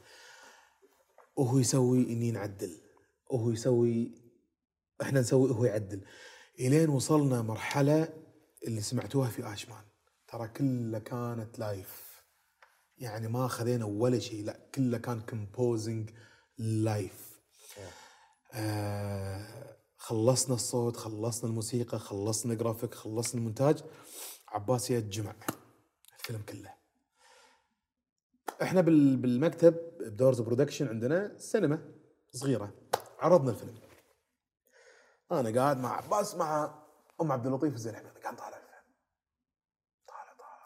وهو 1.38 1.58
يسوي 1.58 2.12
إني 2.12 2.30
نعدل 2.30 2.78
وهو 3.30 3.50
يسوي 3.50 4.12
إحنا 5.02 5.20
نسوي 5.20 5.50
وهو 5.50 5.64
يعدل. 5.64 6.04
إلين 6.60 6.88
وصلنا 6.88 7.42
مرحلة 7.42 8.08
اللي 8.66 8.80
سمعتوها 8.80 9.28
في 9.30 9.52
آشمان. 9.52 9.84
ترى 10.28 10.48
كلها 10.48 11.00
كانت 11.00 11.58
live 11.58 12.22
يعني 12.98 13.28
ما 13.28 13.48
خذينا 13.48 13.84
ولا 13.84 14.18
شيء 14.18 14.44
لا 14.44 14.60
كله 14.74 14.98
كان 14.98 15.20
composing 15.20 16.10
live 16.58 17.40
آه 18.52 19.76
خلصنا 19.96 20.54
الصوت 20.54 20.96
خلصنا 20.96 21.50
الموسيقى 21.50 21.98
خلصنا 21.98 22.54
جرافيك 22.54 22.94
خلصنا 22.94 23.40
المونتاج. 23.40 23.82
عباس 24.48 24.90
يتجمع 24.90 25.34
الفيلم 26.18 26.42
كله. 26.48 26.74
إحنا 28.62 28.80
بال- 28.80 29.16
بالمكتب 29.16 29.76
ب 30.08 30.14
Doors 30.14 30.40
Production 30.40 30.88
عندنا 30.88 31.38
سينما 31.38 31.92
صغيرة. 32.32 32.72
عرضنا 33.18 33.50
الفيلم. 33.50 33.78
أنا 35.32 35.60
قاعد 35.60 35.78
مع 35.78 35.96
عباس 35.96 36.34
مع 36.34 36.74
أم 37.20 37.32
عبد 37.32 37.46
اللطيف 37.46 37.76
زين 37.76 37.94
إحنا 37.94 38.10
قاعد 38.10 38.34
نطالع 38.34 38.56
الفيلم. 38.56 38.68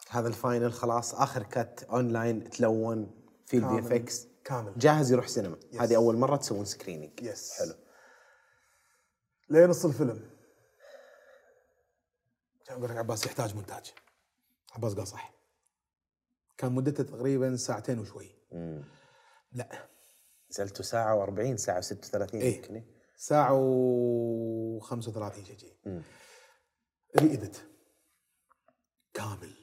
هذا 0.09 0.27
ال 0.27 0.35
final 0.35 0.73
خلاص. 0.73 1.15
آخر 1.15 1.43
cut 1.43 1.83
online 1.83 2.49
تلون 2.49 3.23
في 3.45 3.57
ال 3.57 3.79
VFX 3.79 4.27
كامل. 4.43 4.73
جاهز 4.77 5.11
يروح 5.11 5.27
سينما. 5.27 5.57
هذه 5.79 5.95
أول 5.95 6.15
مرة 6.15 6.35
تسوون 6.35 6.65
screening 6.65 7.21
yes 7.21 7.53
حلو. 7.59 7.73
لين 9.49 9.69
نص 9.69 9.85
الفيلم. 9.85 10.29
كان 12.65 12.77
أقول 12.77 12.89
لك 12.89 12.97
عباس 12.97 13.25
يحتاج 13.25 13.55
مونتاج. 13.55 13.93
عباس 14.75 14.93
قال 14.93 15.07
صح 15.07 15.33
كان 16.57 16.71
مدته 16.71 17.03
تقريبا 17.03 17.55
ساعتين 17.55 17.99
وشوي. 17.99 18.35
لا. 19.53 19.89
نزلتوا 20.51 20.85
ساعة 20.85 21.25
و40 21.25 21.55
ساعة 21.55 21.81
و36 21.81 22.33
إيه. 22.35 22.55
يمكن 22.55 22.75
إيه؟ 22.75 22.85
ساعة 23.17 23.53
و 23.53 24.79
35 24.79 25.45
شيء 25.45 25.57
شيء 25.57 25.75
re-edit 27.19 27.65
كامل. 29.13 29.53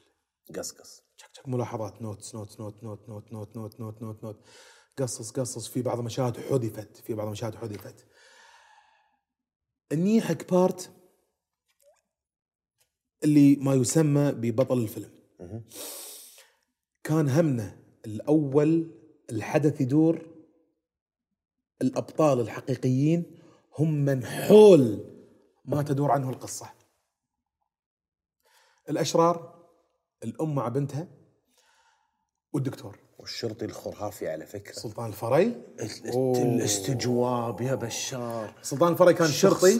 قصقص. 0.56 1.02
شك 1.16 1.28
شك 1.32 1.48
ملاحظات. 1.48 2.02
notes 2.02 2.34
notes 2.34 2.60
note 2.60 2.84
note 2.84 3.08
note 3.08 3.32
note 3.32 3.56
note 3.56 3.80
note 3.80 4.02
note 4.02 4.24
note 4.24 4.44
قصص 4.98 5.30
قصص. 5.30 5.68
في 5.68 5.82
بعض 5.82 5.98
المشاهد 5.98 6.36
حذفت 6.40 6.96
في 6.96 7.14
بعض 7.14 7.26
المشاهد 7.26 7.54
حذفت. 7.54 8.06
اني 9.92 10.20
حق 10.20 10.50
part 10.50 10.90
اللي 13.24 13.56
ما 13.56 13.74
يسمى 13.74 14.32
ببطل 14.32 14.78
الفيلم. 14.78 15.10
كان 17.04 17.28
همنا 17.28 17.76
الأول 18.06 18.99
الحدث 19.30 19.80
يدور 19.80 20.26
الأبطال 21.82 22.40
الحقيقيين 22.40 23.38
هم 23.78 24.04
من 24.04 24.24
حول 24.26 25.04
ما 25.64 25.82
تدور 25.82 26.10
عنه 26.10 26.30
القصة. 26.30 26.70
الأشرار 28.90 29.54
الأم 30.24 30.54
مع 30.54 30.68
بنتها 30.68 31.08
والدكتور. 32.52 32.98
والشرطي 33.18 33.64
الخرافي 33.64 34.28
على 34.28 34.46
فكرة. 34.46 34.72
سلطان 34.72 35.08
الفري. 35.08 35.62
الاستجواب 36.42 37.60
يا 37.60 37.74
بشار. 37.74 38.54
سلطان 38.62 38.92
الفري 38.92 39.14
كان 39.14 39.28
شرطي. 39.28 39.78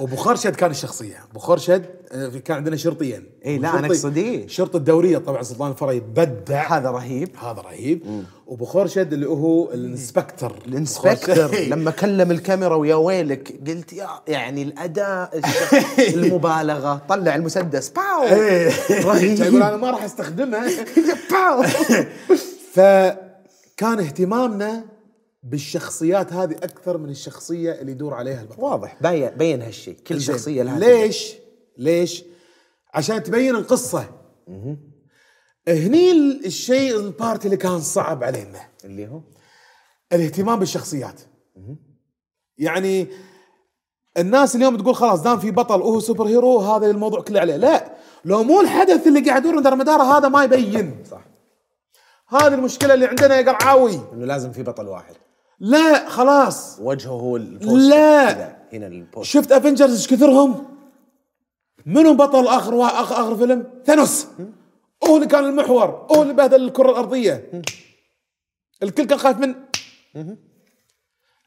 وابو 0.00 0.16
خرشد 0.16 0.56
كان 0.56 0.70
الشخصية. 0.70 1.24
ابو 1.24 1.38
خرشد 1.38 1.84
آه، 2.12 2.28
كان 2.28 2.56
عندنا 2.56 2.76
شرطيين. 2.76 3.30
إيه، 3.44 3.58
لا، 3.58 3.72
شرطي- 3.72 3.86
أقصد 3.86 4.16
إيه. 4.16 4.46
شرطه 4.46 4.76
الدورية 4.76 5.18
طبعا 5.18 5.42
سلطان 5.42 5.70
الفري 5.70 6.00
بدع 6.00 6.76
هذا 6.78 6.90
رهيب. 6.90 7.36
هذا 7.36 7.60
رهيب. 7.60 8.24
وابو 8.46 8.64
خرشد 8.64 9.12
اللي 9.12 9.26
هو 9.26 9.72
ال 9.72 9.80
inspector. 9.80 10.58
ال 10.68 10.76
inspector. 10.76 11.54
لما 11.54 11.90
كلم 11.90 12.30
الكاميرا 12.30 12.74
ويا 12.74 12.94
ويلك 12.94 13.60
قلت 13.68 13.92
يا 13.92 14.08
يعني 14.28 14.62
الأداء 14.62 15.40
المبالغة 16.14 17.02
طلع 17.08 17.34
المسدس 17.34 17.88
pow! 17.88 18.22
رهيب. 19.10 19.40
يقول 19.40 19.62
أنا 19.62 19.76
ما 19.76 19.90
راح 19.90 20.04
أستخدمها. 20.04 20.68
pow! 21.30 21.62
فكان 22.72 23.98
اهتمامنا 23.98 24.84
بالشخصيات 25.42 26.32
هذه 26.32 26.52
أكثر 26.54 26.98
من 26.98 27.08
الشخصية 27.08 27.72
اللي 27.72 27.92
يدور 27.92 28.14
عليها 28.14 28.42
البطل. 28.42 28.62
واضح. 28.62 28.96
بين 29.02 29.30
بين 29.30 29.62
هالشيء 29.62 29.96
كل. 30.06 30.20
شخصية 30.20 30.62
لها 30.62 30.78
ليش؟ 30.78 31.34
ليش؟ 31.78 32.24
عشان 32.94 33.22
تبين 33.22 33.54
القصة. 33.54 34.04
هني 35.68 36.10
الشيء 36.46 36.96
ال 36.96 37.06
part 37.06 37.44
اللي 37.44 37.56
كان 37.56 37.80
صعب 37.80 38.24
علينا. 38.24 38.60
اللي 38.84 39.08
هو؟ 39.08 39.20
الاهتمام 40.12 40.58
بالشخصيات. 40.58 41.20
يعني 42.58 43.06
الناس 44.18 44.56
اليوم 44.56 44.76
تقول 44.76 44.94
خلاص 44.94 45.22
دام 45.22 45.38
في 45.38 45.50
بطل 45.50 45.80
وهو 45.80 46.00
super 46.00 46.26
hero 46.26 46.58
هذا 46.58 46.90
الموضوع 46.90 47.20
كله 47.20 47.40
عليه. 47.40 47.56
لا 47.56 47.92
لو 48.24 48.42
مو 48.42 48.60
الحدث 48.60 49.06
اللي 49.06 49.20
قاعد 49.20 49.46
يدور 49.46 49.60
دار 49.60 49.76
مداره 49.76 50.02
هذا 50.02 50.28
ما 50.28 50.44
يبين. 50.44 51.04
صح. 51.10 51.26
هذه 52.28 52.54
المشكلة 52.54 52.94
اللي 52.94 53.06
عندنا 53.06 53.36
يا 53.36 53.52
قرعاوي. 53.52 54.00
إنه 54.12 54.26
لازم 54.26 54.52
في 54.52 54.62
بطل 54.62 54.88
واحد. 54.88 55.14
لا 55.60 56.08
خلاص. 56.08 56.78
وجهه 56.80 57.10
هو 57.10 57.36
ال 57.36 57.42
poster 57.42 57.76
لا. 57.76 58.56
هنا 58.72 58.86
ال 58.86 58.91
poster 58.91 59.22
شفت 59.22 59.52
Avengers 59.52 59.92
إيش 59.92 60.08
كثرهم؟ 60.08 60.64
منو 61.86 62.14
بطل 62.14 62.46
آخر 62.46 62.74
وا... 62.74 62.86
آخر, 62.86 63.14
آخر 63.14 63.36
فيلم؟ 63.36 63.66
Thanos. 63.86 64.26
هو 65.04 65.16
اللي 65.16 65.26
كان 65.28 65.44
المحور 65.44 66.06
هو 66.10 66.22
اللي 66.22 66.34
بهدل 66.34 66.64
الكرة 66.64 66.90
الأرضية. 66.90 67.62
الكل 68.82 69.06
كان 69.06 69.18
خايف 69.18 69.38
من. 69.38 69.54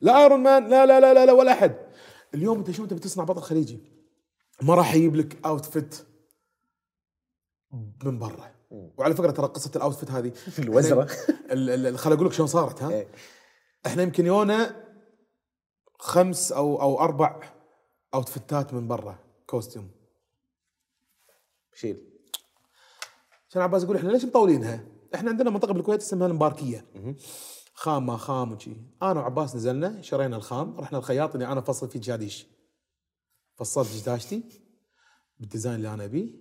لا 0.01 0.17
Iron 0.23 0.39
Man 0.43 0.67
لا 0.69 0.85
لا 0.85 0.99
لا 0.99 1.13
لا, 1.13 1.25
لا 1.25 1.31
ولا 1.33 1.51
أحد. 1.51 1.75
اليوم 2.33 2.57
أنت 2.57 2.71
شو 2.71 2.83
أنت 2.83 2.93
بتصنع 2.93 3.23
بطل 3.23 3.41
خليجي؟ 3.41 3.79
ما 4.61 4.75
راح 4.75 4.93
يجيب 4.93 5.15
لك 5.15 5.45
outfit 5.45 5.95
من 8.03 8.19
برا. 8.19 8.51
وعلى 8.71 9.15
فكرة 9.15 9.31
ترى 9.31 9.47
قصة 9.47 9.71
ال 9.75 9.80
outfit 9.80 10.11
هذه. 10.11 10.33
الوزرة. 10.59 11.05
خليني 11.05 12.15
أقول 12.15 12.25
لك 12.27 12.33
شلون 12.33 12.47
صارت 12.47 12.83
ها؟ 12.83 12.91
إيه. 12.91 13.07
إحنا 13.85 14.03
يمكن 14.03 14.25
يونا 14.25 14.85
خمس 15.99 16.51
أو 16.51 16.81
أو 16.81 16.99
أربع 16.99 17.41
outfit 18.13 18.65
ات 18.65 18.73
من 18.73 18.87
برا. 18.87 19.19
costume. 19.47 19.91
شيل. 21.73 22.08
عشان 23.49 23.61
عباس 23.61 23.83
يقول 23.83 23.95
إحنا 23.97 24.09
ليش 24.11 24.25
مطولينها؟ 24.25 24.85
إحنا 25.15 25.29
عندنا 25.29 25.49
منطقة 25.49 25.73
بالكويت 25.73 26.01
اسمها 26.01 26.27
المباركيه 26.27 26.85
خام 27.73 28.05
ما 28.05 28.17
خام 28.17 28.51
وشي. 28.53 28.71
أنا 29.03 29.19
وعباس 29.19 29.55
نزلنا 29.55 30.01
شرينا 30.01 30.35
الخام 30.37 30.79
رحنا 30.79 30.97
الخياط 30.97 31.33
اللي 31.33 31.47
أنا 31.47 31.61
فصل 31.61 31.89
فيه 31.89 31.99
جاديش 31.99 32.47
فصلت 33.55 33.87
دشداشتي 33.95 34.43
بال 35.39 35.48
design 35.48 35.75
اللي 35.75 35.93
أنا 35.93 36.05
أبيه 36.05 36.33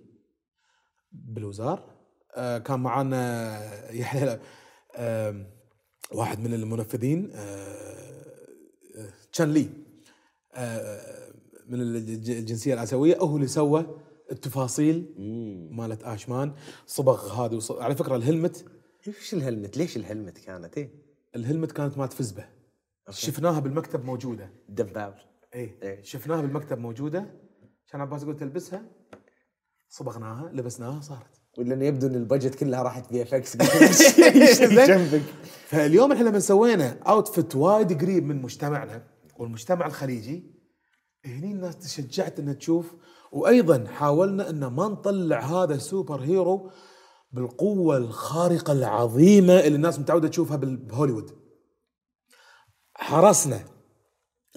بالوزار. 1.11 1.95
آه 2.35 2.57
كان 2.57 2.79
معانا 2.79 3.91
يحيى 3.91 4.39
آه 4.95 5.45
واحد 6.13 6.39
من 6.39 6.53
المنفذين 6.53 7.31
آه 7.33 7.39
آه، 8.97 9.13
تشان 9.31 9.53
لي 9.53 9.69
آه 10.53 11.33
من 11.67 11.81
الج- 11.81 12.29
الجنسية 12.29 12.73
الاسيويه 12.73 13.17
هو 13.17 13.35
اللي 13.35 13.47
سوى 13.47 13.98
التفاصيل 14.31 15.15
مالت 15.71 16.03
آشمان 16.03 16.53
صبغ 16.85 17.45
هذه 17.45 17.55
وص... 17.55 17.71
على 17.71 17.95
فكرة 17.95 18.15
ال 18.15 18.22
helmet 18.22 18.65
إيش 19.07 19.33
ال 19.33 19.38
helmet؟ 19.38 19.77
ليش 19.77 19.97
ال 19.97 20.03
helmet 20.03 20.37
كانت؟ 20.37 20.77
إيه. 20.77 20.91
ال 21.35 21.40
helmet 21.40 21.71
كانت 21.71 21.97
مالت 21.97 22.13
فزبة. 22.13 22.45
شفناها 23.09 23.59
بالمكتب 23.59 24.05
موجودة. 24.05 24.53
دباب 24.69 25.15
إيه. 25.55 25.79
إيه. 25.83 26.03
شفناها 26.03 26.41
بالمكتب 26.41 26.77
موجودة. 26.77 27.25
كان 27.91 28.01
عباس 28.01 28.23
يقول 28.23 28.37
تلبسها. 28.37 28.85
صبغناها 29.89 30.51
لبسناها 30.53 31.01
صارت. 31.01 31.41
ولأن 31.57 31.81
يبدو 31.81 32.07
إن 32.07 32.15
ال 32.15 32.21
budget 32.21 32.55
كلها 32.55 32.83
راحت 32.83 33.05
VFX. 33.05 33.57
جنبك. 34.89 35.23
فاليوم 35.65 36.11
إحنا 36.11 36.29
لما 36.29 36.39
سوينا 36.39 36.99
outfit 37.07 37.55
وايد 37.55 38.01
قريب 38.01 38.25
من 38.25 38.41
مجتمعنا 38.41 39.07
والمجتمع 39.37 39.85
الخليجي. 39.85 40.59
هني 41.25 41.51
الناس 41.51 41.77
تشجعت 41.77 42.39
إنها 42.39 42.53
تشوف 42.53 42.95
وأيضا 43.31 43.85
حاولنا 43.87 44.49
إن 44.49 44.65
ما 44.65 44.87
نطلع 44.87 45.39
هذا 45.39 45.75
ال 45.75 45.83
super 45.83 46.21
hero 46.21 46.71
بالقوة 47.31 47.97
الخارقة 47.97 48.73
العظيمة 48.73 49.59
اللي 49.59 49.75
الناس 49.75 49.99
متعودة 49.99 50.27
تشوفها 50.27 50.57
بهوليوود. 50.57 51.31
حرصنا 52.93 53.59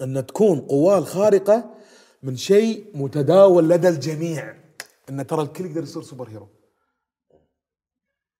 إن 0.01 0.25
تكون 0.25 0.59
قواه 0.59 0.97
الخارقة 0.97 1.75
من 2.23 2.35
شيء 2.35 2.97
متداول 2.97 3.69
لدى 3.69 3.89
الجميع. 3.89 4.63
إن 5.09 5.27
ترى 5.27 5.41
الكل 5.41 5.65
يقدر 5.65 5.83
يصير 5.83 6.01
سوبر 6.01 6.29
هيرو. 6.29 6.47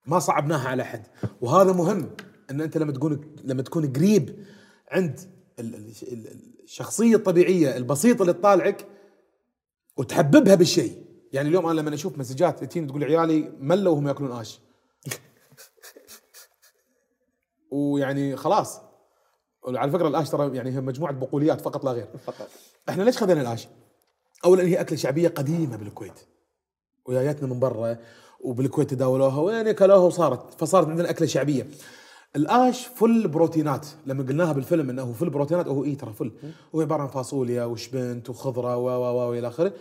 ما 0.06 0.20
صعبناها 0.20 0.70
على 0.70 0.84
حد 0.84 1.08
وهذا 1.42 1.72
مهم 1.74 2.10
إن 2.52 2.62
أنت 2.62 2.78
لما 2.78 2.92
تكون 2.92 3.36
لما 3.44 3.62
تكون 3.62 3.94
قريب 3.94 4.46
عند 4.92 5.20
ال- 5.60 5.76
ال- 5.76 5.94
ال- 6.12 6.54
الشخصية 6.64 7.16
الطبيعية 7.16 7.78
البسيطة 7.78 8.22
اللي 8.22 8.34
تطالعك 8.34 8.88
وتحببها 9.98 10.56
بالشيء. 10.56 11.04
يعني 11.34 11.50
اليوم 11.50 11.66
أنا 11.66 11.82
لما 11.82 11.94
أشوف 11.94 12.18
مسجات 12.18 12.64
تجيني 12.64 12.88
تقول 12.88 13.04
عيالي 13.04 13.54
ملوا 13.60 13.94
وهم 13.94 14.08
يأكلون 14.08 14.32
آش. 14.32 14.60
ويعني 17.72 18.36
خلاص. 18.36 18.80
على 19.68 19.92
فكرة 19.92 20.08
الآش 20.08 20.30
ترى 20.30 20.58
يعني 20.58 20.72
هي 20.72 20.82
مجموعة 20.82 21.14
بقوليات 21.14 21.62
فقط 21.62 21.86
لا 21.86 21.92
غير. 21.92 22.08
فقط. 22.26 22.48
إحنا 22.90 23.04
ليش 23.04 23.18
خذينا 23.18 23.42
الآش؟ 23.42 23.68
اولا 24.46 24.64
هي 24.64 24.82
أكلة 24.82 24.98
شعبية 24.98 25.28
قديمة 25.28 25.78
بالكويت. 25.78 26.20
وجايتنا 27.06 27.48
من 27.48 27.60
برا. 27.60 27.98
وبالكويت 28.40 28.90
تداولوها 28.90 29.42
وين 29.42 29.72
كلوها 29.72 29.98
وصارت. 29.98 30.62
فصارت 30.62 30.88
عندنا 30.88 31.10
أكلة 31.10 31.28
شعبية. 31.28 31.68
الآش 32.36 32.88
فل 32.88 33.28
بروتينات. 33.28 33.88
لما 34.06 34.24
قلناها 34.24 34.52
بالفيلم 34.54 34.90
إنه 34.90 35.14
فل 35.14 35.30
بروتينات 35.30 35.68
هو 35.68 35.84
اي 35.84 35.96
ترى 35.96 36.14
فل؟ 36.14 36.32
هو 36.76 36.82
عبارة 36.82 37.02
عن 37.02 37.08
فاصوليا 37.08 37.66
وشبنت 37.66 38.30
وخضرة 38.30 38.78
و 38.78 38.86
و 38.88 39.04
و 39.18 39.30
وإلى 39.32 39.48
آخره. 39.48 39.74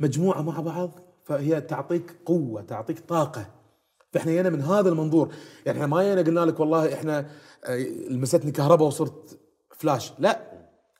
مجموعة 0.00 0.42
مع 0.42 0.60
بعض 0.60 0.90
فهي 1.24 1.60
تعطيك 1.60 2.16
قوة 2.26 2.62
تعطيك 2.62 2.98
طاقة. 2.98 3.46
فإحنا 4.12 4.32
جينا 4.32 4.50
من 4.50 4.60
هذا 4.62 4.88
المنظور. 4.88 5.28
يعني 5.66 5.78
إحنا 5.78 5.86
ما 5.86 6.02
جينا 6.02 6.22
قلنا 6.22 6.40
لك 6.50 6.60
والله 6.60 6.94
إحنا 6.94 7.30
آه، 7.64 7.76
لمستني 8.10 8.50
كهرباء 8.50 8.86
وصرت 8.88 9.38
فلاش. 9.76 10.12
لا 10.18 10.40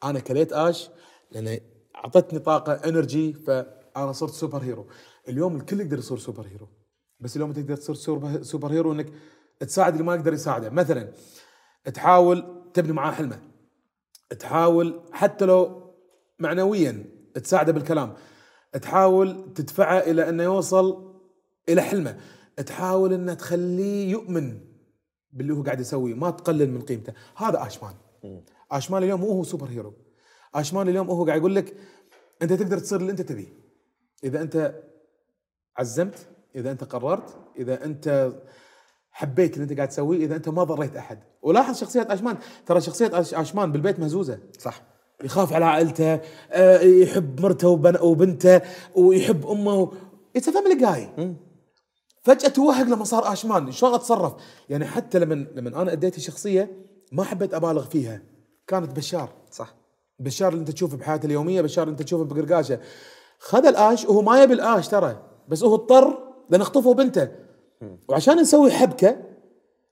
أنا 0.05 0.21
كليت 0.21 0.53
آش 0.53 0.89
لأن 1.33 1.61
أعطتني 1.97 2.39
طاقة 2.39 2.73
energy 2.73 3.33
فأنا 3.33 4.13
صرت 4.13 4.33
super 4.33 4.59
hero. 4.59 4.87
اليوم 5.29 5.57
الكل 5.57 5.81
يقدر 5.81 5.99
يصير 5.99 6.19
super 6.19 6.47
hero. 6.47 6.69
بس 7.21 7.37
اليوم 7.37 7.53
تقدر 7.53 7.77
تصير 7.77 7.95
super- 7.95 8.43
super 8.43 8.73
hero 8.73 8.93
إنك 8.93 9.07
تساعد 9.61 9.93
اللي 9.93 10.05
ما 10.05 10.15
يقدر 10.15 10.33
يساعده. 10.33 10.71
مثلا 10.71 11.09
تحاول 11.95 12.63
تبني 12.75 12.93
معاه 12.93 13.13
حلمه. 13.13 13.39
تحاول 14.39 15.01
حتى 15.13 15.45
لو 15.45 15.83
معنويا 16.39 17.05
تساعده 17.35 17.73
بالكلام. 17.73 18.15
تحاول 18.83 19.55
تدفعه 19.55 19.99
إلى 19.99 20.29
أنه 20.29 20.43
يوصل 20.43 21.15
إلى 21.69 21.83
حلمه. 21.83 22.17
تحاول 22.67 23.13
أنه 23.13 23.35
تخليه 23.35 24.11
يؤمن 24.11 24.61
باللي 25.33 25.55
هو 25.55 25.63
قاعد 25.63 25.81
يسويه. 25.81 26.15
ما 26.15 26.31
تقلل 26.31 26.71
من 26.71 26.81
قيمته. 26.81 27.13
هذا 27.37 27.67
آشمان. 27.67 27.95
آشمان 28.71 29.03
اليوم 29.03 29.21
مو 29.21 29.31
هو 29.31 29.45
سوبر 29.45 29.67
هيرو. 29.67 29.95
آشمان 30.55 30.89
اليوم 30.89 31.11
هو 31.11 31.25
قاعد 31.25 31.39
يقول 31.39 31.55
لك 31.55 31.77
أنت 32.43 32.53
تقدر 32.53 32.79
تصير 32.79 33.01
اللي 33.01 33.11
أنت 33.11 33.21
تبيه 33.21 33.61
إذا 34.25 34.43
أنت 34.43 34.83
عزمت 35.77 36.29
إذا 36.55 36.71
أنت 36.71 36.85
قررت 36.85 37.39
إذا 37.57 37.85
أنت 37.85 38.33
حبيت 39.13 39.55
اللي 39.55 39.63
انت 39.65 39.73
قاعد 39.77 39.89
تسويه 39.89 40.25
إذا 40.25 40.37
أنت 40.37 40.49
ما 40.49 40.65
ضريت 40.65 40.97
أحد. 40.97 41.19
ولاحظ 41.43 41.77
شخصية 41.79 42.07
اشمان 42.11 42.37
ترى 42.67 42.81
شخصية 42.81 43.11
اشمان 43.15 43.73
بالبيت 43.73 44.01
مهزوزة. 44.01 44.39
صح. 44.59 44.83
يخاف 45.25 45.53
على 45.53 45.65
عائلته 45.65 46.21
آه، 46.53 46.81
يحب 46.81 47.41
مرته 47.41 47.69
وبن- 47.69 48.01
وبنته 48.03 48.61
ويحب 48.97 49.47
أمه 49.47 49.93
it's 50.37 50.51
family 50.51 50.75
guy 50.81 51.35
فجأة 52.23 52.49
توهق 52.49 52.83
لما 52.87 53.05
صار 53.05 53.33
اشمان 53.33 53.73
شلون 53.73 53.95
اتصرف 53.95 54.33
يعني 54.69 54.85
حتى 54.87 55.19
لما 55.19 55.35
لما 55.35 55.83
أنا 55.83 55.93
أديت 55.93 56.17
الشخصية 56.17 56.71
ما 57.13 57.25
حبيت 57.25 57.55
أبالغ 57.55 57.85
فيها. 57.85 58.23
كانت 58.67 58.97
بشار. 58.97 59.29
صح. 59.51 59.75
بشار 60.19 60.49
اللي 60.53 60.61
انت 60.61 60.71
تشوفه 60.71 60.97
بحياته 60.97 61.27
اليومية 61.27 61.61
بشار 61.63 61.83
اللي 61.85 61.93
انت 61.93 62.03
تشوفه 62.03 62.25
بقرقاشة. 62.25 62.81
خذ 63.39 63.67
الآش 63.67 64.05
وهو 64.05 64.23
ما 64.23 64.43
يبي 64.43 64.55
الآش 64.55 64.89
ترى. 64.89 65.23
بس 65.49 65.63
هو 65.65 65.75
اضطر 65.75 66.19
لأن 66.51 66.61
اخطفوا 66.61 66.95
بنته. 66.95 67.29
وعشان 68.09 68.37
نسوي 68.37 68.71
حبكة 68.71 69.17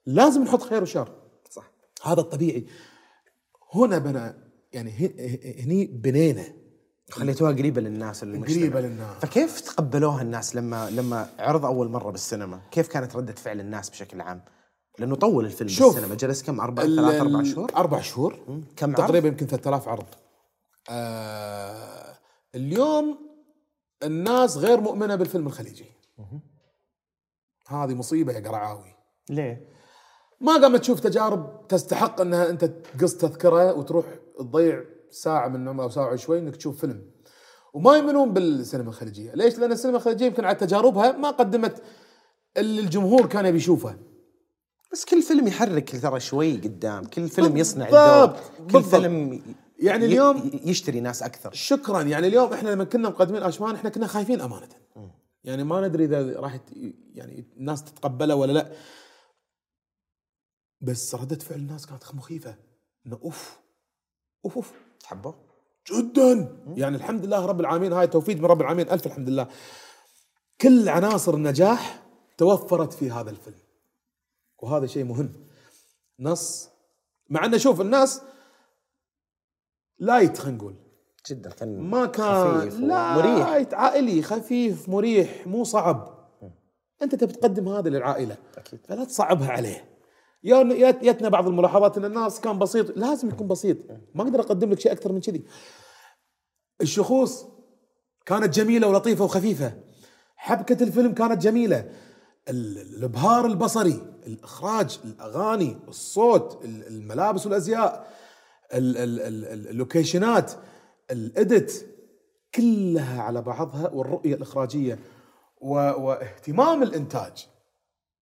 لازم 0.06 0.42
نحط 0.42 0.62
خير 0.62 0.82
وشر 0.82 1.12
صح 1.50 1.70
هذا 2.04 2.20
الطبيعي 2.20 2.66
هنا 3.74 3.98
بنا 3.98 4.48
يعني 4.72 4.90
هني 5.64 5.86
بنينا 5.86 6.44
خليتوها 7.10 7.52
قريبة 7.52 7.80
للناس 7.80 8.22
المجتمع. 8.22 8.56
قريبة 8.56 8.80
للناس. 8.80 9.16
فكيف 9.20 9.60
تقبلوها 9.60 10.22
الناس 10.22 10.56
لما 10.56 10.90
لما 10.90 11.30
عرض 11.38 11.64
أول 11.64 11.88
مرة 11.88 12.10
بالسينما؟ 12.10 12.60
كيف 12.70 12.88
كانت 12.88 13.16
ردة 13.16 13.32
فعل 13.32 13.60
الناس 13.60 13.90
بشكل 13.90 14.20
عام؟ 14.20 14.40
لأنه 14.98 15.16
طول 15.16 15.44
الفيلم 15.44 15.68
شوف، 15.70 15.94
بالسينما 15.94 16.14
جلس 16.14 16.42
كم 16.42 16.60
أربع 16.60 16.82
ثلاث 16.82 17.20
أربع 17.20 17.42
شهور؟ 17.42 17.72
أربع 17.76 18.00
شهور 18.00 18.38
كم؟ 18.76 18.92
تقريبا 18.92 19.28
يمكن 19.28 19.46
3000 19.46 19.88
عرض 19.88 20.06
آه 20.90 22.14
اليوم 22.54 23.18
الناس 24.02 24.56
غير 24.56 24.80
مؤمنة 24.80 25.14
بالفيلم 25.16 25.46
الخليجي 25.46 25.84
هذه 27.68 27.94
مصيبة 27.94 28.32
يا 28.32 28.48
قرعاوي 28.48 28.94
ليه؟ 29.30 29.68
ما 30.40 30.52
قامت 30.62 30.80
تشوف 30.80 31.00
تجارب 31.00 31.66
تستحق 31.68 32.20
أنها 32.20 32.50
أنت 32.50 32.64
تقص 32.64 33.14
تذكرة 33.14 33.72
وتروح 33.74 34.06
تضيع 34.38 34.84
ساعة 35.10 35.48
من 35.48 35.68
عمرها 35.68 35.84
أو 35.84 35.90
ساعة 35.90 36.12
وشوي 36.12 36.38
إنك 36.38 36.56
تشوف 36.56 36.80
فيلم 36.80 37.10
وما 37.74 37.96
يؤمنون 37.96 38.32
بالسينما 38.32 38.88
الخليجية، 38.88 39.32
ليش؟ 39.34 39.58
لأن 39.58 39.72
السينما 39.72 39.96
الخليجية 39.96 40.26
يمكن 40.26 40.44
على 40.44 40.54
تجاربها 40.54 41.12
ما 41.12 41.30
قدمت 41.30 41.82
اللي 42.56 42.80
الجمهور 42.80 43.26
كان 43.26 43.46
يبي 43.46 43.56
يشوفه. 43.58 43.96
بس 44.92 45.04
كل 45.04 45.22
فيلم 45.22 45.46
يحرك 45.48 46.02
ترى 46.02 46.20
شوي 46.20 46.56
قدام، 46.56 47.04
كل 47.04 47.28
فيلم 47.28 47.56
يصنع 47.56 47.84
بالضبط، 47.84 48.36
الدور، 48.38 48.66
كل 48.66 48.72
بالضبط. 48.72 48.94
فيلم 48.94 49.42
يعني 49.78 50.04
اليوم- 50.04 50.50
يشتري 50.64 51.00
ناس 51.00 51.22
أكثر 51.22 51.50
شكرا 51.52 52.02
يعني 52.02 52.26
اليوم 52.26 52.52
إحنا 52.52 52.70
لما 52.70 52.84
كنا 52.84 53.08
مقدمين 53.08 53.42
اشمان 53.42 53.74
إحنا 53.74 53.90
كنا 53.90 54.06
خايفين 54.06 54.40
أمانة. 54.40 54.68
يعني 55.48 55.64
ما 55.64 55.88
ندري 55.88 56.04
إذا 56.04 56.40
راح 56.40 56.60
يعني 57.14 57.44
الناس 57.56 57.84
تتقبله 57.84 58.34
ولا 58.34 58.52
لا. 58.52 58.72
بس 60.80 61.14
ردة 61.14 61.36
فعل 61.36 61.58
الناس 61.58 61.86
كانت 61.86 62.14
مخيفة. 62.14 62.56
إنه 63.06 63.18
أوف 63.22 63.58
أوف 64.44 64.56
أوف. 64.56 64.72
تحبه؟ 65.00 65.34
جدا. 65.92 66.62
يعني 66.76 66.96
الحمد 66.96 67.24
لله 67.24 67.46
رب 67.46 67.60
العالمين 67.60 67.92
هاي 67.92 68.06
توفيق 68.06 68.36
من 68.36 68.44
رب 68.44 68.60
العالمين. 68.60 68.90
ألف 68.90 69.06
الحمد 69.06 69.28
لله. 69.28 69.48
كل 70.60 70.88
عناصر 70.88 71.34
النجاح 71.34 72.06
توفرت 72.38 72.92
في 72.92 73.10
هذا 73.10 73.30
الفيلم. 73.30 73.60
وهذا 74.58 74.86
شيء 74.86 75.04
مهم. 75.04 75.46
نص 76.20 76.68
مع 77.30 77.44
إنه 77.44 77.56
شوف 77.56 77.80
الناس 77.80 78.22
light 79.98 80.38
خلينا 80.38 80.58
نقول 80.58 80.87
جدا 81.28 81.50
كان 81.50 81.80
ما 81.80 82.06
كان 82.06 82.60
خفيف 82.60 82.80
لا 82.80 83.16
light 83.18 83.74
عائلي 83.74 84.22
خفيف 84.22 84.88
مريح 84.88 85.46
مو 85.46 85.64
صعب. 85.64 86.18
أنت 87.02 87.14
تبي 87.14 87.32
تقدم 87.32 87.68
هذا 87.68 87.90
للعائلة. 87.90 88.36
أكيد. 88.58 88.80
فلا 88.88 89.04
تصعبها 89.04 89.50
عليه. 89.50 89.84
يا 90.44 90.56
ياتنا 91.02 91.28
بعض 91.28 91.48
الملاحظات 91.48 91.98
إن 91.98 92.04
الناس 92.04 92.40
كان 92.40 92.58
بسيط. 92.58 92.96
لازم 92.98 93.28
يكون 93.28 93.48
بسيط. 93.48 93.76
ما 94.14 94.22
أقدر 94.22 94.40
أقدم 94.40 94.70
لك 94.70 94.80
شيء 94.80 94.92
أكثر 94.92 95.12
من 95.12 95.20
كذي. 95.20 95.44
الشخوص 96.80 97.46
كانت 98.26 98.54
جميلة 98.54 98.86
ولطيفة 98.88 99.24
وخفيفة. 99.24 99.72
حبكة 100.36 100.82
الفيلم 100.82 101.14
كانت 101.14 101.42
جميلة. 101.42 101.90
ال- 102.48 102.78
الإبهار 102.98 103.46
البصري 103.46 104.02
الإخراج 104.26 104.98
الأغاني 105.04 105.76
الصوت 105.88 106.64
ال- 106.64 106.86
الملابس 106.86 107.46
والأزياء 107.46 108.06
ال- 108.74 108.96
ال- 108.96 109.20
ال- 109.20 109.44
ال- 109.44 109.68
اللوكيشنات. 109.68 110.52
الإديت 111.10 111.86
كلها 112.54 113.22
على 113.22 113.42
بعضها 113.42 113.90
والرؤية 113.90 114.34
الإخراجية 114.34 114.98
و... 115.60 115.74
واهتمام 115.74 116.82
الإنتاج. 116.82 117.48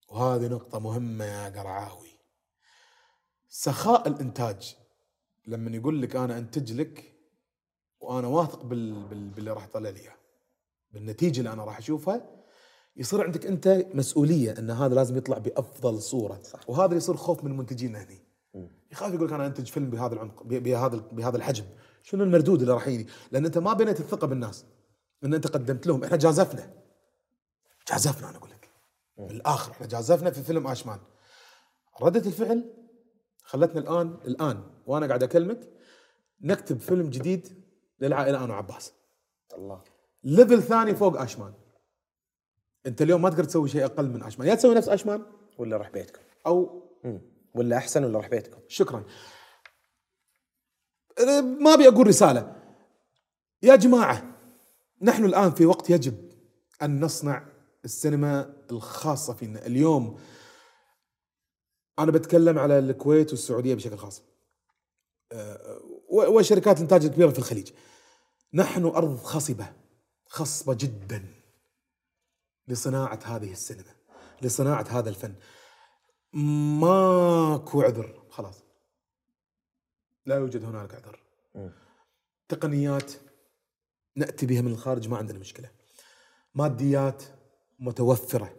وهذه 0.08 0.48
نقطة 0.48 0.78
مهمة 0.78 1.24
يا 1.24 1.48
قرعاوي. 1.48 2.08
سخاء 3.48 4.08
الإنتاج. 4.08 4.76
لما 5.46 5.76
يقول 5.76 6.02
لك 6.02 6.16
أنا 6.16 6.38
أنتج 6.38 6.72
لك 6.72 7.12
وأنا 8.00 8.28
واثق 8.28 8.64
بال... 8.64 9.08
بال... 9.08 9.28
باللي 9.30 9.50
راح 9.50 9.64
يطلع 9.64 9.90
لي 9.90 10.00
بالنتيجة 10.90 11.38
اللي 11.38 11.52
أنا 11.52 11.64
راح 11.64 11.78
أشوفها 11.78 12.30
يصير 12.96 13.24
عندك 13.24 13.46
أنت 13.46 13.86
مسؤولية 13.94 14.58
إن 14.58 14.70
هذا 14.70 14.94
لازم 14.94 15.16
يطلع 15.16 15.38
بأفضل 15.38 16.02
صورة. 16.02 16.42
صح. 16.42 16.70
وهذا 16.70 16.84
اللي 16.84 16.96
يصير 16.96 17.16
خوف 17.16 17.44
من 17.44 17.50
المنتجين 17.50 17.96
هني. 17.96 18.26
يخاف 18.92 19.14
يقول 19.14 19.26
لك 19.26 19.32
أنا 19.32 19.46
أنتج 19.46 19.66
فيلم 19.66 19.90
بهذا 19.90 20.14
العمق 20.14 20.42
بهذا 20.42 20.96
بهذا 21.12 21.36
الحجم. 21.36 21.64
شنو 22.06 22.24
المردود 22.24 22.60
اللي 22.60 22.74
راح 22.74 22.88
يجي؟ 22.88 23.06
لأن 23.32 23.44
أنت 23.44 23.58
ما 23.58 23.72
بنيت 23.72 24.00
الثقة 24.00 24.26
بالناس. 24.26 24.64
من 25.22 25.34
أنت 25.34 25.46
قدمت 25.46 25.86
لهم. 25.86 26.04
إحنا 26.04 26.16
جازفنا. 26.16 26.72
جازفنا 27.92 28.30
أنا 28.30 28.36
أقول 28.38 28.50
لك. 28.50 28.70
بالآخر 29.18 29.72
إحنا 29.72 29.86
جازفنا 29.86 30.30
في 30.30 30.42
فيلم 30.42 30.66
آشمان. 30.66 30.98
ردة 32.02 32.20
الفعل 32.20 32.74
خلتنا 33.42 33.80
الآن 33.80 34.16
الآن 34.26 34.64
وأنا 34.86 35.06
قاعد 35.06 35.22
أكلمك 35.22 35.68
نكتب 36.40 36.80
فيلم 36.80 37.10
جديد 37.10 37.64
للعائلة 38.00 38.44
أنا 38.44 38.54
وعباس. 38.54 38.92
الله. 39.54 39.82
ليفل 40.24 40.62
ثاني 40.62 40.94
فوق 40.94 41.20
آشمان. 41.20 41.52
أنت 42.86 43.02
اليوم 43.02 43.22
ما 43.22 43.30
تقدر 43.30 43.44
تسوي 43.44 43.68
شيء 43.68 43.84
أقل 43.84 44.08
من 44.08 44.22
آشمان. 44.22 44.48
يا 44.48 44.54
تسوي 44.54 44.74
نفس 44.74 44.88
آشمان؟ 44.88 45.22
ولا 45.58 45.76
روح 45.76 45.90
بيتكم. 45.90 46.20
أو 46.46 46.82
مم. 47.04 47.20
ولا 47.54 47.76
أحسن 47.76 48.04
ولا 48.04 48.16
روح 48.16 48.28
بيتكم. 48.28 48.60
شكرا. 48.68 49.04
ما 51.60 51.74
أبي 51.74 51.88
أقول 51.88 52.06
رسالة. 52.06 52.56
يا 53.62 53.76
جماعة 53.76 54.36
نحن 55.02 55.24
الآن 55.24 55.50
في 55.50 55.66
وقت 55.66 55.90
يجب 55.90 56.32
أن 56.82 57.00
نصنع 57.04 57.46
السينما 57.84 58.56
الخاصة 58.70 59.34
فينا. 59.34 59.66
اليوم 59.66 60.20
أنا 61.98 62.10
بتكلم 62.12 62.58
على 62.58 62.78
الكويت 62.78 63.30
والسعودية 63.30 63.74
بشكل 63.74 63.96
خاص. 63.96 64.22
أه، 65.32 65.80
وشركات 66.10 66.76
الإنتاج 66.76 67.04
الكبيرة 67.04 67.30
في 67.30 67.38
الخليج. 67.38 67.70
نحن 68.54 68.84
أرض 68.84 69.16
خصبة 69.16 69.72
خصبة 70.26 70.74
جدا 70.74 71.24
لصناعة 72.68 73.20
هذه 73.24 73.52
السينما 73.52 73.94
لصناعة 74.42 74.86
هذا 74.90 75.08
الفن. 75.08 75.34
ماكو 76.80 77.82
عذر 77.82 78.22
خلاص. 78.30 78.65
لا 80.26 80.36
يوجد 80.36 80.64
هنالك 80.64 80.94
عذر 80.94 81.20
تقنيات 82.48 83.12
نأتي 84.16 84.46
بها 84.46 84.60
من 84.60 84.72
الخارج 84.72 85.08
ما 85.08 85.16
عندنا 85.16 85.38
مشكلة. 85.38 85.70
ماديات 86.54 87.22
متوفرة. 87.78 88.56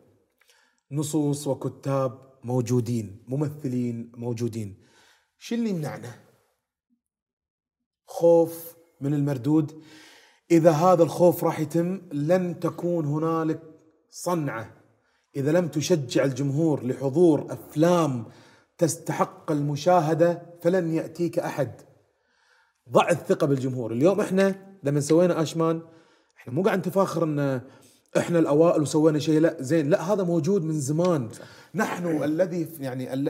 نصوص 0.92 1.48
وكتاب 1.48 2.34
موجودين 2.44 3.24
ممثلين 3.28 4.12
موجودين. 4.16 4.84
شو 5.38 5.56
اللي 5.56 5.70
يمنعنا؟ 5.70 6.16
خوف 8.06 8.76
من 9.02 9.14
المردود. 9.14 9.84
إذا 10.52 10.72
هذا 10.72 11.04
الخوف 11.04 11.44
راح 11.44 11.60
يتم 11.60 12.02
لن 12.12 12.60
تكون 12.60 13.06
هنالك 13.06 13.62
صنعة. 14.10 14.84
إذا 15.36 15.52
لم 15.52 15.68
تشجع 15.68 16.24
الجمهور 16.24 16.86
لحضور 16.86 17.54
أفلام 17.54 18.26
تستحق 18.78 19.52
المشاهدة 19.52 20.47
فلن 20.68 20.94
يأتيك 20.94 21.40
أحد. 21.40 21.82
ضع 22.90 23.10
الثقه 23.10 23.48
بالجمهور. 23.48 23.92
اليوم 23.92 24.22
إحنا 24.22 24.56
لما 24.84 25.00
سوينا 25.00 25.42
آشمان 25.42 25.82
إحنا 26.38 26.54
مو 26.54 26.64
قاعد 26.64 26.78
نتفاخر 26.80 27.24
إن 27.24 27.62
إحنا 28.18 28.40
الأوائل 28.40 28.82
وسوينا 28.82 29.20
شيء. 29.20 29.40
لا 29.40 29.58
زين 29.60 29.90
لا 29.90 30.02
هذا 30.14 30.24
موجود 30.24 30.64
من 30.64 30.80
زمان. 30.80 31.30
نحن 31.76 32.24
الذي 32.24 32.68
يعني 32.80 33.14
ال- 33.14 33.30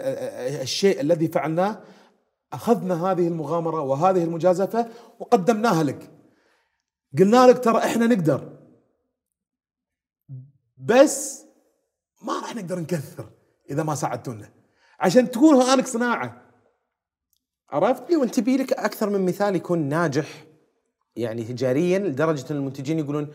الشيء 0.62 1.02
الذي 1.02 1.28
فعلناه 1.28 1.80
أخذنا 2.54 3.12
هذه 3.12 3.28
المغامرة 3.28 3.82
وهذه 3.82 4.24
المجازفة 4.24 4.88
وقدمناها 5.20 5.84
لك. 5.84 6.12
قلنا 7.18 7.48
لك 7.48 7.64
ترى 7.64 7.78
إحنا 7.78 8.08
نقدر. 8.08 8.58
بس 10.78 11.44
ما 12.22 12.34
راح 12.40 12.56
نقدر 12.56 12.80
نكثر 12.80 13.30
إذا 13.70 13.84
ما 13.84 13.96
ساعدتونا. 13.96 14.50
عشان 15.00 15.32
تكون 15.32 15.56
هانك 15.56 15.88
صناعه 15.88 16.47
عرفت؟ 17.70 18.10
أيوه 18.10 18.24
انت 18.24 18.40
بيلك 18.40 18.74
أكثر 18.74 19.10
من 19.10 19.26
مثال 19.26 19.56
يكون 19.56 19.80
ناجح 19.80 20.46
يعني 21.16 21.44
تجاريا 21.44 22.00
لدرجة 22.00 22.46
إن 22.52 22.56
المنتجين 22.56 23.00
يقولون 23.00 23.28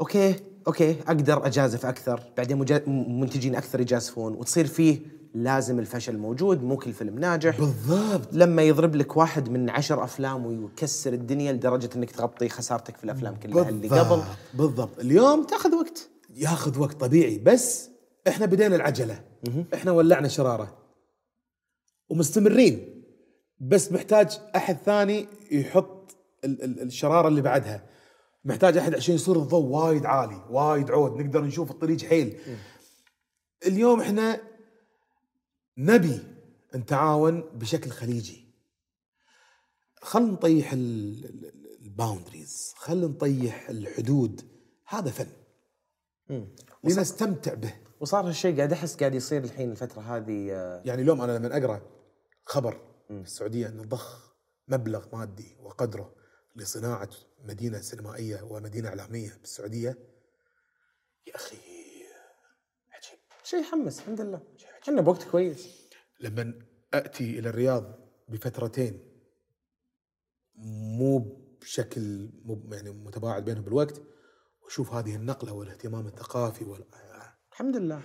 okay 0.00 0.34
okay 0.66 0.96
أقدر 1.06 1.46
أجازف 1.46 1.86
أكثر. 1.86 2.32
بعدين 2.36 2.56
مجا... 2.58 2.82
منتجين 2.86 3.54
أكثر 3.54 3.80
يجازفون 3.80 4.34
وتصير 4.34 4.66
فيه 4.66 5.00
لازم 5.34 5.78
الفشل 5.78 6.18
موجود 6.18 6.62
مو 6.62 6.76
كل 6.76 6.92
فيلم 6.92 7.18
ناجح. 7.18 7.58
بالضبط. 7.58 8.28
لما 8.32 8.62
يضرب 8.62 8.96
لك 8.96 9.16
واحد 9.16 9.48
من 9.48 9.70
عشر 9.70 10.04
أفلام 10.04 10.46
ويكسر 10.46 11.12
الدنيا 11.12 11.52
لدرجة 11.52 11.90
إنك 11.96 12.10
تغطي 12.10 12.48
خسارتك 12.48 12.96
في 12.96 13.04
الأفلام 13.04 13.36
كلها 13.36 13.68
اللي 13.68 13.88
قبل. 13.88 14.08
بالضبط 14.08 14.24
بالضبط. 14.54 14.98
اليوم 14.98 15.44
تأخذ 15.44 15.74
وقت. 15.74 16.08
يأخذ 16.34 16.78
وقت 16.78 17.00
طبيعي 17.00 17.38
بس 17.38 17.90
إحنا 18.28 18.46
بدينا 18.46 18.76
العجلة. 18.76 19.24
إحنا 19.74 19.92
ولعنا 19.92 20.28
شرارة. 20.28 20.78
ومستمرين. 22.10 23.01
بس 23.62 23.92
محتاج 23.92 24.40
أحد 24.56 24.76
ثاني 24.76 25.28
يحط 25.50 26.16
ال- 26.44 26.62
ال- 26.64 26.82
الشرارة 26.82 27.28
اللي 27.28 27.42
بعدها. 27.42 27.86
محتاج 28.44 28.76
أحد 28.76 28.94
عشان 28.94 29.14
يصير 29.14 29.36
الضوء 29.36 29.64
وايد 29.64 30.06
عالي 30.06 30.44
وايد 30.50 30.90
عود 30.90 31.20
نقدر 31.20 31.44
نشوف 31.44 31.70
الطريق 31.70 32.00
حيل. 32.00 32.38
اليوم 33.66 34.00
إحنا 34.00 34.40
نبي 35.78 36.20
نتعاون 36.74 37.40
بشكل 37.40 37.90
خليجي. 37.90 38.44
خل 40.02 40.22
نطيح 40.32 40.72
الباوندريز 40.72 42.72
خل 42.76 43.00
نطيح 43.10 43.68
الحدود. 43.68 44.40
هذا 44.88 45.10
فن. 45.10 45.26
لنستمتع 46.84 47.54
به. 47.54 47.74
وصار 48.00 48.28
هالشيء 48.28 48.56
قاعد 48.56 48.72
أحس 48.72 48.96
قاعد 48.96 49.14
يصير 49.14 49.44
الحين 49.44 49.70
الفترة 49.70 50.00
هذه 50.00 50.52
آه، 50.52 50.82
يعني 50.84 51.02
اليوم 51.02 51.20
أنا 51.20 51.38
لما 51.38 51.56
أقرأ 51.56 51.80
خبر 52.46 52.80
في 53.18 53.28
السعودية 53.28 53.68
أنه 53.68 53.82
ضخ 53.84 54.34
مبلغ 54.68 55.16
مادي 55.16 55.56
وقدره 55.60 56.14
لصناعة 56.56 57.10
مدينة 57.38 57.80
سينمائية 57.80 58.42
ومدينة 58.42 58.88
إعلامية 58.88 59.38
بالسعودية. 59.40 59.98
يا 61.26 61.36
أخي 61.36 61.56
عجيب 62.92 63.18
شيء 63.44 63.60
يحمس 63.60 63.98
الحمد 63.98 64.20
لله. 64.20 64.42
إحنا 64.82 65.00
بوقت 65.00 65.22
كويس. 65.22 65.68
لما 66.20 66.62
اتي 66.94 67.38
إلى 67.38 67.48
الرياض 67.48 67.98
بفترتين 68.28 69.12
مو 70.98 71.18
بشكل 71.60 72.30
مو 72.44 72.68
يعني 72.72 72.90
متباعد 72.90 73.44
بينهم 73.44 73.64
بالوقت 73.64 74.02
وأشوف 74.62 74.92
هذه 74.92 75.16
النقلة 75.16 75.52
والاهتمام 75.52 76.06
الثقافي 76.06 76.64
وال... 76.64 76.84
الحمد 77.52 77.76
لله. 77.76 78.02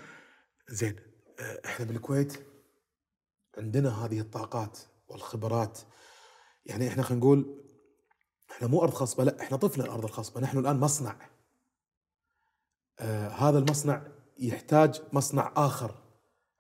زين 0.70 0.96
إحنا 1.66 1.86
بالكويت 1.86 2.34
عندنا 3.58 4.06
هذه 4.06 4.20
الطاقات. 4.20 4.80
والخبرات. 5.08 5.80
يعني 6.66 6.88
إحنا 6.88 7.04
خلينا 7.04 7.22
نقول 7.26 7.64
إحنا 8.52 8.68
مو 8.68 8.84
أرض 8.84 8.94
خصبه 8.94 9.24
لا 9.24 9.42
إحنا 9.42 9.58
طفنا 9.58 9.84
الأرض 9.86 10.04
الخصبه 10.04 10.42
نحن 10.42 10.58
الآن 10.58 10.80
مصنع. 10.80 11.30
آه 13.00 13.28
هذا 13.28 13.60
المصنع 13.60 14.08
يحتاج 14.40 15.02
مصنع 15.14 15.54
آخر 15.56 16.04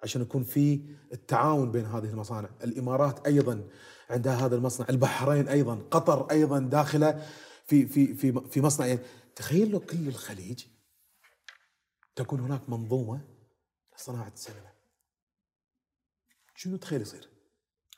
عشان 0.04 0.22
يكون 0.22 0.44
في 0.44 0.96
التعاون 1.14 1.72
بين 1.72 1.86
هذه 1.86 2.10
المصانع. 2.10 2.50
الإمارات 2.64 3.26
أيضا 3.28 3.70
عندها 4.10 4.46
هذا 4.46 4.56
المصنع 4.56 4.90
البحرين 4.90 5.48
أيضا 5.48 5.76
قطر 5.92 6.32
أيضا 6.32 6.60
داخلة 6.60 7.28
في 7.66 7.88
في 7.88 8.14
في 8.14 8.50
في 8.50 8.62
مصنع. 8.62 8.86
يعني 8.86 9.00
تخيل 9.36 9.72
لو 9.72 9.80
كل 9.80 10.08
الخليج 10.08 10.66
تكون 12.16 12.40
هناك 12.40 12.70
منظومة 12.70 13.22
لصناعة 13.98 14.34
السينما. 14.34 14.72
شنو 16.56 16.78
تخيل 16.78 17.02
يصير؟ 17.02 17.37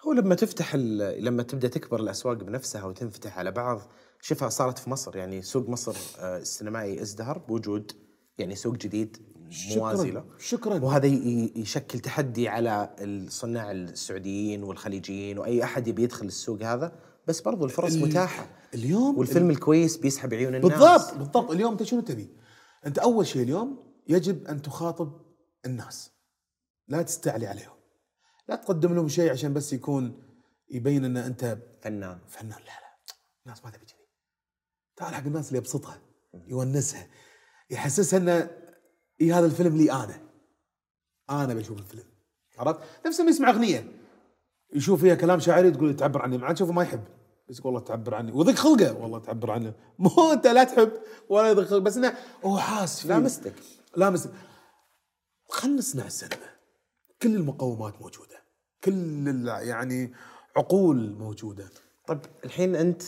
هو 0.07 0.13
لما 0.13 0.35
تفتح 0.35 0.75
لما 0.75 1.43
تبدأ 1.43 1.67
تكبر 1.67 1.99
الأسواق 1.99 2.37
بنفسها 2.37 2.83
وتنفتح 2.85 3.37
على 3.39 3.51
بعض 3.51 3.81
شوفها 4.21 4.49
صارت 4.49 4.77
في 4.77 4.89
مصر 4.89 5.17
يعني 5.17 5.41
سوق 5.41 5.69
مصر 5.69 5.95
آه، 6.19 6.37
السينمائي 6.37 7.01
ازدهر 7.01 7.37
بوجود 7.37 7.91
يعني 8.37 8.55
سوق 8.55 8.75
جديد 8.75 9.17
موازي 9.75 10.11
له 10.11 10.25
شكرا. 10.39 10.79
وهذا 10.83 11.05
يشكل 11.55 11.99
تحدي 11.99 12.47
على 12.47 12.95
الصناع 12.99 13.71
السعوديين 13.71 14.63
والخليجيين 14.63 15.37
وأي 15.39 15.63
أحد 15.63 15.87
يبي 15.87 16.03
يدخل 16.03 16.25
السوق 16.25 16.61
هذا 16.63 16.91
بس 17.27 17.41
برضو 17.41 17.65
الفرص 17.65 17.93
ال- 17.93 18.01
متاحة. 18.01 18.49
اليوم 18.73 19.17
والفيلم 19.17 19.49
الكويس 19.49 19.97
بيسحب 19.97 20.33
عيون 20.33 20.55
الناس. 20.55 20.71
بالضبط 20.71 21.17
بالضبط. 21.17 21.51
اليوم 21.51 21.71
أنت 21.71 21.83
شنو 21.83 22.01
تبي؟ 22.01 22.29
أنت 22.85 22.97
أول 22.99 23.27
شيء 23.27 23.41
اليوم 23.43 23.83
يجب 24.07 24.45
أن 24.47 24.61
تخاطب 24.61 25.21
الناس 25.65 26.11
لا 26.87 27.01
تستعلي 27.01 27.47
عليهم. 27.47 27.78
لا 28.49 28.55
تقدم 28.55 28.95
لهم 28.95 29.07
شيء 29.07 29.31
عشان 29.31 29.53
بس 29.53 29.73
يكون 29.73 30.23
يبين 30.69 31.05
إن 31.05 31.17
أنت 31.17 31.57
فنان. 31.81 32.19
فنان. 32.27 32.59
لا 32.59 32.65
لا. 32.65 32.95
الناس 33.45 33.65
ما 33.65 33.71
تبي 33.71 33.85
كذي. 33.85 34.07
تعال 34.95 35.15
حق 35.15 35.25
الناس 35.25 35.47
اللي 35.47 35.57
يبسطها 35.57 36.01
يونسها 36.47 37.07
يحسسها 37.69 38.19
انه 38.19 38.51
إي 39.21 39.33
هذا 39.33 39.45
الفيلم 39.45 39.77
لي 39.77 39.91
أنا. 39.91 40.21
أنا 41.29 41.53
بشوف 41.53 41.79
الفيلم. 41.79 42.03
عرفت؟ 42.57 42.79
نفس 43.05 43.19
لما 43.19 43.29
يسمع 43.29 43.49
أغنية. 43.49 43.91
يشوف 44.73 45.01
فيها 45.01 45.15
كلام 45.15 45.39
شاعري 45.39 45.71
تقول 45.71 45.95
تعبر 45.95 46.21
عني. 46.21 46.37
مع 46.37 46.51
تشوفه 46.51 46.71
ما 46.71 46.83
يحب. 46.83 47.03
بس 47.49 47.65
والله 47.65 47.79
تعبر 47.79 48.15
عني. 48.15 48.31
وضيق 48.31 48.55
خلقه. 48.55 48.93
والله 48.93 49.19
تعبر 49.19 49.51
عنه 49.51 49.73
مو 49.99 50.31
أنت 50.33 50.47
لا 50.47 50.63
تحب 50.63 50.91
ولا 51.29 51.49
يضيق 51.49 51.65
خلقه 51.65 51.79
بس 51.79 51.97
إنه 51.97 52.17
هو 52.45 52.57
حاس 52.57 53.01
فيه. 53.01 53.09
لامستك. 53.09 53.53
لامستك 53.97 54.31
خلنا 55.49 55.77
نصنع 55.77 56.05
السينما. 56.05 56.49
كل 57.21 57.35
المقومات 57.35 58.01
موجودة. 58.01 58.38
كل 58.83 59.47
يعني 59.47 60.13
عقول 60.57 61.13
موجودة. 61.13 61.69
طيب 62.07 62.19
الحين 62.45 62.75
أنت 62.75 63.01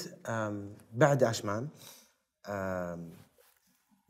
بعد 0.94 1.24
اشمان 1.24 1.68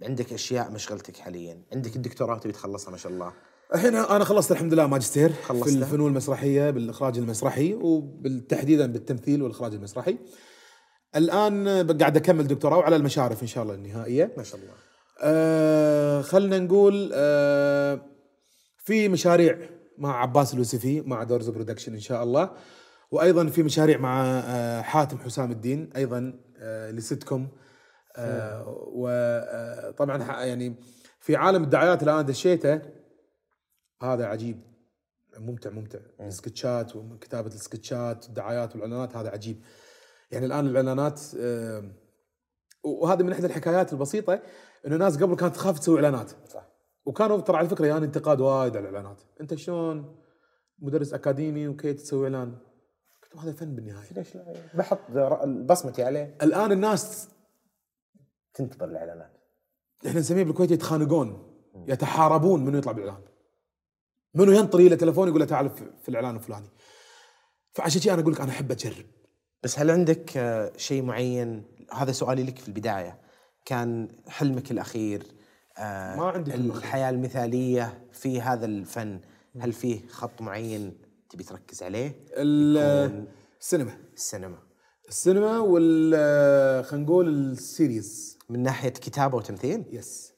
عندك 0.04 0.34
أشياء 0.34 0.72
مشغلتك 0.72 1.18
حاليا. 1.18 1.62
عندك 1.74 1.96
الدكتوراه 1.96 2.38
تبي 2.38 2.54
تخلصها 2.54 2.92
ما 2.92 2.98
شاء 2.98 3.12
الله. 3.12 3.34
الحين 3.76 3.96
أنا 3.96 4.24
خلصت 4.24 4.52
الحمد 4.52 4.74
لله 4.74 4.88
ماجستير 4.88 5.30
في 5.30 5.44
خلصته؟ 5.44 5.78
الفنون 5.78 6.12
المسرحية 6.12 6.70
بالإخراج 6.70 7.18
المسرحي 7.18 7.74
وبالتحديدا 7.74 8.86
بالتمثيل 8.86 9.42
والإخراج 9.42 9.74
المسرحي. 9.74 10.18
الآن 11.16 11.68
قاعد 12.00 12.18
أكمل 12.18 12.48
دكتوراه 12.48 12.78
وعلى 12.78 12.96
المشارف 12.96 13.42
إن 13.42 13.48
شاء 13.48 13.64
الله 13.64 13.76
النهائية. 13.76 14.34
ما 14.38 14.44
شاء 14.44 14.60
الله. 14.60 14.74
آه 15.24 16.22
خلنا 16.22 16.60
نقول 16.60 17.12
آه 17.14 18.02
في 18.78 19.10
مشاريع 19.10 19.70
مع 20.02 20.22
عباس 20.22 20.54
الوسفي 20.54 21.02
مع 21.02 21.24
دورز 21.24 21.50
برودكشن 21.50 21.94
إن 21.94 22.00
شاء 22.00 22.24
الله. 22.24 22.52
وأيضا 23.12 23.48
في 23.48 23.64
مشاريع 23.64 23.98
مع 23.98 24.24
آه 24.26 24.82
حاتم 24.82 25.18
حسام 25.18 25.52
الدين 25.52 25.90
أيضا 25.96 26.40
آه 26.58 26.92
لسيتكم 26.92 27.48
آه 28.16 28.64
وطبعا 28.94 30.44
يعني 30.46 30.76
في 31.20 31.36
عالم 31.36 31.64
الدعايات 31.64 32.00
اللي 32.00 32.12
أنا 32.14 32.22
دشيته. 32.22 32.82
هذا 34.04 34.26
عجيب. 34.26 34.62
ممتع 35.38 35.70
ممتع. 35.70 36.00
السكتشات 36.20 36.96
وكتابة 36.96 37.48
السكتشات 37.48 38.26
الدعايات 38.26 38.76
والإعلانات 38.76 39.16
هذا 39.16 39.30
عجيب. 39.30 39.62
يعني 40.32 40.46
الآن 40.46 40.68
الإعلانات 40.68 41.22
وهذه 42.84 43.24
من 43.24 43.32
إحدى 43.32 43.46
الحكايات 43.46 43.94
البسيطة 43.94 44.42
إنه 44.88 44.96
ناس 44.96 45.18
قبل 45.18 45.36
كانت 45.36 45.56
تخاف 45.56 45.80
تسوي 45.80 45.96
إعلانات. 45.96 46.32
صح. 46.48 46.71
وكانوا 47.06 47.42
ترى 47.42 47.58
على 47.58 47.70
فكرة 47.70 47.86
يعني 47.86 48.06
انتقاد 48.06 48.42
وايد 48.42 48.78
على 48.78 48.90
الإعلانات. 48.90 49.22
انت 49.42 49.56
شلون 49.56 50.16
مدرس 50.80 51.14
أكاديمي 51.14 51.68
وكي 51.68 51.94
تسوي 51.94 52.24
إعلان؟ 52.24 52.58
قلت 53.24 53.44
هذا 53.44 53.52
فن 53.52 53.76
بالنهاية. 53.76 54.14
ليش 54.14 54.36
لا؟ 54.36 54.54
بحط 54.74 55.12
بصمتي 55.48 56.04
عليه. 56.04 56.38
الآن 56.42 56.72
الناس 56.72 57.30
تنتظر 58.54 58.86
الإعلانات. 58.86 59.32
إحنا 60.08 60.20
نسميه 60.20 60.44
بالكويت 60.44 60.72
يتخانقون 60.72 61.52
يتحاربون 61.88 62.66
منو 62.66 62.78
يطلع 62.78 62.92
بالإعلان. 62.92 63.24
منو 64.36 64.52
ينطري 64.52 64.90
له 64.90 64.96
تلفون 64.96 65.28
يقول 65.28 65.40
له 65.40 65.46
تعال 65.46 65.70
في 65.70 66.10
الإعلان 66.10 66.36
الفلاني. 66.36 66.70
فعشان 67.74 68.02
شي 68.02 68.14
أنا 68.14 68.22
أقول 68.22 68.34
لك 68.34 68.42
أنا 68.42 68.52
أحب 68.52 68.72
أجرب. 68.72 69.06
بس 69.64 69.80
هل 69.80 69.92
عندك 69.92 70.38
آه، 70.38 70.72
شيء 70.78 71.02
معين؟ 71.04 71.64
هذا 71.94 72.12
سؤالي 72.12 72.44
لك 72.44 72.60
في 72.60 72.68
البداية. 72.68 73.22
كان 73.66 74.08
حلمك 74.28 74.72
الأخير 74.72 75.41
ما 75.80 76.32
عندي. 76.36 76.56
الحياة 76.56 77.10
المثالية 77.10 78.08
في 78.14 78.42
هذا 78.42 78.66
الفن 78.66 79.20
هل 79.60 79.74
فيه 79.74 80.08
خط 80.08 80.42
معين 80.42 80.98
تبي 81.30 81.44
تركز 81.44 81.84
عليه؟ 81.84 82.26
السينما. 82.38 83.98
السينما. 84.14 84.58
السينما 85.10 85.60
وال 85.60 86.86
خلينا 86.86 87.06
نقول 87.06 87.28
ال 87.28 87.42
series. 87.42 88.38
من 88.50 88.64
ناحية 88.64 88.90
كتابة 88.90 89.38
وتمثيل؟ 89.38 89.86
yes. 89.92 90.34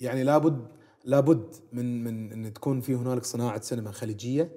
يعني 0.00 0.24
لابد 0.24 0.68
لابد 1.04 1.54
من 1.72 2.04
من 2.04 2.32
إن 2.32 2.52
تكون 2.52 2.80
في 2.80 2.94
هنالك 2.94 3.24
صناعة 3.24 3.60
سينما 3.60 3.92
خليجية. 3.92 4.52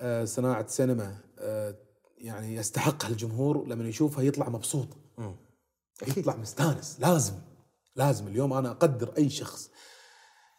آه، 0.00 0.24
صناعة 0.24 0.66
سينما 0.66 1.16
آه، 1.38 1.74
يعني 2.18 2.54
يستحقها 2.54 3.08
الجمهور 3.08 3.66
لما 3.66 3.88
يشوفها 3.88 4.24
يطلع 4.24 4.48
مبسوط. 4.48 4.88
يطلع 6.16 6.36
مستانس 6.36 7.00
لازم. 7.00 7.34
لازم 7.98 8.28
اليوم 8.28 8.52
أنا 8.52 8.70
أقدر 8.70 9.14
أي 9.18 9.30
شخص. 9.30 9.70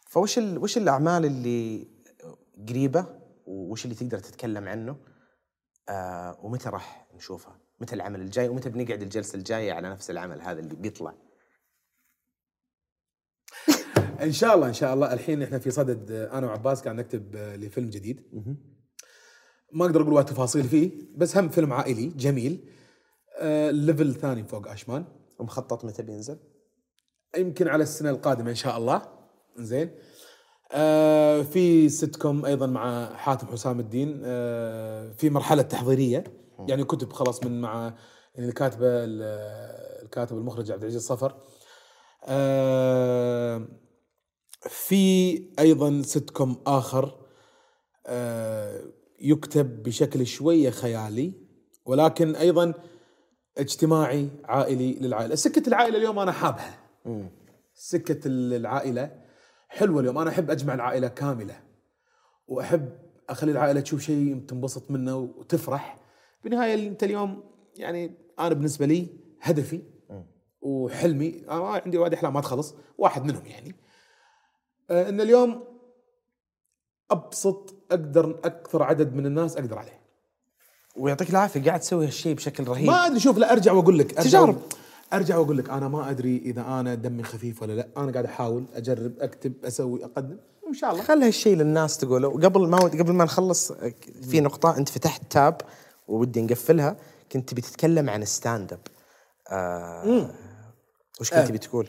فوش 0.06 0.38
ال... 0.38 0.58
وش 0.58 0.76
الأعمال 0.76 1.24
اللي 1.24 1.88
قريبة 2.68 3.06
وش 3.46 3.84
اللي 3.84 3.96
تقدر 3.96 4.18
تتكلم 4.18 4.68
عنه؟ 4.68 4.96
آه 5.88 6.38
ومتى 6.42 6.68
راح 6.68 7.08
نشوفها؟ 7.14 7.58
متى 7.80 7.94
العمل 7.94 8.20
الجاي؟ 8.20 8.48
ومتى 8.48 8.68
بنقعد 8.68 9.02
الجلسة 9.02 9.36
الجاية 9.36 9.72
على 9.72 9.90
نفس 9.90 10.10
العمل 10.10 10.42
هذا 10.42 10.60
اللي 10.60 10.74
بيطلع؟ 10.74 11.14
إن 14.22 14.32
شاء 14.32 14.54
الله 14.54 14.68
إن 14.68 14.72
شاء 14.72 14.94
الله. 14.94 15.12
الحين 15.12 15.42
إحنا 15.42 15.58
في 15.58 15.70
صدد 15.70 16.10
آه، 16.10 16.38
أنا 16.38 16.46
وعباس 16.46 16.82
قاعد 16.82 16.96
نكتب 16.96 17.36
آه، 17.36 17.56
لفيلم 17.56 17.90
جديد. 17.90 18.22
ما 19.72 19.84
أقدر 19.84 20.02
أقول 20.02 20.24
تفاصيل 20.24 20.64
فيه 20.64 20.90
بس 21.16 21.36
هم 21.36 21.48
فيلم 21.48 21.72
عائلي 21.72 22.06
جميل. 22.06 22.70
آه، 23.38 23.70
ليفل 23.70 24.14
ثاني 24.14 24.44
فوق 24.44 24.68
آشمان. 24.68 25.04
ومخطط 25.38 25.84
متى 25.84 26.02
بينزل؟ 26.02 26.49
يمكن 27.36 27.68
على 27.68 27.82
السنة 27.82 28.10
القادمة 28.10 28.50
إن 28.50 28.54
شاء 28.54 28.76
الله. 28.78 29.02
زين. 29.56 29.90
آه 30.72 31.42
في 31.42 31.88
سيت 31.88 32.16
كوم 32.16 32.44
أيضا 32.44 32.66
مع 32.66 33.14
حاتم 33.14 33.46
حسام 33.46 33.80
الدين 33.80 34.22
آه 34.24 35.12
في 35.12 35.30
مرحلة 35.30 35.62
تحضيرية. 35.62 36.24
يعني 36.68 36.84
كتب 36.84 37.12
خلاص 37.12 37.44
من 37.44 37.60
مع 37.60 37.94
يعني 38.34 38.48
الكاتبة 38.48 38.86
ال- 38.86 40.02
الكاتب 40.04 40.36
المخرج 40.36 40.72
عبد 40.72 40.82
العزيز 40.82 41.06
صفر. 41.06 41.34
آه 42.24 43.68
في 44.68 45.36
أيضا 45.58 46.02
سيت 46.02 46.30
كوم 46.30 46.62
آخر 46.66 47.20
آه 48.06 48.82
يكتب 49.20 49.82
بشكل 49.82 50.26
شوية 50.26 50.70
خيالي 50.70 51.32
ولكن 51.86 52.36
أيضا 52.36 52.74
اجتماعي 53.58 54.28
عائلي 54.44 54.92
للعائلة. 54.94 55.34
سكه 55.34 55.68
العائلة 55.68 55.96
اليوم 55.98 56.18
أنا 56.18 56.32
حابها. 56.32 56.79
سكة 57.74 58.28
ال- 58.28 58.54
العائلة. 58.54 59.10
حلوة 59.68 60.00
اليوم. 60.00 60.18
أنا 60.18 60.30
أحب 60.30 60.50
أجمع 60.50 60.74
العائلة 60.74 61.08
كاملة. 61.08 61.60
وأحب 62.48 62.98
أخلي 63.28 63.52
العائلة 63.52 63.80
تشوف 63.80 64.00
شيء 64.00 64.40
تنبسط 64.48 64.90
منه 64.90 65.16
وتفرح. 65.16 65.98
بالنهايه 66.44 66.88
أنت 66.88 67.04
اليوم 67.04 67.44
يعني 67.76 68.14
أنا 68.38 68.48
بالنسبة 68.48 68.86
لي 68.86 69.06
هدفي 69.42 69.82
وحلمي. 70.60 71.44
أنا 71.50 71.68
عندي 71.68 71.98
وايد 71.98 72.14
أحلام 72.14 72.32
ما 72.34 72.40
تخلص. 72.40 72.74
واحد 72.98 73.24
منهم 73.24 73.46
يعني. 73.46 73.74
آه، 74.90 75.08
إن 75.08 75.20
اليوم 75.20 75.64
أبسط 77.10 77.74
أقدر 77.90 78.30
أكثر 78.44 78.82
عدد 78.82 79.14
من 79.14 79.26
الناس 79.26 79.56
أقدر 79.56 79.78
عليه. 79.78 80.00
ويعطيك 80.96 81.30
العافية. 81.30 81.64
قاعد 81.64 81.80
تسوي 81.80 82.06
هالشيء 82.06 82.34
بشكل 82.34 82.64
رهيب. 82.64 82.86
ما 82.86 83.06
أدري 83.06 83.20
شوف 83.20 83.38
لا 83.38 83.52
أرجع 83.52 83.72
وأقول 83.72 83.98
لك. 83.98 84.10
تجارب. 84.12 84.62
أرجع 85.12 85.36
وأقول 85.36 85.58
لك 85.58 85.70
أنا 85.70 85.88
ما 85.88 86.10
أدري 86.10 86.36
إذا 86.36 86.60
أنا 86.60 86.94
دمي 86.94 87.22
خفيف 87.22 87.62
ولا 87.62 87.72
لا. 87.72 87.88
أنا 87.96 88.12
قاعد 88.12 88.24
أحاول 88.24 88.64
أجرب 88.74 89.12
أكتب 89.20 89.52
أسوي 89.64 90.04
أقدم 90.04 90.36
وإن 90.62 90.74
شاء 90.74 90.90
الله. 90.92 91.02
خلي 91.02 91.26
هالشيء 91.26 91.56
للناس 91.56 91.98
تقوله. 91.98 92.28
وقبل 92.28 92.68
ما 92.68 92.78
قبل 92.78 93.12
ما 93.12 93.24
نخلص 93.24 93.70
آه، 93.70 93.94
في 94.30 94.40
نقطة 94.40 94.76
أنت 94.76 94.88
فتحت 94.88 95.22
tab 95.32 95.60
وودي 96.08 96.42
نقفلها. 96.42 96.96
كنت 97.32 97.50
تبي 97.50 97.60
تتكلم 97.60 98.10
عن 98.10 98.24
stand 98.24 98.72
up 98.72 98.78
آه 99.50 100.30
وش 101.20 101.30
كنت 101.30 101.38
آه. 101.38 101.46
تبي 101.46 101.58
تقول؟ 101.58 101.88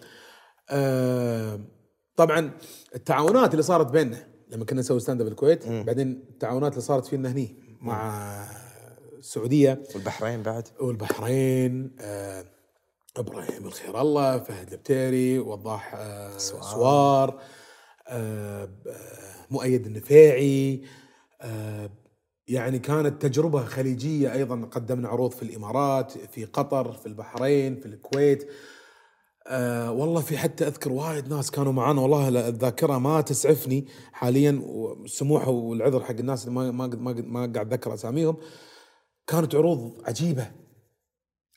آه 0.69 1.59
طبعا 2.15 2.51
التعاونات 2.95 3.51
اللي 3.51 3.63
صارت 3.63 3.91
بيننا 3.91 4.27
لما 4.49 4.65
كنا 4.65 4.79
نسوي 4.79 4.99
stand 4.99 5.21
up 5.21 5.27
بالكويت 5.27 5.67
بعدين 5.67 6.23
التعاونات 6.29 6.71
اللي 6.71 6.81
صارت 6.81 7.05
فينا 7.05 7.31
هني 7.31 7.55
مع 7.81 8.13
السعوديه 9.19 9.83
والبحرين 9.95 10.43
بعد. 10.43 10.67
والبحرين 10.79 11.95
آه 11.99 12.45
إبراهيم 13.21 13.65
الخير 13.65 14.01
الله 14.01 14.39
فهد 14.39 14.71
البتيري 14.73 15.39
وضاح 15.39 15.93
آه 15.95 16.37
سوار 16.37 17.41
آه 18.07 18.65
ب- 18.65 18.87
آه، 18.87 19.45
مؤيد 19.51 19.85
النفيعي 19.85 20.81
آه 21.41 21.89
يعني 22.47 22.79
كانت 22.79 23.21
تجربة 23.21 23.63
خليجية 23.65 24.33
أيضا 24.33 24.65
قدمنا 24.71 25.07
عروض 25.09 25.31
في 25.31 25.43
الإمارات 25.43 26.11
في 26.11 26.45
قطر 26.45 26.91
في 26.93 27.05
البحرين 27.05 27.79
في 27.79 27.85
الكويت. 27.85 28.49
آه 29.47 29.91
والله 29.91 30.21
في 30.21 30.37
حتى 30.37 30.67
أذكر 30.67 30.91
وايد 30.91 31.33
ناس 31.33 31.51
كانوا 31.51 31.71
معانا 31.73 32.01
والله 32.01 32.27
الذاكرة 32.47 32.97
ما 32.97 33.21
تسعفني 33.21 33.87
حاليا 34.11 34.61
والسموح 34.65 35.47
والعذر 35.47 36.03
حق 36.03 36.11
الناس 36.11 36.47
اللي 36.47 36.55
ما 36.55 36.71
ما 36.71 36.87
ما, 36.87 37.13
ما 37.13 37.53
قاعد 37.53 37.73
أذكر 37.73 37.93
أساميهم. 37.93 38.37
كانت 39.27 39.55
عروض 39.55 40.01
عجيبة. 40.05 40.51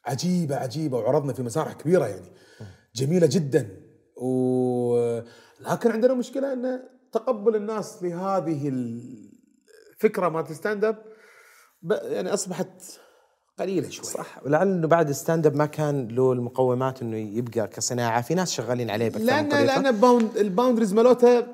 عجيبة 0.07 0.57
عجيبة 0.57 0.99
وعرضنا 0.99 1.33
في 1.33 1.43
مسارح 1.43 1.73
كبيرة 1.73 2.07
يعني. 2.07 2.33
جميلة 2.95 3.27
جدا. 3.31 3.69
و 4.17 5.21
لكن 5.61 5.91
عندنا 5.91 6.15
مشكلة 6.15 6.53
أن 6.53 6.81
تقبل 7.13 7.57
الناس 7.57 8.03
لهذه 8.03 8.69
الفكرة 8.69 10.29
مالت 10.29 10.51
ال 10.51 10.56
stand 10.56 10.85
up 10.85 10.97
يعني 11.91 12.35
أصبحت 12.35 12.69
قليلة 13.59 13.89
شوي. 13.89 14.07
صح. 14.07 14.45
ولعل 14.47 14.69
إنه 14.69 14.89
بعد 14.89 15.13
stand 15.13 15.47
up 15.47 15.57
ما 15.57 15.67
كان 15.67 16.09
له 16.09 16.33
المقومات 16.33 17.03
إنه 17.03 17.17
يبقى 17.17 17.69
كصناعة. 17.69 18.23
في 18.23 18.35
ناس 18.35 18.53
شغالين 18.53 18.91
عليه 18.91 19.09
طريقة. 19.09 19.43
لأن 19.65 19.93
bound 20.01 20.37
ال 20.37 20.42
boundaries 20.42 20.95
مالتها 20.95 21.47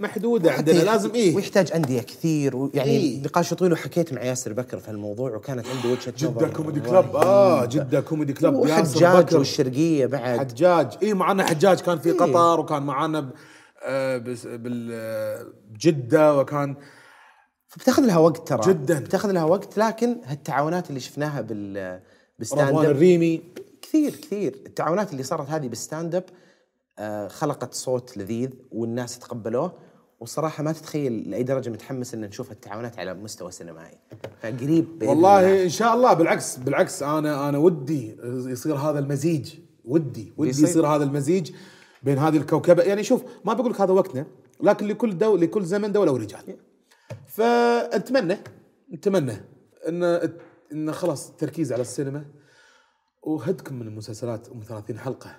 محدودة 0.00 0.52
عندنا 0.52 0.78
لازم 0.82 1.14
إيه. 1.14 1.36
ويحتاج 1.36 1.72
أندية 1.72 2.00
كثير 2.00 2.56
ويعني 2.56 2.90
إيه. 2.90 3.22
نقاش 3.22 3.54
طويل 3.54 3.72
وحكيت 3.72 4.12
مع 4.12 4.22
ياسر 4.22 4.52
بكر 4.52 4.78
في 4.78 4.90
الموضوع 4.90 5.34
وكانت 5.36 5.66
عنده 5.66 5.88
وجهة 5.88 6.14
نظر. 6.22 6.30
جدة 6.30 6.48
Comedy 6.48 6.80
Club. 6.80 7.16
آه 7.16 7.64
جدة 7.64 8.00
Comedy 8.00 8.32
Club. 8.32 8.54
ياسر 8.66 8.96
وحجاج 9.06 9.24
بكر. 9.24 9.38
والشرقية 9.38 10.06
بعد. 10.06 10.38
حجاج. 10.38 10.86
اي 11.02 11.14
معنا 11.14 11.44
حجاج 11.44 11.80
كان 11.80 11.98
في 11.98 12.10
قطر 12.10 12.60
وكان 12.60 12.82
معنا 12.82 13.20
ب- 13.20 13.30
آه، 13.82 14.18
بجده 15.70 16.36
وكان 16.38 16.76
فبتاخذ 17.68 18.02
لها 18.06 18.18
وقت 18.18 18.48
ترى. 18.48 18.60
جداً. 18.72 18.98
بتاخذ 19.00 19.30
لها 19.30 19.44
وقت 19.44 19.78
لكن 19.78 20.16
هالتعاونات 20.24 20.88
اللي 20.88 21.00
شفناها 21.00 21.40
بال 21.40 22.00
بال 22.38 22.49
stand 22.49 22.78
up 22.78 22.84
الريمي. 22.84 23.42
كثير 23.82 24.10
كثير. 24.16 24.54
التعاونات 24.66 25.12
اللي 25.12 25.22
صارت 25.22 25.50
هذه 25.50 25.68
بال 25.68 25.81
stand 25.81 26.14
up 26.14 26.24
آه، 26.98 27.28
خلقت 27.28 27.74
صوت 27.74 28.16
لذيذ 28.16 28.50
والناس 28.70 29.18
تقبلوه. 29.18 29.72
والصراحه 30.20 30.62
ما 30.62 30.72
تتخيل 30.72 31.30
لأي 31.30 31.42
درجة 31.42 31.70
متحمس 31.70 32.14
إن 32.14 32.20
نشوف 32.20 32.52
التعاونات 32.52 32.98
على 32.98 33.14
مستوى 33.14 33.50
سينمائي 33.50 33.98
فقريب 34.42 34.98
بإذن 34.98 35.12
الله. 35.12 35.34
والله 35.34 35.62
إن 35.62 35.68
شاء 35.68 35.94
الله 35.94 36.12
بالعكس 36.12 36.56
بالعكس 36.56 37.02
أنا 37.02 37.48
أنا 37.48 37.58
ودي 37.58 38.16
يصير 38.24 38.76
هذا 38.76 38.98
المزيج 38.98 39.54
ودي 39.84 40.32
ودي 40.36 40.50
بيصير. 40.50 40.68
يصير 40.68 40.86
هذا 40.86 41.04
المزيج 41.04 41.52
بين 42.02 42.18
هذه 42.18 42.36
الكوكبة 42.36 42.82
يعني 42.82 43.04
شوف 43.04 43.22
ما 43.44 43.52
بقول 43.52 43.72
لك 43.72 43.80
هذا 43.80 43.92
وقتنا 43.92 44.26
لكن 44.62 44.86
لكل 44.86 45.18
دو 45.18 45.36
لكل 45.36 45.64
زمن 45.64 45.92
دولة 45.92 46.12
ورجال 46.12 46.56
فنتمنى 47.26 48.36
نتمنى 48.92 49.36
إن 49.88 50.30
إن 50.72 50.92
خلاص 50.92 51.28
التركيز 51.30 51.72
على 51.72 51.82
السينما 51.82 52.24
وهدكم 53.22 53.74
من 53.74 53.86
المسلسلات 53.86 54.48
أم 54.48 54.60
30 54.60 54.98
حلقة 54.98 55.36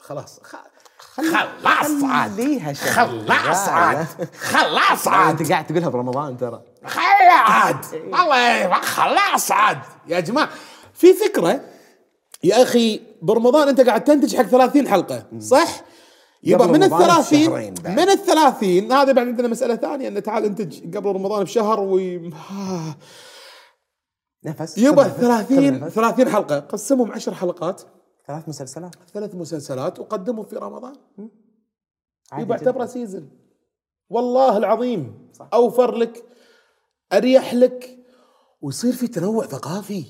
خلاص. 0.00 0.40
خلاص 1.16 2.04
عاد. 2.04 2.68
خلاص 2.74 3.68
لا، 3.68 3.72
عاد. 3.72 4.06
خلاص 4.38 5.06
لا، 5.06 5.12
عاد. 5.12 5.40
أنت 5.40 5.52
قاعد 5.52 5.66
تقولها 5.66 5.88
برمضان 5.88 6.36
ترى. 6.36 6.62
خلا 6.84 7.32
عاد. 7.32 7.84
والله 7.94 8.72
خلاص 8.72 9.50
عاد. 9.50 9.78
يا 10.08 10.20
جماعة 10.20 10.48
في 10.94 11.14
فكرة؟ 11.14 11.60
يا 12.44 12.62
أخي 12.62 13.00
برمضان 13.22 13.68
أنت 13.68 13.80
قاعد 13.80 14.04
تنتج 14.04 14.36
حق 14.36 14.42
30 14.42 14.88
حلقة 14.88 15.24
صح؟ 15.40 15.68
يبقى 16.42 16.68
من 16.68 16.88
بشهرين 16.88 17.74
بعد. 17.74 18.00
من 18.00 18.10
الثلاثين 18.10 18.92
هذا 18.92 19.12
بعد 19.12 19.26
عندنا 19.26 19.48
مسألة 19.48 19.76
ثانية 19.76 20.08
إن 20.08 20.22
تعال 20.22 20.44
انتج 20.44 20.96
قبل 20.96 21.08
رمضان 21.10 21.44
بشهر 21.44 21.80
و 21.80 21.98
نفس. 24.44 24.78
يبقى 24.78 25.04
خذ 25.04 25.10
نفس، 25.10 25.20
30 25.20 25.80
خذ 25.80 25.86
نفس. 25.86 25.94
30 25.94 26.28
حلقة. 26.28 26.58
قسمهم 26.58 27.12
10 27.12 27.34
حلقات. 27.34 27.82
ثلاث 28.26 28.48
مسلسلات؟ 28.48 28.94
ثلاث 29.14 29.34
مسلسلات 29.34 29.98
وقدمهم 29.98 30.44
في 30.44 30.56
رمضان. 30.56 30.96
يبقى. 32.38 32.58
اعتبره 32.58 32.86
سيزن. 32.86 33.28
والله 34.10 34.56
العظيم 34.56 35.28
صح. 35.32 35.48
أوفر 35.54 35.94
لك 35.94 36.24
أريح 37.12 37.54
لك 37.54 37.98
ويصير 38.60 38.92
في 38.92 39.08
تنوع 39.08 39.46
ثقافي. 39.46 40.04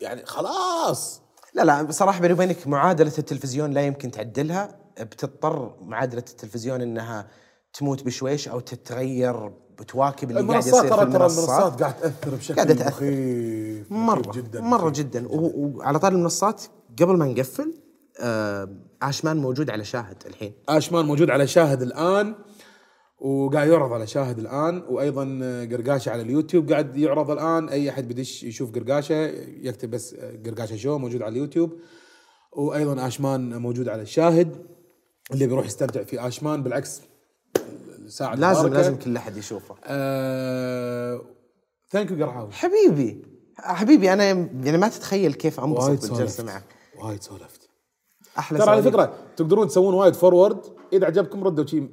يعني 0.00 0.26
خلاص. 0.26 1.22
لا 1.54 1.62
لا 1.62 1.82
بصراحة 1.82 2.20
بيني 2.20 2.32
وبينك 2.32 2.66
معادلة 2.66 3.12
التلفزيون 3.18 3.70
لا 3.70 3.86
يمكن 3.86 4.10
تعدلها. 4.10 4.80
بتضطر 5.00 5.76
معادلة 5.80 6.24
التلفزيون 6.30 6.80
إنها 6.80 7.28
تموت 7.72 8.02
بشويش 8.02 8.48
أو 8.48 8.60
تتغير 8.60 9.48
بتواكب 9.48 10.30
اللي 10.30 10.48
قاعد 10.48 10.66
يصير 10.66 10.96
في 10.96 11.02
المنصات 11.02 11.82
قاعد 11.82 11.96
تأثر 11.96 12.34
بشكل 12.34 12.54
قاعدة 12.54 12.74
تأثر. 12.74 12.90
مخيف 12.90 13.92
مرة 13.92 14.32
جدا 14.32 14.60
مرة 14.60 14.90
جدا. 14.90 15.28
وعلى 15.30 15.98
طار 15.98 16.12
المنصات 16.12 16.62
قبل 17.00 17.16
ما 17.16 17.26
نقفل 17.26 17.74
آه 18.20 18.68
عاشمان 19.02 19.36
موجود 19.36 19.70
على 19.70 19.84
شاهد 19.84 20.22
الحين. 20.26 20.52
اشمان 20.68 21.04
موجود 21.04 21.30
على 21.30 21.46
شاهد 21.46 21.82
الآن 21.82 22.34
وقاعد 23.18 23.68
يعرض 23.68 23.92
على 23.92 24.06
شاهد 24.06 24.38
الآن 24.38 24.82
وأيضا 24.88 25.24
قرقاشة 25.72 26.10
على 26.10 26.22
اليوتيوب 26.22 26.72
قاعد 26.72 26.96
يعرض 26.96 27.30
الآن. 27.30 27.68
أي 27.68 27.90
أحد 27.90 28.08
بدش 28.08 28.44
يشوف 28.44 28.74
قرقاشة 28.74 29.14
يكتب 29.62 29.90
بس 29.90 30.14
قرقاشة 30.46 30.76
شو 30.76 30.98
موجود 30.98 31.22
على 31.22 31.32
اليوتيوب. 31.32 31.72
وأيضا 32.52 33.06
اشمان 33.06 33.56
موجود 33.56 33.88
على 33.88 34.02
الشاهد 34.02 34.66
اللي 35.32 35.46
بيروح 35.46 35.66
يستمتع 35.66 36.02
في 36.02 36.26
اشمان 36.26 36.62
بالعكس 36.62 37.00
الساعة 37.98 38.34
لازم 38.34 38.60
المباركة. 38.60 38.76
لازم 38.76 38.96
كل 38.96 39.16
أحد 39.16 39.36
يشوفه. 39.36 39.74
آه... 39.84 41.20
thank 41.90 42.10
you 42.10 42.24
قرعاوي 42.24 42.52
حبيبي 42.52 43.22
حبيبي 43.56 44.12
أنا 44.12 44.24
يعني 44.24 44.78
ما 44.78 44.88
تتخيل 44.88 45.32
كيف 45.32 45.60
أنبسط 45.60 46.10
بالجلسة 46.10 46.44
معك. 46.44 46.75
وايد 47.02 47.22
سولفت. 47.22 47.68
أحلى 48.38 48.58
ترى 48.58 48.70
على. 48.70 48.82
فكرة 48.82 49.14
تقدرون 49.36 49.68
تسوون 49.68 49.94
وايد 49.94 50.14
forward 50.14 50.60
إذا 50.92 51.06
عجبكم 51.06 51.44
ردوا 51.44 51.66
شي 51.66 51.88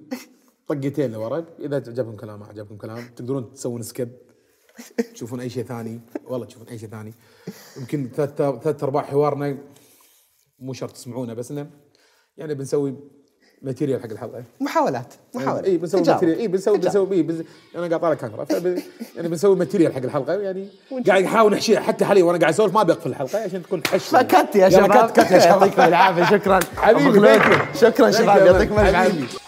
طقتين 0.67 1.11
لورا. 1.11 1.45
إذا 1.59 1.75
عجبكم 1.75 2.15
كلام 2.15 2.39
ما 2.39 2.45
عجبكم 2.45 2.77
كلام. 2.77 3.09
تقدرون 3.15 3.53
تسوون 3.53 3.81
skip 3.81 4.17
تشوفون 5.13 5.39
أي 5.39 5.49
شيء 5.49 5.63
ثاني. 5.63 6.01
والله 6.25 6.45
تشوفون 6.45 6.67
أي 6.67 6.77
شيء 6.77 6.89
ثاني. 6.89 7.13
يمكن 7.77 8.09
ثلاث 8.15 8.35
ثلاث 8.63 8.83
أرباع 8.83 9.03
حوارنا 9.03 9.57
مو 10.59 10.73
شرط 10.73 10.91
تسمعونه 10.91 11.33
بس 11.33 11.51
إنه 11.51 11.69
يعني 12.37 12.53
بنسوي 12.53 12.95
material 13.63 14.01
حق 14.01 14.11
الحلقة. 14.11 14.43
محاولات 14.61 15.13
محاولات. 15.33 15.65
اي 15.65 15.77
بنسوي. 15.77 16.01
material. 16.01 16.39
اي 16.39 16.47
بنسوي. 16.47 16.77
بنسوي 16.77 17.15
اي 17.15 17.21
بنز... 17.21 17.41
أنا 17.75 17.87
قاعد 17.87 17.99
طالع 17.99 18.13
كاميرا 18.13 18.43
فب... 18.45 18.79
يعني 19.15 19.27
بنسوي 19.27 19.55
material 19.55 19.93
حق 19.93 20.01
الحلقة 20.03 20.33
يعني 20.33 20.67
قاعد 21.07 21.23
احاول 21.23 21.51
نحشي 21.53 21.79
حتى 21.79 22.05
حاليا 22.05 22.23
وأنا 22.23 22.39
قاعد 22.39 22.53
أسولف 22.53 22.73
ما 22.73 22.83
بيقفل 22.83 23.09
الحلقة 23.09 23.43
عشان 23.43 23.63
تكون 23.63 23.81
حش 23.87 24.03
ف 24.07 24.19
cut 24.19 24.55
يا 24.55 24.69
شباب. 24.69 25.09
cut 25.09 25.19
cut 25.19 25.31
يا 25.31 25.39
شباب. 25.39 25.61
يعطيكم 25.61 25.81
العافية 25.81 26.37
شكرا. 26.37 26.59
حبيبي،. 26.77 27.39
شكرا 27.75 28.11
شباب 28.11 28.45
يعطيكم. 28.45 28.79
العافية. 28.79 29.42